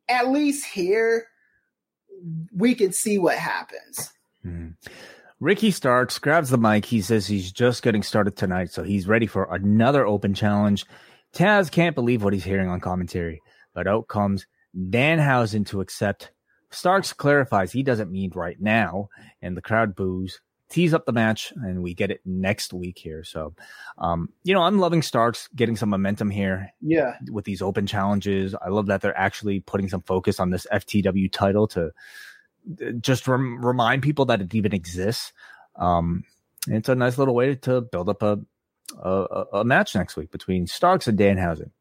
At 0.10 0.30
least 0.30 0.66
here 0.66 1.28
we 2.56 2.74
can 2.74 2.94
see 2.94 3.18
what 3.18 3.38
happens. 3.38 4.14
Mhm. 4.46 4.76
Ricky 5.44 5.72
Starks 5.72 6.20
grabs 6.20 6.52
the 6.52 6.58
mic. 6.58 6.86
He 6.86 7.02
says 7.02 7.28
he's 7.28 7.52
just 7.52 7.84
getting 7.84 8.02
started 8.02 8.38
tonight, 8.38 8.72
so 8.72 8.82
he's 8.82 9.10
ready 9.10 9.28
for 9.28 9.54
another 9.54 10.06
open 10.08 10.34
challenge. 10.34 10.86
Taz 11.34 11.70
can't 11.70 11.96
believe 11.96 12.24
what 12.24 12.32
he's 12.32 12.46
hearing 12.46 12.70
on 12.70 12.80
commentary, 12.80 13.42
but 13.74 13.86
out 13.86 14.08
comes 14.08 14.48
Danhausen 14.74 15.66
to 15.66 15.82
accept. 15.82 16.32
Starks 16.72 17.12
clarifies 17.12 17.74
he 17.74 17.84
doesn't 17.84 18.10
mean 18.10 18.32
right 18.34 18.56
now, 18.62 19.10
and 19.42 19.58
the 19.58 19.62
crowd 19.62 19.96
boos. 19.98 20.40
Tease 20.70 20.94
up 20.94 21.06
the 21.06 21.12
match, 21.12 21.52
and 21.58 21.84
we 21.84 21.94
get 21.94 22.10
it 22.10 22.22
next 22.24 22.72
week 22.72 22.98
here. 22.98 23.26
So, 23.26 23.54
um, 23.98 24.30
you 24.46 24.54
know, 24.54 24.62
I'm 24.64 24.80
loving 24.80 25.02
Starks 25.02 25.50
getting 25.54 25.76
some 25.76 25.90
momentum 25.90 26.30
here 26.30 26.70
Yeah. 26.80 27.18
with 27.30 27.44
these 27.44 27.62
open 27.62 27.86
challenges. 27.86 28.56
I 28.56 28.70
love 28.70 28.86
that 28.86 29.02
they're 29.02 29.16
actually 29.20 29.60
putting 29.60 29.90
some 29.90 30.04
focus 30.04 30.40
on 30.40 30.52
this 30.52 30.66
FTW 30.72 31.28
title 31.30 31.68
to 31.68 31.92
just 33.02 33.28
rem- 33.28 33.64
remind 33.64 34.04
people 34.04 34.26
that 34.26 34.42
it 34.42 34.54
even 34.56 34.74
exists. 34.74 35.34
Um, 35.76 36.24
it's 36.68 36.90
a 36.90 36.96
nice 36.96 37.18
little 37.18 37.36
way 37.36 37.56
to 37.56 37.82
build 37.82 38.10
up 38.10 38.22
a, 38.24 38.40
a 39.02 39.46
a 39.54 39.64
match 39.64 39.96
next 39.96 40.16
week 40.16 40.32
between 40.32 40.68
Starks 40.68 41.08
and 41.08 41.18
Danhausen. 41.18 41.72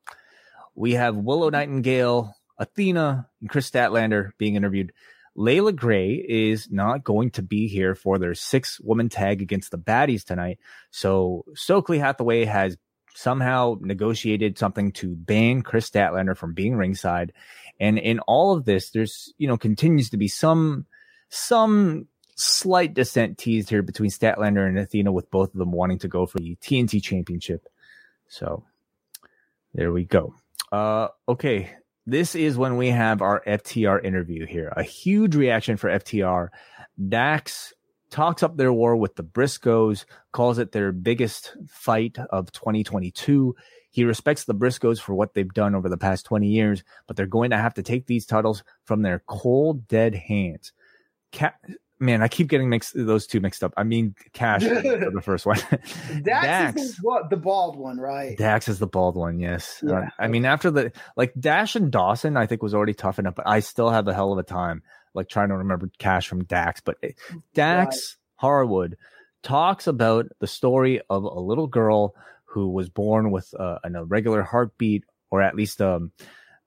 We 0.74 0.92
have 0.94 1.16
Willow 1.16 1.50
Nightingale, 1.50 2.34
Athena, 2.58 3.28
and 3.40 3.50
Kris 3.50 3.70
Statlander 3.70 4.30
being 4.38 4.56
interviewed. 4.56 4.92
Leila 5.34 5.72
Grey 5.72 6.14
is 6.14 6.70
not 6.70 7.04
going 7.04 7.30
to 7.32 7.42
be 7.42 7.66
here 7.66 7.94
for 7.94 8.18
their 8.18 8.34
six 8.34 8.78
woman 8.80 9.08
tag 9.08 9.40
against 9.40 9.70
the 9.70 9.78
baddies 9.78 10.24
tonight. 10.24 10.58
So 10.90 11.44
Stokely 11.54 11.98
Hathaway 11.98 12.44
has 12.44 12.76
somehow 13.14 13.76
negotiated 13.80 14.58
something 14.58 14.92
to 14.92 15.14
ban 15.14 15.62
Kris 15.62 15.88
Statlander 15.88 16.36
from 16.36 16.54
being 16.54 16.76
ringside. 16.76 17.32
And 17.80 17.98
in 17.98 18.20
all 18.20 18.56
of 18.56 18.64
this, 18.64 18.90
there's, 18.90 19.32
you 19.38 19.48
know, 19.48 19.56
continues 19.56 20.10
to 20.10 20.16
be 20.16 20.28
some, 20.28 20.86
some 21.28 22.06
slight 22.36 22.94
dissent 22.94 23.38
teased 23.38 23.70
here 23.70 23.82
between 23.82 24.10
Statlander 24.10 24.66
and 24.66 24.78
Athena 24.78 25.12
with 25.12 25.30
both 25.30 25.52
of 25.52 25.58
them 25.58 25.72
wanting 25.72 25.98
to 26.00 26.08
go 26.08 26.26
for 26.26 26.38
the 26.38 26.56
TNT 26.56 27.02
championship. 27.02 27.68
So 28.28 28.64
there 29.74 29.92
we 29.92 30.04
go. 30.04 30.34
Uh, 30.70 31.08
okay. 31.28 31.70
This 32.06 32.34
is 32.34 32.56
when 32.56 32.76
we 32.76 32.88
have 32.88 33.22
our 33.22 33.42
FTR 33.46 34.04
interview 34.04 34.44
here. 34.46 34.72
A 34.76 34.82
huge 34.82 35.36
reaction 35.36 35.76
for 35.76 35.88
FTR. 35.88 36.48
Dax 37.08 37.72
talks 38.10 38.42
up 38.42 38.56
their 38.56 38.72
war 38.72 38.96
with 38.96 39.14
the 39.16 39.22
Briscoes, 39.22 40.04
calls 40.32 40.58
it 40.58 40.72
their 40.72 40.92
biggest 40.92 41.56
fight 41.68 42.18
of 42.30 42.50
2022. 42.52 43.54
He 43.92 44.02
respects 44.04 44.44
the 44.44 44.54
Briscoes 44.54 44.98
for 45.00 45.14
what 45.14 45.34
they've 45.34 45.52
done 45.52 45.74
over 45.76 45.88
the 45.88 45.96
past 45.96 46.26
20 46.26 46.48
years, 46.48 46.82
but 47.06 47.16
they're 47.16 47.26
going 47.26 47.50
to 47.50 47.58
have 47.58 47.74
to 47.74 47.82
take 47.84 48.06
these 48.06 48.26
titles 48.26 48.64
from 48.84 49.02
their 49.02 49.20
cold, 49.28 49.86
dead 49.86 50.14
hands. 50.16 50.72
Ca- 51.32 51.54
Man, 52.00 52.20
I 52.20 52.26
keep 52.26 52.48
getting 52.48 52.68
mixed 52.68 52.94
those 52.96 53.28
two 53.28 53.38
mixed 53.38 53.62
up. 53.62 53.72
I 53.76 53.84
mean, 53.84 54.16
Cash 54.32 54.64
for 54.64 54.74
the 54.74 55.20
first 55.22 55.46
one. 55.46 55.58
Dax, 55.58 55.84
Dax. 56.24 56.82
is 56.82 56.96
the, 56.96 57.02
what, 57.02 57.30
the 57.30 57.36
bald 57.36 57.76
one, 57.76 57.96
right? 58.00 58.36
Dax 58.36 58.66
is 58.66 58.80
the 58.80 58.88
bald 58.88 59.14
one, 59.14 59.38
yes. 59.38 59.80
Uh, 59.86 60.06
I 60.18 60.26
mean, 60.26 60.44
after 60.44 60.72
the 60.72 60.90
like 61.16 61.32
Dash 61.38 61.76
and 61.76 61.92
Dawson, 61.92 62.36
I 62.36 62.46
think 62.46 62.60
was 62.60 62.74
already 62.74 62.94
tough 62.94 63.20
enough, 63.20 63.36
but 63.36 63.46
I 63.46 63.60
still 63.60 63.88
have 63.90 64.08
a 64.08 64.14
hell 64.14 64.32
of 64.32 64.38
a 64.38 64.42
time 64.42 64.82
like 65.14 65.28
trying 65.28 65.50
to 65.50 65.56
remember 65.58 65.90
Cash 65.98 66.26
from 66.26 66.42
Dax. 66.42 66.80
But 66.80 66.96
it- 67.02 67.14
Dax 67.54 68.16
Harwood 68.34 68.96
talks 69.44 69.86
about 69.86 70.26
the 70.40 70.48
story 70.48 71.00
of 71.08 71.22
a 71.22 71.38
little 71.40 71.68
girl 71.68 72.16
who 72.52 72.68
was 72.68 72.88
born 72.88 73.30
with 73.30 73.52
uh, 73.58 73.78
an 73.84 73.96
irregular 73.96 74.42
heartbeat, 74.42 75.04
or 75.30 75.40
at 75.42 75.56
least 75.56 75.80
um, 75.80 76.12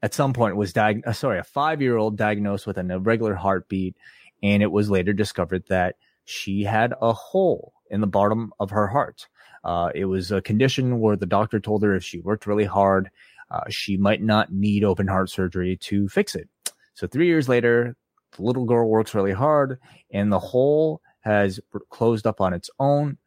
at 0.02 0.14
some 0.14 0.34
point 0.34 0.56
was 0.56 0.74
diag- 0.74 1.06
uh, 1.06 1.14
sorry, 1.14 1.40
a 1.40 1.44
five 1.44 1.82
year 1.82 1.98
old 1.98 2.18
diagnosed 2.18 2.68
with 2.68 2.78
an 2.78 2.92
irregular 2.92 3.36
heartbeat, 3.36 3.96
and 4.42 4.64
it 4.64 4.72
was 4.72 4.90
later 4.90 5.14
discovered 5.14 5.64
that 5.70 5.96
she 6.26 6.64
had 6.64 6.94
a 7.02 7.14
hole 7.14 7.74
in 7.90 8.02
the 8.02 8.08
bottom 8.08 8.52
of 8.60 8.72
her 8.72 8.88
heart. 8.88 9.28
Uh, 9.64 9.90
it 9.96 10.06
was 10.06 10.32
a 10.32 10.42
condition 10.42 11.00
where 11.00 11.16
the 11.16 11.26
doctor 11.26 11.60
told 11.60 11.84
her 11.84 11.96
if 11.96 12.04
she 12.04 12.20
worked 12.20 12.48
really 12.48 12.66
hard, 12.66 13.10
uh, 13.52 13.62
she 13.70 13.98
might 13.98 14.22
not 14.22 14.52
need 14.52 14.84
open 14.84 15.08
heart 15.08 15.30
surgery 15.30 15.78
to 15.78 16.08
fix 16.10 16.36
it. 16.36 16.50
So 16.94 17.08
three 17.08 17.28
years 17.28 17.48
later, 17.48 17.96
the 18.36 18.44
little 18.44 18.66
girl 18.66 18.90
works 18.90 19.14
really 19.14 19.34
hard, 19.34 19.80
and 20.12 20.32
the 20.32 20.40
hole 20.40 21.02
has 21.22 21.60
closed 21.90 22.28
up 22.28 22.42
on 22.42 22.54
its 22.54 22.70
own. 22.80 23.18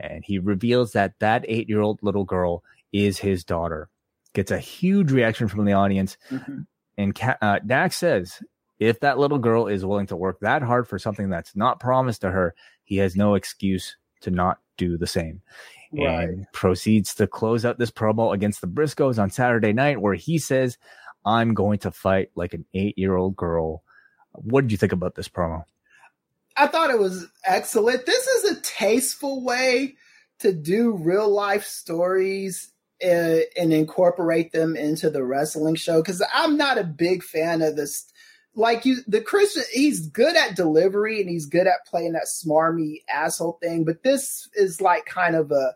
And 0.00 0.24
he 0.24 0.38
reveals 0.38 0.92
that 0.92 1.18
that 1.18 1.44
eight 1.48 1.68
year 1.68 1.80
old 1.80 2.00
little 2.02 2.24
girl 2.24 2.62
is 2.92 3.18
his 3.18 3.44
daughter. 3.44 3.88
Gets 4.32 4.50
a 4.50 4.58
huge 4.58 5.12
reaction 5.12 5.48
from 5.48 5.64
the 5.64 5.72
audience. 5.72 6.16
Mhm. 6.30 6.66
And 6.96 7.18
uh, 7.40 7.60
Dax 7.60 7.96
says, 7.96 8.42
if 8.78 9.00
that 9.00 9.18
little 9.18 9.38
girl 9.38 9.66
is 9.66 9.84
willing 9.84 10.06
to 10.06 10.16
work 10.16 10.40
that 10.40 10.62
hard 10.62 10.88
for 10.88 10.98
something 10.98 11.28
that's 11.28 11.54
not 11.54 11.80
promised 11.80 12.22
to 12.22 12.30
her, 12.30 12.54
he 12.84 12.96
has 12.96 13.14
no 13.14 13.34
excuse 13.34 13.96
to 14.22 14.30
not 14.30 14.58
do 14.76 14.96
the 14.96 15.06
same. 15.06 15.42
Right. 15.92 16.28
And 16.28 16.46
proceeds 16.52 17.14
to 17.16 17.26
close 17.26 17.64
out 17.64 17.78
this 17.78 17.90
promo 17.90 18.32
against 18.32 18.60
the 18.60 18.68
Briscoes 18.68 19.18
on 19.18 19.30
Saturday 19.30 19.72
night, 19.72 20.00
where 20.00 20.14
he 20.14 20.38
says, 20.38 20.78
I'm 21.24 21.52
going 21.54 21.80
to 21.80 21.90
fight 21.90 22.30
like 22.34 22.54
an 22.54 22.64
eight 22.74 22.96
year 22.96 23.16
old 23.16 23.36
girl. 23.36 23.82
What 24.32 24.62
did 24.62 24.72
you 24.72 24.78
think 24.78 24.92
about 24.92 25.14
this 25.14 25.28
promo? 25.28 25.64
I 26.60 26.66
thought 26.66 26.90
it 26.90 26.98
was 26.98 27.26
excellent. 27.46 28.04
This 28.04 28.26
is 28.26 28.50
a 28.52 28.60
tasteful 28.60 29.42
way 29.42 29.96
to 30.40 30.52
do 30.52 30.92
real 30.92 31.28
life 31.28 31.64
stories 31.64 32.70
uh, 33.02 33.38
and 33.56 33.72
incorporate 33.72 34.52
them 34.52 34.76
into 34.76 35.08
the 35.08 35.24
wrestling 35.24 35.74
show 35.74 36.02
because 36.02 36.22
I'm 36.34 36.58
not 36.58 36.76
a 36.76 36.84
big 36.84 37.22
fan 37.22 37.62
of 37.62 37.76
this. 37.76 38.04
Like 38.54 38.84
you, 38.84 38.98
the 39.06 39.22
Christian, 39.22 39.62
he's 39.72 40.06
good 40.08 40.36
at 40.36 40.54
delivery 40.54 41.22
and 41.22 41.30
he's 41.30 41.46
good 41.46 41.66
at 41.66 41.86
playing 41.86 42.12
that 42.12 42.26
smarmy 42.26 43.04
asshole 43.08 43.58
thing. 43.62 43.84
But 43.84 44.02
this 44.02 44.46
is 44.54 44.82
like 44.82 45.06
kind 45.06 45.36
of 45.36 45.50
a 45.52 45.74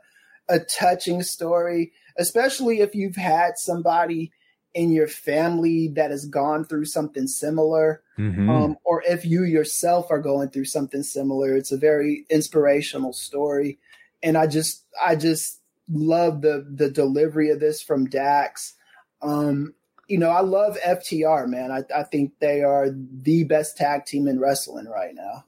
a 0.51 0.59
touching 0.59 1.23
story, 1.23 1.93
especially 2.19 2.81
if 2.81 2.95
you've 2.95 3.17
had 3.17 3.57
somebody 3.57 4.33
in 4.75 4.91
your 4.91 5.07
family 5.09 5.89
that 5.89 6.11
has 6.11 6.27
gone 6.27 6.65
through 6.65 6.85
something 6.85 7.27
similar, 7.29 8.03
Mhm. 8.19 8.49
um, 8.51 8.77
or 8.85 9.03
if 9.09 9.25
you 9.25 9.45
yourself 9.45 10.11
are 10.11 10.21
going 10.21 10.49
through 10.51 10.65
something 10.65 11.03
similar. 11.03 11.57
It's 11.57 11.73
a 11.73 11.77
very 11.79 12.27
inspirational 12.29 13.13
story, 13.13 13.79
and 14.23 14.37
I 14.37 14.47
just 14.49 14.85
I 15.03 15.17
just 15.17 15.61
love 15.89 16.43
the 16.43 16.67
the 16.69 16.91
delivery 16.91 17.51
of 17.51 17.61
this 17.61 17.81
from 17.81 18.07
Dax. 18.07 18.75
Um, 19.23 19.75
you 20.09 20.19
know, 20.19 20.29
I 20.29 20.41
love 20.41 20.77
FTR, 20.85 21.47
man. 21.47 21.71
I, 21.73 21.83
I 21.95 22.03
think 22.03 22.33
they 22.41 22.63
are 22.63 22.91
the 22.91 23.45
best 23.45 23.79
tag 23.79 24.05
team 24.05 24.29
in 24.29 24.39
wrestling 24.39 24.87
right 24.87 25.15
now. 25.15 25.45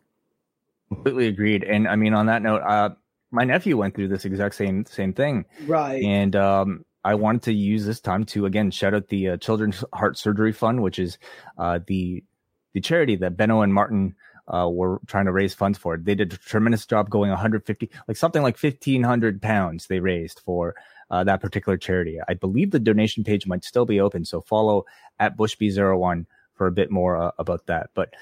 Completely 0.88 1.26
agreed. 1.26 1.62
And 1.62 1.86
I 1.86 1.96
mean, 1.96 2.14
on 2.14 2.26
that 2.26 2.40
note, 2.42 2.62
uh, 2.62 2.90
my 3.30 3.44
nephew 3.44 3.76
went 3.76 3.94
through 3.94 4.08
this 4.08 4.24
exact 4.24 4.54
same 4.54 4.86
same 4.86 5.12
thing, 5.12 5.44
Right. 5.66 6.02
and 6.02 6.34
um, 6.36 6.85
I 7.06 7.14
wanted 7.14 7.42
to 7.42 7.52
use 7.52 7.86
this 7.86 8.00
time 8.00 8.24
to 8.26 8.46
again 8.46 8.72
shout 8.72 8.92
out 8.92 9.06
the 9.06 9.30
uh, 9.30 9.36
Children's 9.36 9.84
Heart 9.92 10.18
Surgery 10.18 10.50
Fund, 10.52 10.82
which 10.82 10.98
is 10.98 11.18
uh, 11.56 11.78
the 11.86 12.24
the 12.72 12.80
charity 12.80 13.14
that 13.14 13.36
Benno 13.36 13.60
and 13.60 13.72
Martin 13.72 14.16
uh, 14.52 14.68
were 14.68 15.00
trying 15.06 15.26
to 15.26 15.32
raise 15.32 15.54
funds 15.54 15.78
for. 15.78 15.96
They 15.96 16.16
did 16.16 16.32
a 16.32 16.36
tremendous 16.36 16.84
job 16.84 17.08
going 17.08 17.30
150, 17.30 17.90
like 18.08 18.16
something 18.16 18.42
like 18.42 18.60
1,500 18.60 19.40
pounds 19.40 19.86
they 19.86 20.00
raised 20.00 20.40
for 20.40 20.74
uh, 21.12 21.22
that 21.22 21.40
particular 21.40 21.78
charity. 21.78 22.18
I 22.28 22.34
believe 22.34 22.72
the 22.72 22.80
donation 22.80 23.22
page 23.22 23.46
might 23.46 23.64
still 23.64 23.86
be 23.86 24.00
open, 24.00 24.24
so 24.24 24.40
follow 24.40 24.84
at 25.20 25.36
Bushby01 25.36 26.26
for 26.54 26.66
a 26.66 26.72
bit 26.72 26.90
more 26.90 27.16
uh, 27.16 27.30
about 27.38 27.66
that. 27.66 27.90
But 27.94 28.14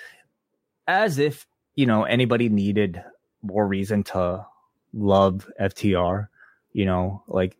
as 0.86 1.18
if 1.18 1.46
you 1.74 1.86
know 1.86 2.04
anybody 2.04 2.50
needed 2.50 3.02
more 3.42 3.66
reason 3.66 4.02
to 4.04 4.44
love 4.92 5.50
FTR, 5.58 6.28
you 6.74 6.84
know, 6.84 7.22
like 7.28 7.56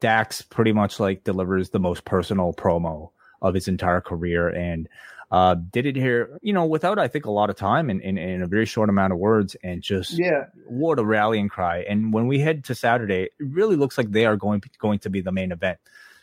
Dax 0.00 0.42
pretty 0.42 0.72
much 0.72 1.00
like 1.00 1.24
delivers 1.24 1.70
the 1.70 1.78
most 1.80 2.04
personal 2.04 2.52
promo 2.52 3.10
of 3.42 3.54
his 3.54 3.68
entire 3.68 4.00
career 4.00 4.48
and 4.48 4.88
uh 5.30 5.54
did 5.54 5.84
it 5.86 5.94
here, 5.96 6.38
you 6.40 6.52
know, 6.52 6.64
without 6.64 6.98
I 6.98 7.06
think 7.08 7.26
a 7.26 7.30
lot 7.30 7.50
of 7.50 7.56
time 7.56 7.90
and 7.90 8.00
in, 8.00 8.16
in, 8.16 8.28
in 8.30 8.42
a 8.42 8.46
very 8.46 8.64
short 8.64 8.88
amount 8.88 9.12
of 9.12 9.18
words 9.18 9.56
and 9.62 9.82
just 9.82 10.18
yeah. 10.18 10.46
what 10.66 10.98
a 10.98 11.04
rallying 11.04 11.48
cry. 11.48 11.80
And 11.88 12.12
when 12.12 12.26
we 12.28 12.38
head 12.38 12.64
to 12.64 12.74
Saturday, 12.74 13.24
it 13.24 13.32
really 13.38 13.76
looks 13.76 13.98
like 13.98 14.10
they 14.10 14.24
are 14.24 14.36
going 14.36 14.62
going 14.78 15.00
to 15.00 15.10
be 15.10 15.20
the 15.20 15.32
main 15.32 15.52
event. 15.52 15.78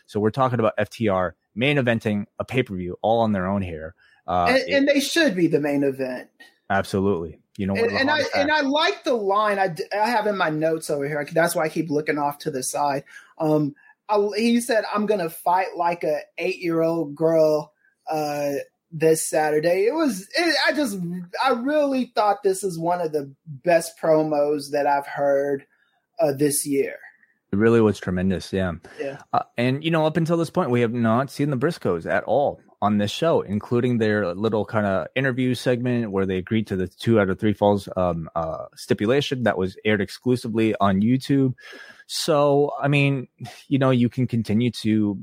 So 0.06 0.18
we're 0.20 0.30
talking 0.30 0.58
about 0.58 0.76
FTR 0.76 1.32
main 1.54 1.76
eventing 1.78 2.26
a 2.38 2.44
pay 2.44 2.62
per 2.62 2.74
view 2.74 2.98
all 3.02 3.20
on 3.20 3.32
their 3.32 3.46
own 3.46 3.62
here. 3.62 3.94
Uh, 4.26 4.46
and, 4.48 4.56
it- 4.58 4.70
and 4.74 4.88
they 4.88 5.00
should 5.00 5.34
be 5.36 5.46
the 5.46 5.60
main 5.60 5.84
event. 5.84 6.28
absolutely, 6.68 7.38
you 7.56 7.66
know, 7.66 7.74
And, 7.76 7.92
and 7.92 8.10
I 8.10 8.22
and. 8.34 8.50
I 8.50 8.60
like 8.62 9.04
the 9.04 9.14
line 9.14 9.58
I, 9.58 9.74
I 9.96 10.10
have 10.10 10.26
in 10.26 10.36
my 10.36 10.50
notes 10.50 10.90
over 10.90 11.06
here. 11.06 11.26
That's 11.32 11.54
why 11.54 11.64
I 11.64 11.68
keep 11.68 11.90
looking 11.90 12.18
off 12.18 12.38
to 12.40 12.50
the 12.50 12.62
side. 12.62 13.04
Um, 13.38 13.74
I, 14.08 14.28
he 14.36 14.60
said, 14.60 14.84
"I'm 14.92 15.06
gonna 15.06 15.30
fight 15.30 15.76
like 15.76 16.04
a 16.04 16.20
eight 16.38 16.58
year 16.58 16.82
old 16.82 17.14
girl." 17.14 17.72
Uh, 18.08 18.52
this 18.92 19.28
Saturday, 19.28 19.86
it 19.86 19.94
was. 19.94 20.28
It, 20.36 20.56
I 20.66 20.72
just, 20.72 20.98
I 21.44 21.50
really 21.50 22.12
thought 22.14 22.42
this 22.42 22.62
is 22.62 22.78
one 22.78 23.00
of 23.00 23.12
the 23.12 23.32
best 23.46 23.98
promos 24.00 24.70
that 24.70 24.86
I've 24.86 25.06
heard 25.06 25.66
uh, 26.20 26.32
this 26.32 26.66
year. 26.66 26.96
It 27.52 27.56
really 27.56 27.80
was 27.80 27.98
tremendous, 27.98 28.52
yeah. 28.52 28.72
Yeah. 29.00 29.18
Uh, 29.32 29.42
and 29.56 29.84
you 29.84 29.90
know, 29.90 30.06
up 30.06 30.16
until 30.16 30.36
this 30.36 30.50
point, 30.50 30.70
we 30.70 30.80
have 30.80 30.92
not 30.92 31.30
seen 31.30 31.50
the 31.50 31.56
Briscoes 31.56 32.06
at 32.10 32.24
all 32.24 32.60
on 32.82 32.98
this 32.98 33.10
show, 33.10 33.40
including 33.40 33.98
their 33.98 34.34
little 34.34 34.64
kind 34.64 34.86
of 34.86 35.06
interview 35.14 35.54
segment 35.54 36.10
where 36.10 36.26
they 36.26 36.38
agreed 36.38 36.66
to 36.68 36.76
the 36.76 36.88
two 36.88 37.20
out 37.20 37.30
of 37.30 37.38
three 37.38 37.52
falls 37.52 37.88
um, 37.96 38.28
uh, 38.34 38.66
stipulation 38.74 39.44
that 39.44 39.56
was 39.56 39.76
aired 39.84 40.00
exclusively 40.00 40.74
on 40.80 41.00
YouTube. 41.00 41.54
So, 42.06 42.72
I 42.80 42.88
mean, 42.88 43.28
you 43.68 43.78
know, 43.78 43.90
you 43.90 44.08
can 44.08 44.26
continue 44.26 44.70
to 44.82 45.18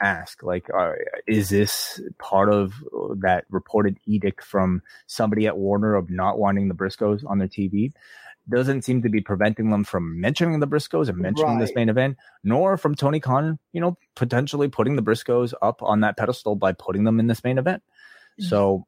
ask, 0.00 0.42
like, 0.42 0.68
uh, 0.76 0.92
is 1.26 1.48
this 1.48 2.00
part 2.18 2.52
of 2.52 2.74
that 3.20 3.44
reported 3.50 3.98
edict 4.06 4.44
from 4.44 4.82
somebody 5.06 5.46
at 5.46 5.56
Warner 5.56 5.94
of 5.94 6.10
not 6.10 6.38
wanting 6.38 6.68
the 6.68 6.74
Briscoes 6.74 7.24
on 7.26 7.38
their 7.38 7.48
TV? 7.48 7.92
doesn't 8.48 8.82
seem 8.82 9.02
to 9.02 9.08
be 9.08 9.20
preventing 9.20 9.70
them 9.70 9.84
from 9.84 10.20
mentioning 10.20 10.60
the 10.60 10.66
Briscoes 10.66 11.08
and 11.08 11.18
mentioning 11.18 11.58
this 11.58 11.74
main 11.74 11.88
event, 11.88 12.16
nor 12.42 12.76
from 12.76 12.94
Tony 12.94 13.20
Khan, 13.20 13.58
you 13.72 13.80
know, 13.80 13.96
potentially 14.16 14.68
putting 14.68 14.96
the 14.96 15.02
Briscoes 15.02 15.54
up 15.62 15.82
on 15.82 16.00
that 16.00 16.16
pedestal 16.16 16.56
by 16.56 16.72
putting 16.72 17.04
them 17.04 17.20
in 17.20 17.28
this 17.28 17.44
main 17.44 17.58
event. 17.58 17.82
So 18.38 18.86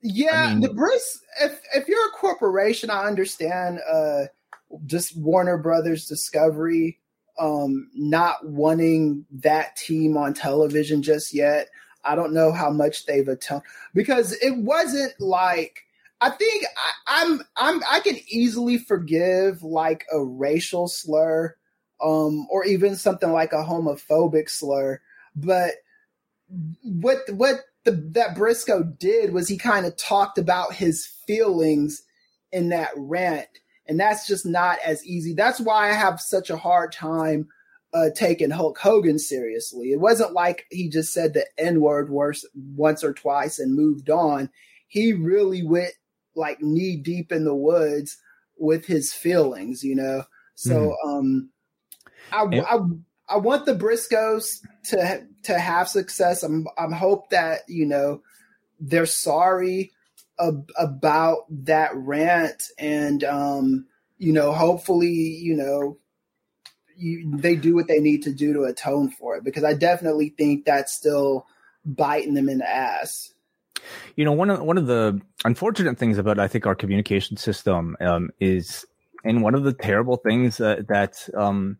Yeah, 0.00 0.44
I 0.44 0.48
mean- 0.50 0.60
the 0.60 0.72
Bris. 0.72 1.20
If 1.42 1.60
if 1.74 1.88
you're 1.88 2.06
a 2.06 2.12
corporation, 2.12 2.88
I 2.88 3.04
understand. 3.04 3.80
Uh, 3.80 4.26
just 4.84 5.16
Warner 5.16 5.58
Brothers 5.58 6.06
Discovery, 6.06 6.98
um, 7.38 7.90
not 7.94 8.46
wanting 8.46 9.26
that 9.30 9.76
team 9.76 10.16
on 10.16 10.34
television 10.34 11.02
just 11.02 11.34
yet. 11.34 11.68
I 12.04 12.14
don't 12.14 12.32
know 12.32 12.52
how 12.52 12.70
much 12.70 13.06
they've 13.06 13.26
atoned 13.26 13.62
because 13.94 14.32
it 14.32 14.56
wasn't 14.56 15.12
like. 15.20 15.82
I 16.20 16.30
think 16.30 16.64
I, 16.64 17.24
I'm 17.24 17.42
I'm 17.56 17.82
I 17.90 18.00
can 18.00 18.16
easily 18.28 18.78
forgive 18.78 19.62
like 19.62 20.06
a 20.12 20.24
racial 20.24 20.88
slur, 20.88 21.54
um, 22.02 22.46
or 22.50 22.64
even 22.64 22.96
something 22.96 23.32
like 23.32 23.52
a 23.52 23.64
homophobic 23.64 24.48
slur, 24.48 25.00
but 25.34 25.72
what 26.82 27.18
what 27.32 27.60
the, 27.84 27.92
that 28.12 28.34
Briscoe 28.34 28.82
did 28.82 29.32
was 29.32 29.48
he 29.48 29.56
kind 29.56 29.86
of 29.86 29.96
talked 29.96 30.38
about 30.38 30.74
his 30.74 31.06
feelings 31.26 32.02
in 32.52 32.68
that 32.70 32.90
rant, 32.96 33.48
and 33.88 33.98
that's 33.98 34.26
just 34.26 34.46
not 34.46 34.78
as 34.84 35.04
easy. 35.04 35.34
That's 35.34 35.60
why 35.60 35.90
I 35.90 35.92
have 35.92 36.20
such 36.20 36.50
a 36.50 36.56
hard 36.56 36.92
time 36.92 37.48
uh, 37.94 38.10
taking 38.14 38.50
Hulk 38.50 38.78
Hogan 38.78 39.18
seriously. 39.18 39.92
It 39.92 40.00
wasn't 40.00 40.32
like 40.32 40.66
he 40.70 40.88
just 40.88 41.12
said 41.12 41.34
the 41.34 41.46
N 41.58 41.80
word 41.80 42.10
once 42.10 43.04
or 43.04 43.12
twice 43.12 43.58
and 43.58 43.74
moved 43.74 44.10
on. 44.10 44.50
He 44.88 45.12
really 45.12 45.62
went 45.62 45.92
like 46.34 46.60
knee 46.60 46.96
deep 46.96 47.32
in 47.32 47.44
the 47.44 47.54
woods 47.54 48.18
with 48.58 48.86
his 48.86 49.12
feelings, 49.12 49.82
you 49.82 49.94
know. 49.94 50.24
So 50.54 50.96
um, 51.04 51.50
I, 52.32 52.44
I 52.44 52.78
I 53.28 53.36
want 53.38 53.66
the 53.66 53.74
Briscoes 53.74 54.60
to 54.90 55.26
to 55.44 55.58
have 55.58 55.88
success. 55.88 56.42
I'm 56.42 56.66
I'm 56.78 56.92
hope 56.92 57.30
that 57.30 57.60
you 57.68 57.86
know 57.86 58.22
they're 58.80 59.06
sorry 59.06 59.92
ab- 60.40 60.70
about 60.78 61.44
that 61.50 61.94
rant, 61.94 62.64
and 62.78 63.24
um, 63.24 63.86
you 64.18 64.32
know 64.32 64.52
hopefully 64.52 65.08
you 65.10 65.54
know 65.56 65.98
you, 66.96 67.30
they 67.36 67.56
do 67.56 67.74
what 67.74 67.88
they 67.88 68.00
need 68.00 68.22
to 68.22 68.32
do 68.32 68.52
to 68.54 68.62
atone 68.62 69.10
for 69.10 69.36
it 69.36 69.44
because 69.44 69.64
I 69.64 69.74
definitely 69.74 70.30
think 70.30 70.64
that's 70.64 70.92
still 70.92 71.46
biting 71.84 72.34
them 72.34 72.48
in 72.48 72.58
the 72.58 72.68
ass. 72.68 73.32
you 74.16 74.24
know 74.24 74.32
one 74.32 74.50
of 74.50 74.60
one 74.62 74.78
of 74.78 74.86
the 74.86 75.20
unfortunate 75.44 75.98
things 75.98 76.18
about 76.18 76.38
I 76.38 76.48
think 76.48 76.66
our 76.66 76.74
communication 76.74 77.36
system 77.36 77.96
um, 78.00 78.30
is, 78.40 78.84
and 79.24 79.42
one 79.42 79.54
of 79.54 79.62
the 79.64 79.72
terrible 79.72 80.16
things 80.16 80.56
that 80.56 80.88
that 80.88 81.28
um, 81.36 81.78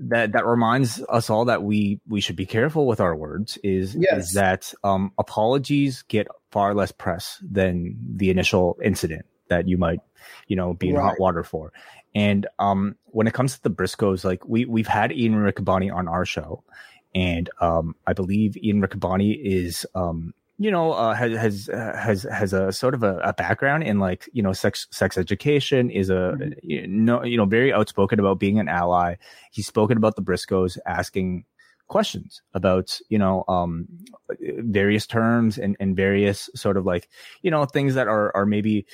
that 0.00 0.32
that 0.32 0.46
reminds 0.46 1.02
us 1.08 1.28
all 1.30 1.44
that 1.46 1.62
we 1.62 2.00
we 2.08 2.20
should 2.20 2.36
be 2.36 2.46
careful 2.46 2.86
with 2.86 3.00
our 3.00 3.14
words 3.14 3.58
is 3.62 3.94
Yes. 3.94 4.28
is 4.28 4.32
that 4.34 4.72
um, 4.84 5.12
apologies 5.18 6.02
get 6.02 6.26
far 6.50 6.74
less 6.74 6.92
press 6.92 7.38
than 7.42 7.96
the 8.16 8.30
initial 8.30 8.78
incident 8.82 9.26
that 9.48 9.68
you 9.68 9.78
might 9.78 10.00
you 10.46 10.56
know 10.56 10.74
be 10.74 10.90
in 10.90 10.96
hot 10.96 11.18
water 11.18 11.42
for. 11.42 11.72
And 12.14 12.46
um, 12.58 12.96
when 13.06 13.26
it 13.26 13.34
comes 13.34 13.56
to 13.56 13.62
the 13.62 13.70
Briscoes, 13.70 14.24
like 14.24 14.46
we 14.46 14.64
we've 14.64 14.86
had 14.86 15.12
Ian 15.12 15.34
Riccaboni 15.34 15.94
on 15.94 16.08
our 16.08 16.24
show, 16.24 16.62
and 17.14 17.48
um, 17.60 17.94
I 18.06 18.12
believe 18.12 18.56
Ian 18.56 18.82
Riccaboni 18.82 19.38
is 19.40 19.86
um, 19.94 20.34
you 20.58 20.70
know 20.70 20.92
uh, 20.92 21.14
has 21.14 21.32
has 21.36 21.70
has 21.72 22.22
has 22.24 22.52
a 22.52 22.72
sort 22.72 22.94
of 22.94 23.02
a, 23.02 23.18
a 23.18 23.32
background 23.32 23.84
in 23.84 23.98
like 23.98 24.28
you 24.32 24.42
know 24.42 24.52
sex 24.52 24.86
sex 24.90 25.16
education 25.16 25.90
is 25.90 26.10
a 26.10 26.36
you 26.62 26.86
know 26.86 27.24
you 27.24 27.36
know 27.36 27.44
very 27.44 27.72
outspoken 27.72 28.18
about 28.18 28.38
being 28.38 28.58
an 28.58 28.68
ally. 28.68 29.16
He's 29.50 29.66
spoken 29.66 29.96
about 29.96 30.16
the 30.16 30.22
Briscoes 30.22 30.78
asking 30.86 31.44
questions 31.88 32.42
about 32.54 32.98
you 33.08 33.18
know 33.18 33.44
um 33.48 33.88
various 34.40 35.06
terms 35.06 35.58
and, 35.58 35.76
and 35.80 35.96
various 35.96 36.48
sort 36.54 36.76
of 36.76 36.84
like 36.86 37.08
you 37.42 37.50
know 37.50 37.64
things 37.64 37.94
that 37.94 38.06
are 38.06 38.34
are 38.36 38.46
maybe 38.46 38.86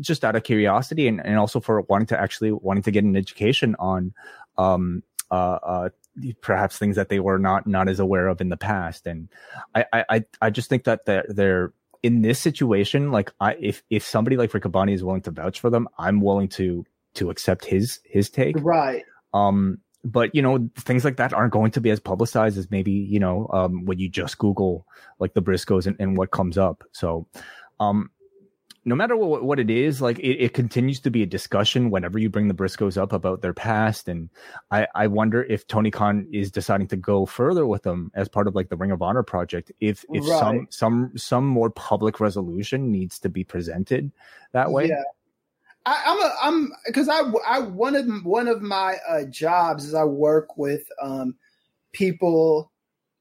just 0.00 0.24
out 0.24 0.36
of 0.36 0.42
curiosity 0.42 1.08
and, 1.08 1.24
and 1.24 1.38
also 1.38 1.60
for 1.60 1.80
wanting 1.82 2.06
to 2.06 2.20
actually 2.20 2.52
wanting 2.52 2.82
to 2.82 2.90
get 2.90 3.04
an 3.04 3.16
education 3.16 3.76
on 3.78 4.12
um 4.58 5.02
uh, 5.30 5.58
uh 5.62 5.88
perhaps 6.40 6.78
things 6.78 6.96
that 6.96 7.08
they 7.08 7.20
were 7.20 7.38
not 7.38 7.66
not 7.66 7.88
as 7.88 8.00
aware 8.00 8.26
of 8.28 8.40
in 8.40 8.48
the 8.48 8.56
past 8.56 9.06
and 9.06 9.28
i 9.74 9.84
i 10.10 10.24
i, 10.40 10.50
just 10.50 10.68
think 10.68 10.84
that 10.84 11.04
they're, 11.04 11.26
they're 11.28 11.72
in 12.02 12.22
this 12.22 12.38
situation 12.38 13.10
like 13.10 13.32
i 13.40 13.54
if 13.60 13.82
if 13.90 14.04
somebody 14.04 14.36
like 14.36 14.50
Riccaboni 14.50 14.92
is 14.92 15.04
willing 15.04 15.22
to 15.22 15.30
vouch 15.30 15.60
for 15.60 15.70
them 15.70 15.88
i'm 15.98 16.20
willing 16.20 16.48
to 16.48 16.84
to 17.14 17.30
accept 17.30 17.64
his 17.64 18.00
his 18.04 18.30
take 18.30 18.56
Right. 18.60 19.04
um, 19.32 19.78
but 20.06 20.34
you 20.34 20.42
know, 20.42 20.70
things 20.76 21.04
like 21.04 21.16
that 21.16 21.32
aren't 21.32 21.52
going 21.52 21.72
to 21.72 21.80
be 21.80 21.90
as 21.90 22.00
publicized 22.00 22.56
as 22.56 22.70
maybe 22.70 22.92
you 22.92 23.18
know 23.18 23.48
um, 23.52 23.84
when 23.84 23.98
you 23.98 24.08
just 24.08 24.38
Google 24.38 24.86
like 25.18 25.34
the 25.34 25.42
Briscoes 25.42 25.86
and, 25.86 25.96
and 25.98 26.16
what 26.16 26.30
comes 26.30 26.56
up. 26.56 26.84
So, 26.92 27.26
um, 27.80 28.10
no 28.84 28.94
matter 28.94 29.16
what, 29.16 29.42
what 29.42 29.58
it 29.58 29.68
is, 29.68 30.00
like 30.00 30.20
it, 30.20 30.36
it, 30.36 30.54
continues 30.54 31.00
to 31.00 31.10
be 31.10 31.24
a 31.24 31.26
discussion 31.26 31.90
whenever 31.90 32.20
you 32.20 32.30
bring 32.30 32.46
the 32.46 32.54
Briscoes 32.54 32.96
up 32.96 33.12
about 33.12 33.42
their 33.42 33.52
past. 33.52 34.08
And 34.08 34.30
I, 34.70 34.86
I 34.94 35.08
wonder 35.08 35.42
if 35.42 35.66
Tony 35.66 35.90
Khan 35.90 36.28
is 36.32 36.52
deciding 36.52 36.86
to 36.88 36.96
go 36.96 37.26
further 37.26 37.66
with 37.66 37.82
them 37.82 38.12
as 38.14 38.28
part 38.28 38.46
of 38.46 38.54
like 38.54 38.68
the 38.68 38.76
Ring 38.76 38.92
of 38.92 39.02
Honor 39.02 39.24
project. 39.24 39.72
If 39.80 40.04
if 40.10 40.24
right. 40.28 40.38
some 40.38 40.66
some 40.70 41.12
some 41.16 41.46
more 41.46 41.68
public 41.68 42.20
resolution 42.20 42.92
needs 42.92 43.18
to 43.20 43.28
be 43.28 43.42
presented 43.42 44.12
that 44.52 44.70
way. 44.70 44.88
Yeah. 44.88 45.02
I, 45.86 46.02
I'm 46.06 46.20
a 46.22 46.34
I'm 46.42 46.72
because 46.86 47.08
I 47.08 47.20
I 47.46 47.60
one 47.60 47.96
of 47.96 48.06
one 48.24 48.48
of 48.48 48.62
my 48.62 48.98
uh, 49.08 49.24
jobs 49.24 49.86
is 49.86 49.94
I 49.94 50.04
work 50.04 50.58
with 50.58 50.84
um 51.00 51.36
people 51.92 52.72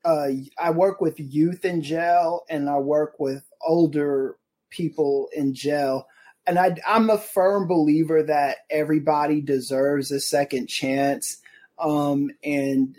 uh 0.06 0.30
I 0.60 0.72
work 0.72 1.02
with 1.02 1.20
youth 1.20 1.66
in 1.66 1.82
jail 1.84 2.46
and 2.50 2.70
I 2.70 2.78
work 2.80 3.20
with 3.20 3.44
older 3.62 4.38
people 4.72 5.30
in 5.34 5.54
jail. 5.54 6.08
And 6.48 6.60
I, 6.60 6.76
I'm 6.88 7.10
a 7.10 7.18
firm 7.18 7.68
believer 7.68 8.24
that 8.24 8.58
everybody 8.70 9.42
deserves 9.42 10.12
a 10.12 10.20
second 10.20 10.68
chance. 10.68 11.40
Um, 11.80 12.32
and, 12.44 12.96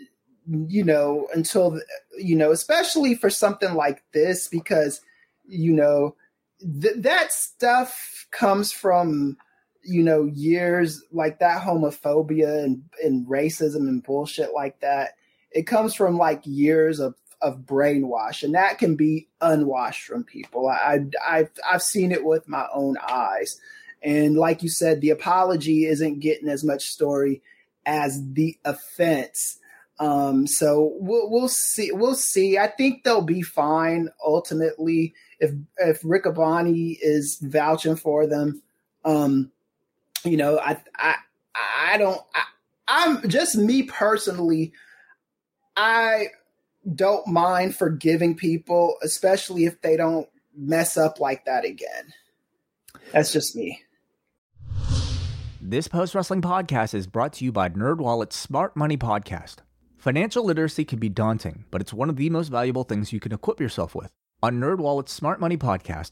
you 0.47 0.83
know, 0.83 1.27
until, 1.33 1.79
you 2.17 2.35
know, 2.35 2.51
especially 2.51 3.15
for 3.15 3.29
something 3.29 3.73
like 3.73 4.03
this, 4.13 4.49
because, 4.49 5.01
you 5.47 5.73
know, 5.73 6.15
th- 6.59 6.97
that 6.97 7.31
stuff 7.31 8.27
comes 8.31 8.71
from, 8.71 9.37
you 9.87 10.03
know, 10.03 10.25
years 10.25 11.03
like 11.11 11.39
that 11.39 11.61
homophobia 11.61 12.63
and, 12.63 12.83
and 13.03 13.25
racism 13.25 13.87
and 13.87 14.03
bullshit 14.03 14.53
like 14.53 14.79
that. 14.81 15.15
It 15.51 15.63
comes 15.63 15.95
from 15.95 16.17
like 16.17 16.41
years 16.43 16.99
of 16.99 17.15
of 17.41 17.59
brainwash, 17.59 18.43
and 18.43 18.55
that 18.55 18.79
can 18.79 18.95
be 18.95 19.27
unwashed 19.41 20.05
from 20.05 20.23
people. 20.23 20.67
I, 20.67 20.99
I've 21.25 21.51
I've 21.69 21.81
seen 21.83 22.11
it 22.11 22.25
with 22.25 22.47
my 22.47 22.67
own 22.73 22.97
eyes, 22.97 23.59
and 24.01 24.35
like 24.35 24.61
you 24.61 24.69
said, 24.69 25.01
the 25.01 25.11
apology 25.11 25.85
isn't 25.85 26.19
getting 26.19 26.49
as 26.49 26.63
much 26.63 26.89
story 26.89 27.41
as 27.85 28.21
the 28.33 28.57
offense. 28.65 29.59
Um, 29.99 30.47
so 30.47 30.93
we'll 30.99 31.29
we'll 31.29 31.47
see. 31.47 31.91
We'll 31.91 32.15
see. 32.15 32.57
I 32.57 32.67
think 32.67 33.03
they'll 33.03 33.21
be 33.21 33.41
fine 33.41 34.09
ultimately 34.23 35.13
if 35.39 35.51
if 35.77 36.01
Riccaboni 36.01 36.97
is 36.99 37.39
vouching 37.41 37.95
for 37.95 38.27
them. 38.27 38.61
Um, 39.05 39.51
you 40.23 40.37
know, 40.37 40.59
I 40.59 40.77
I 40.95 41.15
I 41.55 41.97
don't. 41.97 42.21
I, 42.33 42.43
I'm 42.87 43.29
just 43.29 43.55
me 43.55 43.83
personally. 43.83 44.73
I 45.75 46.27
don't 46.95 47.27
mind 47.27 47.75
forgiving 47.75 48.35
people, 48.35 48.95
especially 49.03 49.65
if 49.65 49.81
they 49.81 49.97
don't 49.97 50.27
mess 50.55 50.97
up 50.97 51.19
like 51.19 51.45
that 51.45 51.65
again. 51.65 52.13
That's 53.11 53.31
just 53.31 53.55
me. 53.55 53.81
This 55.61 55.87
post 55.87 56.15
wrestling 56.15 56.41
podcast 56.41 56.93
is 56.93 57.07
brought 57.07 57.33
to 57.33 57.45
you 57.45 57.51
by 57.51 57.67
NerdWallet's 57.67 58.35
Smart 58.35 58.75
Money 58.77 58.95
Podcast. 58.97 59.57
Financial 59.97 60.43
literacy 60.45 60.85
can 60.85 60.99
be 60.99 61.09
daunting, 61.09 61.65
but 61.71 61.81
it's 61.81 61.93
one 61.93 62.09
of 62.09 62.15
the 62.15 62.29
most 62.29 62.47
valuable 62.47 62.85
things 62.85 63.11
you 63.11 63.19
can 63.19 63.33
equip 63.33 63.59
yourself 63.59 63.93
with. 63.93 64.11
On 64.41 64.61
NerdWallet's 64.61 65.11
Smart 65.11 65.41
Money 65.41 65.57
Podcast, 65.57 66.11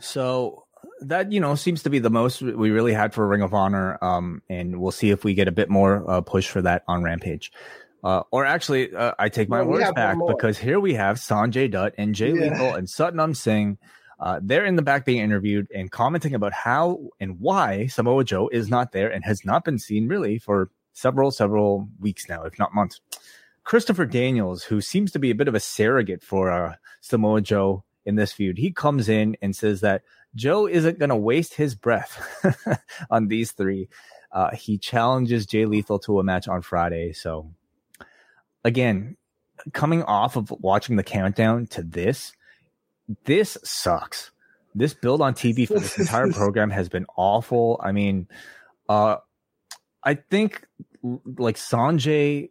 So 0.00 0.64
that 1.02 1.32
you 1.32 1.40
know 1.40 1.54
seems 1.54 1.82
to 1.84 1.90
be 1.90 1.98
the 1.98 2.10
most 2.10 2.42
we 2.42 2.70
really 2.70 2.92
had 2.92 3.14
for 3.14 3.26
Ring 3.26 3.42
of 3.42 3.54
Honor, 3.54 3.98
um, 4.02 4.42
and 4.48 4.80
we'll 4.80 4.90
see 4.90 5.10
if 5.10 5.24
we 5.24 5.34
get 5.34 5.48
a 5.48 5.52
bit 5.52 5.68
more 5.68 6.08
uh, 6.10 6.20
push 6.20 6.48
for 6.48 6.62
that 6.62 6.84
on 6.88 7.02
Rampage. 7.02 7.52
Uh, 8.02 8.22
or 8.30 8.46
actually, 8.46 8.94
uh, 8.94 9.12
I 9.18 9.28
take 9.28 9.48
my 9.48 9.62
well, 9.62 9.78
words 9.78 9.92
back 9.92 10.16
because 10.26 10.58
here 10.58 10.80
we 10.80 10.94
have 10.94 11.16
Sanjay 11.16 11.70
Dutt 11.70 11.94
and 11.98 12.14
Jay 12.14 12.32
yeah. 12.32 12.50
Lethal 12.50 12.74
and 12.74 12.88
Satnam 12.88 13.36
Singh. 13.36 13.78
Uh, 14.18 14.40
they're 14.42 14.66
in 14.66 14.76
the 14.76 14.82
back 14.82 15.04
being 15.04 15.20
interviewed 15.20 15.66
and 15.74 15.90
commenting 15.90 16.34
about 16.34 16.52
how 16.52 16.98
and 17.20 17.40
why 17.40 17.86
Samoa 17.86 18.24
Joe 18.24 18.48
is 18.48 18.68
not 18.68 18.92
there 18.92 19.10
and 19.10 19.24
has 19.24 19.44
not 19.44 19.64
been 19.64 19.78
seen 19.78 20.08
really 20.08 20.38
for 20.38 20.70
several, 20.92 21.30
several 21.30 21.88
weeks 21.98 22.28
now, 22.28 22.42
if 22.42 22.58
not 22.58 22.74
months. 22.74 23.00
Christopher 23.64 24.06
Daniels, 24.06 24.64
who 24.64 24.80
seems 24.80 25.12
to 25.12 25.18
be 25.18 25.30
a 25.30 25.34
bit 25.34 25.48
of 25.48 25.54
a 25.54 25.60
surrogate 25.60 26.22
for 26.22 26.50
uh, 26.50 26.74
Samoa 27.00 27.40
Joe 27.40 27.84
in 28.04 28.16
this 28.16 28.32
feud, 28.32 28.58
he 28.58 28.70
comes 28.70 29.08
in 29.08 29.36
and 29.42 29.54
says 29.54 29.80
that 29.80 30.02
Joe 30.34 30.66
isn't 30.66 30.98
going 30.98 31.10
to 31.10 31.16
waste 31.16 31.54
his 31.54 31.74
breath 31.74 32.82
on 33.10 33.28
these 33.28 33.52
three. 33.52 33.88
Uh, 34.32 34.54
he 34.54 34.78
challenges 34.78 35.46
Jay 35.46 35.66
Lethal 35.66 35.98
to 36.00 36.20
a 36.20 36.24
match 36.24 36.46
on 36.46 36.62
Friday. 36.62 37.12
So 37.12 37.50
again, 38.64 39.16
coming 39.72 40.02
off 40.04 40.36
of 40.36 40.50
watching 40.50 40.96
the 40.96 41.02
countdown 41.02 41.66
to 41.68 41.82
this, 41.82 42.32
this 43.24 43.58
sucks. 43.64 44.30
This 44.74 44.94
build 44.94 45.20
on 45.20 45.34
TV 45.34 45.66
for 45.66 45.80
this 45.80 45.98
entire 45.98 46.32
program 46.32 46.70
has 46.70 46.88
been 46.88 47.06
awful. 47.16 47.80
I 47.82 47.90
mean, 47.90 48.28
uh, 48.88 49.16
I 50.04 50.14
think 50.14 50.64
like 51.02 51.56
Sanjay 51.56 52.50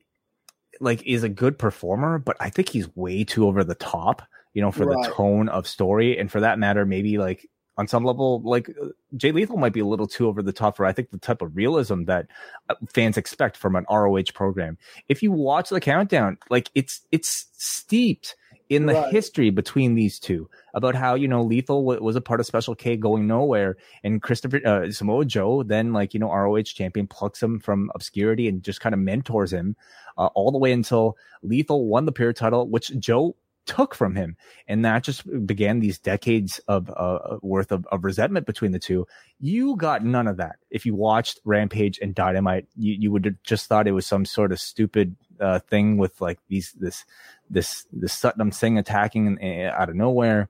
like 0.81 1.05
is 1.05 1.23
a 1.23 1.29
good 1.29 1.57
performer, 1.57 2.19
but 2.19 2.37
I 2.39 2.49
think 2.49 2.69
he's 2.69 2.93
way 2.95 3.23
too 3.23 3.47
over 3.47 3.63
the 3.63 3.75
top, 3.75 4.21
you 4.53 4.61
know, 4.61 4.71
for 4.71 4.85
right. 4.85 5.03
the 5.03 5.11
tone 5.13 5.49
of 5.49 5.67
story. 5.67 6.17
And 6.17 6.31
for 6.31 6.39
that 6.39 6.59
matter, 6.59 6.85
maybe 6.85 7.17
like 7.17 7.47
on 7.77 7.87
some 7.87 8.03
level, 8.03 8.41
like 8.43 8.69
Jay 9.15 9.31
Lethal 9.31 9.57
might 9.57 9.73
be 9.73 9.79
a 9.79 9.85
little 9.85 10.07
too 10.07 10.27
over 10.27 10.41
the 10.41 10.51
top 10.51 10.75
for 10.75 10.85
I 10.85 10.91
think 10.91 11.11
the 11.11 11.17
type 11.17 11.41
of 11.41 11.55
realism 11.55 12.03
that 12.05 12.27
uh, 12.69 12.75
fans 12.93 13.17
expect 13.17 13.55
from 13.55 13.75
an 13.75 13.85
ROH 13.89 14.33
program. 14.33 14.77
If 15.07 15.23
you 15.23 15.31
watch 15.31 15.69
the 15.69 15.79
countdown, 15.79 16.37
like 16.49 16.69
it's 16.75 17.01
it's 17.11 17.47
steeped 17.57 18.35
in 18.67 18.85
the 18.85 18.93
right. 18.93 19.11
history 19.11 19.49
between 19.49 19.95
these 19.95 20.19
two 20.19 20.49
about 20.73 20.93
how 20.93 21.15
you 21.15 21.27
know 21.27 21.41
Lethal 21.41 21.85
was 21.85 22.15
a 22.15 22.21
part 22.21 22.39
of 22.39 22.45
Special 22.45 22.75
K 22.75 22.97
going 22.97 23.27
nowhere, 23.27 23.77
and 24.03 24.21
Christopher 24.21 24.59
uh, 24.65 24.91
Samoa 24.91 25.25
Joe 25.25 25.63
then 25.63 25.93
like 25.93 26.13
you 26.13 26.19
know 26.19 26.31
ROH 26.31 26.63
champion 26.63 27.07
plucks 27.07 27.41
him 27.41 27.59
from 27.59 27.89
obscurity 27.95 28.49
and 28.49 28.61
just 28.61 28.81
kind 28.81 28.93
of 28.93 28.99
mentors 28.99 29.53
him 29.53 29.75
uh, 30.17 30.27
all 30.35 30.51
the 30.51 30.57
way 30.57 30.71
until 30.71 31.15
Lethal 31.43 31.87
won 31.87 32.05
the 32.05 32.11
pure 32.11 32.33
title, 32.33 32.67
which 32.67 32.91
Joe 32.99 33.37
took 33.69 33.93
from 33.93 34.15
him. 34.15 34.35
And 34.67 34.83
that 34.83 35.03
just 35.03 35.23
began 35.45 35.79
these 35.79 35.99
decades 35.99 36.59
of 36.67 36.89
uh, 36.89 37.37
worth 37.43 37.71
of, 37.71 37.85
of, 37.91 38.03
resentment 38.03 38.47
between 38.47 38.71
the 38.71 38.79
two. 38.79 39.05
You 39.39 39.75
got 39.75 40.03
none 40.03 40.27
of 40.27 40.37
that. 40.37 40.55
If 40.71 40.87
you 40.87 40.95
watched 40.95 41.39
Rampage 41.45 41.99
and 42.01 42.15
Dynamite, 42.15 42.65
you, 42.75 42.93
you 42.93 43.11
would 43.11 43.25
have 43.25 43.35
just 43.43 43.67
thought 43.67 43.87
it 43.87 43.91
was 43.91 44.07
some 44.07 44.25
sort 44.25 44.51
of 44.51 44.59
stupid 44.59 45.15
uh, 45.39 45.59
thing 45.59 45.97
with 45.97 46.19
like 46.19 46.39
these, 46.47 46.71
this, 46.71 47.05
this, 47.47 47.85
this 47.93 48.19
Satnam 48.19 48.51
Singh 48.51 48.79
attacking 48.79 49.37
uh, 49.39 49.71
out 49.79 49.89
of 49.89 49.95
nowhere 49.95 50.49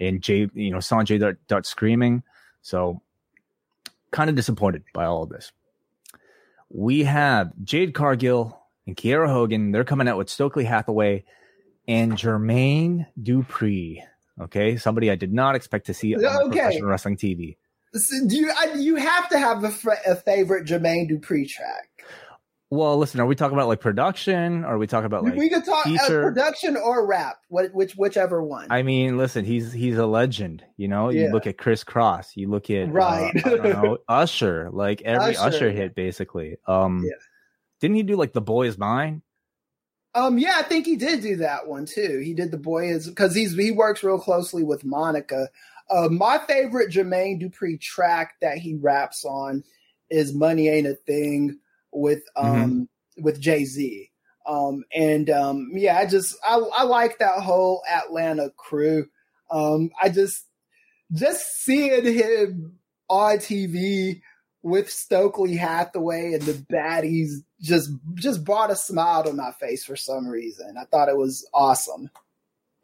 and 0.00 0.20
Jay, 0.20 0.50
you 0.52 0.72
know, 0.72 0.78
Sanjay 0.78 1.36
Dutt 1.46 1.64
screaming. 1.64 2.24
So 2.60 3.00
kind 4.10 4.28
of 4.28 4.34
disappointed 4.34 4.82
by 4.92 5.04
all 5.04 5.22
of 5.22 5.28
this. 5.28 5.52
We 6.70 7.04
have 7.04 7.52
Jade 7.62 7.94
Cargill 7.94 8.60
and 8.84 8.96
Kiera 8.96 9.28
Hogan. 9.28 9.70
They're 9.70 9.84
coming 9.84 10.08
out 10.08 10.18
with 10.18 10.28
Stokely 10.28 10.64
Hathaway 10.64 11.24
and 11.88 12.12
Jermaine 12.12 13.06
Dupri. 13.20 14.02
Okay, 14.40 14.76
somebody 14.76 15.10
I 15.10 15.16
did 15.16 15.32
not 15.32 15.56
expect 15.56 15.86
to 15.86 15.94
see 15.94 16.14
on 16.14 16.24
okay. 16.24 16.60
professional 16.60 16.90
wrestling 16.90 17.16
TV. 17.16 17.56
So 17.94 18.28
do 18.28 18.36
you 18.36 18.52
I, 18.56 18.74
you 18.74 18.96
have 18.96 19.28
to 19.30 19.38
have 19.38 19.64
a, 19.64 19.72
a 20.06 20.14
favorite 20.14 20.66
Jermaine 20.66 21.10
Dupri 21.10 21.48
track? 21.48 21.88
Well, 22.70 22.98
listen, 22.98 23.18
are 23.18 23.26
we 23.26 23.34
talking 23.34 23.56
about 23.56 23.68
like 23.68 23.80
production? 23.80 24.62
Or 24.62 24.74
are 24.74 24.78
we 24.78 24.86
talking 24.86 25.06
about 25.06 25.24
like 25.24 25.34
we 25.34 25.48
could 25.48 25.64
talk 25.64 25.86
uh, 25.86 26.06
production 26.06 26.76
or 26.76 27.06
rap, 27.06 27.38
what, 27.48 27.74
which 27.74 27.94
whichever 27.94 28.42
one. 28.42 28.66
I 28.70 28.82
mean, 28.82 29.16
listen, 29.16 29.46
he's 29.46 29.72
he's 29.72 29.96
a 29.96 30.06
legend. 30.06 30.62
You 30.76 30.88
know, 30.88 31.08
yeah. 31.08 31.22
you 31.22 31.32
look 31.32 31.46
at 31.46 31.56
Kris 31.56 31.82
Kross, 31.82 32.36
you 32.36 32.48
look 32.48 32.68
at 32.68 32.92
right, 32.92 33.32
uh, 33.46 33.54
know, 33.54 33.98
Usher, 34.08 34.68
like 34.70 35.00
every 35.02 35.34
Usher, 35.34 35.48
Usher 35.48 35.70
hit 35.70 35.94
basically. 35.94 36.56
Um, 36.66 37.02
yeah. 37.04 37.16
didn't 37.80 37.96
he 37.96 38.02
do 38.02 38.16
like 38.16 38.34
the 38.34 38.42
boy 38.42 38.66
is 38.66 38.76
mine? 38.76 39.22
Um, 40.18 40.36
yeah, 40.36 40.54
I 40.56 40.62
think 40.62 40.84
he 40.84 40.96
did 40.96 41.22
do 41.22 41.36
that 41.36 41.68
one 41.68 41.86
too. 41.86 42.20
He 42.24 42.34
did 42.34 42.50
the 42.50 42.58
boy 42.58 42.88
is 42.88 43.08
because 43.08 43.36
he's 43.36 43.56
he 43.56 43.70
works 43.70 44.02
real 44.02 44.18
closely 44.18 44.64
with 44.64 44.84
Monica. 44.84 45.48
Uh, 45.88 46.08
my 46.08 46.38
favorite 46.38 46.90
Jermaine 46.90 47.40
Dupri 47.40 47.80
track 47.80 48.34
that 48.40 48.58
he 48.58 48.74
raps 48.74 49.24
on 49.24 49.62
is 50.10 50.34
"Money 50.34 50.68
Ain't 50.68 50.88
a 50.88 50.94
Thing" 50.94 51.58
with 51.92 52.24
um 52.34 52.46
mm-hmm. 52.46 53.22
with 53.22 53.40
Jay 53.40 53.64
Z. 53.64 54.10
Um, 54.44 54.82
and 54.92 55.30
um, 55.30 55.70
yeah, 55.74 55.98
I 55.98 56.06
just 56.06 56.36
I, 56.44 56.60
I 56.76 56.82
like 56.82 57.18
that 57.18 57.40
whole 57.40 57.82
Atlanta 57.88 58.50
crew. 58.56 59.06
Um, 59.52 59.90
I 60.02 60.08
just 60.08 60.46
just 61.12 61.62
seeing 61.62 62.04
him 62.04 62.78
on 63.08 63.36
TV 63.36 64.20
with 64.62 64.90
Stokely 64.90 65.56
Hathaway 65.56 66.32
and 66.34 66.42
the 66.42 66.52
baddies 66.72 67.42
just 67.60 67.90
just 68.14 68.44
brought 68.44 68.70
a 68.70 68.76
smile 68.76 69.24
to 69.24 69.32
my 69.32 69.52
face 69.52 69.84
for 69.84 69.96
some 69.96 70.26
reason. 70.26 70.76
I 70.78 70.84
thought 70.84 71.08
it 71.08 71.16
was 71.16 71.48
awesome. 71.54 72.10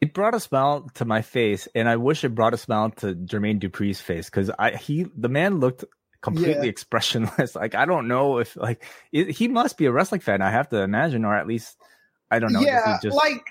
It 0.01 0.13
brought 0.13 0.35
a 0.35 0.41
smile 0.41 0.89
to 0.95 1.05
my 1.05 1.23
face, 1.23 1.67
and 1.75 1.89
I 1.89 1.97
wish 1.97 2.25
it 2.25 2.35
brought 2.35 2.53
a 2.55 2.59
smile 2.59 2.91
to 2.91 3.15
Jermaine 3.15 3.61
Dupri's 3.61 4.01
face 4.01 4.27
because 4.27 4.51
I 4.59 4.73
he 4.77 5.07
the 5.17 5.29
man 5.29 5.61
looked 5.61 5.85
completely 6.21 6.65
Yeah. 6.67 6.71
expressionless. 6.71 7.55
Like 7.57 7.75
I 7.75 7.85
don't 7.87 8.09
know 8.09 8.39
if 8.39 8.57
like 8.57 8.85
it, 9.13 9.31
he 9.31 9.49
must 9.49 9.77
be 9.79 9.87
a 9.87 9.93
wrestling 9.93 10.21
fan. 10.21 10.43
I 10.43 10.51
have 10.51 10.69
to 10.71 10.81
imagine, 10.83 11.25
or 11.25 11.35
at 11.37 11.47
least 11.47 11.77
I 12.31 12.39
don't 12.39 12.53
know. 12.53 12.61
Yeah, 12.61 12.99
just- 13.03 13.17
like 13.17 13.47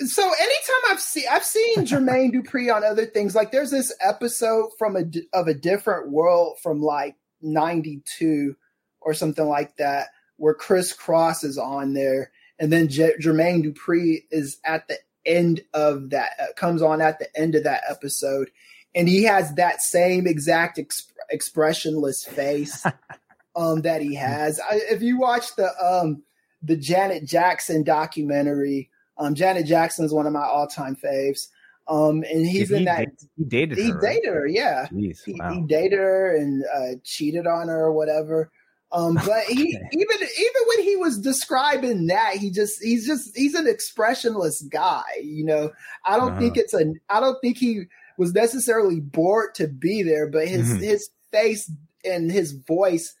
so. 0.00 0.22
Anytime 0.22 0.90
I've 0.90 1.00
seen 1.00 1.24
I've 1.30 1.44
seen 1.44 1.76
Jermaine 1.86 2.32
Dupri 2.32 2.74
on 2.74 2.84
other 2.84 3.06
things, 3.06 3.34
like 3.34 3.50
there's 3.52 3.70
this 3.70 3.92
episode 4.00 4.70
from 4.78 4.96
a 4.96 5.04
of 5.32 5.46
a 5.48 5.54
different 5.54 6.10
world 6.10 6.58
from 6.62 6.80
like 6.82 7.16
'92 7.42 8.56
or 9.00 9.14
something 9.14 9.46
like 9.46 9.76
that, 9.76 10.08
where 10.36 10.54
Kris 10.54 10.96
Kross 10.96 11.44
is 11.44 11.58
on 11.58 11.94
there, 11.94 12.30
and 12.58 12.72
then 12.72 12.88
J- 12.88 13.16
Jermaine 13.20 13.64
Dupri 13.64 14.24
is 14.30 14.58
at 14.64 14.88
the 14.88 14.98
end 15.24 15.62
of 15.74 16.10
that 16.10 16.30
uh, 16.40 16.52
comes 16.56 16.82
on 16.82 17.00
at 17.00 17.18
the 17.18 17.28
end 17.36 17.54
of 17.54 17.64
that 17.64 17.82
episode, 17.88 18.50
and 18.94 19.08
he 19.08 19.24
has 19.24 19.54
that 19.54 19.82
same 19.82 20.26
exact 20.26 20.78
exp- 20.78 21.12
expressionless 21.30 22.24
face 22.24 22.86
um, 23.56 23.82
that 23.82 24.00
he 24.00 24.14
has. 24.14 24.60
I, 24.60 24.80
if 24.90 25.02
you 25.02 25.18
watch 25.18 25.56
the 25.56 25.70
um, 25.82 26.22
the 26.62 26.76
Janet 26.76 27.24
Jackson 27.24 27.82
documentary. 27.82 28.90
Um, 29.18 29.34
Janet 29.34 29.66
Jackson 29.66 30.04
is 30.04 30.12
one 30.12 30.26
of 30.26 30.32
my 30.32 30.44
all 30.44 30.66
time 30.66 30.96
faves. 30.96 31.48
Um, 31.88 32.22
and 32.22 32.46
he's 32.46 32.68
Did 32.68 32.74
in 32.74 32.78
he 32.80 32.84
that. 32.84 32.98
date- 32.98 33.28
he 33.36 33.44
dated 33.44 33.78
He 33.78 33.90
her. 33.90 34.00
dated 34.00 34.34
her, 34.34 34.46
yeah. 34.46 34.86
Jeez, 34.92 35.24
He, 35.24 35.34
wow. 35.38 35.52
he 35.52 35.62
dated 35.66 35.98
her 35.98 36.36
and 36.36 36.64
uh, 36.74 36.98
cheated 37.04 37.46
on 37.46 37.68
her 37.68 37.84
or 37.86 37.92
whatever. 37.92 38.50
Um, 38.92 39.14
but 39.26 39.44
he 39.44 39.76
Okay. 39.76 39.88
even 39.92 40.16
even 40.16 40.62
when 40.68 40.82
he 40.84 40.96
was 40.96 41.18
describing 41.18 42.06
that, 42.08 42.36
he 42.36 42.50
just 42.50 42.82
he's 42.82 43.06
just 43.06 43.36
he's 43.36 43.54
an 43.54 43.66
expressionless 43.66 44.62
guy. 44.62 45.02
You 45.22 45.44
know, 45.44 45.72
I 46.04 46.16
don't 46.18 46.30
Uh-huh. 46.32 46.38
think 46.40 46.56
it's 46.56 46.74
a 46.74 46.92
I 47.08 47.18
don't 47.20 47.40
think 47.40 47.56
he 47.58 47.84
was 48.18 48.32
necessarily 48.32 49.00
bored 49.00 49.54
to 49.56 49.66
be 49.66 50.02
there, 50.02 50.28
but 50.28 50.46
his 50.46 50.68
Mhm. 50.74 50.80
his 50.82 51.10
face 51.32 51.70
and 52.04 52.30
his 52.30 52.52
voice 52.52 53.14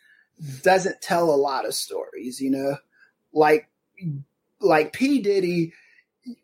doesn't 0.62 1.00
tell 1.00 1.30
a 1.32 1.36
lot 1.36 1.64
of 1.66 1.74
stories. 1.74 2.40
You 2.40 2.50
know, 2.50 2.76
like 3.32 3.68
like 4.60 4.92
P 4.92 5.20
Diddy, 5.20 5.72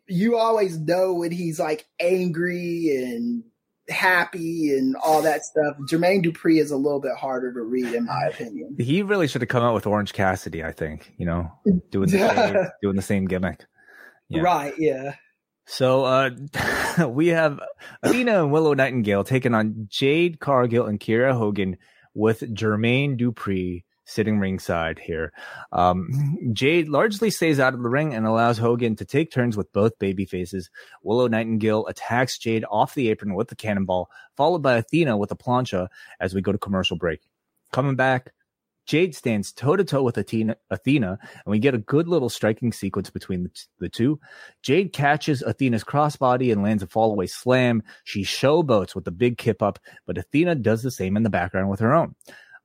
you 0.07 0.37
always 0.37 0.77
know 0.77 1.13
when 1.13 1.31
he's 1.31 1.59
like 1.59 1.85
angry 1.99 2.95
and 2.95 3.43
happy 3.89 4.75
and 4.75 4.95
all 4.97 5.21
that 5.21 5.43
stuff. 5.43 5.75
Jermaine 5.89 6.23
Dupri 6.23 6.59
is 6.59 6.71
a 6.71 6.77
little 6.77 6.99
bit 6.99 7.15
harder 7.15 7.53
to 7.53 7.61
read, 7.61 7.93
in 7.93 8.05
my 8.05 8.27
opinion. 8.29 8.75
He 8.79 9.01
really 9.01 9.27
should 9.27 9.41
have 9.41 9.49
come 9.49 9.63
out 9.63 9.73
with 9.73 9.87
Orange 9.87 10.13
Cassidy. 10.13 10.63
I 10.63 10.71
think 10.71 11.13
you 11.17 11.25
know, 11.25 11.51
doing 11.91 12.09
the 12.09 12.17
same, 12.35 12.67
doing 12.81 12.95
the 12.95 13.01
same 13.01 13.25
gimmick. 13.25 13.65
Yeah. 14.29 14.41
Right? 14.41 14.73
Yeah. 14.77 15.15
So 15.65 16.03
uh, 16.05 16.31
we 17.07 17.27
have 17.27 17.59
Athena 18.01 18.43
and 18.43 18.51
Willow 18.51 18.73
Nightingale 18.73 19.23
taking 19.23 19.53
on 19.53 19.87
Jade 19.89 20.39
Cargill 20.39 20.87
and 20.87 20.99
Kiera 20.99 21.37
Hogan 21.37 21.77
with 22.13 22.41
Jermaine 22.41 23.19
Dupri 23.19 23.83
sitting 24.09 24.39
ringside 24.39 24.99
here. 24.99 25.31
Um, 25.71 26.37
Jade 26.53 26.89
largely 26.89 27.29
stays 27.29 27.59
out 27.59 27.73
of 27.73 27.81
the 27.81 27.89
ring 27.89 28.13
and 28.13 28.25
allows 28.25 28.57
Hogan 28.57 28.95
to 28.97 29.05
take 29.05 29.31
turns 29.31 29.55
with 29.55 29.71
both 29.71 29.99
baby 29.99 30.25
faces. 30.25 30.69
Willow 31.03 31.27
Nightingale 31.27 31.85
attacks 31.87 32.37
Jade 32.37 32.65
off 32.69 32.95
the 32.95 33.09
apron 33.09 33.35
with 33.35 33.49
the 33.49 33.55
cannonball, 33.55 34.09
followed 34.35 34.63
by 34.63 34.77
Athena 34.77 35.17
with 35.17 35.31
a 35.31 35.35
plancha 35.35 35.87
as 36.19 36.33
we 36.33 36.41
go 36.41 36.51
to 36.51 36.57
commercial 36.57 36.97
break. 36.97 37.21
Coming 37.71 37.95
back, 37.95 38.33
Jade 38.89 39.13
stands 39.13 39.51
toe 39.51 39.75
to 39.75 39.83
toe 39.83 40.01
with 40.01 40.17
Athena, 40.17 40.57
Athena, 40.71 41.19
and 41.21 41.51
we 41.51 41.59
get 41.59 41.75
a 41.75 41.77
good 41.77 42.07
little 42.07 42.27
striking 42.27 42.71
sequence 42.73 43.11
between 43.11 43.43
the, 43.43 43.49
t- 43.49 43.61
the 43.77 43.87
two. 43.87 44.19
Jade 44.63 44.93
catches 44.93 45.43
Athena's 45.43 45.83
crossbody 45.83 46.51
and 46.51 46.63
lands 46.63 46.81
a 46.81 46.87
fallaway 46.87 47.29
slam. 47.29 47.83
She 48.03 48.23
showboats 48.23 48.95
with 48.95 49.05
the 49.05 49.11
big 49.11 49.37
kip 49.37 49.61
up, 49.61 49.77
but 50.07 50.17
Athena 50.17 50.55
does 50.55 50.81
the 50.81 50.89
same 50.89 51.15
in 51.17 51.21
the 51.21 51.29
background 51.29 51.69
with 51.69 51.81
her 51.81 51.93
own. 51.93 52.15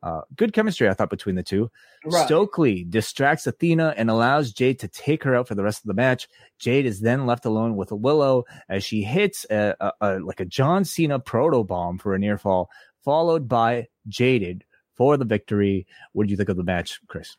Uh, 0.05 0.21
good 0.37 0.53
chemistry, 0.53 0.87
I 0.87 0.93
thought, 0.93 1.09
between 1.09 1.35
the 1.35 1.43
two. 1.43 1.71
Right. 2.05 2.27
Stokely 2.27 2.85
distracts 2.85 3.47
Athena 3.47 3.95
and 3.97 4.11
allows 4.11 4.53
Jade 4.53 4.79
to 4.81 4.89
take 4.89 5.25
her 5.25 5.35
out 5.35 5.49
for 5.49 5.55
the 5.55 5.63
rest 5.63 5.83
of 5.83 5.89
the 5.89 5.95
match. 5.95 6.29
Jade 6.59 6.85
is 6.85 7.01
then 7.01 7.25
left 7.25 7.47
alone 7.47 7.75
with 7.75 7.91
Willow 7.91 8.45
as 8.69 8.85
she 8.85 9.03
hits 9.03 9.47
a, 9.49 9.75
a, 9.81 9.93
a 10.03 10.21
like 10.21 10.41
a 10.41 10.45
John 10.45 10.85
Cena 10.85 11.19
proto 11.19 11.65
bomb 11.65 11.97
for 11.97 12.15
a 12.15 12.19
near 12.19 12.37
fall, 12.37 12.69
followed 13.03 13.49
by 13.49 13.89
Jaded 14.07 14.65
for 14.95 15.17
the 15.17 15.25
victory. 15.25 15.87
What 16.13 16.27
do 16.27 16.31
you 16.31 16.37
think 16.37 16.51
of 16.51 16.59
the 16.59 16.65
match, 16.65 17.01
Chris? 17.09 17.39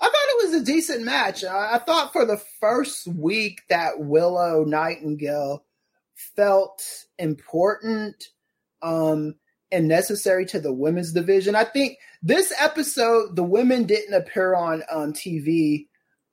I 0.00 0.04
thought 0.04 0.14
it 0.14 0.46
was 0.46 0.62
a 0.62 0.64
decent 0.64 1.02
match. 1.02 1.42
I, 1.42 1.74
I 1.74 1.78
thought 1.78 2.12
for 2.12 2.24
the 2.24 2.40
first 2.60 3.08
week 3.08 3.62
that 3.70 3.98
Willow 3.98 4.62
Nightingale 4.64 5.64
felt 6.36 6.80
important 7.18 8.28
um, 8.82 9.34
and 9.72 9.88
necessary 9.88 10.46
to 10.46 10.60
the 10.60 10.72
women's 10.72 11.12
division. 11.12 11.56
I 11.56 11.64
think 11.64 11.98
this 12.22 12.52
episode, 12.58 13.36
the 13.36 13.42
women 13.42 13.84
didn't 13.84 14.14
appear 14.14 14.54
on 14.54 14.82
um, 14.90 15.12
TV 15.12 15.86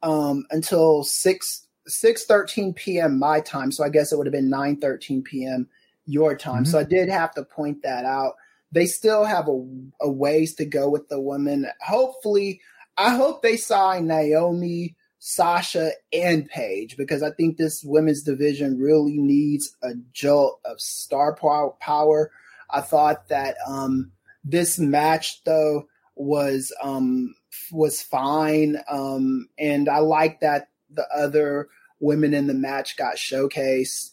um, 0.04 0.46
until 0.52 1.04
six 1.04 1.66
six 1.88 2.26
thirteen 2.26 2.74
p.m. 2.74 3.18
my 3.18 3.40
time. 3.40 3.72
So 3.72 3.84
I 3.84 3.90
guess 3.90 4.12
it 4.12 4.18
would 4.18 4.28
have 4.28 4.34
been 4.34 4.50
nine 4.50 4.78
thirteen 4.78 5.24
p.m. 5.24 5.68
your 6.06 6.36
time. 6.36 6.64
Mhm. 6.64 6.68
So 6.68 6.80
I 6.80 6.84
did 6.84 7.10
have 7.10 7.34
to 7.36 7.44
point 7.44 7.82
that 7.84 8.06
out. 8.06 8.36
They 8.72 8.86
still 8.86 9.26
have 9.26 9.48
a, 9.48 9.66
a 10.02 10.10
ways 10.10 10.56
to 10.56 10.66
go 10.66 10.90
with 10.90 11.10
the 11.10 11.20
women. 11.20 11.68
Hopefully, 11.86 12.62
I 12.98 13.16
hope 13.16 13.42
they 13.42 13.58
sign 13.58 14.08
Naomi, 14.08 14.96
Sasha, 15.20 15.92
and 16.14 16.48
Paige 16.48 16.96
because 16.96 17.22
I 17.22 17.32
think 17.32 17.58
this 17.58 17.84
women's 17.84 18.24
division 18.24 18.80
really 18.80 19.18
needs 19.18 19.76
a 19.84 19.94
jolt 20.14 20.62
of 20.64 20.80
star 20.80 21.36
power. 21.80 22.32
I 22.74 22.82
thought 22.82 23.30
that 23.30 23.56
um, 23.68 24.12
this 24.44 24.80
match 24.80 25.44
though 25.44 25.88
was 26.16 26.74
um, 26.82 27.36
was 27.72 28.02
fine, 28.02 28.78
um, 28.90 29.50
and 29.58 29.90
I 29.90 30.00
like 30.00 30.40
that 30.42 30.70
the 30.94 31.08
other 31.16 31.70
women 32.00 32.34
in 32.34 32.48
the 32.48 32.54
match 32.54 32.98
got 32.98 33.16
showcased, 33.16 34.12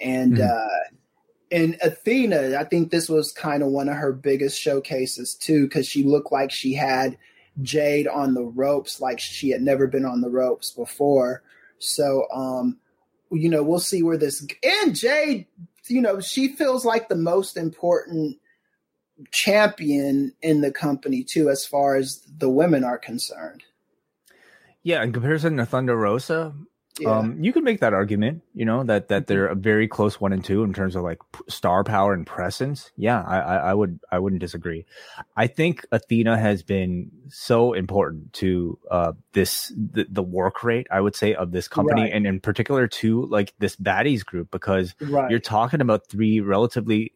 and 0.00 0.34
Mhm. 0.34 0.50
uh, 0.50 0.96
and 1.52 1.76
Athena, 1.82 2.56
I 2.56 2.64
think 2.64 2.90
this 2.90 3.08
was 3.08 3.32
kind 3.32 3.62
of 3.62 3.70
one 3.70 3.88
of 3.88 3.96
her 3.96 4.12
biggest 4.12 4.60
showcases 4.60 5.34
too, 5.34 5.64
because 5.64 5.86
she 5.86 6.02
looked 6.04 6.30
like 6.30 6.50
she 6.52 6.74
had 6.74 7.18
Jade 7.62 8.06
on 8.06 8.34
the 8.34 8.44
ropes, 8.44 9.00
like 9.00 9.18
she 9.18 9.50
had 9.50 9.60
never 9.60 9.86
been 9.88 10.04
on 10.04 10.20
the 10.20 10.30
ropes 10.30 10.70
before. 10.70 11.42
So, 11.78 12.26
um, 12.32 12.78
you 13.32 13.48
know, 13.48 13.62
we'll 13.64 13.80
see 13.80 14.02
where 14.02 14.16
this 14.16 14.46
and 14.62 14.94
Jade, 14.94 15.46
you 15.90 16.00
know, 16.00 16.20
she 16.20 16.48
feels 16.48 16.84
like 16.84 17.08
the 17.08 17.16
most 17.16 17.56
important 17.56 18.38
champion 19.30 20.32
in 20.42 20.60
the 20.60 20.70
company 20.70 21.22
too, 21.22 21.50
as 21.50 21.66
far 21.66 21.96
as 21.96 22.22
the 22.38 22.48
women 22.48 22.84
are 22.84 22.98
concerned. 22.98 23.62
Yeah, 24.82 25.02
in 25.02 25.12
comparison 25.12 25.56
to 25.58 25.66
Thunder 25.66 25.96
Rosa, 25.96 26.54
Yeah. 27.00 27.18
um, 27.18 27.42
you 27.42 27.52
could 27.52 27.64
make 27.64 27.80
that 27.80 27.94
argument. 27.94 28.42
You 28.54 28.64
know 28.64 28.84
that 28.84 29.08
that 29.08 29.26
they're 29.26 29.46
a 29.46 29.54
very 29.54 29.88
close 29.88 30.20
one 30.20 30.32
and 30.32 30.44
two 30.44 30.62
in 30.62 30.72
terms 30.72 30.96
of 30.96 31.02
like 31.02 31.18
star 31.48 31.82
power 31.84 32.12
and 32.12 32.26
presence. 32.26 32.90
Yeah, 32.96 33.22
I, 33.26 33.38
I, 33.38 33.56
I 33.56 33.74
would 33.74 34.00
I 34.12 34.18
wouldn't 34.18 34.40
disagree. 34.40 34.84
I 35.36 35.46
think 35.46 35.84
Athena 35.92 36.38
has 36.38 36.62
been 36.62 37.10
so 37.28 37.72
important 37.72 38.32
to 38.34 38.78
uh, 38.90 39.12
this 39.32 39.72
the, 39.76 40.06
the 40.10 40.22
work 40.22 40.62
rate. 40.62 40.86
I 40.90 41.00
would 41.00 41.16
say 41.16 41.34
of 41.34 41.52
this 41.52 41.68
company 41.68 42.02
Right. 42.02 42.12
and 42.12 42.26
in 42.26 42.40
particular 42.40 42.86
to 42.88 43.26
like 43.26 43.54
this 43.58 43.76
baddies 43.76 44.24
group 44.24 44.50
because 44.50 44.94
right. 45.00 45.30
you're 45.30 45.40
talking 45.40 45.80
about 45.80 46.06
three 46.08 46.40
relatively 46.40 47.12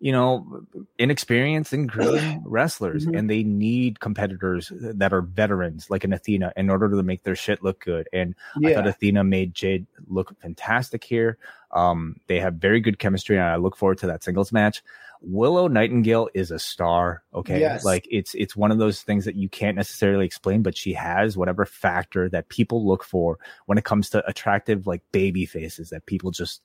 you 0.00 0.12
know 0.12 0.62
inexperienced 0.98 1.72
and 1.72 1.88
green 1.88 2.42
wrestlers 2.46 3.06
Mhm. 3.06 3.18
and 3.18 3.30
they 3.30 3.42
need 3.42 4.00
competitors 4.00 4.70
that 4.80 5.12
are 5.12 5.22
veterans 5.22 5.90
like 5.90 6.04
an 6.04 6.12
athena 6.12 6.52
in 6.56 6.70
order 6.70 6.88
to 6.88 7.02
make 7.02 7.22
their 7.24 7.36
shit 7.36 7.62
look 7.62 7.80
good. 7.84 8.08
And 8.12 8.34
i 8.64 8.74
thought 8.74 8.86
athena 8.86 9.24
made 9.24 9.54
jade 9.54 9.86
look 10.08 10.38
fantastic 10.40 11.04
here. 11.04 11.38
Um 11.72 12.16
they 12.28 12.40
have 12.40 12.54
very 12.54 12.80
good 12.80 12.98
chemistry 12.98 13.36
and 13.36 13.46
i 13.46 13.56
look 13.56 13.76
forward 13.76 13.98
to 13.98 14.06
that 14.08 14.22
singles 14.24 14.52
match. 14.52 14.82
Willow 15.20 15.66
nightingale 15.66 16.28
is 16.32 16.52
a 16.52 16.60
star 16.60 17.24
okay? 17.34 17.58
Yes. 17.58 17.84
like 17.84 18.06
it's 18.08 18.34
it's 18.36 18.54
one 18.54 18.70
of 18.70 18.78
those 18.78 19.02
things 19.02 19.24
that 19.24 19.34
you 19.34 19.48
can't 19.48 19.76
necessarily 19.76 20.24
explain 20.24 20.62
but 20.62 20.76
she 20.76 20.92
has 20.92 21.36
whatever 21.36 21.66
factor 21.66 22.28
that 22.28 22.48
people 22.50 22.86
look 22.86 23.02
for 23.02 23.36
when 23.66 23.78
it 23.78 23.84
comes 23.84 24.10
to 24.10 24.24
attractive 24.28 24.86
like 24.86 25.02
baby 25.10 25.44
faces 25.44 25.90
that 25.90 26.06
people 26.06 26.30
just 26.30 26.62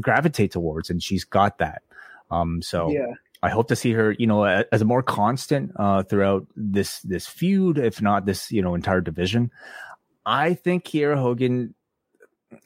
gravitate 0.00 0.52
towards 0.52 0.90
and 0.90 1.02
she's 1.02 1.24
got 1.24 1.58
that 1.58 1.82
um 2.30 2.62
so 2.62 2.90
yeah. 2.90 3.12
i 3.42 3.48
hope 3.48 3.68
to 3.68 3.76
see 3.76 3.92
her 3.92 4.12
you 4.18 4.26
know 4.26 4.44
as 4.44 4.82
a 4.82 4.84
more 4.84 5.02
constant 5.02 5.72
uh 5.76 6.02
throughout 6.02 6.46
this 6.56 7.00
this 7.00 7.26
feud 7.26 7.78
if 7.78 8.00
not 8.02 8.26
this 8.26 8.50
you 8.50 8.62
know 8.62 8.74
entire 8.74 9.00
division 9.00 9.50
i 10.26 10.54
think 10.54 10.84
Kiera 10.84 11.16
hogan 11.16 11.74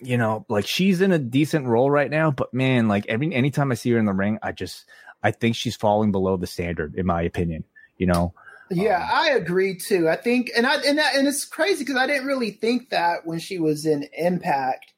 you 0.00 0.16
know 0.16 0.46
like 0.48 0.66
she's 0.66 1.00
in 1.00 1.12
a 1.12 1.18
decent 1.18 1.66
role 1.66 1.90
right 1.90 2.10
now 2.10 2.30
but 2.30 2.52
man 2.54 2.88
like 2.88 3.04
every 3.08 3.34
anytime 3.34 3.72
i 3.72 3.74
see 3.74 3.90
her 3.90 3.98
in 3.98 4.04
the 4.04 4.12
ring 4.12 4.38
i 4.42 4.52
just 4.52 4.84
I 5.22 5.30
think 5.30 5.56
she's 5.56 5.76
falling 5.76 6.12
below 6.12 6.36
the 6.36 6.46
standard, 6.46 6.94
in 6.96 7.06
my 7.06 7.22
opinion. 7.22 7.64
You 7.96 8.06
know. 8.06 8.34
Yeah, 8.70 9.02
Um, 9.02 9.08
I 9.12 9.30
agree 9.30 9.76
too. 9.76 10.08
I 10.08 10.16
think, 10.16 10.50
and 10.56 10.66
I 10.66 10.76
and 10.82 10.98
that, 10.98 11.14
and 11.14 11.28
it's 11.28 11.44
crazy 11.44 11.84
because 11.84 11.96
I 11.96 12.06
didn't 12.06 12.26
really 12.26 12.50
think 12.50 12.90
that 12.90 13.26
when 13.26 13.38
she 13.38 13.58
was 13.58 13.86
in 13.86 14.08
Impact, 14.16 14.92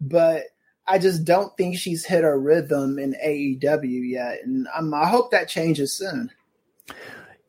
but 0.00 0.44
I 0.90 0.98
just 0.98 1.24
don't 1.24 1.56
think 1.56 1.78
she's 1.78 2.04
hit 2.04 2.24
her 2.24 2.38
rhythm 2.38 2.98
in 2.98 3.14
AEW 3.24 4.10
yet, 4.10 4.40
and 4.42 4.66
I 4.92 5.06
hope 5.06 5.30
that 5.30 5.48
changes 5.48 5.92
soon. 5.92 6.32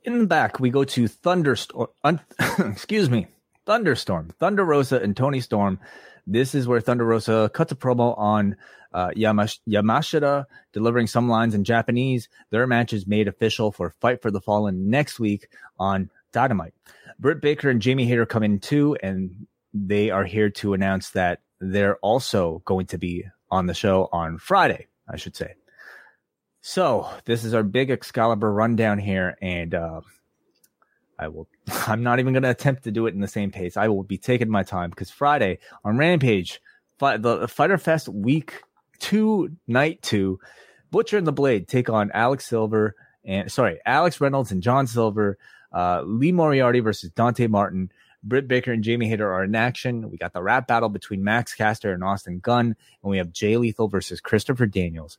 In 0.03 0.19
the 0.19 0.27
back, 0.27 0.59
we 0.59 0.69
go 0.69 0.83
to 0.83 1.07
Thunderstorm. 1.07 1.87
Un- 2.03 2.21
excuse 2.59 3.09
me, 3.09 3.25
Thunderstorm, 3.65 4.29
Thunder 4.37 4.63
Rosa, 4.63 4.99
and 4.99 5.17
Toni 5.17 5.39
Storm. 5.41 5.79
This 6.27 6.53
is 6.53 6.67
where 6.67 6.81
Thunder 6.81 7.03
Rosa 7.03 7.49
cuts 7.51 7.71
a 7.71 7.75
promo 7.75 8.15
on 8.15 8.57
uh, 8.93 9.09
Yamash- 9.15 9.59
Yamashita, 9.67 10.45
delivering 10.71 11.07
some 11.07 11.27
lines 11.27 11.55
in 11.55 11.63
Japanese. 11.63 12.29
Their 12.51 12.67
match 12.67 12.93
is 12.93 13.07
made 13.07 13.27
official 13.27 13.71
for 13.71 13.89
Fight 13.89 14.21
for 14.21 14.29
the 14.29 14.41
Fallen 14.41 14.91
next 14.91 15.19
week 15.19 15.47
on 15.79 16.11
Dynamite. 16.31 16.75
Britt 17.17 17.41
Baker 17.41 17.71
and 17.71 17.81
Jamie 17.81 18.05
Hayter 18.05 18.27
come 18.27 18.43
in 18.43 18.59
too, 18.59 18.97
and 19.01 19.47
they 19.73 20.11
are 20.11 20.25
here 20.25 20.51
to 20.51 20.75
announce 20.75 21.09
that 21.11 21.41
they're 21.61 21.97
also 21.97 22.61
going 22.65 22.87
to 22.87 22.97
be 22.97 23.25
on 23.49 23.67
the 23.67 23.73
show 23.73 24.09
on 24.11 24.37
Friday, 24.37 24.87
I 25.07 25.15
should 25.15 25.35
say. 25.35 25.53
So 26.61 27.09
this 27.25 27.43
is 27.43 27.53
our 27.53 27.63
big 27.63 27.89
Excalibur 27.89 28.51
rundown 28.51 28.99
here, 28.99 29.37
and 29.41 29.73
uh, 29.73 30.01
I 31.17 31.29
will. 31.29 31.47
I'm 31.87 32.03
not 32.03 32.19
even 32.19 32.33
going 32.33 32.43
to 32.43 32.49
attempt 32.49 32.83
to 32.83 32.91
do 32.91 33.07
it 33.07 33.13
in 33.13 33.21
the 33.21 33.27
same 33.27 33.51
pace. 33.51 33.77
I 33.77 33.87
will 33.87 34.03
be 34.03 34.17
taking 34.17 34.49
my 34.49 34.63
time 34.63 34.89
because 34.89 35.09
Friday 35.09 35.59
on 35.85 35.97
Rampage, 35.97 36.61
the 36.99 37.47
Fyter 37.49 37.77
Fest 37.77 38.09
Week 38.09 38.61
Two, 38.99 39.55
Night 39.67 40.01
Two, 40.01 40.39
Butcher 40.91 41.17
and 41.17 41.25
the 41.25 41.31
Blade 41.31 41.67
take 41.67 41.89
on 41.89 42.11
Alex 42.13 42.45
Silver 42.45 42.95
and 43.23 43.51
sorry, 43.51 43.79
Alex 43.85 44.19
Reynolds 44.19 44.51
and 44.51 44.63
John 44.63 44.87
Silver. 44.87 45.37
Uh, 45.73 46.01
Lee 46.05 46.31
Moriarty 46.31 46.81
versus 46.81 47.11
Dante 47.11 47.47
Martin. 47.47 47.91
Britt 48.23 48.47
Baker 48.47 48.71
and 48.71 48.83
Jamie 48.83 49.09
Hayter 49.09 49.31
are 49.31 49.43
in 49.43 49.55
action. 49.55 50.09
We 50.09 50.17
got 50.17 50.33
the 50.33 50.43
rap 50.43 50.67
battle 50.67 50.89
between 50.89 51.23
Max 51.23 51.53
Caster 51.53 51.93
and 51.93 52.03
Austin 52.03 52.39
Gunn, 52.39 52.75
and 53.03 53.09
we 53.09 53.17
have 53.17 53.31
Jay 53.31 53.57
Lethal 53.57 53.87
versus 53.87 54.21
Christopher 54.21 54.65
Daniels. 54.67 55.17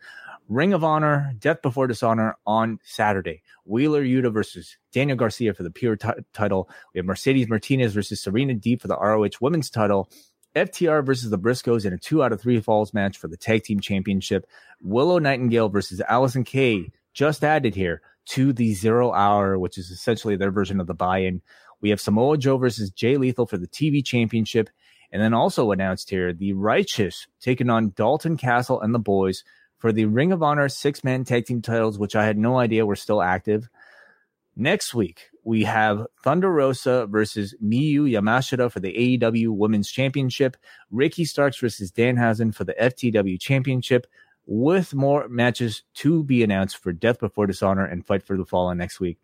Ring 0.48 0.72
of 0.72 0.84
Honor, 0.84 1.32
Death 1.38 1.62
Before 1.62 1.86
Dishonor 1.86 2.36
on 2.46 2.78
Saturday. 2.84 3.42
Wheeler 3.64 4.04
Yuta 4.04 4.32
versus 4.32 4.76
Daniel 4.92 5.16
Garcia 5.16 5.54
for 5.54 5.62
the 5.62 5.70
pure 5.70 5.96
ti- 5.96 6.08
title. 6.32 6.68
We 6.92 6.98
have 6.98 7.06
Mercedes 7.06 7.48
Martinez 7.48 7.94
versus 7.94 8.20
Serena 8.20 8.54
Deeb 8.54 8.80
for 8.80 8.88
the 8.88 8.98
ROH 8.98 9.38
Women's 9.40 9.70
title. 9.70 10.10
FTR 10.54 11.04
versus 11.04 11.30
the 11.30 11.38
Briscoes 11.38 11.86
in 11.86 11.92
a 11.92 11.98
two 11.98 12.22
out 12.22 12.32
of 12.32 12.40
three 12.40 12.60
falls 12.60 12.92
match 12.92 13.16
for 13.16 13.28
the 13.28 13.36
Tag 13.36 13.64
Team 13.64 13.80
Championship. 13.80 14.46
Willow 14.82 15.18
Nightingale 15.18 15.70
versus 15.70 16.02
Allysin 16.10 16.44
Kay, 16.44 16.90
just 17.14 17.42
added 17.42 17.74
here 17.74 18.02
to 18.24 18.52
the 18.52 18.74
Zero 18.74 19.12
Hour, 19.12 19.58
which 19.58 19.78
is 19.78 19.90
essentially 19.90 20.36
their 20.36 20.50
version 20.50 20.80
of 20.80 20.86
the 20.86 20.94
buy-in. 20.94 21.40
We 21.82 21.90
have 21.90 22.00
Samoa 22.00 22.38
Joe 22.38 22.56
versus 22.56 22.90
Jay 22.90 23.18
Lethal 23.18 23.44
for 23.44 23.58
the 23.58 23.68
TV 23.68 24.02
Championship, 24.02 24.70
and 25.10 25.20
then 25.20 25.34
also 25.34 25.72
announced 25.72 26.08
here 26.08 26.32
the 26.32 26.54
Righteous 26.54 27.26
taking 27.40 27.68
on 27.68 27.92
Dalton 27.94 28.38
Castle 28.38 28.80
and 28.80 28.94
the 28.94 28.98
Boys 28.98 29.44
for 29.76 29.92
the 29.92 30.06
Ring 30.06 30.32
of 30.32 30.42
Honor 30.42 30.68
six-man 30.68 31.24
tag 31.24 31.44
team 31.44 31.60
titles, 31.60 31.98
which 31.98 32.16
I 32.16 32.24
had 32.24 32.38
no 32.38 32.56
idea 32.56 32.86
were 32.86 32.96
still 32.96 33.20
active. 33.20 33.68
Next 34.54 34.94
week, 34.94 35.30
we 35.44 35.64
have 35.64 36.06
Thunder 36.22 36.52
Rosa 36.52 37.06
versus 37.06 37.54
Miyu 37.62 38.02
Yamashita 38.02 38.70
for 38.70 38.80
the 38.80 39.18
AEW 39.18 39.48
Women's 39.48 39.90
Championship, 39.90 40.56
Ricky 40.90 41.24
Starks 41.24 41.58
versus 41.58 41.90
Danhausen 41.90 42.54
for 42.54 42.62
the 42.62 42.74
FTW 42.74 43.40
Championship, 43.40 44.06
with 44.46 44.94
more 44.94 45.26
matches 45.28 45.82
to 45.94 46.22
be 46.22 46.44
announced 46.44 46.76
for 46.76 46.92
Death 46.92 47.18
Before 47.18 47.46
Dishonor 47.46 47.84
and 47.84 48.06
Fight 48.06 48.22
for 48.22 48.36
the 48.36 48.44
Fallen 48.44 48.78
next 48.78 49.00
week. 49.00 49.18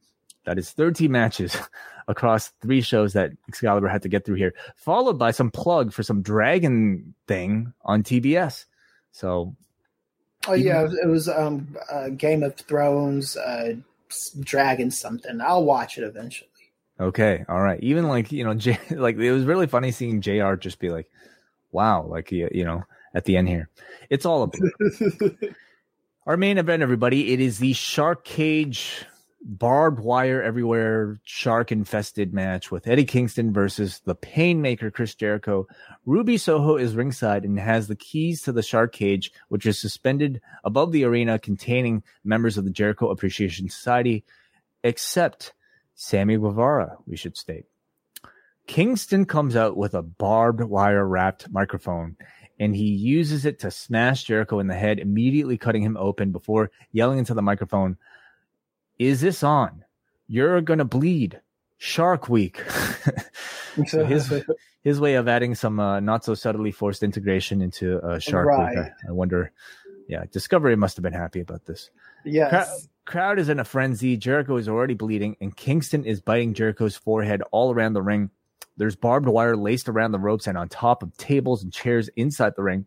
That 0.45 0.59
is 0.59 0.71
13 0.71 1.11
matches 1.11 1.57
across 2.09 2.49
three 2.63 2.81
shows 2.81 3.13
that 3.13 3.33
Excalibur 3.49 3.89
had 3.89 4.03
to 4.03 4.09
get 4.09 4.25
through 4.25 4.37
here, 4.37 4.55
followed 4.77 5.19
by 5.19 5.31
some 5.31 5.51
plug 5.51 5.93
for 5.93 6.03
some 6.03 6.23
dragon 6.23 7.15
thing 7.27 7.73
on 7.85 8.03
TBS. 8.03 8.65
So 9.13 9.55
Oh 10.47 10.55
yeah, 10.55 10.81
it 10.81 10.85
was, 10.85 10.99
it 10.99 11.09
was 11.09 11.29
um, 11.29 11.77
uh, 11.91 12.09
Game 12.11 12.43
of 12.43 12.57
Thrones, 12.57 13.37
uh, 13.37 13.75
Dragon 14.41 14.91
something. 14.91 15.41
I'll 15.41 15.65
watch 15.65 15.99
it 15.99 16.05
eventually. 16.05 16.49
Okay, 17.01 17.45
all 17.49 17.61
right. 17.61 17.81
Even 17.83 18.09
like 18.09 18.33
you 18.33 18.45
know, 18.45 18.55
J- 18.55 18.79
like 18.91 19.17
it 19.17 19.33
was 19.33 19.45
really 19.45 19.67
funny 19.67 19.91
seeing 19.91 20.21
Jr. 20.21 20.55
just 20.55 20.79
be 20.79 20.91
like, 20.91 21.11
"Wow!" 21.73 22.03
Like 22.03 22.33
you 22.33 22.49
you 22.53 22.65
know, 22.65 22.85
at 23.15 23.25
the 23.25 23.37
end 23.37 23.49
here, 23.49 23.69
it's 24.11 24.25
all 24.25 24.45
about 24.45 24.61
our 26.27 26.37
main 26.37 26.57
event. 26.57 26.83
Everybody, 26.83 27.33
it 27.33 27.41
is 27.41 27.59
the 27.59 27.73
Shark 27.73 28.25
Cage 28.25 29.05
barbed 29.41 30.01
wire 30.01 30.43
everywhere 30.43 31.21
shark 31.25 31.71
infested 31.71 32.35
match 32.35 32.71
with 32.71 32.87
Eddie 32.87 33.05
Kingston 33.05 33.53
versus 33.53 34.01
the 34.05 34.15
Painmaker 34.15 34.93
Chris 34.93 35.15
Jericho. 35.15 35.67
Ruby 36.07 36.37
Soho 36.37 36.77
is 36.77 36.97
ringside 36.97 37.45
and 37.45 37.59
has 37.59 37.89
the 37.89 37.97
keys 37.97 38.43
to 38.43 38.53
the 38.53 38.63
shark 38.63 38.93
cage, 38.93 39.33
which 39.49 39.67
is 39.67 39.79
suspended 39.79 40.41
above 40.65 40.93
the 40.93 41.05
arena 41.05 41.39
containing 41.39 42.03
members 42.25 42.59
of 42.59 42.65
the 42.65 42.71
Jericho 42.71 43.11
Appreciation 43.11 43.69
Society, 43.69 44.25
except 44.83 45.53
Sammy 45.95 46.37
Guevara, 46.37 46.97
we 47.07 47.17
should 47.17 47.37
state. 47.37 47.67
Kingston 48.67 49.25
comes 49.25 49.57
out 49.57 49.77
with 49.77 49.95
a 49.95 50.03
barbed 50.03 50.63
wire 50.63 51.07
wrapped 51.07 51.51
microphone 51.51 52.17
and 52.61 52.75
he 52.75 52.89
uses 52.89 53.45
it 53.45 53.61
to 53.61 53.71
smash 53.71 54.25
Jericho 54.25 54.59
in 54.59 54.67
the 54.67 54.75
head, 54.75 54.99
immediately 54.99 55.57
cutting 55.57 55.83
him 55.83 55.97
open 55.97 56.33
before 56.33 56.71
yelling 56.93 57.19
into 57.19 57.35
the 57.35 57.43
microphone, 57.43 57.97
Is 58.99 59.21
this 59.21 59.43
on? 59.43 59.85
You're 60.27 60.61
going 60.61 60.79
to 60.79 60.85
bleed. 60.85 61.41
Shark 61.79 62.29
Week. 62.29 62.61
so 63.87 64.05
his, 64.05 64.33
his 64.83 64.99
way 65.01 65.15
of 65.15 65.29
adding 65.29 65.55
some 65.55 65.79
uh, 65.79 66.01
not 66.01 66.25
so 66.25 66.35
subtly 66.35 66.73
forced 66.73 67.03
integration 67.05 67.63
into 67.63 68.01
uh, 68.01 68.19
Shark 68.19 68.47
Right. 68.49 68.77
Week. 68.77 68.79
I, 69.05 69.09
I 69.09 69.13
wonder. 69.13 69.53
Yeah, 70.09 70.25
Discovery 70.33 70.75
must 70.75 70.97
have 70.97 71.03
been 71.03 71.13
happy 71.13 71.41
about 71.41 71.67
this. 71.67 71.91
yes. 72.25 72.51
Crowd, 72.51 72.67
crowd 73.05 73.39
is 73.39 73.49
in 73.49 73.61
a 73.61 73.65
frenzy. 73.65 74.17
Jericho 74.17 74.57
is 74.57 74.69
already 74.69 74.95
bleeding, 74.95 75.37
and 75.41 75.55
Kingston 75.55 76.05
is 76.05 76.21
biting 76.21 76.55
Jericho's 76.55 76.97
forehead 76.97 77.43
all 77.53 77.73
around 77.73 77.93
the 77.93 78.03
ring. 78.03 78.31
There's 78.79 78.97
barbed 78.97 79.29
wire 79.29 79.57
laced 79.57 79.89
around 79.89 80.13
the 80.13 80.19
ropes 80.19 80.47
and 80.47 80.57
on 80.57 80.69
top 80.69 81.03
of 81.03 81.17
tables 81.17 81.63
and 81.63 81.73
chairs 81.73 82.09
inside 82.17 82.55
the 82.57 82.63
ring. 82.63 82.87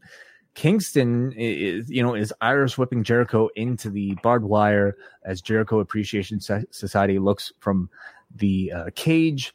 Kingston 0.54 1.32
is, 1.34 1.90
you 1.90 2.04
know, 2.04 2.14
is 2.14 2.34
Irish 2.42 2.78
whipping 2.78 3.04
Jericho 3.04 3.50
into 3.56 3.90
the 3.90 4.16
barbed 4.22 4.46
wire 4.46 4.98
as 5.24 5.42
Jericho 5.42 5.80
Appreciation 5.80 6.40
Society 6.40 7.20
looks 7.20 7.54
from 7.60 7.90
the 8.36 8.72
uh, 8.72 8.86
cage. 8.96 9.54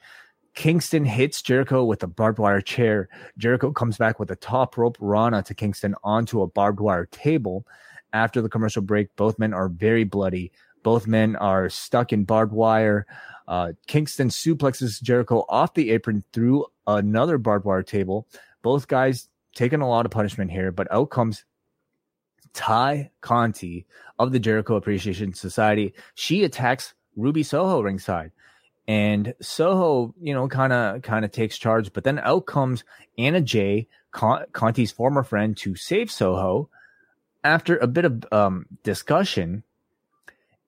Kingston 0.55 1.05
hits 1.05 1.43
Jericho 1.43 1.85
with 1.85 2.03
a 2.03 2.07
barbed 2.07 2.39
wire 2.39 2.63
chair. 2.63 3.11
Jericho 3.37 3.73
comes 3.73 3.99
back 3.99 4.19
with 4.19 4.31
a 4.31 4.37
top 4.37 4.79
rope 4.79 4.97
Rana 4.99 5.43
to 5.43 5.55
Kingston 5.55 5.95
onto 6.03 6.41
a 6.41 6.47
barbed 6.47 6.81
wire 6.81 7.07
table. 7.07 7.67
After 8.15 8.41
the 8.41 8.49
commercial 8.49 8.81
break, 8.81 9.15
both 9.17 9.39
men 9.39 9.53
are 9.53 9.69
very 9.69 10.05
bloody. 10.05 10.51
Both 10.83 11.07
men 11.07 11.37
are 11.37 11.69
stuck 11.69 12.13
in 12.13 12.25
barbed 12.25 12.55
wire. 12.55 13.07
Uh, 13.47 13.73
Kingston 13.87 14.29
suplexes 14.29 15.03
Jericho 15.03 15.45
off 15.51 15.75
the 15.75 15.91
apron 15.91 16.25
through 16.33 16.65
another 16.87 17.37
barbed 17.37 17.67
wire 17.67 17.83
table. 17.83 18.27
Both 18.63 18.89
guys 18.89 19.29
taking 19.57 19.81
a 19.81 19.89
lot 19.89 20.07
of 20.07 20.13
punishment 20.13 20.53
here, 20.53 20.71
but 20.71 20.87
out 20.93 21.11
comes 21.11 21.45
Tay 22.53 23.11
Conti 23.21 23.87
of 24.19 24.31
the 24.31 24.39
Jericho 24.39 24.77
Appreciation 24.77 25.35
Society. 25.35 25.95
She 26.15 26.45
attacks 26.45 26.95
Ruby 27.17 27.43
Soho 27.43 27.81
ringside. 27.81 28.31
And 28.87 29.35
Soho, 29.41 30.15
you 30.21 30.33
know, 30.33 30.47
kind 30.47 30.73
of 30.73 31.03
kind 31.03 31.25
of 31.25 31.33
takes 31.33 31.59
charge, 31.59 31.93
but 31.93 32.05
then 32.05 32.21
out 32.21 32.47
comes 32.47 32.85
Anna 33.19 33.41
Jay, 33.41 33.89
Con- 34.13 34.45
Conti's 34.53 34.93
former 34.93 35.25
friend, 35.25 35.57
to 35.57 35.75
save 35.75 36.11
Soho. 36.11 36.69
After 37.43 37.77
a 37.79 37.87
bit 37.87 38.05
of 38.05 38.25
um, 38.33 38.67
discussion, 38.85 39.65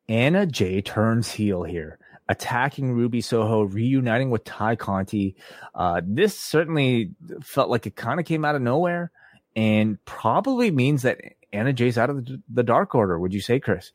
Anna 0.08 0.46
Jay 0.46 0.80
turns 0.80 1.30
heel 1.32 1.62
here, 1.62 1.98
attacking 2.28 2.92
Ruby 2.92 3.20
Soho, 3.20 3.62
reuniting 3.62 4.30
with 4.30 4.44
Tay 4.44 4.76
Conti. 4.76 5.36
Uh, 5.74 6.00
this 6.04 6.38
certainly 6.38 7.12
felt 7.42 7.70
like 7.70 7.86
it 7.86 7.96
kind 7.96 8.20
of 8.20 8.26
came 8.26 8.44
out 8.44 8.54
of 8.54 8.62
nowhere, 8.62 9.10
and 9.56 10.02
probably 10.04 10.70
means 10.70 11.02
that 11.02 11.20
Anna 11.52 11.72
Jay's 11.72 11.98
out 11.98 12.10
of 12.10 12.24
the, 12.24 12.42
the 12.48 12.62
Dark 12.62 12.94
Order. 12.94 13.18
Would 13.18 13.32
you 13.32 13.40
say, 13.40 13.58
Chris? 13.58 13.92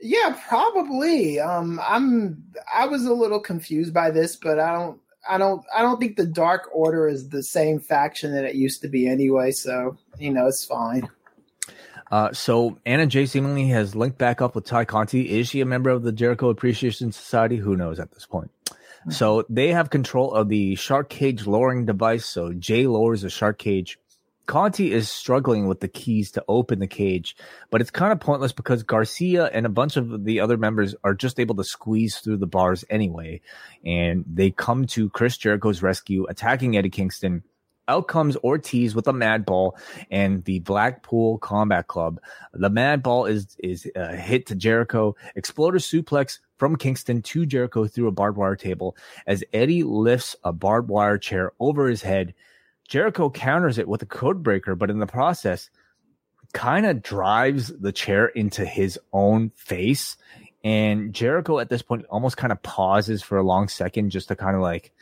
Yeah, 0.00 0.36
probably. 0.48 1.38
Um, 1.38 1.80
I'm. 1.86 2.42
I 2.74 2.86
was 2.86 3.04
a 3.04 3.12
little 3.12 3.40
confused 3.40 3.94
by 3.94 4.10
this, 4.10 4.34
but 4.34 4.58
I 4.58 4.72
don't. 4.72 5.00
I 5.28 5.38
don't. 5.38 5.62
I 5.74 5.82
don't 5.82 6.00
think 6.00 6.16
the 6.16 6.26
Dark 6.26 6.68
Order 6.72 7.06
is 7.06 7.28
the 7.28 7.42
same 7.42 7.78
faction 7.78 8.34
that 8.34 8.44
it 8.44 8.56
used 8.56 8.82
to 8.82 8.88
be 8.88 9.06
anyway. 9.06 9.52
So 9.52 9.96
you 10.18 10.32
know, 10.32 10.46
it's 10.48 10.64
fine. 10.64 11.08
Uh, 12.12 12.32
so 12.32 12.78
Anna 12.86 13.06
Jay 13.06 13.26
seemingly 13.26 13.68
has 13.68 13.96
linked 13.96 14.18
back 14.18 14.40
up 14.40 14.54
with 14.54 14.66
Tay 14.66 14.84
Conti. 14.84 15.30
Is 15.30 15.48
she 15.48 15.62
a 15.62 15.66
member 15.66 15.90
of 15.90 16.02
the 16.02 16.12
Jericho 16.12 16.50
Appreciation 16.50 17.10
Society? 17.10 17.56
Who 17.56 17.74
knows 17.74 17.98
at 17.98 18.12
this 18.12 18.26
point. 18.26 18.50
So 19.10 19.44
they 19.48 19.72
have 19.72 19.90
control 19.90 20.32
of 20.32 20.48
the 20.48 20.76
shark 20.76 21.08
cage 21.08 21.46
lowering 21.46 21.86
device. 21.86 22.24
So 22.24 22.52
Jay 22.52 22.86
lowers 22.86 23.22
the 23.22 23.30
shark 23.30 23.58
cage 23.58 23.98
Conti 24.46 24.92
is 24.92 25.08
struggling 25.08 25.66
with 25.66 25.80
the 25.80 25.88
keys 25.88 26.32
to 26.32 26.44
open 26.48 26.80
the 26.80 26.86
cage, 26.86 27.36
but 27.70 27.80
it's 27.80 27.90
kind 27.90 28.12
of 28.12 28.20
pointless 28.20 28.52
because 28.52 28.82
Garcia 28.82 29.46
and 29.46 29.64
a 29.64 29.70
bunch 29.70 29.96
of 29.96 30.24
the 30.24 30.40
other 30.40 30.56
members 30.56 30.94
are 31.04 31.14
just 31.14 31.38
able 31.38 31.54
to 31.54 31.64
squeeze 31.64 32.18
through 32.18 32.38
the 32.38 32.46
bars 32.46 32.84
anyway. 32.90 33.40
And 33.86 34.24
they 34.26 34.50
come 34.50 34.86
to 34.88 35.08
Chris 35.10 35.36
Jericho's 35.36 35.82
rescue, 35.82 36.26
attacking 36.28 36.76
Eddie 36.76 36.90
Kingston. 36.90 37.44
Out 37.88 38.06
comes 38.06 38.36
Ortiz 38.36 38.94
with 38.94 39.08
a 39.08 39.12
mad 39.12 39.44
ball 39.44 39.76
and 40.10 40.44
the 40.44 40.60
Blackpool 40.60 41.38
Combat 41.38 41.88
Club. 41.88 42.20
The 42.52 42.70
mad 42.70 43.02
ball 43.02 43.26
is 43.26 43.56
is 43.58 43.90
a 43.96 44.14
hit 44.16 44.46
to 44.46 44.54
Jericho. 44.54 45.16
Exploder 45.34 45.78
suplex 45.78 46.38
from 46.58 46.76
Kingston 46.76 47.22
to 47.22 47.44
Jericho 47.44 47.88
through 47.88 48.06
a 48.06 48.12
barbed 48.12 48.38
wire 48.38 48.54
table 48.54 48.96
as 49.26 49.42
Eddie 49.52 49.82
lifts 49.82 50.36
a 50.44 50.52
barbed 50.52 50.90
wire 50.90 51.18
chair 51.18 51.52
over 51.58 51.88
his 51.88 52.02
head. 52.02 52.34
Jericho 52.86 53.30
counters 53.30 53.78
it 53.78 53.88
with 53.88 54.02
a 54.02 54.06
code 54.06 54.42
breaker, 54.42 54.76
but 54.76 54.90
in 54.90 55.00
the 55.00 55.06
process, 55.06 55.68
kind 56.52 56.86
of 56.86 57.02
drives 57.02 57.68
the 57.68 57.92
chair 57.92 58.26
into 58.26 58.64
his 58.64 58.98
own 59.12 59.50
face. 59.56 60.16
And 60.62 61.12
Jericho 61.12 61.58
at 61.58 61.68
this 61.68 61.82
point 61.82 62.06
almost 62.10 62.36
kind 62.36 62.52
of 62.52 62.62
pauses 62.62 63.22
for 63.22 63.38
a 63.38 63.42
long 63.42 63.66
second 63.66 64.10
just 64.10 64.28
to 64.28 64.36
kind 64.36 64.54
of 64.54 64.62
like 64.62 64.92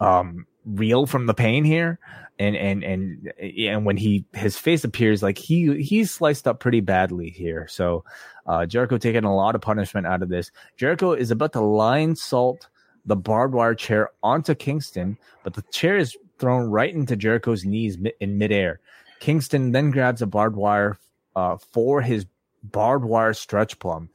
um 0.00 0.46
reel 0.64 1.06
from 1.06 1.26
the 1.26 1.34
pain 1.34 1.64
here. 1.64 1.98
And 2.38 2.56
and 2.56 2.82
and 2.82 3.32
and 3.40 3.84
when 3.86 3.96
he 3.96 4.24
his 4.32 4.58
face 4.58 4.82
appears, 4.82 5.22
like 5.22 5.38
he 5.38 5.80
he's 5.80 6.10
sliced 6.10 6.48
up 6.48 6.58
pretty 6.58 6.80
badly 6.80 7.30
here. 7.30 7.68
So 7.68 8.04
uh 8.46 8.66
Jericho 8.66 8.98
taking 8.98 9.24
a 9.24 9.34
lot 9.34 9.54
of 9.54 9.60
punishment 9.60 10.06
out 10.06 10.22
of 10.22 10.28
this. 10.28 10.50
Jericho 10.76 11.12
is 11.12 11.30
about 11.30 11.52
to 11.52 11.60
line 11.60 12.14
Lionsault 12.14 12.66
the 13.06 13.16
barbed 13.16 13.54
wire 13.54 13.74
chair 13.74 14.10
onto 14.22 14.54
Kingston, 14.54 15.18
but 15.42 15.54
the 15.54 15.62
chair 15.70 15.96
is 15.96 16.16
thrown 16.38 16.70
right 16.70 16.92
into 16.92 17.16
Jericho's 17.16 17.64
knees 17.64 17.98
in 18.20 18.38
midair. 18.38 18.80
Kingston 19.20 19.72
then 19.72 19.90
grabs 19.90 20.22
a 20.22 20.26
barbed 20.26 20.56
wire 20.56 20.98
uh, 21.36 21.56
for 21.72 22.00
his 22.00 22.26
barbed 22.62 23.04
wire 23.04 23.34
stretch 23.34 23.78
plum. 23.78 24.08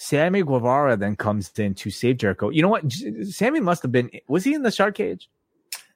Sammy 0.00 0.42
Guevara 0.42 0.96
then 0.96 1.14
comes 1.14 1.52
in 1.58 1.74
to 1.74 1.90
save 1.90 2.16
Jericho. 2.16 2.48
You 2.48 2.62
know 2.62 2.70
what? 2.70 2.90
Sammy 3.28 3.60
must 3.60 3.82
have 3.82 3.92
been. 3.92 4.10
Was 4.28 4.44
he 4.44 4.54
in 4.54 4.62
the 4.62 4.70
shark 4.70 4.94
cage? 4.94 5.28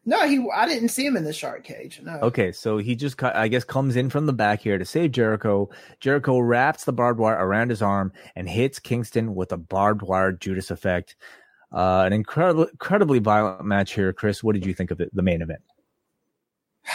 No, 0.04 0.28
he. 0.28 0.46
I 0.54 0.68
didn't 0.68 0.90
see 0.90 1.06
him 1.06 1.16
in 1.16 1.24
the 1.24 1.32
shark 1.32 1.64
cage. 1.64 2.02
No. 2.04 2.12
Okay, 2.20 2.52
so 2.52 2.76
he 2.76 2.96
just, 2.96 3.22
I 3.22 3.48
guess, 3.48 3.64
comes 3.64 3.96
in 3.96 4.10
from 4.10 4.26
the 4.26 4.34
back 4.34 4.60
here 4.60 4.76
to 4.76 4.84
save 4.84 5.12
Jericho. 5.12 5.70
Jericho 6.00 6.38
wraps 6.38 6.84
the 6.84 6.92
barbed 6.92 7.18
wire 7.18 7.34
around 7.34 7.70
his 7.70 7.80
arm 7.80 8.12
and 8.36 8.46
hits 8.46 8.78
Kingston 8.78 9.34
with 9.34 9.52
a 9.52 9.56
barbed 9.56 10.02
wire 10.02 10.32
Judas 10.32 10.70
effect. 10.70 11.16
Uh, 11.72 12.02
an 12.04 12.12
incredible, 12.12 12.64
incredibly 12.64 13.20
violent 13.20 13.64
match 13.64 13.94
here, 13.94 14.12
Kris. 14.12 14.44
What 14.44 14.52
did 14.52 14.66
you 14.66 14.74
think 14.74 14.90
of 14.90 15.00
it, 15.00 15.16
the 15.16 15.22
main 15.22 15.40
event? 15.40 15.62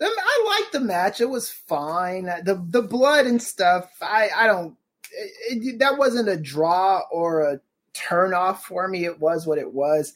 I 0.00 0.58
liked 0.60 0.72
the 0.72 0.80
match. 0.80 1.20
It 1.20 1.28
was 1.28 1.50
fine. 1.50 2.26
The 2.26 2.64
the 2.64 2.82
blood 2.82 3.26
and 3.26 3.42
stuff. 3.42 3.90
I 4.00 4.30
I 4.36 4.46
don't. 4.46 4.76
It, 5.12 5.64
it, 5.66 5.78
that 5.78 5.98
wasn't 5.98 6.28
a 6.28 6.36
draw 6.36 7.02
or 7.10 7.42
a 7.42 7.60
turn 7.94 8.34
off 8.34 8.64
for 8.64 8.88
me. 8.88 9.04
It 9.04 9.20
was 9.20 9.46
what 9.46 9.58
it 9.58 9.72
was. 9.72 10.14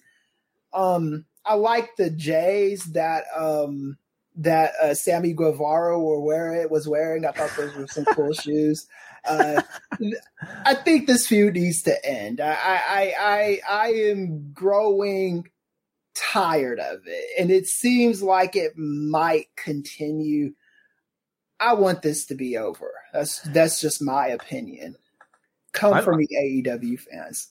Um, 0.72 1.24
I 1.44 1.54
like 1.54 1.96
the 1.96 2.10
J's 2.10 2.84
that 2.92 3.24
um 3.36 3.96
that 4.36 4.72
uh, 4.82 4.94
Sammy 4.94 5.32
Guevara 5.32 5.98
were 5.98 6.20
wearing 6.20 6.68
was 6.70 6.88
wearing. 6.88 7.24
I 7.24 7.32
thought 7.32 7.56
those 7.56 7.74
were 7.74 7.86
some 7.86 8.04
cool 8.06 8.32
shoes. 8.34 8.86
Uh, 9.24 9.62
I 10.64 10.74
think 10.74 11.06
this 11.06 11.26
feud 11.26 11.54
needs 11.54 11.82
to 11.82 12.06
end. 12.06 12.40
I 12.40 12.54
I 12.54 13.14
I 13.18 13.60
I 13.68 13.88
am 13.88 14.52
growing 14.52 15.48
tired 16.14 16.80
of 16.80 17.00
it, 17.06 17.24
and 17.38 17.50
it 17.50 17.66
seems 17.66 18.22
like 18.22 18.56
it 18.56 18.76
might 18.76 19.46
continue. 19.56 20.52
I 21.58 21.74
want 21.74 22.02
this 22.02 22.26
to 22.26 22.34
be 22.34 22.56
over. 22.56 22.92
That's 23.12 23.40
that's 23.40 23.80
just 23.80 24.02
my 24.02 24.28
opinion. 24.28 24.96
Come 25.72 25.94
I'm, 25.94 26.04
from 26.04 26.18
the 26.18 26.28
AEW 26.28 27.00
fans. 27.00 27.50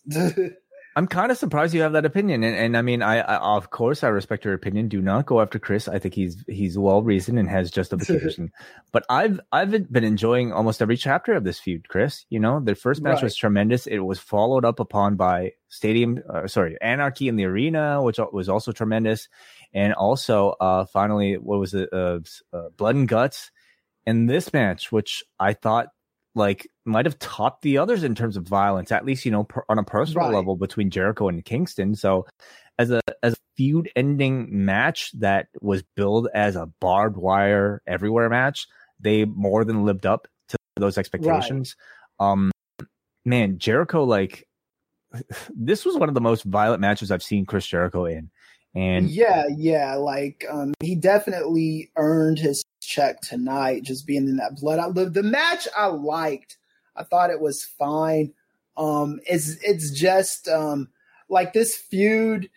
I'm 0.97 1.07
kind 1.07 1.29
of 1.29 1.37
surprised 1.37 1.73
you 1.73 1.81
have 1.81 1.91
that 1.91 2.05
opinion, 2.05 2.41
and, 2.45 2.55
and 2.55 2.77
I 2.77 2.81
mean, 2.81 3.01
I, 3.01 3.19
I, 3.19 3.35
of 3.35 3.69
course 3.69 4.01
I 4.01 4.07
respect 4.07 4.45
your 4.45 4.53
opinion. 4.53 4.87
Do 4.87 5.01
not 5.01 5.25
go 5.25 5.41
after 5.41 5.59
Kris. 5.59 5.89
I 5.89 5.99
think 5.99 6.13
he's 6.13 6.41
he's 6.47 6.77
well 6.77 7.03
reasoned 7.03 7.37
and 7.37 7.49
has 7.49 7.69
justification. 7.69 8.53
but 8.93 9.05
I've 9.09 9.41
I've 9.51 9.91
been 9.91 10.05
enjoying 10.05 10.53
almost 10.53 10.81
every 10.81 10.95
chapter 10.95 11.33
of 11.33 11.43
this 11.43 11.59
feud, 11.59 11.89
Kris. 11.89 12.25
You 12.29 12.39
know, 12.39 12.61
the 12.61 12.75
first 12.75 13.01
match 13.01 13.15
right. 13.15 13.23
was 13.23 13.35
tremendous. 13.35 13.87
It 13.87 13.99
was 13.99 14.19
followed 14.19 14.63
up 14.63 14.79
upon 14.79 15.17
by 15.17 15.51
Stadium, 15.67 16.23
uh, 16.33 16.47
sorry, 16.47 16.77
Anarchy 16.79 17.27
in 17.27 17.35
the 17.35 17.43
Arena, 17.43 18.01
which 18.01 18.17
was 18.31 18.47
also 18.47 18.71
tremendous, 18.71 19.27
and 19.73 19.93
also 19.93 20.51
uh 20.61 20.85
finally, 20.85 21.33
what 21.33 21.59
was 21.59 21.73
it, 21.73 21.89
uh, 21.91 22.19
uh 22.53 22.69
Blood 22.77 22.95
and 22.95 23.07
Guts. 23.07 23.51
In 24.05 24.27
this 24.27 24.53
match, 24.53 24.91
which 24.91 25.23
I 25.39 25.53
thought 25.53 25.87
like 26.35 26.67
might 26.83 27.05
have 27.05 27.17
topped 27.17 27.61
the 27.61 27.77
others 27.77 28.03
in 28.03 28.13
terms 28.13 28.37
of 28.37 28.47
violence, 28.47 28.91
at 28.91 29.05
least 29.05 29.25
you 29.25 29.31
know 29.31 29.45
per, 29.45 29.63
on 29.69 29.79
a 29.79 29.83
personal 29.83 30.27
right. 30.27 30.35
level 30.35 30.55
between 30.55 30.89
Jericho 30.89 31.27
and 31.27 31.43
Kingston. 31.43 31.95
So 31.95 32.25
as 32.77 32.91
a 32.91 33.01
as 33.23 33.33
a 33.33 33.37
feud 33.55 33.89
ending 33.95 34.65
match 34.65 35.11
that 35.19 35.47
was 35.61 35.83
billed 35.95 36.27
as 36.33 36.55
a 36.55 36.67
barbed 36.79 37.17
wire 37.17 37.81
everywhere 37.87 38.29
match, 38.29 38.67
they 38.99 39.25
more 39.25 39.63
than 39.63 39.85
lived 39.85 40.05
up 40.05 40.27
to 40.49 40.57
those 40.75 40.97
expectations. 40.97 41.75
Right. 42.19 42.31
Um, 42.31 42.51
man, 43.23 43.57
Jericho 43.57 44.03
like 44.03 44.45
this 45.55 45.85
was 45.85 45.95
one 45.97 46.09
of 46.09 46.15
the 46.15 46.21
most 46.21 46.43
violent 46.43 46.81
matches 46.81 47.11
I've 47.11 47.23
seen 47.23 47.45
Chris 47.45 47.65
Jericho 47.65 48.05
in. 48.05 48.29
And 48.75 49.09
yeah, 49.09 49.45
yeah, 49.55 49.95
like 49.95 50.45
um, 50.51 50.73
he 50.83 50.95
definitely 50.95 51.91
earned 51.95 52.39
his 52.39 52.61
check 52.85 53.21
tonight, 53.21 53.83
just 53.83 54.05
being 54.05 54.27
in 54.27 54.37
that 54.37 54.57
blood. 54.59 54.79
I, 54.79 54.89
the, 54.91 55.09
the 55.09 55.23
match 55.23 55.67
I 55.77 55.87
liked. 55.87 56.57
I 56.95 57.03
thought 57.03 57.29
it 57.29 57.41
was 57.41 57.63
fine. 57.63 58.33
Um, 58.77 59.19
it's 59.25 59.57
it's 59.63 59.91
just 59.91 60.47
um, 60.47 60.89
like 61.29 61.53
this 61.53 61.75
feud, 61.75 62.49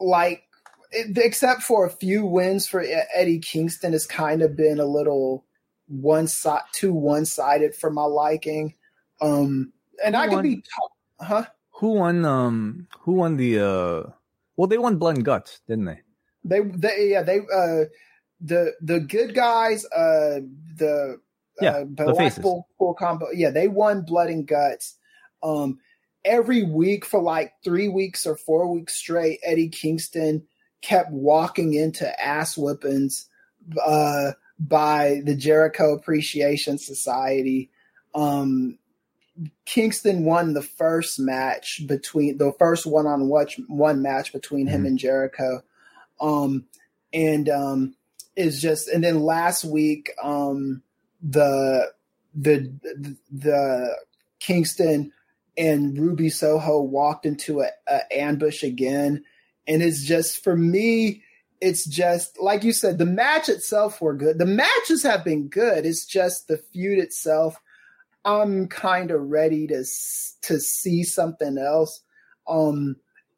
like 0.00 0.42
it, 0.90 1.16
except 1.18 1.62
for 1.62 1.86
a 1.86 1.90
few 1.90 2.24
wins 2.24 2.66
for 2.66 2.84
Eddie 3.14 3.38
Kingston, 3.38 3.92
has 3.92 4.06
kind 4.06 4.42
of 4.42 4.56
been 4.56 4.78
a 4.78 4.86
little 4.86 5.44
one 5.88 6.28
side, 6.28 6.62
too 6.72 6.92
one 6.92 7.24
sided 7.24 7.74
for 7.74 7.90
my 7.90 8.04
liking. 8.04 8.74
Um, 9.20 9.72
and 10.04 10.14
who 10.14 10.22
I 10.22 10.28
could 10.28 10.42
be, 10.42 10.62
huh? 11.20 11.46
Who 11.72 11.92
won? 11.92 12.24
Um, 12.24 12.88
who 13.00 13.12
won 13.12 13.36
the? 13.36 13.60
uh 13.60 14.10
well, 14.56 14.66
they 14.66 14.78
won 14.78 14.96
Blood 14.96 15.16
and 15.16 15.24
Guts, 15.24 15.60
didn't 15.68 15.84
they? 15.84 16.00
They, 16.44 16.60
they, 16.60 17.10
yeah, 17.10 17.22
they, 17.22 17.40
uh, 17.40 17.84
the 18.40 18.74
the 18.80 19.00
good 19.00 19.34
guys, 19.34 19.84
uh, 19.86 20.40
the 20.76 21.20
yeah, 21.60 21.70
uh, 21.70 21.84
the 21.88 22.12
Blackpool 22.12 22.68
full 22.78 22.94
combo, 22.94 23.30
yeah, 23.32 23.50
they 23.50 23.68
won 23.68 24.02
Blood 24.02 24.28
and 24.28 24.46
Guts. 24.46 24.96
Um, 25.42 25.78
every 26.24 26.62
week 26.62 27.04
for 27.04 27.22
like 27.22 27.54
three 27.64 27.88
weeks 27.88 28.26
or 28.26 28.36
four 28.36 28.70
weeks 28.70 28.94
straight, 28.94 29.40
Eddie 29.42 29.68
Kingston 29.68 30.46
kept 30.82 31.10
walking 31.10 31.74
into 31.74 32.22
ass 32.22 32.56
whippings 32.56 33.26
uh, 33.84 34.32
by 34.58 35.22
the 35.24 35.34
Jericho 35.34 35.94
Appreciation 35.94 36.78
Society. 36.78 37.70
Um, 38.14 38.78
Kingston 39.64 40.24
won 40.24 40.54
the 40.54 40.62
first 40.62 41.18
match 41.18 41.82
between 41.86 42.38
the 42.38 42.52
first 42.58 42.86
one 42.86 43.06
on 43.06 43.28
watch, 43.28 43.60
one 43.68 44.00
match 44.02 44.32
between 44.32 44.66
him 44.66 44.80
mm-hmm. 44.80 44.86
and 44.86 44.98
Jericho. 44.98 45.62
Um, 46.20 46.66
and 47.12 47.48
um, 47.48 47.95
is 48.36 48.60
just 48.60 48.88
and 48.88 49.02
then 49.02 49.20
last 49.20 49.64
week 49.64 50.10
um, 50.22 50.82
the 51.22 51.92
the 52.34 52.70
the 53.32 53.96
Kingston 54.40 55.12
and 55.58 55.98
Ruby 55.98 56.28
Soho 56.28 56.82
walked 56.82 57.24
into 57.24 57.60
a, 57.60 57.70
a 57.88 58.00
ambush 58.14 58.62
again, 58.62 59.24
and 59.66 59.82
it's 59.82 60.04
just 60.04 60.42
for 60.42 60.56
me. 60.56 61.22
It's 61.58 61.86
just 61.86 62.38
like 62.38 62.64
you 62.64 62.72
said, 62.72 62.98
the 62.98 63.06
match 63.06 63.48
itself 63.48 64.02
were 64.02 64.12
good. 64.12 64.38
The 64.38 64.44
matches 64.44 65.02
have 65.04 65.24
been 65.24 65.48
good. 65.48 65.86
It's 65.86 66.04
just 66.04 66.48
the 66.48 66.58
feud 66.58 66.98
itself 66.98 67.58
I'm 68.26 68.66
kind 68.66 69.12
of 69.12 69.30
ready 69.30 69.68
to 69.68 69.84
to 70.42 70.60
see 70.60 71.04
something 71.04 71.56
else. 71.56 72.00
Um, 72.48 72.96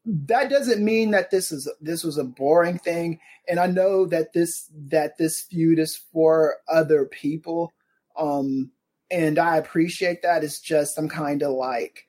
that 0.09 0.49
doesn't 0.49 0.83
mean 0.83 1.11
that 1.11 1.31
this 1.31 1.53
is 1.53 1.71
this 1.81 2.03
was 2.03 2.17
a 2.17 2.25
boring 2.25 2.79
thing, 2.79 3.21
and 3.47 3.61
I 3.61 3.67
know 3.67 4.07
that 4.07 4.33
this 4.33 4.71
that 4.89 5.19
this 5.19 5.43
feud 5.43 5.79
is 5.79 5.97
for 5.97 6.57
other 6.67 7.05
people, 7.05 7.75
um, 8.17 8.71
and 9.11 9.39
I 9.39 9.59
appreciate 9.59 10.23
that. 10.23 10.43
It's 10.43 10.61
just 10.61 10.99
I'm 10.99 11.11
kind 11.11 11.43
of 11.43 11.53
like, 11.53 12.09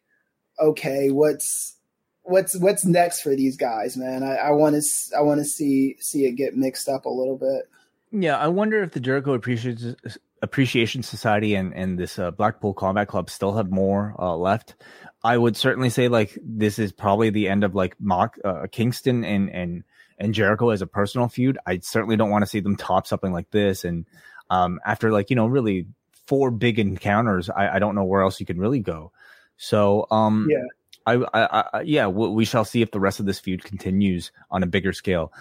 okay, 0.61 1.11
what's 1.11 1.75
what's 2.23 2.57
what's 2.57 2.85
next 2.85 3.21
for 3.21 3.35
these 3.35 3.57
guys, 3.57 3.97
man? 3.97 4.23
I 4.23 4.51
want 4.51 4.75
to 4.75 5.17
I 5.17 5.21
want 5.21 5.39
to 5.39 5.45
see 5.45 5.97
see 5.99 6.25
it 6.25 6.37
get 6.37 6.55
mixed 6.55 6.87
up 6.87 7.03
a 7.05 7.09
little 7.09 7.37
bit. 7.37 7.69
Yeah, 8.11 8.37
I 8.37 8.47
wonder 8.47 8.81
if 8.81 8.91
the 8.91 9.01
Jericho 9.01 9.33
appreciation 9.33 9.97
Appreciation 10.41 11.03
Society 11.03 11.55
and 11.55 11.73
and 11.73 11.97
this 11.97 12.17
uh, 12.19 12.31
Blackpool 12.31 12.73
Combat 12.73 13.07
Club 13.07 13.29
still 13.29 13.53
have 13.55 13.69
more 13.69 14.15
uh, 14.19 14.35
left. 14.35 14.75
I 15.23 15.37
would 15.37 15.57
certainly 15.57 15.89
say 15.89 16.07
like 16.07 16.37
this 16.41 16.79
is 16.79 16.91
probably 16.91 17.29
the 17.29 17.49
end 17.49 17.63
of 17.63 17.75
like 17.75 17.95
Mox 17.99 18.39
uh, 18.43 18.67
Kingston 18.71 19.23
and 19.23 19.49
and 19.49 19.83
and 20.17 20.33
Jericho 20.33 20.69
as 20.69 20.81
a 20.81 20.87
personal 20.87 21.27
feud. 21.27 21.57
I 21.65 21.79
certainly 21.79 22.17
don't 22.17 22.29
want 22.29 22.43
to 22.43 22.49
see 22.49 22.59
them 22.59 22.75
top 22.75 23.07
something 23.07 23.33
like 23.33 23.51
this. 23.51 23.83
And 23.83 24.05
um, 24.49 24.79
after 24.85 25.11
like 25.11 25.29
you 25.29 25.35
know 25.35 25.47
really 25.47 25.87
four 26.25 26.51
big 26.51 26.79
encounters, 26.79 27.49
I, 27.49 27.75
I 27.75 27.79
don't 27.79 27.95
know 27.95 28.03
where 28.03 28.21
else 28.21 28.39
you 28.39 28.45
can 28.45 28.59
really 28.59 28.79
go. 28.79 29.11
So 29.57 30.07
um, 30.11 30.47
Yeah. 30.49 30.63
I, 31.05 31.13
I, 31.33 31.69
I 31.73 31.81
yeah, 31.81 32.07
we, 32.07 32.29
we 32.29 32.45
shall 32.45 32.65
see 32.65 32.81
if 32.81 32.91
the 32.91 32.99
rest 32.99 33.19
of 33.19 33.25
this 33.25 33.39
feud 33.39 33.63
continues 33.63 34.31
on 34.51 34.63
a 34.63 34.67
bigger 34.67 34.93
scale. 34.93 35.33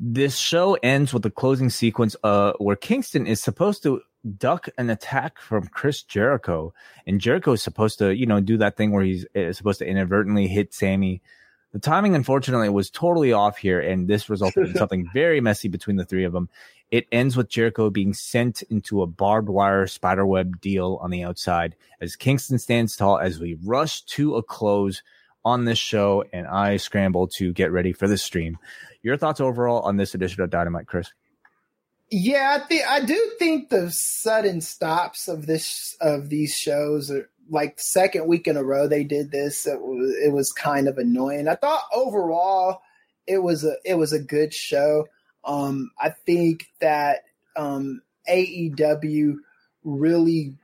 This 0.00 0.38
show 0.38 0.74
ends 0.74 1.12
with 1.12 1.24
the 1.24 1.30
closing 1.30 1.70
sequence 1.70 2.14
uh, 2.22 2.52
where 2.58 2.76
Kingston 2.76 3.26
is 3.26 3.42
supposed 3.42 3.82
to 3.82 4.00
duck 4.36 4.68
an 4.78 4.90
attack 4.90 5.38
from 5.38 5.68
Chris 5.68 6.02
Jericho, 6.02 6.72
and 7.06 7.20
Jericho 7.20 7.52
is 7.52 7.62
supposed 7.62 7.98
to, 7.98 8.14
you 8.14 8.26
know, 8.26 8.40
do 8.40 8.58
that 8.58 8.76
thing 8.76 8.92
where 8.92 9.04
he's 9.04 9.26
uh, 9.36 9.52
supposed 9.52 9.78
to 9.80 9.86
inadvertently 9.86 10.48
hit 10.48 10.74
Sammy. 10.74 11.22
The 11.72 11.78
timing, 11.78 12.14
unfortunately, 12.14 12.68
was 12.70 12.90
totally 12.90 13.32
off 13.32 13.58
here, 13.58 13.80
and 13.80 14.08
this 14.08 14.30
resulted 14.30 14.68
in 14.68 14.74
something 14.76 15.08
very 15.12 15.40
messy 15.40 15.68
between 15.68 15.96
the 15.96 16.04
three 16.04 16.24
of 16.24 16.32
them. 16.32 16.48
It 16.90 17.06
ends 17.12 17.36
with 17.36 17.50
Jericho 17.50 17.90
being 17.90 18.14
sent 18.14 18.62
into 18.62 19.02
a 19.02 19.06
barbed 19.06 19.50
wire 19.50 19.86
spiderweb 19.86 20.60
deal 20.60 20.98
on 21.02 21.10
the 21.10 21.24
outside 21.24 21.76
as 22.00 22.16
Kingston 22.16 22.58
stands 22.58 22.96
tall 22.96 23.18
as 23.18 23.38
we 23.38 23.58
rush 23.62 24.02
to 24.02 24.36
a 24.36 24.42
close 24.42 25.02
on 25.44 25.64
this 25.64 25.78
show, 25.78 26.24
and 26.32 26.46
I 26.46 26.78
scramble 26.78 27.28
to 27.36 27.52
get 27.52 27.72
ready 27.72 27.92
for 27.92 28.08
this 28.08 28.22
stream. 28.22 28.58
Your 29.02 29.16
thoughts 29.16 29.40
overall 29.40 29.82
on 29.82 29.96
this 29.96 30.14
edition 30.14 30.42
of 30.42 30.50
Dynamite, 30.50 30.86
Kris? 30.86 31.12
Yeah, 32.10 32.58
I 32.58 32.66
think 32.66 32.82
I 32.86 33.00
do 33.04 33.32
think 33.38 33.68
the 33.68 33.90
sudden 33.90 34.60
stops 34.60 35.28
of 35.28 35.46
this 35.46 35.94
of 36.00 36.30
these 36.30 36.54
shows 36.54 37.10
are 37.10 37.28
like 37.50 37.78
second 37.78 38.26
week 38.26 38.46
in 38.46 38.56
a 38.56 38.62
row 38.62 38.86
they 38.86 39.04
did 39.04 39.30
this. 39.30 39.66
It 39.66 39.80
was, 39.80 40.16
it 40.16 40.32
was 40.32 40.52
kind 40.52 40.88
of 40.88 40.98
annoying. 40.98 41.48
I 41.48 41.54
thought 41.54 41.82
overall 41.92 42.80
it 43.26 43.38
was 43.38 43.64
a 43.64 43.74
it 43.84 43.94
was 43.96 44.12
a 44.12 44.18
good 44.18 44.54
show. 44.54 45.06
Um, 45.44 45.90
I 46.00 46.10
think 46.10 46.68
that 46.80 47.24
um, 47.56 48.02
AEW 48.28 49.36
really, 49.84 50.54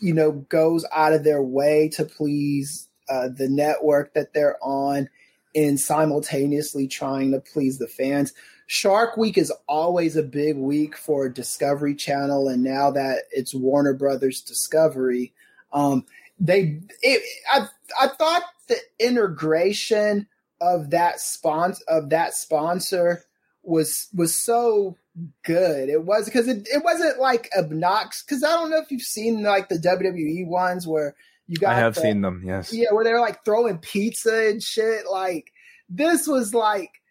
you 0.00 0.14
know, 0.14 0.32
goes 0.32 0.84
out 0.92 1.12
of 1.12 1.24
their 1.24 1.42
way 1.42 1.88
to 1.94 2.04
please 2.04 2.88
uh, 3.08 3.28
the 3.28 3.48
network 3.48 4.14
that 4.14 4.34
they're 4.34 4.58
on, 4.62 5.08
and 5.54 5.80
simultaneously 5.80 6.86
trying 6.86 7.32
to 7.32 7.40
please 7.40 7.78
the 7.78 7.88
fans. 7.88 8.32
Shark 8.72 9.18
Week 9.18 9.36
is 9.36 9.52
always 9.68 10.16
a 10.16 10.22
big 10.22 10.56
week 10.56 10.96
for 10.96 11.28
Discovery 11.28 11.94
Channel, 11.94 12.48
and 12.48 12.62
now 12.62 12.90
that 12.92 13.24
it's 13.30 13.52
Warner 13.52 13.92
Brothers 13.92 14.40
Discovery, 14.40 15.34
um, 15.74 16.06
they 16.40 16.80
it, 17.02 17.22
I 17.52 17.66
I 18.00 18.08
thought 18.08 18.44
the 18.68 18.78
integration 18.98 20.26
of 20.58 20.88
that 20.88 21.20
sponsor 21.20 21.84
of 21.86 22.08
that 22.08 22.32
sponsor 22.32 23.24
was 23.62 24.08
was 24.14 24.34
so 24.34 24.96
good. 25.42 25.90
It 25.90 26.04
was 26.04 26.24
because 26.24 26.48
it, 26.48 26.66
it 26.72 26.82
wasn't 26.82 27.20
like 27.20 27.50
obnoxious. 27.54 28.22
Because 28.22 28.42
I 28.42 28.52
don't 28.52 28.70
know 28.70 28.78
if 28.78 28.90
you've 28.90 29.02
seen 29.02 29.42
like 29.42 29.68
the 29.68 29.76
WWE 29.76 30.46
ones 30.46 30.86
where 30.86 31.14
you 31.46 31.58
got 31.58 31.74
I 31.74 31.78
have 31.78 31.96
the- 31.96 32.00
seen 32.00 32.22
them. 32.22 32.42
Yes. 32.42 32.72
yeah, 32.72 32.90
where 32.90 33.04
they're 33.04 33.20
like 33.20 33.44
throwing 33.44 33.76
pizza 33.76 34.46
and 34.48 34.62
shit. 34.62 35.04
Like 35.10 35.52
this 35.90 36.26
was 36.26 36.54
like 36.54 37.01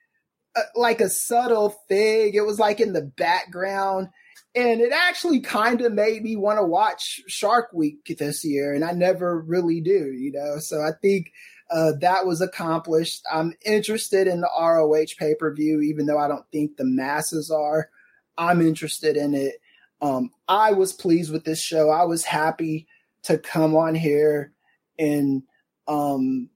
uh, 0.56 0.62
like 0.76 1.02
a 1.02 1.10
subtle 1.10 1.70
thing. 1.88 2.34
It 2.34 2.46
was 2.46 2.60
like 2.60 2.80
in 2.80 2.94
the 2.94 3.02
background, 3.02 4.10
and 4.56 4.82
it 4.82 4.92
actually 4.92 5.40
kind 5.42 5.82
of 5.82 5.94
made 5.94 6.24
me 6.24 6.36
want 6.36 6.60
to 6.60 6.66
watch 6.66 7.22
Shark 7.28 7.70
Week 7.74 8.16
this 8.20 8.44
year, 8.44 8.74
and 8.74 8.84
I 8.84 8.92
never 8.92 9.40
really 9.40 9.82
do, 9.82 10.12
you 10.12 10.32
know. 10.32 10.60
So 10.60 10.82
I 10.82 10.92
think. 11.02 11.32
Uh, 11.74 11.94
that 12.02 12.26
was 12.26 12.42
accomplished. 12.42 13.24
I'm 13.32 13.54
interested 13.66 14.28
in 14.28 14.42
the 14.42 14.50
ROH 14.60 15.16
pay 15.18 15.36
per 15.36 15.54
view, 15.54 15.80
even 15.80 16.06
though 16.06 16.18
I 16.18 16.28
don't 16.28 16.44
think 16.52 16.76
the 16.76 16.84
masses 16.84 17.50
are. 17.50 17.90
I'm 18.38 18.60
interested 18.60 19.16
in 19.16 19.34
it. 19.34 19.62
Um, 20.02 20.32
I 20.48 20.74
was 20.74 20.94
pleased 20.94 21.32
with 21.32 21.46
this 21.46 21.62
show. 21.62 21.90
I 21.90 22.04
was 22.06 22.26
happy 22.26 22.88
to 23.24 23.38
come 23.38 23.76
on 23.76 23.96
here 23.96 24.52
and 24.98 25.44
um, 25.88 26.50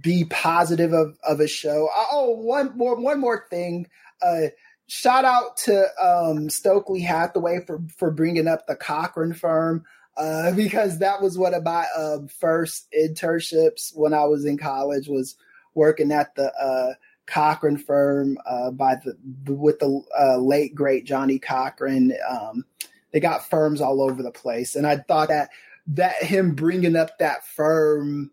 be 0.00 0.24
positive 0.24 0.92
of, 0.92 1.16
of 1.26 1.40
a 1.40 1.48
show. 1.48 1.88
Oh, 2.12 2.30
one 2.30 2.76
more 2.76 2.96
one 2.96 3.20
more 3.20 3.46
thing. 3.50 3.86
Uh, 4.20 4.48
shout 4.86 5.24
out 5.24 5.56
to 5.56 5.86
um, 6.00 6.50
Stokely 6.50 7.00
Hathaway 7.00 7.64
for 7.64 7.80
for 7.96 8.10
bringing 8.10 8.48
up 8.48 8.66
the 8.66 8.76
Cochran 8.76 9.32
firm 9.32 9.84
uh, 10.16 10.52
because 10.56 10.98
that 10.98 11.22
was 11.22 11.38
one 11.38 11.54
of 11.54 11.64
my 11.64 11.86
um, 11.96 12.28
first 12.28 12.88
internships 12.92 13.96
when 13.96 14.14
I 14.14 14.24
was 14.24 14.44
in 14.44 14.58
college 14.58 15.08
was 15.08 15.36
working 15.74 16.12
at 16.12 16.34
the 16.34 16.52
uh, 16.54 16.94
Cochran 17.26 17.78
firm 17.78 18.36
uh, 18.44 18.70
by 18.70 18.96
the 18.96 19.16
with 19.52 19.78
the 19.78 20.02
uh, 20.18 20.36
late 20.36 20.74
great 20.74 21.04
Johnnie 21.04 21.38
Cochran. 21.38 22.12
Um, 22.28 22.64
they 23.12 23.20
got 23.20 23.48
firms 23.48 23.80
all 23.80 24.02
over 24.02 24.22
the 24.22 24.30
place, 24.30 24.74
and 24.74 24.86
I 24.86 24.98
thought 24.98 25.28
that 25.28 25.50
that 25.88 26.22
him 26.22 26.54
bringing 26.54 26.96
up 26.96 27.18
that 27.18 27.46
firm 27.46 28.30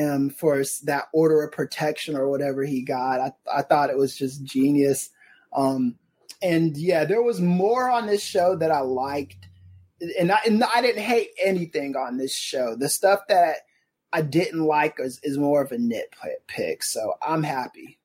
um, 0.00 0.30
for 0.30 0.62
that 0.84 1.08
order 1.12 1.42
of 1.42 1.52
protection 1.52 2.16
or 2.16 2.28
whatever 2.28 2.64
he 2.64 2.82
got, 2.82 3.20
I, 3.20 3.32
I 3.52 3.62
thought 3.62 3.90
it 3.90 3.96
was 3.96 4.16
just 4.16 4.44
genius. 4.44 5.10
Um, 5.52 5.96
and 6.42 6.76
yeah, 6.76 7.04
there 7.04 7.22
was 7.22 7.40
more 7.40 7.90
on 7.90 8.06
this 8.06 8.22
show 8.22 8.56
that 8.56 8.70
I 8.70 8.80
liked, 8.80 9.48
and 10.18 10.30
I, 10.30 10.38
and 10.46 10.62
I 10.62 10.80
didn't 10.80 11.02
hate 11.02 11.30
anything 11.42 11.96
on 11.96 12.16
this 12.16 12.34
show. 12.34 12.76
The 12.76 12.88
stuff 12.88 13.20
that 13.28 13.56
I 14.12 14.22
didn't 14.22 14.64
like 14.64 14.96
is, 14.98 15.20
is 15.22 15.38
more 15.38 15.62
of 15.62 15.72
a 15.72 15.76
nitpick, 15.76 16.82
so 16.82 17.14
I'm 17.22 17.42
happy. 17.42 17.98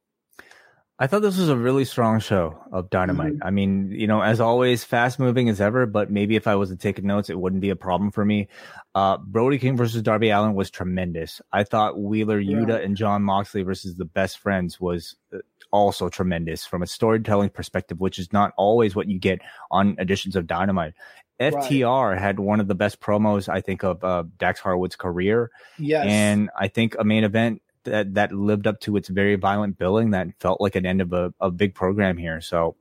I 1.00 1.08
thought 1.08 1.24
this 1.24 1.40
was 1.40 1.50
a 1.50 1.58
really 1.58 1.86
strong 1.86 2.20
show 2.20 2.64
of 2.72 2.92
Dynamite. 2.92 3.34
I 3.42 3.50
mean, 3.50 3.90
you 3.92 4.06
know, 4.06 4.22
as 4.22 4.40
always, 4.40 4.84
fast 4.84 5.18
moving 5.18 5.50
as 5.50 5.60
ever, 5.60 5.88
but 5.88 6.12
maybe 6.12 6.36
if 6.36 6.48
I 6.48 6.56
was 6.56 6.70
to 6.70 6.76
take 6.76 7.04
notes, 7.04 7.32
it 7.32 7.40
wouldn't 7.40 7.64
be 7.64 7.72
a 7.72 7.76
problem 7.76 8.12
for 8.12 8.24
me. 8.24 8.48
Uh, 8.94 9.18
Brody 9.18 9.58
King 9.58 9.76
versus 9.76 10.04
Darby 10.04 10.30
Allin 10.30 10.54
was 10.54 10.70
tremendous. 10.70 11.42
I 11.52 11.64
thought 11.64 12.00
Wheeler 12.00 12.40
Yuta 12.40 12.84
and 12.84 12.96
Jon 12.96 13.24
Moxley 13.24 13.64
versus 13.64 13.96
the 13.96 14.06
best 14.06 14.38
friends 14.38 14.80
was 14.80 15.16
uh, 15.34 15.40
also 15.72 16.10
tremendous 16.10 16.64
from 16.64 16.84
a 16.84 16.88
storytelling 16.88 17.50
perspective, 17.50 18.00
which 18.00 18.20
is 18.20 18.32
not 18.32 18.54
always 18.56 18.96
what 18.96 19.08
you 19.08 19.18
get 19.18 19.42
on 19.72 19.98
editions 20.00 20.36
of 20.36 20.46
Dynamite. 20.46 20.94
FTR 21.40 22.18
had 22.18 22.40
one 22.40 22.60
of 22.60 22.68
the 22.68 22.76
best 22.76 23.02
promos, 23.02 23.50
I 23.50 23.62
think, 23.62 23.84
of 23.84 24.04
uh, 24.04 24.24
Dax 24.38 24.60
Harwood's 24.60 24.96
career 24.96 25.50
Yes, 25.80 26.06
and 26.08 26.52
I 26.58 26.68
think 26.68 26.96
a 27.00 27.04
main 27.04 27.24
event 27.24 27.64
that 27.84 28.14
that 28.16 28.32
lived 28.32 28.68
up 28.68 28.80
to 28.82 28.98
its 28.98 29.10
very 29.10 29.36
violent 29.36 29.78
billing 29.78 30.12
that 30.12 30.28
felt 30.40 30.62
like 30.62 30.76
an 30.76 30.86
end 30.86 31.02
of 31.02 31.14
a, 31.14 31.34
a 31.40 31.52
big 31.52 31.76
program 31.76 32.18
here. 32.18 32.42
So, 32.42 32.76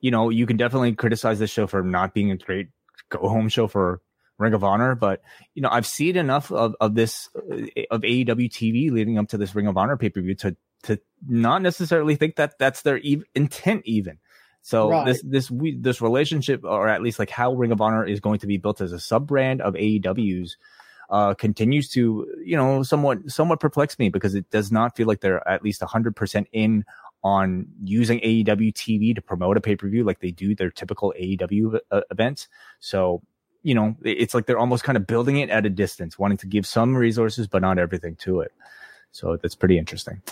you 0.00 0.10
know, 0.10 0.30
you 0.30 0.46
can 0.46 0.56
definitely 0.56 0.94
criticize 0.94 1.38
this 1.38 1.50
show 1.50 1.66
for 1.66 1.82
not 1.82 2.14
being 2.14 2.30
a 2.30 2.36
great 2.36 2.68
go 3.08 3.28
home 3.28 3.48
show 3.48 3.66
for 3.66 4.00
Ring 4.38 4.54
of 4.54 4.62
Honor, 4.62 4.94
but 4.94 5.22
you 5.54 5.62
know, 5.62 5.68
I've 5.70 5.86
seen 5.86 6.16
enough 6.16 6.52
of, 6.52 6.76
of 6.80 6.94
this 6.94 7.28
uh, 7.36 7.66
of 7.90 8.02
AEW 8.02 8.48
TV 8.48 8.90
leading 8.90 9.18
up 9.18 9.28
to 9.28 9.38
this 9.38 9.54
Ring 9.54 9.66
of 9.66 9.76
Honor 9.76 9.96
pay 9.96 10.08
per 10.10 10.20
view 10.20 10.34
to 10.36 10.56
to 10.84 11.00
not 11.26 11.62
necessarily 11.62 12.14
think 12.14 12.36
that 12.36 12.58
that's 12.58 12.82
their 12.82 13.00
intent 13.34 13.82
even. 13.84 14.18
So 14.62 14.90
Right. 14.90 15.06
this 15.06 15.22
this 15.24 15.50
we, 15.50 15.76
this 15.76 16.00
relationship, 16.00 16.64
or 16.64 16.88
at 16.88 17.02
least 17.02 17.18
like 17.18 17.30
how 17.30 17.54
Ring 17.54 17.72
of 17.72 17.80
Honor 17.80 18.04
is 18.04 18.20
going 18.20 18.40
to 18.40 18.46
be 18.46 18.58
built 18.58 18.80
as 18.80 18.92
a 18.92 19.00
sub 19.00 19.26
brand 19.26 19.60
of 19.60 19.74
AEW's, 19.74 20.56
uh, 21.10 21.34
continues 21.34 21.88
to 21.88 22.26
you 22.44 22.56
know 22.56 22.82
somewhat 22.82 23.18
somewhat 23.30 23.60
perplex 23.60 23.98
me 23.98 24.08
because 24.08 24.34
it 24.34 24.50
does 24.50 24.70
not 24.70 24.96
feel 24.96 25.06
like 25.06 25.20
they're 25.20 25.46
at 25.48 25.62
least 25.62 25.82
hundred 25.82 26.14
percent 26.14 26.48
in 26.52 26.84
on 27.24 27.66
using 27.82 28.20
AEW 28.20 28.72
TV 28.72 29.14
to 29.14 29.20
promote 29.20 29.56
a 29.56 29.60
pay 29.60 29.74
per 29.76 29.88
view 29.88 30.04
like 30.04 30.20
they 30.20 30.30
do 30.30 30.54
their 30.54 30.70
typical 30.70 31.12
AEW 31.18 31.80
uh, 31.90 32.02
events. 32.10 32.48
So 32.80 33.22
you 33.62 33.74
know 33.74 33.96
it's 34.04 34.34
like 34.34 34.46
they're 34.46 34.58
almost 34.58 34.84
kind 34.84 34.96
of 34.96 35.06
building 35.06 35.38
it 35.38 35.50
at 35.50 35.66
a 35.66 35.70
distance, 35.70 36.18
wanting 36.18 36.38
to 36.38 36.46
give 36.46 36.66
some 36.66 36.96
resources 36.96 37.46
but 37.46 37.62
not 37.62 37.78
everything 37.78 38.16
to 38.16 38.40
it. 38.40 38.52
So 39.10 39.36
that's 39.36 39.54
pretty 39.54 39.78
interesting. 39.78 40.22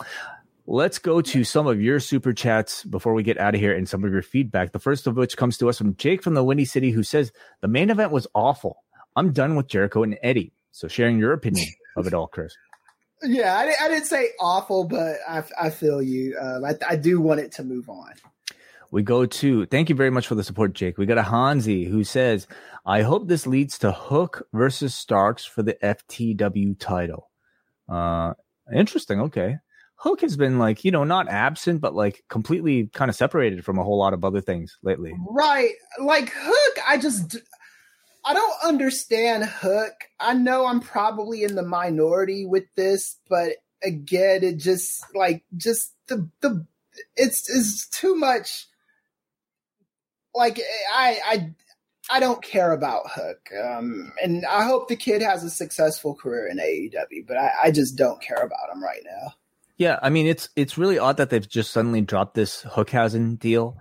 Let's 0.69 0.99
go 0.99 1.21
to 1.21 1.45
some 1.45 1.69
of 1.69 1.81
your 1.81 2.01
super 2.01 2.33
chats 2.33 2.83
before 2.83 3.15
we 3.15 3.23
get 3.23 3.39
out 3.39 3.55
of 3.55 3.61
here 3.61 3.75
and 3.75 3.89
some 3.89 4.05
of 4.05 4.13
your 4.13 4.23
feedback. 4.23 4.73
The 4.73 4.81
first 4.81 5.07
of 5.07 5.17
which 5.17 5.37
comes 5.37 5.59
to 5.59 5.69
us 5.69 5.79
from 5.79 5.95
Jake 5.95 6.23
from 6.25 6.35
the 6.35 6.43
Windy 6.43 6.65
City, 6.65 6.91
who 6.91 7.05
says 7.05 7.31
the 7.61 7.69
main 7.69 7.89
event 7.89 8.11
was 8.11 8.27
awful. 8.35 8.83
I'm 9.15 9.33
done 9.33 9.55
with 9.55 9.69
Jericho 9.69 10.03
and 10.03 10.19
Eddie. 10.23 10.53
So 10.77 10.89
sharing 10.89 11.19
your 11.19 11.33
opinion 11.33 11.69
of 11.97 12.07
it 12.07 12.13
all, 12.13 12.27
Kris. 12.27 12.55
yeah, 13.23 13.57
I, 13.57 13.87
I 13.87 13.89
didn't 13.89 14.05
say 14.05 14.29
awful, 14.39 14.85
but 14.85 15.17
I, 15.27 15.43
I 15.59 15.71
feel 15.71 16.03
you. 16.03 16.37
Um, 16.39 16.67
I, 16.67 16.75
I 16.87 16.97
do 16.97 17.19
want 17.19 17.41
it 17.41 17.51
to 17.53 17.65
move 17.65 17.89
on. 17.89 18.13
We 18.91 19.03
go 19.03 19.25
to 19.25 19.65
thank 19.67 19.89
you 19.89 19.95
very 19.95 20.11
much 20.11 20.27
for 20.27 20.35
the 20.35 20.45
support, 20.45 20.75
Jake. 20.75 20.99
We 20.99 21.07
got 21.07 21.17
a 21.17 21.23
Hanzi 21.23 21.89
who 21.89 22.05
says, 22.05 22.47
I 22.85 23.01
hope 23.01 23.27
this 23.27 23.47
leads 23.47 23.79
to 23.79 23.91
Hook 23.91 24.47
versus 24.53 24.95
Starks 24.95 25.47
for 25.47 25.63
the 25.63 25.79
FTW 25.83 26.79
title. 26.79 27.31
Uh 27.89 28.35
interesting. 28.75 29.23
Okay. 29.23 29.57
Hook 29.95 30.21
has 30.21 30.37
been 30.37 30.59
like, 30.59 30.85
you 30.85 30.91
know, 30.91 31.05
not 31.05 31.27
absent, 31.29 31.81
but 31.81 31.95
like 31.95 32.23
completely 32.29 32.89
kind 32.93 33.09
of 33.09 33.17
separated 33.17 33.65
from 33.65 33.79
a 33.79 33.83
whole 33.83 33.99
lot 33.99 34.13
of 34.13 34.27
other 34.27 34.43
things 34.43 34.77
lately. 34.83 35.15
Right. 35.31 35.73
Like 35.99 36.33
Hook, 36.37 36.85
I 36.87 36.99
just 36.99 37.39
I 38.27 38.35
don't 38.35 38.57
understand 38.65 39.45
Hook. 39.45 39.95
I 40.19 40.35
know 40.35 40.67
I'm 40.67 40.81
probably 40.81 41.45
in 41.45 41.55
the 41.55 41.63
minority 41.63 42.45
with 42.45 42.65
this, 42.75 43.19
but 43.29 43.53
again, 43.85 44.43
it 44.43 44.57
just 44.57 45.05
like 45.15 45.45
just 45.57 45.95
the 46.09 46.29
the 46.41 46.67
it's 47.15 47.49
it's 47.49 47.89
too 47.89 48.17
much. 48.17 48.67
Like 50.35 50.61
I 50.93 51.21
I 51.25 51.55
I 52.11 52.21
don't 52.21 52.43
care 52.43 52.73
about 52.73 53.11
Hook, 53.13 53.49
um, 53.65 54.13
and 54.21 54.45
I 54.45 54.65
hope 54.65 54.89
the 54.89 54.97
kid 54.97 55.23
has 55.23 55.45
a 55.45 55.51
successful 55.51 56.17
career 56.17 56.49
in 56.49 56.59
AEW, 56.59 57.29
but 57.29 57.37
I, 57.37 57.53
I 57.65 57.71
just 57.71 57.97
don't 57.97 58.21
care 58.21 58.43
about 58.43 58.75
him 58.75 58.83
right 58.83 59.03
now. 59.05 59.35
Yeah, 59.77 60.01
I 60.03 60.11
mean 60.11 60.27
it's 60.27 60.49
it's 60.57 60.77
really 60.77 60.99
odd 60.99 61.19
that 61.19 61.31
they've 61.31 61.49
just 61.49 61.71
suddenly 61.71 62.01
dropped 62.01 62.35
this 62.35 62.63
Hookhausen 62.63 63.39
deal, 63.39 63.77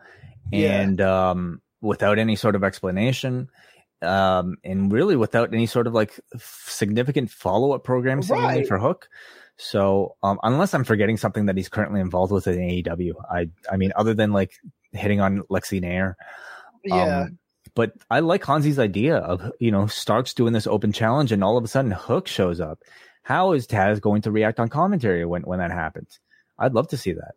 and 0.54 1.00
yeah. 1.00 1.32
um, 1.32 1.64
without 1.82 2.20
any 2.20 2.36
sort 2.36 2.56
of 2.56 2.64
explanation, 2.64 3.50
um, 4.06 4.58
and 4.64 4.92
really 4.92 5.16
without 5.16 5.54
any 5.54 5.66
sort 5.66 5.88
of 5.88 5.94
like 5.94 6.20
significant 6.38 7.32
follow 7.32 7.74
up 7.74 7.84
program 7.84 8.22
right. 8.22 8.68
for 8.68 8.78
Hook. 8.78 9.10
So 9.58 10.16
um, 10.22 10.40
unless 10.44 10.74
I'm 10.74 10.84
forgetting 10.84 11.18
something 11.18 11.46
that 11.46 11.56
he's 11.56 11.70
currently 11.70 12.02
involved 12.02 12.32
with 12.32 12.48
in 12.48 12.58
AEW, 12.58 13.14
I 13.32 13.50
I 13.72 13.78
mean 13.78 13.92
other 13.96 14.14
than 14.14 14.32
like 14.32 14.54
hitting 14.92 15.22
on 15.22 15.42
Lexi 15.44 15.82
Nair, 15.82 16.18
yeah. 16.84 17.22
Um, 17.22 17.40
but 17.74 17.94
I 18.10 18.20
like 18.20 18.44
Hansi's 18.44 18.80
idea 18.80 19.18
of 19.18 19.52
you 19.60 19.72
know 19.72 19.88
Starks 19.88 20.34
doing 20.34 20.54
this 20.54 20.68
open 20.68 20.92
challenge, 20.92 21.32
and 21.32 21.44
all 21.44 21.58
of 21.58 21.64
a 21.64 21.68
sudden 21.68 21.92
Hook 21.92 22.28
shows 22.28 22.60
up. 22.60 22.80
How 23.24 23.54
is 23.54 23.66
Taz 23.66 24.00
going 24.00 24.22
to 24.24 24.32
react 24.32 24.60
on 24.60 24.70
commentary 24.70 25.26
when 25.26 25.44
when 25.44 25.60
that 25.60 25.72
happens? 25.72 26.20
I'd 26.58 26.74
love 26.74 26.88
to 26.90 26.98
see 26.98 27.14
that. 27.14 27.34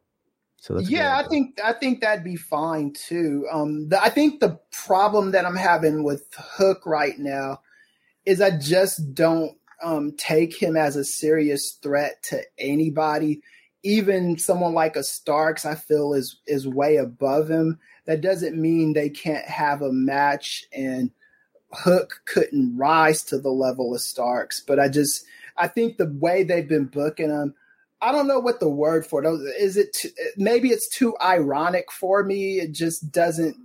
So 0.60 0.78
yeah, 0.80 1.16
I 1.16 1.28
think 1.28 1.58
I 1.64 1.72
think 1.72 2.00
that'd 2.00 2.24
be 2.24 2.36
fine 2.36 2.92
too. 2.92 3.46
Um, 3.50 3.88
the, 3.88 4.02
I 4.02 4.08
think 4.08 4.40
the 4.40 4.58
problem 4.72 5.30
that 5.30 5.46
I'm 5.46 5.56
having 5.56 6.02
with 6.02 6.26
Hook 6.36 6.84
right 6.84 7.18
now 7.18 7.60
is 8.26 8.40
I 8.40 8.58
just 8.58 9.14
don't 9.14 9.56
um, 9.82 10.12
take 10.18 10.60
him 10.60 10.76
as 10.76 10.96
a 10.96 11.04
serious 11.04 11.78
threat 11.82 12.22
to 12.24 12.42
anybody. 12.58 13.40
Even 13.84 14.36
someone 14.36 14.74
like 14.74 14.96
a 14.96 15.04
Starks, 15.04 15.64
I 15.64 15.76
feel 15.76 16.12
is 16.12 16.40
is 16.46 16.66
way 16.66 16.96
above 16.96 17.48
him. 17.48 17.78
That 18.06 18.20
doesn't 18.20 18.60
mean 18.60 18.92
they 18.92 19.10
can't 19.10 19.46
have 19.46 19.80
a 19.80 19.92
match 19.92 20.64
and 20.72 21.12
Hook 21.72 22.22
couldn't 22.24 22.76
rise 22.76 23.22
to 23.24 23.38
the 23.38 23.50
level 23.50 23.94
of 23.94 24.00
Starks. 24.00 24.60
But 24.60 24.80
I 24.80 24.88
just 24.88 25.24
I 25.56 25.68
think 25.68 25.96
the 25.96 26.12
way 26.18 26.42
they've 26.42 26.68
been 26.68 26.86
booking 26.86 27.30
him 27.30 27.54
I 28.00 28.12
don't 28.12 28.28
know 28.28 28.38
what 28.38 28.60
the 28.60 28.68
word 28.68 29.06
for 29.06 29.24
it 29.24 29.28
is. 29.60 29.76
It 29.76 29.92
too, 29.92 30.10
maybe 30.36 30.68
it's 30.68 30.88
too 30.88 31.16
ironic 31.20 31.90
for 31.90 32.22
me. 32.22 32.60
It 32.60 32.72
just 32.72 33.10
doesn't. 33.10 33.56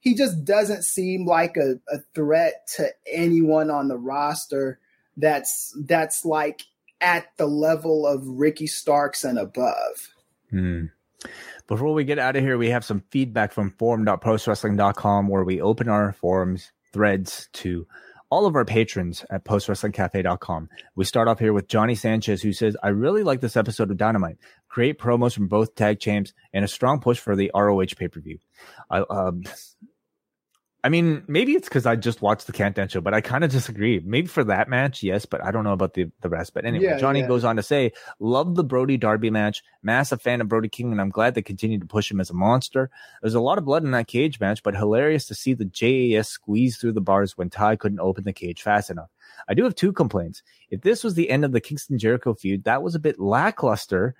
He 0.00 0.14
just 0.14 0.44
doesn't 0.44 0.82
seem 0.82 1.26
like 1.26 1.56
a, 1.56 1.78
a 1.92 1.98
threat 2.14 2.66
to 2.76 2.90
anyone 3.06 3.70
on 3.70 3.88
the 3.88 3.96
roster. 3.96 4.78
That's 5.16 5.76
that's 5.86 6.24
like 6.24 6.62
at 7.00 7.36
the 7.36 7.46
level 7.46 8.06
of 8.06 8.26
Ricky 8.26 8.66
Starks 8.66 9.24
and 9.24 9.38
above. 9.38 10.14
Hmm. 10.50 10.86
Before 11.66 11.94
we 11.94 12.04
get 12.04 12.18
out 12.18 12.36
of 12.36 12.42
here, 12.42 12.58
we 12.58 12.70
have 12.70 12.84
some 12.84 13.02
feedback 13.10 13.52
from 13.52 13.70
forum.postwrestling.com 13.70 15.28
where 15.28 15.44
we 15.44 15.60
open 15.60 15.88
our 15.88 16.12
forums 16.12 16.72
threads 16.92 17.48
to 17.54 17.86
all 18.32 18.46
of 18.46 18.56
our 18.56 18.64
patrons 18.64 19.26
at 19.28 19.44
postwrestlingcafe.com. 19.44 20.70
We 20.94 21.04
start 21.04 21.28
off 21.28 21.38
here 21.38 21.52
with 21.52 21.68
Johnny 21.68 21.94
Sanchez, 21.94 22.40
who 22.40 22.54
says, 22.54 22.74
I 22.82 22.88
really 22.88 23.24
like 23.24 23.42
this 23.42 23.58
episode 23.58 23.90
of 23.90 23.98
Dynamite. 23.98 24.38
Great 24.70 24.98
promos 24.98 25.34
from 25.34 25.48
both 25.48 25.74
tag 25.74 26.00
champs 26.00 26.32
and 26.50 26.64
a 26.64 26.68
strong 26.68 26.98
push 26.98 27.18
for 27.18 27.36
the 27.36 27.50
ROH 27.54 27.88
pay 27.94 28.08
per 28.08 28.20
view. 28.20 28.38
I, 28.88 29.00
um, 29.00 29.42
I 30.84 30.88
mean, 30.88 31.22
maybe 31.28 31.52
it's 31.52 31.68
because 31.68 31.86
I 31.86 31.94
just 31.94 32.22
watched 32.22 32.48
the 32.48 32.52
Countdown 32.52 32.88
show, 32.88 33.00
but 33.00 33.14
I 33.14 33.20
kind 33.20 33.44
of 33.44 33.52
disagree. 33.52 34.00
Maybe 34.00 34.26
for 34.26 34.42
that 34.44 34.68
match, 34.68 35.00
yes, 35.04 35.24
but 35.24 35.44
I 35.44 35.52
don't 35.52 35.62
know 35.62 35.72
about 35.72 35.94
the, 35.94 36.10
the 36.22 36.28
rest. 36.28 36.54
But 36.54 36.64
anyway, 36.64 36.86
yeah, 36.86 36.98
Johnny 36.98 37.20
yeah. 37.20 37.28
goes 37.28 37.44
on 37.44 37.54
to 37.54 37.62
say, 37.62 37.92
Love 38.18 38.56
the 38.56 38.64
Brody 38.64 38.96
Darby 38.96 39.30
match. 39.30 39.62
Massive 39.84 40.20
fan 40.20 40.40
of 40.40 40.48
Brody 40.48 40.68
King, 40.68 40.90
and 40.90 41.00
I'm 41.00 41.10
glad 41.10 41.34
they 41.34 41.42
continue 41.42 41.78
to 41.78 41.86
push 41.86 42.10
him 42.10 42.20
as 42.20 42.30
a 42.30 42.34
monster. 42.34 42.90
There's 43.20 43.34
a 43.34 43.40
lot 43.40 43.58
of 43.58 43.64
blood 43.64 43.84
in 43.84 43.92
that 43.92 44.08
cage 44.08 44.40
match, 44.40 44.64
but 44.64 44.74
hilarious 44.74 45.26
to 45.26 45.36
see 45.36 45.54
the 45.54 45.64
JAS 45.64 46.28
squeeze 46.28 46.76
through 46.76 46.92
the 46.92 47.00
bars 47.00 47.38
when 47.38 47.48
Ty 47.48 47.76
couldn't 47.76 48.00
open 48.00 48.24
the 48.24 48.32
cage 48.32 48.62
fast 48.62 48.90
enough. 48.90 49.10
I 49.48 49.54
do 49.54 49.64
have 49.64 49.74
two 49.74 49.92
complaints. 49.92 50.42
If 50.70 50.80
this 50.80 51.04
was 51.04 51.14
the 51.14 51.30
end 51.30 51.44
of 51.44 51.52
the 51.52 51.60
Kingston 51.60 51.98
Jericho 51.98 52.34
feud, 52.34 52.64
that 52.64 52.82
was 52.82 52.96
a 52.96 53.00
bit 53.00 53.20
lackluster. 53.20 54.14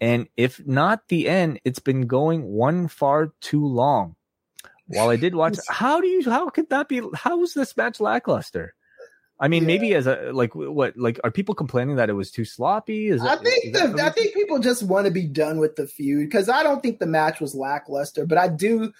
And 0.00 0.28
if 0.36 0.64
not 0.66 1.08
the 1.08 1.28
end, 1.28 1.60
it's 1.64 1.78
been 1.78 2.06
going 2.06 2.44
one 2.44 2.88
far 2.88 3.32
too 3.40 3.64
long. 3.64 4.15
While 4.86 5.10
I 5.10 5.16
did 5.16 5.34
watch, 5.36 5.58
how 5.68 6.00
do 6.00 6.06
you? 6.06 6.28
How 6.28 6.48
could 6.50 6.70
that 6.70 6.88
be? 6.88 7.02
How 7.14 7.38
was 7.38 7.54
this 7.54 7.76
match 7.76 8.00
lackluster? 8.00 8.74
I 9.38 9.48
mean, 9.48 9.62
yeah. 9.62 9.66
maybe 9.66 9.94
as 9.94 10.06
a 10.06 10.30
like 10.32 10.54
what 10.54 10.96
like 10.96 11.20
are 11.22 11.30
people 11.30 11.54
complaining 11.54 11.96
that 11.96 12.08
it 12.08 12.14
was 12.14 12.30
too 12.30 12.44
sloppy? 12.44 13.08
Is 13.08 13.22
I 13.22 13.36
think 13.36 13.74
the, 13.74 13.88
the 13.88 14.02
I 14.02 14.10
think 14.10 14.34
people 14.34 14.58
just 14.58 14.82
want 14.82 15.06
to 15.06 15.12
be 15.12 15.26
done 15.26 15.58
with 15.58 15.76
the 15.76 15.86
feud 15.86 16.28
because 16.28 16.48
I 16.48 16.62
don't 16.62 16.82
think 16.82 16.98
the 16.98 17.06
match 17.06 17.40
was 17.40 17.54
lackluster, 17.54 18.24
but 18.26 18.38
I 18.38 18.48
do. 18.48 18.92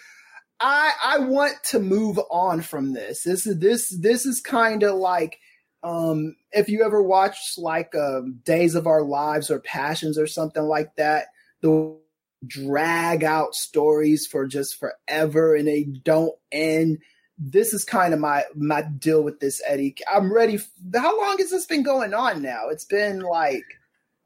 I 0.61 0.93
I 1.03 1.19
want 1.21 1.55
to 1.71 1.79
move 1.79 2.19
on 2.31 2.61
from 2.61 2.93
this. 2.93 3.23
This 3.23 3.47
is 3.47 3.59
this 3.59 3.89
this 3.99 4.27
is 4.27 4.41
kind 4.41 4.83
of 4.83 4.97
like 4.97 5.39
um 5.83 6.37
if 6.53 6.69
you 6.69 6.85
ever 6.85 7.03
watched 7.03 7.57
like 7.59 7.95
um, 7.95 8.41
Days 8.45 8.75
of 8.75 8.87
Our 8.87 9.03
Lives 9.03 9.51
or 9.51 9.61
Passions 9.61 10.19
or 10.19 10.27
something 10.27 10.65
like 10.65 10.95
that. 10.97 11.29
The 11.63 11.99
drag 12.47 13.25
out 13.25 13.55
stories 13.55 14.27
for 14.27 14.47
just 14.47 14.79
forever 14.79 15.55
and 15.55 15.69
they 15.69 15.85
don't 15.85 16.35
end. 16.51 16.99
This 17.39 17.75
is 17.75 17.85
kind 17.85 18.15
of 18.15 18.21
my 18.21 18.45
my 18.55 18.83
deal 18.83 19.23
with 19.23 19.41
this, 19.41 19.61
Eddie. 19.67 19.95
I'm 20.11 20.33
ready. 20.33 20.59
How 20.95 21.21
long 21.21 21.37
has 21.39 21.51
this 21.51 21.67
been 21.67 21.83
going 21.83 22.15
on 22.15 22.41
now? 22.41 22.69
It's 22.71 22.87
been 22.87 23.21
like, 23.21 23.65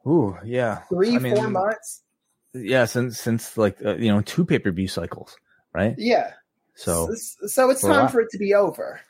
ooh, 0.07 0.37
yeah, 0.45 0.83
three, 0.89 1.17
I 1.17 1.19
mean, 1.19 1.35
four 1.35 1.49
months. 1.49 2.03
Yeah, 2.55 2.85
since 2.85 3.19
since 3.19 3.59
like 3.59 3.85
uh, 3.85 3.97
you 3.97 4.13
know 4.13 4.21
two 4.21 4.45
pay 4.45 4.61
per 4.61 4.71
view 4.71 4.87
cycles, 4.87 5.37
right? 5.75 5.95
Yeah. 5.99 6.35
So 6.77 7.13
so 7.15 7.71
it's 7.71 7.83
time 7.83 8.09
for 8.09 8.21
it 8.21 8.29
to 8.31 8.39
be 8.39 8.55
over. 8.55 9.01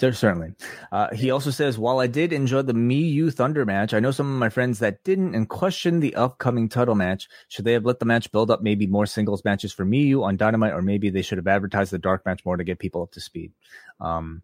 Certainly. 0.00 0.54
Uh, 0.90 1.14
he 1.14 1.30
also 1.30 1.50
says, 1.50 1.78
while 1.78 1.98
I 1.98 2.06
did 2.06 2.32
enjoy 2.32 2.62
the 2.62 2.72
Miyu 2.72 3.32
Thunder 3.32 3.66
match, 3.66 3.92
I 3.92 4.00
know 4.00 4.10
some 4.10 4.32
of 4.32 4.38
my 4.38 4.48
friends 4.48 4.78
that 4.78 5.04
didn't 5.04 5.34
and 5.34 5.48
questioned 5.48 6.02
the 6.02 6.14
upcoming 6.14 6.68
title 6.68 6.94
match. 6.94 7.28
Should 7.48 7.66
they 7.66 7.74
have 7.74 7.84
let 7.84 7.98
the 7.98 8.06
match 8.06 8.32
build 8.32 8.50
up 8.50 8.62
maybe 8.62 8.86
more 8.86 9.06
singles 9.06 9.44
matches 9.44 9.72
for 9.72 9.84
Miyu 9.84 10.22
on 10.22 10.36
Dynamite, 10.36 10.72
or 10.72 10.82
maybe 10.82 11.10
they 11.10 11.22
should 11.22 11.38
have 11.38 11.46
advertised 11.46 11.92
the 11.92 11.98
dark 11.98 12.24
match 12.24 12.44
more 12.44 12.56
to 12.56 12.64
get 12.64 12.78
people 12.78 13.02
up 13.02 13.12
to 13.12 13.20
speed? 13.20 13.52
Um, 14.00 14.42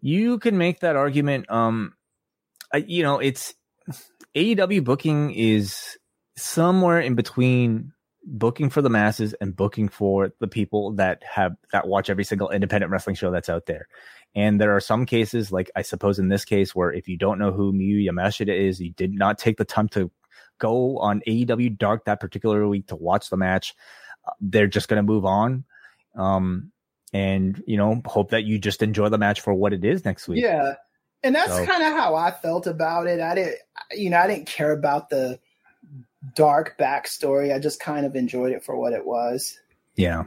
you 0.00 0.38
can 0.38 0.56
make 0.56 0.80
that 0.80 0.96
argument. 0.96 1.50
Um, 1.50 1.94
I, 2.72 2.78
you 2.78 3.02
know, 3.02 3.18
it's 3.18 3.54
AEW 4.34 4.84
booking 4.84 5.32
is 5.32 5.98
somewhere 6.36 7.00
in 7.00 7.14
between 7.14 7.92
booking 8.26 8.70
for 8.70 8.82
the 8.82 8.90
masses 8.90 9.34
and 9.34 9.54
booking 9.54 9.88
for 9.88 10.32
the 10.40 10.48
people 10.48 10.92
that 10.92 11.22
have 11.22 11.56
that 11.72 11.86
watch 11.86 12.10
every 12.10 12.24
single 12.24 12.50
independent 12.50 12.90
wrestling 12.90 13.16
show 13.16 13.30
that's 13.30 13.48
out 13.48 13.66
there. 13.66 13.86
And 14.36 14.60
there 14.60 14.76
are 14.76 14.80
some 14.80 15.06
cases, 15.06 15.50
like 15.50 15.70
I 15.74 15.82
suppose 15.82 16.18
in 16.18 16.28
this 16.28 16.44
case, 16.44 16.74
where 16.74 16.92
if 16.92 17.08
you 17.08 17.16
don't 17.16 17.38
know 17.38 17.52
who 17.52 17.72
Miyu 17.72 18.04
Yamashita 18.04 18.54
is, 18.54 18.78
you 18.78 18.90
did 18.90 19.14
not 19.14 19.38
take 19.38 19.56
the 19.56 19.64
time 19.64 19.88
to 19.88 20.10
go 20.58 20.98
on 20.98 21.22
AEW 21.26 21.78
Dark 21.78 22.04
that 22.04 22.20
particular 22.20 22.68
week 22.68 22.88
to 22.88 22.96
watch 22.96 23.30
the 23.30 23.38
match. 23.38 23.74
Uh, 24.28 24.32
they're 24.40 24.66
just 24.66 24.88
going 24.88 24.98
to 24.98 25.02
move 25.02 25.24
on. 25.24 25.64
Um, 26.14 26.70
and 27.14 27.62
you 27.66 27.78
know, 27.78 28.02
hope 28.04 28.30
that 28.30 28.44
you 28.44 28.58
just 28.58 28.82
enjoy 28.82 29.08
the 29.08 29.16
match 29.16 29.40
for 29.40 29.54
what 29.54 29.72
it 29.72 29.84
is 29.84 30.04
next 30.04 30.28
week. 30.28 30.42
Yeah. 30.42 30.74
And 31.22 31.34
that's 31.34 31.56
so. 31.56 31.64
kind 31.64 31.82
of 31.82 31.92
how 31.94 32.14
I 32.14 32.30
felt 32.30 32.66
about 32.66 33.06
it. 33.06 33.20
I 33.20 33.34
didn't, 33.34 33.56
you 33.92 34.10
know, 34.10 34.18
I 34.18 34.26
didn't 34.26 34.46
care 34.46 34.72
about 34.72 35.08
the 35.08 35.40
dark 36.34 36.76
backstory. 36.78 37.54
I 37.54 37.58
just 37.58 37.80
kind 37.80 38.04
of 38.04 38.14
enjoyed 38.16 38.52
it 38.52 38.62
for 38.62 38.76
what 38.76 38.92
it 38.92 39.06
was. 39.06 39.58
Yeah. 39.96 40.24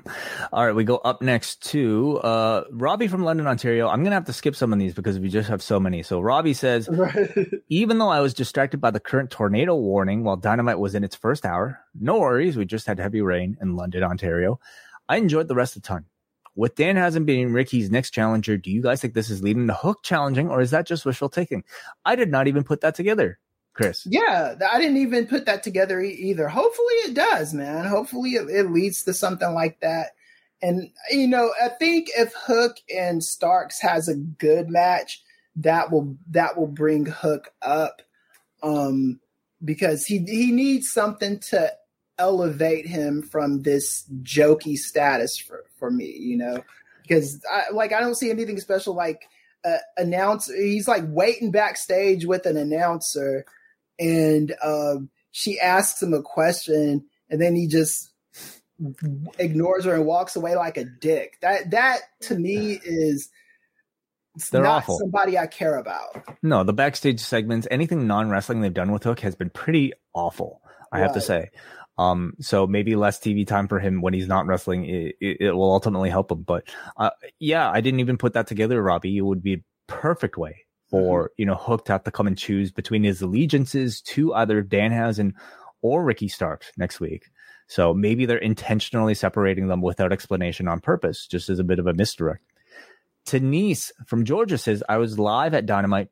All 0.51 0.65
right. 0.65 0.73
We 0.75 0.83
go 0.83 0.97
up 0.97 1.21
next 1.21 1.61
to 1.69 2.17
uh, 2.19 2.63
Robbie 2.71 3.07
from 3.07 3.23
London, 3.23 3.45
Ontario. 3.45 3.87
I'm 3.87 3.99
going 3.99 4.09
to 4.09 4.15
have 4.15 4.25
to 4.25 4.33
skip 4.33 4.55
some 4.55 4.73
of 4.73 4.79
these 4.79 4.95
because 4.95 5.19
we 5.19 5.29
just 5.29 5.47
have 5.47 5.61
so 5.61 5.79
many. 5.79 6.01
So 6.01 6.19
Robbie 6.19 6.55
says, 6.55 6.89
even 7.69 7.99
though 7.99 8.09
I 8.09 8.19
was 8.19 8.33
distracted 8.33 8.81
by 8.81 8.89
the 8.89 8.99
current 8.99 9.29
tornado 9.29 9.75
warning 9.75 10.23
while 10.23 10.37
Dynamite 10.37 10.79
was 10.79 10.95
in 10.95 11.03
its 11.03 11.15
first 11.15 11.45
hour, 11.45 11.79
no 11.93 12.17
worries. 12.17 12.57
We 12.57 12.65
just 12.65 12.87
had 12.87 12.97
heavy 12.97 13.21
rain 13.21 13.57
in 13.61 13.75
London, 13.75 14.03
Ontario. 14.03 14.59
I 15.07 15.17
enjoyed 15.17 15.47
the 15.47 15.55
rest 15.55 15.75
of 15.75 15.83
the 15.83 15.87
time. 15.87 16.07
With 16.55 16.75
Danhausen 16.75 17.25
been 17.25 17.53
Ricky's 17.53 17.91
next 17.91 18.09
challenger, 18.09 18.57
do 18.57 18.71
you 18.71 18.81
guys 18.81 19.01
think 19.01 19.13
this 19.13 19.29
is 19.29 19.43
leading 19.43 19.67
to 19.67 19.73
Hook 19.73 19.99
challenging 20.03 20.49
or 20.49 20.61
is 20.61 20.71
that 20.71 20.87
just 20.87 21.05
wishful 21.05 21.29
thinking? 21.29 21.63
I 22.05 22.15
did 22.15 22.31
not 22.31 22.47
even 22.47 22.63
put 22.63 22.81
that 22.81 22.95
together. 22.95 23.39
Kris. 23.79 24.05
Yeah, 24.09 24.55
I 24.69 24.79
didn't 24.79 24.97
even 24.97 25.25
put 25.25 25.45
that 25.45 25.63
together 25.63 26.01
either. 26.01 26.49
Hopefully 26.49 26.93
it 27.05 27.13
does, 27.13 27.53
man. 27.53 27.85
Hopefully 27.85 28.31
it, 28.31 28.49
it 28.49 28.71
leads 28.71 29.03
to 29.03 29.13
something 29.13 29.53
like 29.53 29.79
that. 29.79 30.07
And 30.61 30.91
you 31.09 31.27
know, 31.27 31.51
I 31.63 31.69
think 31.69 32.09
if 32.17 32.33
Hook 32.35 32.77
and 32.93 33.23
Starks 33.23 33.79
has 33.79 34.09
a 34.09 34.15
good 34.15 34.69
match, 34.69 35.23
that 35.55 35.91
will 35.91 36.17
that 36.31 36.57
will 36.57 36.67
bring 36.67 37.05
Hook 37.05 37.53
up. 37.61 38.01
Um 38.61 39.21
because 39.63 40.05
he 40.05 40.19
he 40.19 40.51
needs 40.51 40.91
something 40.91 41.39
to 41.39 41.71
elevate 42.17 42.85
him 42.85 43.21
from 43.21 43.61
this 43.61 44.03
jokey 44.23 44.75
status 44.75 45.37
for 45.37 45.63
for 45.77 45.89
me, 45.89 46.17
you 46.19 46.35
know. 46.35 46.61
Because 47.01 47.41
I 47.49 47.71
like 47.71 47.93
I 47.93 48.01
don't 48.01 48.15
see 48.15 48.29
anything 48.29 48.59
special 48.59 48.93
like 48.93 49.23
uh, 49.63 49.77
announce 49.95 50.53
he's 50.53 50.87
like 50.87 51.03
waiting 51.07 51.51
backstage 51.51 52.25
with 52.25 52.45
an 52.45 52.57
announcer 52.57 53.45
and 53.99 54.55
um, 54.63 55.09
she 55.31 55.59
asks 55.59 56.01
him 56.01 56.13
a 56.13 56.21
question 56.21 57.05
and 57.29 57.41
then 57.41 57.55
he 57.55 57.67
just 57.67 58.11
ignores 59.37 59.85
her 59.85 59.93
and 59.93 60.05
walks 60.05 60.35
away 60.35 60.55
like 60.55 60.77
a 60.77 60.85
dick. 60.85 61.37
That 61.41 61.71
that 61.71 61.99
to 62.21 62.35
me 62.35 62.79
is 62.83 63.29
They're 64.51 64.63
not 64.63 64.77
awful. 64.83 64.97
somebody 64.99 65.37
I 65.37 65.47
care 65.47 65.77
about. 65.77 66.23
No, 66.41 66.63
the 66.63 66.73
backstage 66.73 67.19
segments, 67.19 67.67
anything 67.69 68.07
non 68.07 68.29
wrestling 68.29 68.61
they've 68.61 68.73
done 68.73 68.91
with 68.91 69.03
Hook 69.03 69.19
has 69.19 69.35
been 69.35 69.49
pretty 69.49 69.93
awful. 70.13 70.61
I 70.91 70.99
have 70.99 71.13
to 71.13 71.21
say. 71.21 71.51
Um, 71.99 72.33
so 72.39 72.65
maybe 72.65 72.95
less 72.95 73.19
TV 73.19 73.45
time 73.45 73.67
for 73.67 73.77
him 73.77 74.01
when 74.01 74.13
he's 74.13 74.27
not 74.27 74.47
wrestling. 74.47 74.85
It, 74.85 75.15
it, 75.21 75.37
it 75.41 75.51
will 75.51 75.71
ultimately 75.71 76.09
help 76.09 76.31
him. 76.31 76.41
But 76.41 76.63
uh, 76.97 77.11
yeah, 77.37 77.69
I 77.69 77.81
didn't 77.81 77.99
even 77.99 78.17
put 78.17 78.33
that 78.33 78.47
together, 78.47 78.81
Robbie. 78.81 79.15
It 79.15 79.21
would 79.21 79.43
be 79.43 79.53
a 79.53 79.63
perfect 79.85 80.35
way 80.37 80.65
Mm-hmm. 80.91 81.05
for 81.05 81.31
you 81.37 81.45
know 81.45 81.55
Hook 81.55 81.85
to 81.85 81.91
have 81.91 82.03
to 82.05 82.11
come 82.11 82.25
and 82.25 82.37
choose 82.37 82.71
between 82.71 83.03
his 83.03 83.21
allegiances 83.21 84.01
to 84.01 84.33
either 84.33 84.63
Danhausen 84.63 85.33
or 85.81 86.03
Ricky 86.03 86.27
Starks 86.27 86.71
next 86.77 86.99
week. 86.99 87.29
So 87.67 87.93
maybe 87.93 88.25
they're 88.25 88.37
intentionally 88.37 89.13
separating 89.13 89.67
them 89.67 89.81
without 89.81 90.11
explanation 90.11 90.67
on 90.67 90.79
purpose, 90.79 91.27
just 91.27 91.49
as 91.49 91.59
a 91.59 91.63
bit 91.63 91.77
of 91.77 91.85
a 91.85 91.93
misdirect. 91.93 92.43
Denise 93.25 93.91
from 94.07 94.25
Georgia 94.25 94.57
says, 94.57 94.83
I 94.89 94.97
was 94.97 95.19
live 95.19 95.53
at 95.53 95.67
Dynamite. 95.67 96.09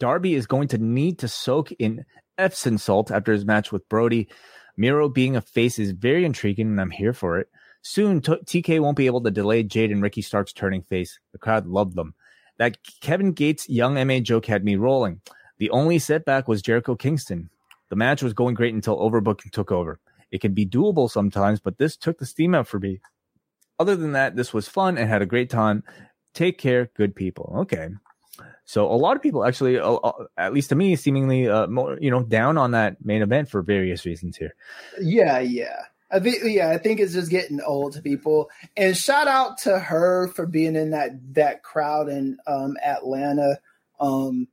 Darby 0.00 0.34
is 0.34 0.46
going 0.46 0.68
to 0.68 0.78
need 0.78 1.20
to 1.20 1.28
soak 1.28 1.70
in 1.72 2.04
Epsom 2.36 2.78
salt 2.78 3.12
after 3.12 3.32
his 3.32 3.44
match 3.44 3.70
with 3.70 3.88
Brody. 3.88 4.28
Miro 4.76 5.08
being 5.08 5.36
a 5.36 5.40
face 5.40 5.78
is 5.78 5.92
very 5.92 6.24
intriguing, 6.24 6.66
and 6.66 6.80
I'm 6.80 6.90
here 6.90 7.12
for 7.12 7.38
it. 7.38 7.48
Soon, 7.82 8.20
TK 8.20 8.80
won't 8.80 8.96
be 8.96 9.06
able 9.06 9.20
to 9.22 9.30
delay 9.30 9.62
Jade 9.62 9.92
and 9.92 10.02
Ricky 10.02 10.22
Starks 10.22 10.52
turning 10.52 10.82
face. 10.82 11.20
The 11.32 11.38
crowd 11.38 11.66
loved 11.66 11.94
them. 11.94 12.14
That 12.58 12.78
Kevin 13.00 13.32
Gates 13.32 13.68
young 13.68 13.94
MA 14.06 14.20
joke 14.20 14.46
had 14.46 14.64
me 14.64 14.76
rolling. 14.76 15.20
The 15.58 15.70
only 15.70 15.98
setback 15.98 16.46
was 16.46 16.62
Jericho 16.62 16.94
Kingston. 16.94 17.50
The 17.88 17.96
match 17.96 18.22
was 18.22 18.32
going 18.32 18.54
great 18.54 18.74
until 18.74 18.98
overbooking 18.98 19.50
took 19.50 19.72
over. 19.72 19.98
It 20.30 20.40
can 20.40 20.52
be 20.52 20.66
doable 20.66 21.10
sometimes, 21.10 21.60
but 21.60 21.78
this 21.78 21.96
took 21.96 22.18
the 22.18 22.26
steam 22.26 22.54
out 22.54 22.68
for 22.68 22.78
me. 22.78 23.00
Other 23.78 23.96
than 23.96 24.12
that, 24.12 24.36
this 24.36 24.52
was 24.52 24.68
fun 24.68 24.98
and 24.98 25.08
had 25.08 25.22
a 25.22 25.26
great 25.26 25.50
time. 25.50 25.84
Take 26.34 26.58
care, 26.58 26.90
good 26.94 27.14
people. 27.14 27.54
Okay. 27.60 27.88
So 28.64 28.86
a 28.86 28.94
lot 28.94 29.16
of 29.16 29.22
people 29.22 29.44
actually, 29.44 29.78
uh, 29.78 29.94
uh, 29.94 30.24
at 30.36 30.52
least 30.52 30.68
to 30.68 30.74
me, 30.74 30.94
seemingly 30.96 31.48
uh, 31.48 31.66
more, 31.68 31.96
you 32.00 32.10
know, 32.10 32.22
down 32.22 32.58
on 32.58 32.72
that 32.72 33.02
main 33.04 33.22
event 33.22 33.48
for 33.48 33.62
various 33.62 34.04
reasons 34.04 34.36
here. 34.36 34.54
Yeah, 35.00 35.38
yeah. 35.38 35.84
I 36.10 36.20
think 36.20 36.38
yeah, 36.44 36.70
I 36.70 36.78
think 36.78 37.00
it's 37.00 37.12
just 37.12 37.30
getting 37.30 37.60
old 37.60 37.92
to 37.92 38.02
people. 38.02 38.50
And 38.76 38.96
shout 38.96 39.28
out 39.28 39.58
to 39.58 39.78
her 39.78 40.28
for 40.28 40.46
being 40.46 40.74
in 40.74 40.90
that 40.90 41.34
that 41.34 41.62
crowd 41.62 42.08
in 42.08 42.38
um 42.46 42.76
Atlanta. 42.82 43.58
Um 44.00 44.48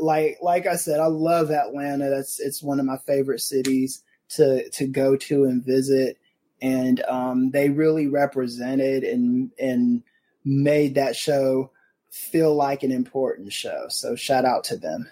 like 0.00 0.38
like 0.42 0.66
I 0.66 0.76
said, 0.76 1.00
I 1.00 1.06
love 1.06 1.50
Atlanta. 1.50 2.10
That's 2.10 2.40
it's 2.40 2.62
one 2.62 2.80
of 2.80 2.86
my 2.86 2.98
favorite 2.98 3.40
cities 3.40 4.02
to 4.30 4.68
to 4.70 4.86
go 4.86 5.16
to 5.16 5.44
and 5.44 5.64
visit. 5.64 6.18
And 6.60 7.00
um 7.04 7.50
they 7.50 7.70
really 7.70 8.08
represented 8.08 9.04
and 9.04 9.52
and 9.58 10.02
made 10.44 10.96
that 10.96 11.14
show 11.14 11.70
feel 12.10 12.54
like 12.54 12.82
an 12.82 12.92
important 12.92 13.52
show. 13.52 13.86
So 13.88 14.16
shout 14.16 14.44
out 14.44 14.64
to 14.64 14.76
them. 14.76 15.08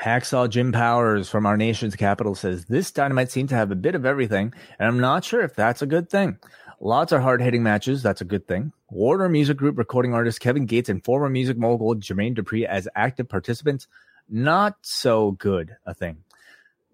Hacksaw 0.00 0.48
Jim 0.48 0.70
Powers 0.70 1.28
from 1.28 1.44
our 1.44 1.56
nation's 1.56 1.96
capital 1.96 2.36
says 2.36 2.66
this 2.66 2.92
dynamite 2.92 3.32
seemed 3.32 3.48
to 3.48 3.56
have 3.56 3.72
a 3.72 3.76
bit 3.76 3.96
of 3.96 4.06
everything, 4.06 4.54
and 4.78 4.88
I'm 4.88 5.00
not 5.00 5.24
sure 5.24 5.40
if 5.40 5.56
that's 5.56 5.82
a 5.82 5.86
good 5.86 6.08
thing. 6.08 6.38
Lots 6.80 7.10
of 7.10 7.22
hard 7.22 7.42
hitting 7.42 7.64
matches, 7.64 8.00
that's 8.00 8.20
a 8.20 8.24
good 8.24 8.46
thing. 8.46 8.72
Warner 8.90 9.28
Music 9.28 9.56
Group 9.56 9.76
recording 9.76 10.14
artist 10.14 10.38
Kevin 10.38 10.66
Gates 10.66 10.88
and 10.88 11.04
former 11.04 11.28
music 11.28 11.58
mogul 11.58 11.96
Jermaine 11.96 12.36
Dupri 12.36 12.64
as 12.64 12.86
active 12.94 13.28
participants, 13.28 13.88
not 14.28 14.76
so 14.82 15.32
good 15.32 15.76
a 15.84 15.94
thing. 15.94 16.18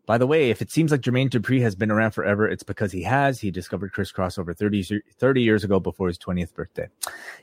By 0.07 0.19
the 0.19 0.27
way, 0.27 0.51
if 0.51 0.61
it 0.61 0.71
seems 0.71 0.91
like 0.91 1.01
Jermaine 1.01 1.31
Dupri 1.31 1.63
has 1.63 1.75
been 1.75 1.91
around 1.91 2.11
forever, 2.11 2.47
it's 2.47 2.63
because 2.63 2.93
he 2.93 3.05
has. 3.05 3.41
He 3.41 3.51
discovered 3.51 3.93
Kris 3.93 4.13
Kross 4.13 4.39
over 4.39 4.53
30, 4.53 4.79
years- 4.79 5.03
30 5.19 5.41
years 5.41 5.65
ago 5.65 5.81
before 5.81 6.09
his 6.09 6.19
20th 6.19 6.55
birthday. 6.55 6.89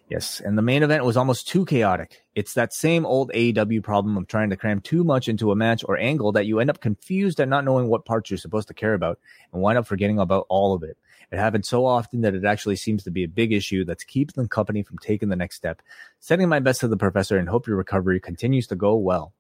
Yes, 0.10 0.40
and 0.40 0.58
the 0.58 0.62
main 0.62 0.84
event 0.84 1.04
was 1.04 1.18
almost 1.18 1.48
too 1.48 1.66
chaotic. 1.66 2.22
It's 2.36 2.54
that 2.54 2.72
same 2.72 3.04
old 3.04 3.32
AEW 3.34 3.82
problem 3.82 4.16
of 4.16 4.28
trying 4.28 4.52
to 4.52 4.58
cram 4.58 4.80
too 4.80 5.04
much 5.04 5.28
into 5.28 5.52
a 5.52 5.56
match 5.56 5.84
or 5.88 5.98
angle 5.98 6.32
that 6.34 6.46
you 6.46 6.60
end 6.60 6.70
up 6.70 6.82
confused 6.82 7.40
and 7.40 7.50
not 7.50 7.66
knowing 7.66 7.88
what 7.88 8.06
parts 8.06 8.30
you're 8.30 8.38
supposed 8.38 8.68
to 8.68 8.76
care 8.76 8.94
about 8.94 9.18
and 9.52 9.64
wind 9.64 9.80
up 9.80 9.88
forgetting 9.88 10.20
about 10.20 10.46
all 10.48 10.76
of 10.76 10.84
it. 10.84 10.98
It 11.32 11.40
happens 11.40 11.68
so 11.68 11.86
often 11.86 12.22
that 12.22 12.36
it 12.36 12.46
actually 12.46 12.76
seems 12.76 13.04
to 13.06 13.12
be 13.12 13.24
a 13.24 13.28
big 13.28 13.54
issue 13.54 13.86
that's 13.86 14.04
keeping 14.04 14.44
the 14.44 14.50
company 14.50 14.84
from 14.84 15.00
taking 15.00 15.30
the 15.30 15.36
next 15.36 15.56
step. 15.56 15.82
Sending 16.20 16.48
my 16.48 16.60
best 16.60 16.82
to 16.82 16.88
the 16.88 16.98
professor 16.98 17.38
and 17.38 17.50
hope 17.50 17.66
your 17.68 17.78
recovery 17.78 18.20
continues 18.20 18.68
to 18.68 18.76
go 18.76 18.96
well. 18.96 19.34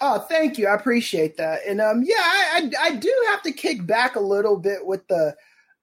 Oh, 0.00 0.18
thank 0.18 0.56
you. 0.58 0.66
I 0.66 0.74
appreciate 0.74 1.36
that. 1.36 1.60
And 1.66 1.80
um, 1.80 2.02
yeah, 2.04 2.14
I, 2.18 2.70
I 2.80 2.84
I 2.86 2.90
do 2.96 3.14
have 3.30 3.42
to 3.42 3.52
kick 3.52 3.86
back 3.86 4.16
a 4.16 4.20
little 4.20 4.56
bit 4.56 4.86
with 4.86 5.06
the 5.08 5.36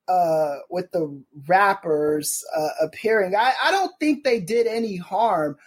uh 0.08 0.56
with 0.70 0.90
the 0.92 1.22
rappers 1.48 2.44
uh, 2.56 2.70
appearing. 2.82 3.36
I 3.36 3.54
I 3.64 3.72
don't 3.72 3.92
think 4.00 4.24
they 4.24 4.40
did 4.40 4.66
any 4.68 4.96
harm. 4.98 5.58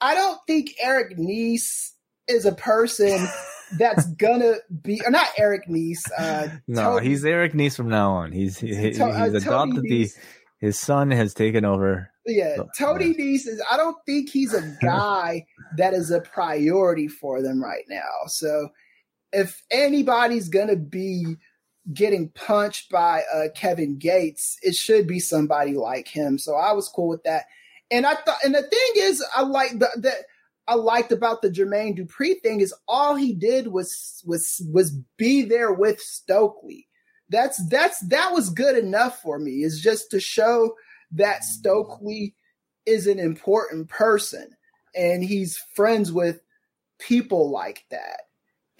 I 0.00 0.14
don't 0.14 0.38
think 0.46 0.70
Eric 0.80 1.18
Nice 1.18 1.94
is 2.28 2.44
a 2.44 2.52
person 2.52 3.26
that's 3.78 4.06
gonna 4.14 4.54
be 4.82 5.00
or 5.04 5.10
not 5.10 5.28
Eric 5.38 5.68
Nice. 5.68 6.04
Uh, 6.16 6.48
No, 6.68 6.98
he's 6.98 7.24
Eric 7.24 7.54
Nice 7.54 7.76
from 7.76 7.88
now 7.88 8.12
on. 8.12 8.32
He's 8.32 8.58
he, 8.58 8.74
he's 8.74 8.98
To- 8.98 9.06
uh, 9.06 9.26
adopted 9.32 9.82
the 9.82 10.08
his 10.58 10.78
son 10.78 11.10
has 11.10 11.34
taken 11.34 11.64
over. 11.64 12.10
Yeah, 12.26 12.56
Tony 12.76 13.14
Nese 13.14 13.46
is. 13.46 13.62
I 13.70 13.76
don't 13.76 13.96
think 14.04 14.30
he's 14.30 14.52
a 14.52 14.76
guy 14.82 15.46
that 15.76 15.94
is 15.94 16.10
a 16.10 16.20
priority 16.20 17.08
for 17.08 17.42
them 17.42 17.62
right 17.62 17.84
now. 17.88 18.26
So, 18.26 18.68
if 19.32 19.62
anybody's 19.70 20.48
gonna 20.48 20.76
be 20.76 21.36
getting 21.92 22.28
punched 22.30 22.90
by 22.90 23.22
uh, 23.32 23.48
Kevin 23.54 23.98
Gates, 23.98 24.58
it 24.62 24.74
should 24.74 25.06
be 25.06 25.20
somebody 25.20 25.74
like 25.74 26.08
him. 26.08 26.38
So 26.38 26.54
I 26.54 26.72
was 26.72 26.88
cool 26.88 27.08
with 27.08 27.22
that. 27.24 27.44
And 27.90 28.06
I 28.06 28.14
thought, 28.14 28.38
and 28.44 28.54
the 28.54 28.62
thing 28.62 28.92
is, 28.96 29.24
I 29.36 29.42
like 29.42 29.78
the 29.78 29.88
that 29.98 30.24
I 30.66 30.74
liked 30.74 31.12
about 31.12 31.42
the 31.42 31.50
Jermaine 31.50 31.96
Dupri 31.96 32.40
thing 32.42 32.60
is 32.60 32.74
all 32.88 33.14
he 33.14 33.32
did 33.32 33.68
was 33.68 34.22
was 34.26 34.66
was 34.72 34.90
be 35.16 35.42
there 35.42 35.72
with 35.72 36.00
Stokely. 36.00 36.88
That's 37.28 37.64
that's 37.68 38.00
that 38.08 38.32
was 38.32 38.50
good 38.50 38.76
enough 38.76 39.22
for 39.22 39.38
me. 39.38 39.62
Is 39.62 39.80
just 39.80 40.10
to 40.10 40.20
show 40.20 40.74
that 41.16 41.44
Stokely 41.44 42.34
is 42.86 43.06
an 43.06 43.18
important 43.18 43.88
person 43.88 44.56
and 44.94 45.22
he's 45.22 45.58
friends 45.74 46.12
with 46.12 46.40
people 46.98 47.50
like 47.50 47.84
that. 47.90 48.20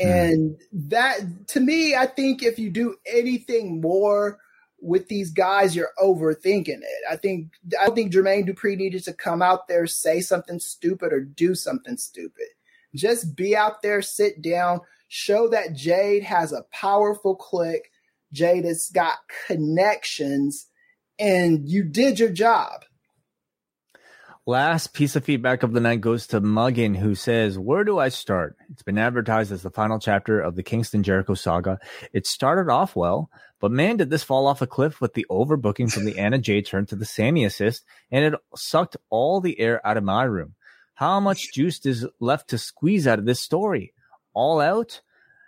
Hmm. 0.00 0.08
And 0.08 0.60
that 0.72 1.48
to 1.48 1.60
me, 1.60 1.94
I 1.94 2.06
think 2.06 2.42
if 2.42 2.58
you 2.58 2.70
do 2.70 2.96
anything 3.06 3.80
more 3.80 4.38
with 4.80 5.08
these 5.08 5.30
guys, 5.30 5.74
you're 5.74 5.92
overthinking 5.98 6.82
it. 6.82 7.02
I 7.10 7.16
think 7.16 7.52
I 7.80 7.90
think 7.90 8.12
Jermaine 8.12 8.48
Dupri 8.48 8.76
needed 8.76 9.04
to 9.04 9.12
come 9.12 9.42
out 9.42 9.68
there, 9.68 9.86
say 9.86 10.20
something 10.20 10.58
stupid 10.60 11.12
or 11.12 11.20
do 11.20 11.54
something 11.54 11.96
stupid. 11.96 12.46
Just 12.94 13.36
be 13.36 13.56
out 13.56 13.82
there, 13.82 14.00
sit 14.00 14.40
down, 14.40 14.80
show 15.08 15.48
that 15.48 15.74
Jade 15.74 16.22
has 16.22 16.52
a 16.52 16.64
powerful 16.72 17.34
click. 17.34 17.90
Jade 18.32 18.64
has 18.64 18.90
got 18.92 19.18
connections, 19.46 20.66
and 21.18 21.68
you 21.68 21.84
did 21.84 22.18
your 22.18 22.30
job. 22.30 22.84
Last 24.48 24.94
piece 24.94 25.16
of 25.16 25.24
feedback 25.24 25.64
of 25.64 25.72
the 25.72 25.80
night 25.80 26.00
goes 26.00 26.28
to 26.28 26.40
Muggin, 26.40 26.96
who 26.96 27.16
says, 27.16 27.58
Where 27.58 27.82
do 27.82 27.98
I 27.98 28.10
start? 28.10 28.56
It's 28.70 28.84
been 28.84 28.96
advertised 28.96 29.50
as 29.50 29.62
the 29.62 29.70
final 29.70 29.98
chapter 29.98 30.40
of 30.40 30.54
the 30.54 30.62
Kingston 30.62 31.02
Jericho 31.02 31.34
saga. 31.34 31.80
It 32.12 32.28
started 32.28 32.70
off 32.70 32.94
well, 32.94 33.28
but 33.58 33.72
man, 33.72 33.96
did 33.96 34.08
this 34.08 34.22
fall 34.22 34.46
off 34.46 34.62
a 34.62 34.66
cliff 34.68 35.00
with 35.00 35.14
the 35.14 35.26
overbooking 35.28 35.92
from 35.92 36.04
the 36.04 36.16
Anna 36.20 36.38
Jay 36.38 36.62
turn 36.62 36.86
to 36.86 36.96
the 36.96 37.04
Sammy 37.04 37.44
assist, 37.44 37.84
and 38.12 38.24
it 38.24 38.40
sucked 38.54 38.96
all 39.10 39.40
the 39.40 39.58
air 39.58 39.84
out 39.84 39.96
of 39.96 40.04
my 40.04 40.22
room. 40.22 40.54
How 40.94 41.18
much 41.18 41.52
juice 41.52 41.84
is 41.84 42.06
left 42.20 42.50
to 42.50 42.58
squeeze 42.58 43.08
out 43.08 43.18
of 43.18 43.26
this 43.26 43.40
story? 43.40 43.94
All 44.32 44.60
out? 44.60 45.02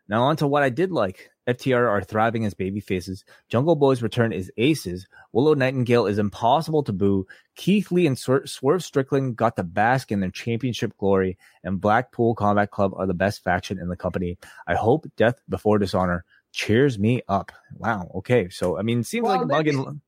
Now, 0.09 0.25
on 0.25 0.37
to 0.39 0.49
what 0.49 0.65
I 0.65 0.71
did 0.71 0.91
like. 0.91 1.31
FTR 1.49 1.89
are 1.89 2.03
thriving 2.03 2.45
as 2.45 2.53
baby 2.55 2.81
faces. 2.81 3.25
Jungle 3.49 3.75
Boy's 3.75 4.03
return 4.03 4.33
is 4.33 4.53
aces. 4.59 5.09
Willow 5.33 5.55
Nightingale 5.55 6.07
is 6.07 6.19
impossible 6.19 6.83
to 6.83 6.93
boo. 6.93 7.27
Keith 7.57 7.91
Lee 7.91 8.07
and 8.07 8.17
Swer- 8.17 8.49
Swerve 8.49 8.85
Strickland 8.85 9.37
got 9.37 9.57
to 9.57 9.63
bask 9.63 10.13
in 10.13 10.21
their 10.21 10.31
championship 10.31 10.97
glory, 10.99 11.39
and 11.65 11.81
Blackpool 11.81 12.35
Combat 12.35 12.71
Club 12.71 12.93
are 12.97 13.07
the 13.07 13.15
best 13.15 13.43
faction 13.43 13.79
in 13.79 13.89
the 13.89 13.97
company. 13.97 14.39
I 14.67 14.75
hope 14.75 15.07
Death 15.17 15.41
Before 15.49 15.79
Dishonor 15.79 16.25
cheers 16.53 16.99
me 16.99 17.23
up. 17.29 17.51
Wow. 17.77 18.11
Okay. 18.17 18.49
So, 18.51 18.79
I 18.79 18.83
mean, 18.83 19.01
it 19.01 19.07
seems 19.07 19.25
Well, 19.25 19.47
like 19.47 19.67
Muggin. 19.67 20.01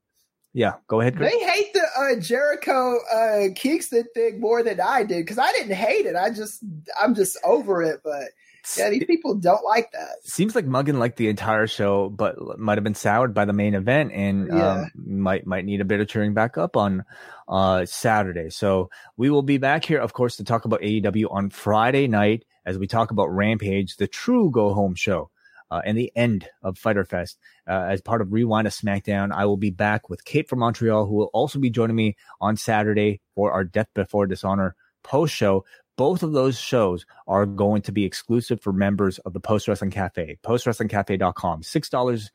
Yeah. 0.53 0.75
Go 0.89 1.01
ahead, 1.01 1.17
Kris. 1.17 1.33
They 1.33 1.39
hate 1.39 1.73
the 1.73 1.87
uh, 1.97 2.21
Jericho 2.21 2.99
uh, 3.15 3.55
Kingston 3.55 4.05
thing 4.15 4.41
more 4.41 4.63
than 4.63 4.81
I 4.81 5.05
did 5.05 5.25
because 5.25 5.39
I 5.39 5.51
didn't 5.53 5.75
hate 5.77 6.07
it. 6.07 6.17
I 6.17 6.31
just 6.31 6.65
I'm 7.01 7.15
just 7.15 7.39
over 7.45 7.83
it. 7.83 8.01
But 8.03 8.31
yeah, 8.77 8.91
these 8.91 9.05
people 9.05 9.35
don't 9.35 9.65
like 9.65 9.93
that. 9.93 10.09
seems 10.25 10.55
like 10.55 10.67
Muggin 10.67 10.99
liked 10.99 11.17
the 11.17 11.29
entire 11.29 11.67
show, 11.67 12.09
but 12.09 12.59
might 12.59 12.79
have 12.79 12.85
been 12.85 12.95
soured 12.95 13.35
by 13.35 13.45
the 13.45 13.53
main 13.53 13.75
event 13.75 14.13
and 14.13 14.49
Yeah. 14.49 14.73
um, 14.83 14.91
might 14.97 15.47
might 15.47 15.65
need 15.65 15.81
a 15.81 15.85
bit 15.85 16.01
of 16.01 16.09
cheering 16.09 16.35
back 16.35 16.59
up 16.59 16.77
on 16.77 17.05
uh, 17.49 17.85
Saturday. 17.87 18.51
So 18.51 18.91
we 19.17 19.31
will 19.31 19.43
be 19.43 19.59
back 19.59 19.85
here, 19.85 19.99
of 19.99 20.13
course, 20.13 20.37
to 20.37 20.45
talk 20.45 20.65
about 20.65 20.81
AEW 20.83 21.27
on 21.31 21.51
Friday 21.51 22.07
night 22.07 22.45
as 22.67 22.79
we 22.79 22.87
talk 22.87 23.11
about 23.11 23.27
Rampage, 23.35 23.97
the 23.97 24.07
true 24.07 24.51
go 24.51 24.73
home 24.75 24.95
show. 24.95 25.31
uh, 25.73 25.81
and 25.85 25.97
the 25.97 26.11
end 26.17 26.49
of 26.65 26.77
Fyter 26.77 27.05
Fest 27.05 27.39
uh, 27.69 27.87
as 27.89 28.01
part 28.01 28.21
of 28.21 28.33
Rewind 28.33 28.65
to 28.69 28.71
SmackDown. 28.73 29.31
I 29.33 29.47
will 29.47 29.57
be 29.57 29.71
back 29.71 30.11
with 30.11 30.25
Kate 30.25 30.49
from 30.49 30.59
Montreal, 30.59 31.07
who 31.07 31.15
will 31.15 31.31
also 31.33 31.61
be 31.61 31.71
joining 31.71 31.95
me 31.95 32.17
on 32.41 32.57
Saturday 32.57 33.21
for 33.37 33.53
our 33.53 33.63
Death 33.63 33.87
Before 33.95 34.27
Dishonor 34.27 34.75
post 35.05 35.33
show. 35.33 35.65
Both 36.01 36.23
of 36.23 36.33
those 36.33 36.59
shows 36.59 37.05
are 37.27 37.45
going 37.45 37.83
to 37.83 37.93
be 37.93 38.07
exclusive 38.07 38.63
for 38.63 38.73
members 38.73 39.19
of 39.19 39.35
the 39.35 39.39
Post 39.39 39.69
Wrestling 39.69 39.91
Cafe, 39.91 40.39
postwrestlingcafe.com. 40.43 41.61
$6 41.61 42.31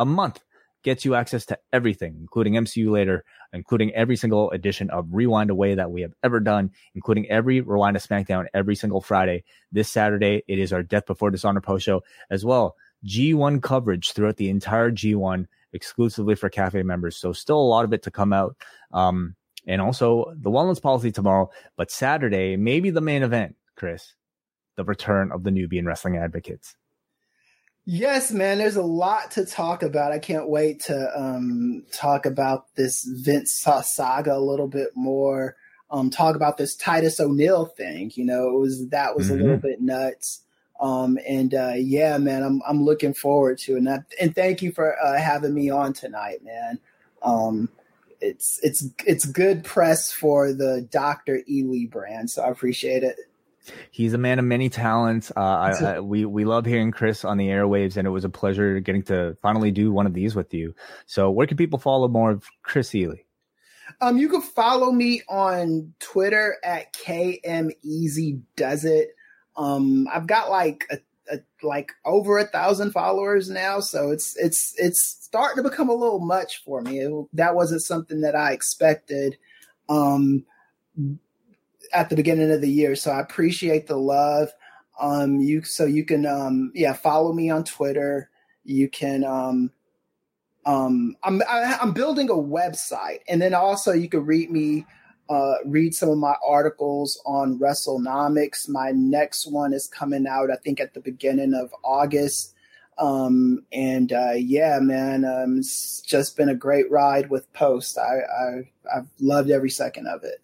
a 0.00 0.04
month 0.04 0.42
gets 0.82 1.04
you 1.04 1.14
access 1.14 1.46
to 1.46 1.58
everything, 1.72 2.16
including 2.18 2.54
MCU 2.54 2.90
later, 2.90 3.24
including 3.52 3.94
every 3.94 4.16
single 4.16 4.50
edition 4.50 4.90
of 4.90 5.06
Rewind 5.12 5.50
Away 5.50 5.76
that 5.76 5.92
we 5.92 6.02
have 6.02 6.12
ever 6.24 6.40
done, 6.40 6.72
including 6.96 7.30
every 7.30 7.60
Rewind 7.60 7.96
to 7.96 8.04
SmackDown 8.04 8.46
every 8.52 8.74
single 8.74 9.00
Friday. 9.00 9.44
This 9.70 9.88
Saturday, 9.88 10.42
it 10.48 10.58
is 10.58 10.72
our 10.72 10.82
Death 10.82 11.06
Before 11.06 11.30
Dishonor 11.30 11.60
post 11.60 11.84
show 11.84 12.02
as 12.30 12.44
well. 12.44 12.74
G1 13.06 13.62
coverage 13.62 14.10
throughout 14.10 14.38
the 14.38 14.50
entire 14.50 14.90
G1 14.90 15.46
exclusively 15.72 16.34
for 16.34 16.48
cafe 16.48 16.82
members. 16.82 17.16
So 17.16 17.32
still 17.32 17.60
a 17.60 17.62
lot 17.62 17.84
of 17.84 17.92
it 17.92 18.02
to 18.02 18.10
come 18.10 18.32
out. 18.32 18.56
Um, 18.92 19.36
and 19.66 19.80
also 19.80 20.32
the 20.36 20.50
wellness 20.50 20.80
policy 20.80 21.12
tomorrow, 21.12 21.50
but 21.76 21.90
Saturday, 21.90 22.56
maybe 22.56 22.90
the 22.90 23.00
main 23.00 23.22
event, 23.22 23.56
Kris, 23.76 24.14
the 24.76 24.84
return 24.84 25.32
of 25.32 25.44
the 25.44 25.50
Nubian 25.50 25.86
wrestling 25.86 26.16
advocates. 26.16 26.76
Yes, 27.86 28.32
man, 28.32 28.58
there's 28.58 28.76
a 28.76 28.82
lot 28.82 29.32
to 29.32 29.44
talk 29.44 29.82
about. 29.82 30.12
I 30.12 30.18
can't 30.18 30.48
wait 30.48 30.80
to 30.84 31.10
um, 31.18 31.84
talk 31.92 32.24
about 32.24 32.74
this 32.76 33.04
Vince 33.04 33.52
saga 33.82 34.34
a 34.34 34.38
little 34.38 34.68
bit 34.68 34.90
more. 34.94 35.56
Um, 35.90 36.08
talk 36.08 36.34
about 36.34 36.56
this 36.56 36.74
Titus 36.76 37.20
O'Neil 37.20 37.66
thing. 37.66 38.10
You 38.14 38.24
know, 38.24 38.48
it 38.48 38.58
was 38.58 38.88
that 38.88 39.14
was 39.14 39.26
mm-hmm. 39.26 39.34
a 39.34 39.42
little 39.42 39.58
bit 39.58 39.82
nuts. 39.82 40.40
Um, 40.80 41.18
and 41.28 41.54
uh, 41.54 41.74
yeah, 41.76 42.16
man, 42.16 42.42
I'm 42.42 42.62
I'm 42.66 42.82
looking 42.82 43.12
forward 43.12 43.58
to 43.58 43.74
it. 43.74 43.78
And, 43.78 44.04
and 44.18 44.34
thank 44.34 44.62
you 44.62 44.72
for 44.72 44.98
uh, 44.98 45.18
having 45.18 45.52
me 45.52 45.68
on 45.68 45.92
tonight, 45.92 46.42
man. 46.42 46.78
Um, 47.22 47.68
it's 48.24 48.58
it's 48.62 48.88
it's 49.06 49.24
good 49.24 49.64
press 49.64 50.10
for 50.10 50.52
the 50.52 50.86
Doctor 50.90 51.40
Ealy 51.50 51.90
brand, 51.90 52.30
so 52.30 52.42
I 52.42 52.48
appreciate 52.48 53.02
it. 53.02 53.16
He's 53.90 54.12
a 54.12 54.18
man 54.18 54.38
of 54.38 54.44
many 54.44 54.68
talents. 54.68 55.32
Uh, 55.34 55.40
I, 55.40 55.70
I, 55.70 56.00
we 56.00 56.24
we 56.24 56.44
love 56.44 56.66
hearing 56.66 56.90
Kris 56.90 57.24
on 57.24 57.36
the 57.36 57.48
airwaves, 57.48 57.96
and 57.96 58.06
it 58.06 58.10
was 58.10 58.24
a 58.24 58.30
pleasure 58.30 58.80
getting 58.80 59.02
to 59.04 59.36
finally 59.42 59.70
do 59.70 59.92
one 59.92 60.06
of 60.06 60.14
these 60.14 60.34
with 60.34 60.52
you. 60.52 60.74
So, 61.06 61.30
where 61.30 61.46
can 61.46 61.56
people 61.56 61.78
follow 61.78 62.08
more 62.08 62.32
of 62.32 62.44
Kris 62.62 62.90
Ealy? 62.90 63.24
Um, 64.00 64.16
you 64.16 64.28
can 64.28 64.40
follow 64.40 64.90
me 64.90 65.22
on 65.28 65.94
Twitter 65.98 66.56
at 66.64 66.92
KM 66.94 67.70
Easy 67.82 68.40
Does 68.56 68.84
It. 68.84 69.10
Um, 69.56 70.08
I've 70.12 70.26
got 70.26 70.50
like 70.50 70.86
a, 70.90 70.98
a, 71.30 71.38
like 71.62 71.92
over 72.04 72.38
a 72.38 72.46
thousand 72.46 72.92
followers 72.92 73.48
now, 73.50 73.80
so 73.80 74.10
it's 74.10 74.36
it's 74.36 74.74
it's 74.78 75.18
starting 75.20 75.62
to 75.62 75.68
become 75.68 75.88
a 75.88 75.94
little 75.94 76.20
much 76.20 76.62
for 76.64 76.80
me. 76.80 77.00
It, 77.00 77.26
that 77.32 77.54
wasn't 77.54 77.82
something 77.82 78.20
that 78.22 78.36
I 78.36 78.52
expected. 78.52 79.36
Um, 79.88 80.44
at 81.92 82.10
the 82.10 82.16
beginning 82.16 82.50
of 82.50 82.60
the 82.60 82.70
year. 82.70 82.96
So 82.96 83.10
I 83.10 83.20
appreciate 83.20 83.86
the 83.86 83.96
love. 83.96 84.48
Um, 85.00 85.40
you 85.40 85.62
so 85.62 85.84
you 85.84 86.04
can 86.04 86.26
um, 86.26 86.70
yeah 86.74 86.92
follow 86.92 87.32
me 87.32 87.50
on 87.50 87.64
Twitter. 87.64 88.30
You 88.64 88.88
can 88.88 89.24
um, 89.24 89.70
um, 90.66 91.16
I'm 91.22 91.42
I, 91.48 91.60
am 91.60 91.74
i 91.80 91.82
am 91.82 91.92
building 91.92 92.30
a 92.30 92.34
website, 92.34 93.20
and 93.28 93.40
then 93.40 93.54
also 93.54 93.92
you 93.92 94.08
can 94.08 94.24
read 94.24 94.50
me 94.50 94.86
uh, 95.28 95.54
read 95.64 95.94
some 95.94 96.10
of 96.10 96.18
my 96.18 96.34
articles 96.46 97.20
on 97.24 97.58
WrestleNomics. 97.58 98.68
My 98.68 98.90
next 98.92 99.46
one 99.46 99.72
is 99.72 99.86
coming 99.86 100.26
out, 100.26 100.50
I 100.50 100.56
think, 100.56 100.80
at 100.80 100.94
the 100.94 101.00
beginning 101.00 101.54
of 101.54 101.74
August. 101.82 102.54
Um, 102.98 103.64
and 103.72 104.12
uh, 104.12 104.34
yeah, 104.36 104.78
man, 104.80 105.24
um, 105.24 105.58
it's 105.58 106.00
just 106.00 106.36
been 106.36 106.48
a 106.48 106.54
great 106.54 106.90
ride 106.90 107.30
with 107.30 107.52
Post. 107.52 107.98
I, 107.98 108.20
I 108.20 108.98
I've 108.98 109.08
loved 109.18 109.50
every 109.50 109.70
second 109.70 110.06
of 110.06 110.22
it. 110.22 110.40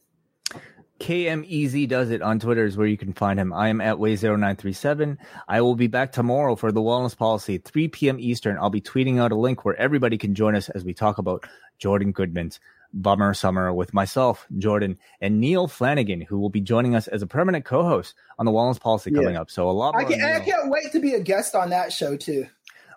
KM 0.99 1.45
Easy 1.47 1.87
does 1.87 2.11
it 2.11 2.21
on 2.21 2.39
Twitter 2.39 2.67
is 2.67 2.77
where 2.77 2.87
you 2.87 2.99
can 2.99 3.15
find 3.15 3.41
him. 3.41 3.55
I 3.55 3.69
am 3.69 3.81
at 3.81 3.97
way0937. 3.97 5.17
I 5.49 5.61
will 5.63 5.75
be 5.75 5.87
back 5.87 6.13
tomorrow 6.13 6.57
for 6.57 6.73
the 6.73 6.83
wellness 6.83 7.17
policy, 7.17 7.57
3 7.57 7.89
p.m. 7.89 8.21
Eastern. 8.21 8.59
I'll 8.59 8.69
be 8.69 8.83
tweeting 8.83 9.19
out 9.19 9.33
a 9.33 9.37
link 9.37 9.65
where 9.65 9.77
everybody 9.77 10.19
can 10.19 10.35
join 10.35 10.55
us 10.55 10.69
as 10.69 10.85
we 10.85 10.93
talk 10.93 11.17
about 11.17 11.47
Jordan 11.79 12.13
Goodman's 12.13 12.61
Bummer 12.93 13.35
Summer 13.35 13.73
with 13.73 13.95
myself, 13.95 14.47
Jordan, 14.59 14.99
and 15.21 15.41
Neil 15.41 15.69
Flanagan, 15.69 16.21
who 16.21 16.39
will 16.39 16.51
be 16.51 16.61
joining 16.61 16.95
us 16.95 17.09
as 17.09 17.23
a 17.23 17.27
permanent 17.27 17.65
co-host 17.65 18.15
on 18.39 18.47
the 18.47 18.53
wellness 18.53 18.81
policy 18.81 19.11
coming 19.11 19.37
up. 19.37 19.51
So 19.51 19.69
a 19.69 19.73
lot 19.73 19.95
I, 19.95 20.05
can, 20.05 20.23
I 20.23 20.41
can't 20.41 20.71
wait 20.71 20.93
to 20.93 21.01
be 21.01 21.15
a 21.15 21.21
guest 21.21 21.55
on 21.55 21.71
that 21.71 21.93
show 21.93 22.17
too. 22.17 22.47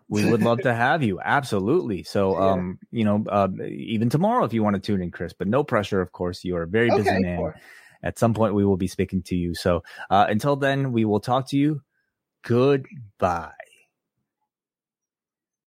We 0.10 0.30
would 0.30 0.42
love 0.42 0.60
to 0.62 0.74
have 0.76 1.02
you. 1.02 1.20
Absolutely. 1.22 2.04
So, 2.04 2.34
yeah. 2.34 2.52
um, 2.52 2.80
you 2.92 3.06
know, 3.06 3.24
uh, 3.30 3.48
even 3.66 4.10
tomorrow 4.10 4.44
if 4.46 4.54
you 4.54 4.64
want 4.64 4.76
to 4.76 4.82
tune 4.82 5.02
in, 5.02 5.12
Kris, 5.12 5.34
but 5.34 5.48
no 5.48 5.64
pressure, 5.64 6.02
of 6.02 6.12
course. 6.12 6.44
You 6.44 6.58
are 6.58 6.64
a 6.64 6.68
very 6.68 6.90
busy 6.90 7.10
okay, 7.10 7.20
man. 7.20 7.38
Cool 7.38 7.54
at 8.04 8.20
some 8.20 8.34
point 8.34 8.54
we 8.54 8.66
will 8.66 8.78
be 8.78 8.88
speaking 8.88 9.24
to 9.24 9.36
you. 9.36 9.56
So 9.56 9.84
uh, 10.10 10.26
until 10.30 10.56
then, 10.56 10.92
we 10.92 11.06
will 11.06 11.22
talk 11.22 11.48
to 11.50 11.58
you. 11.58 11.82
Goodbye. 12.44 13.54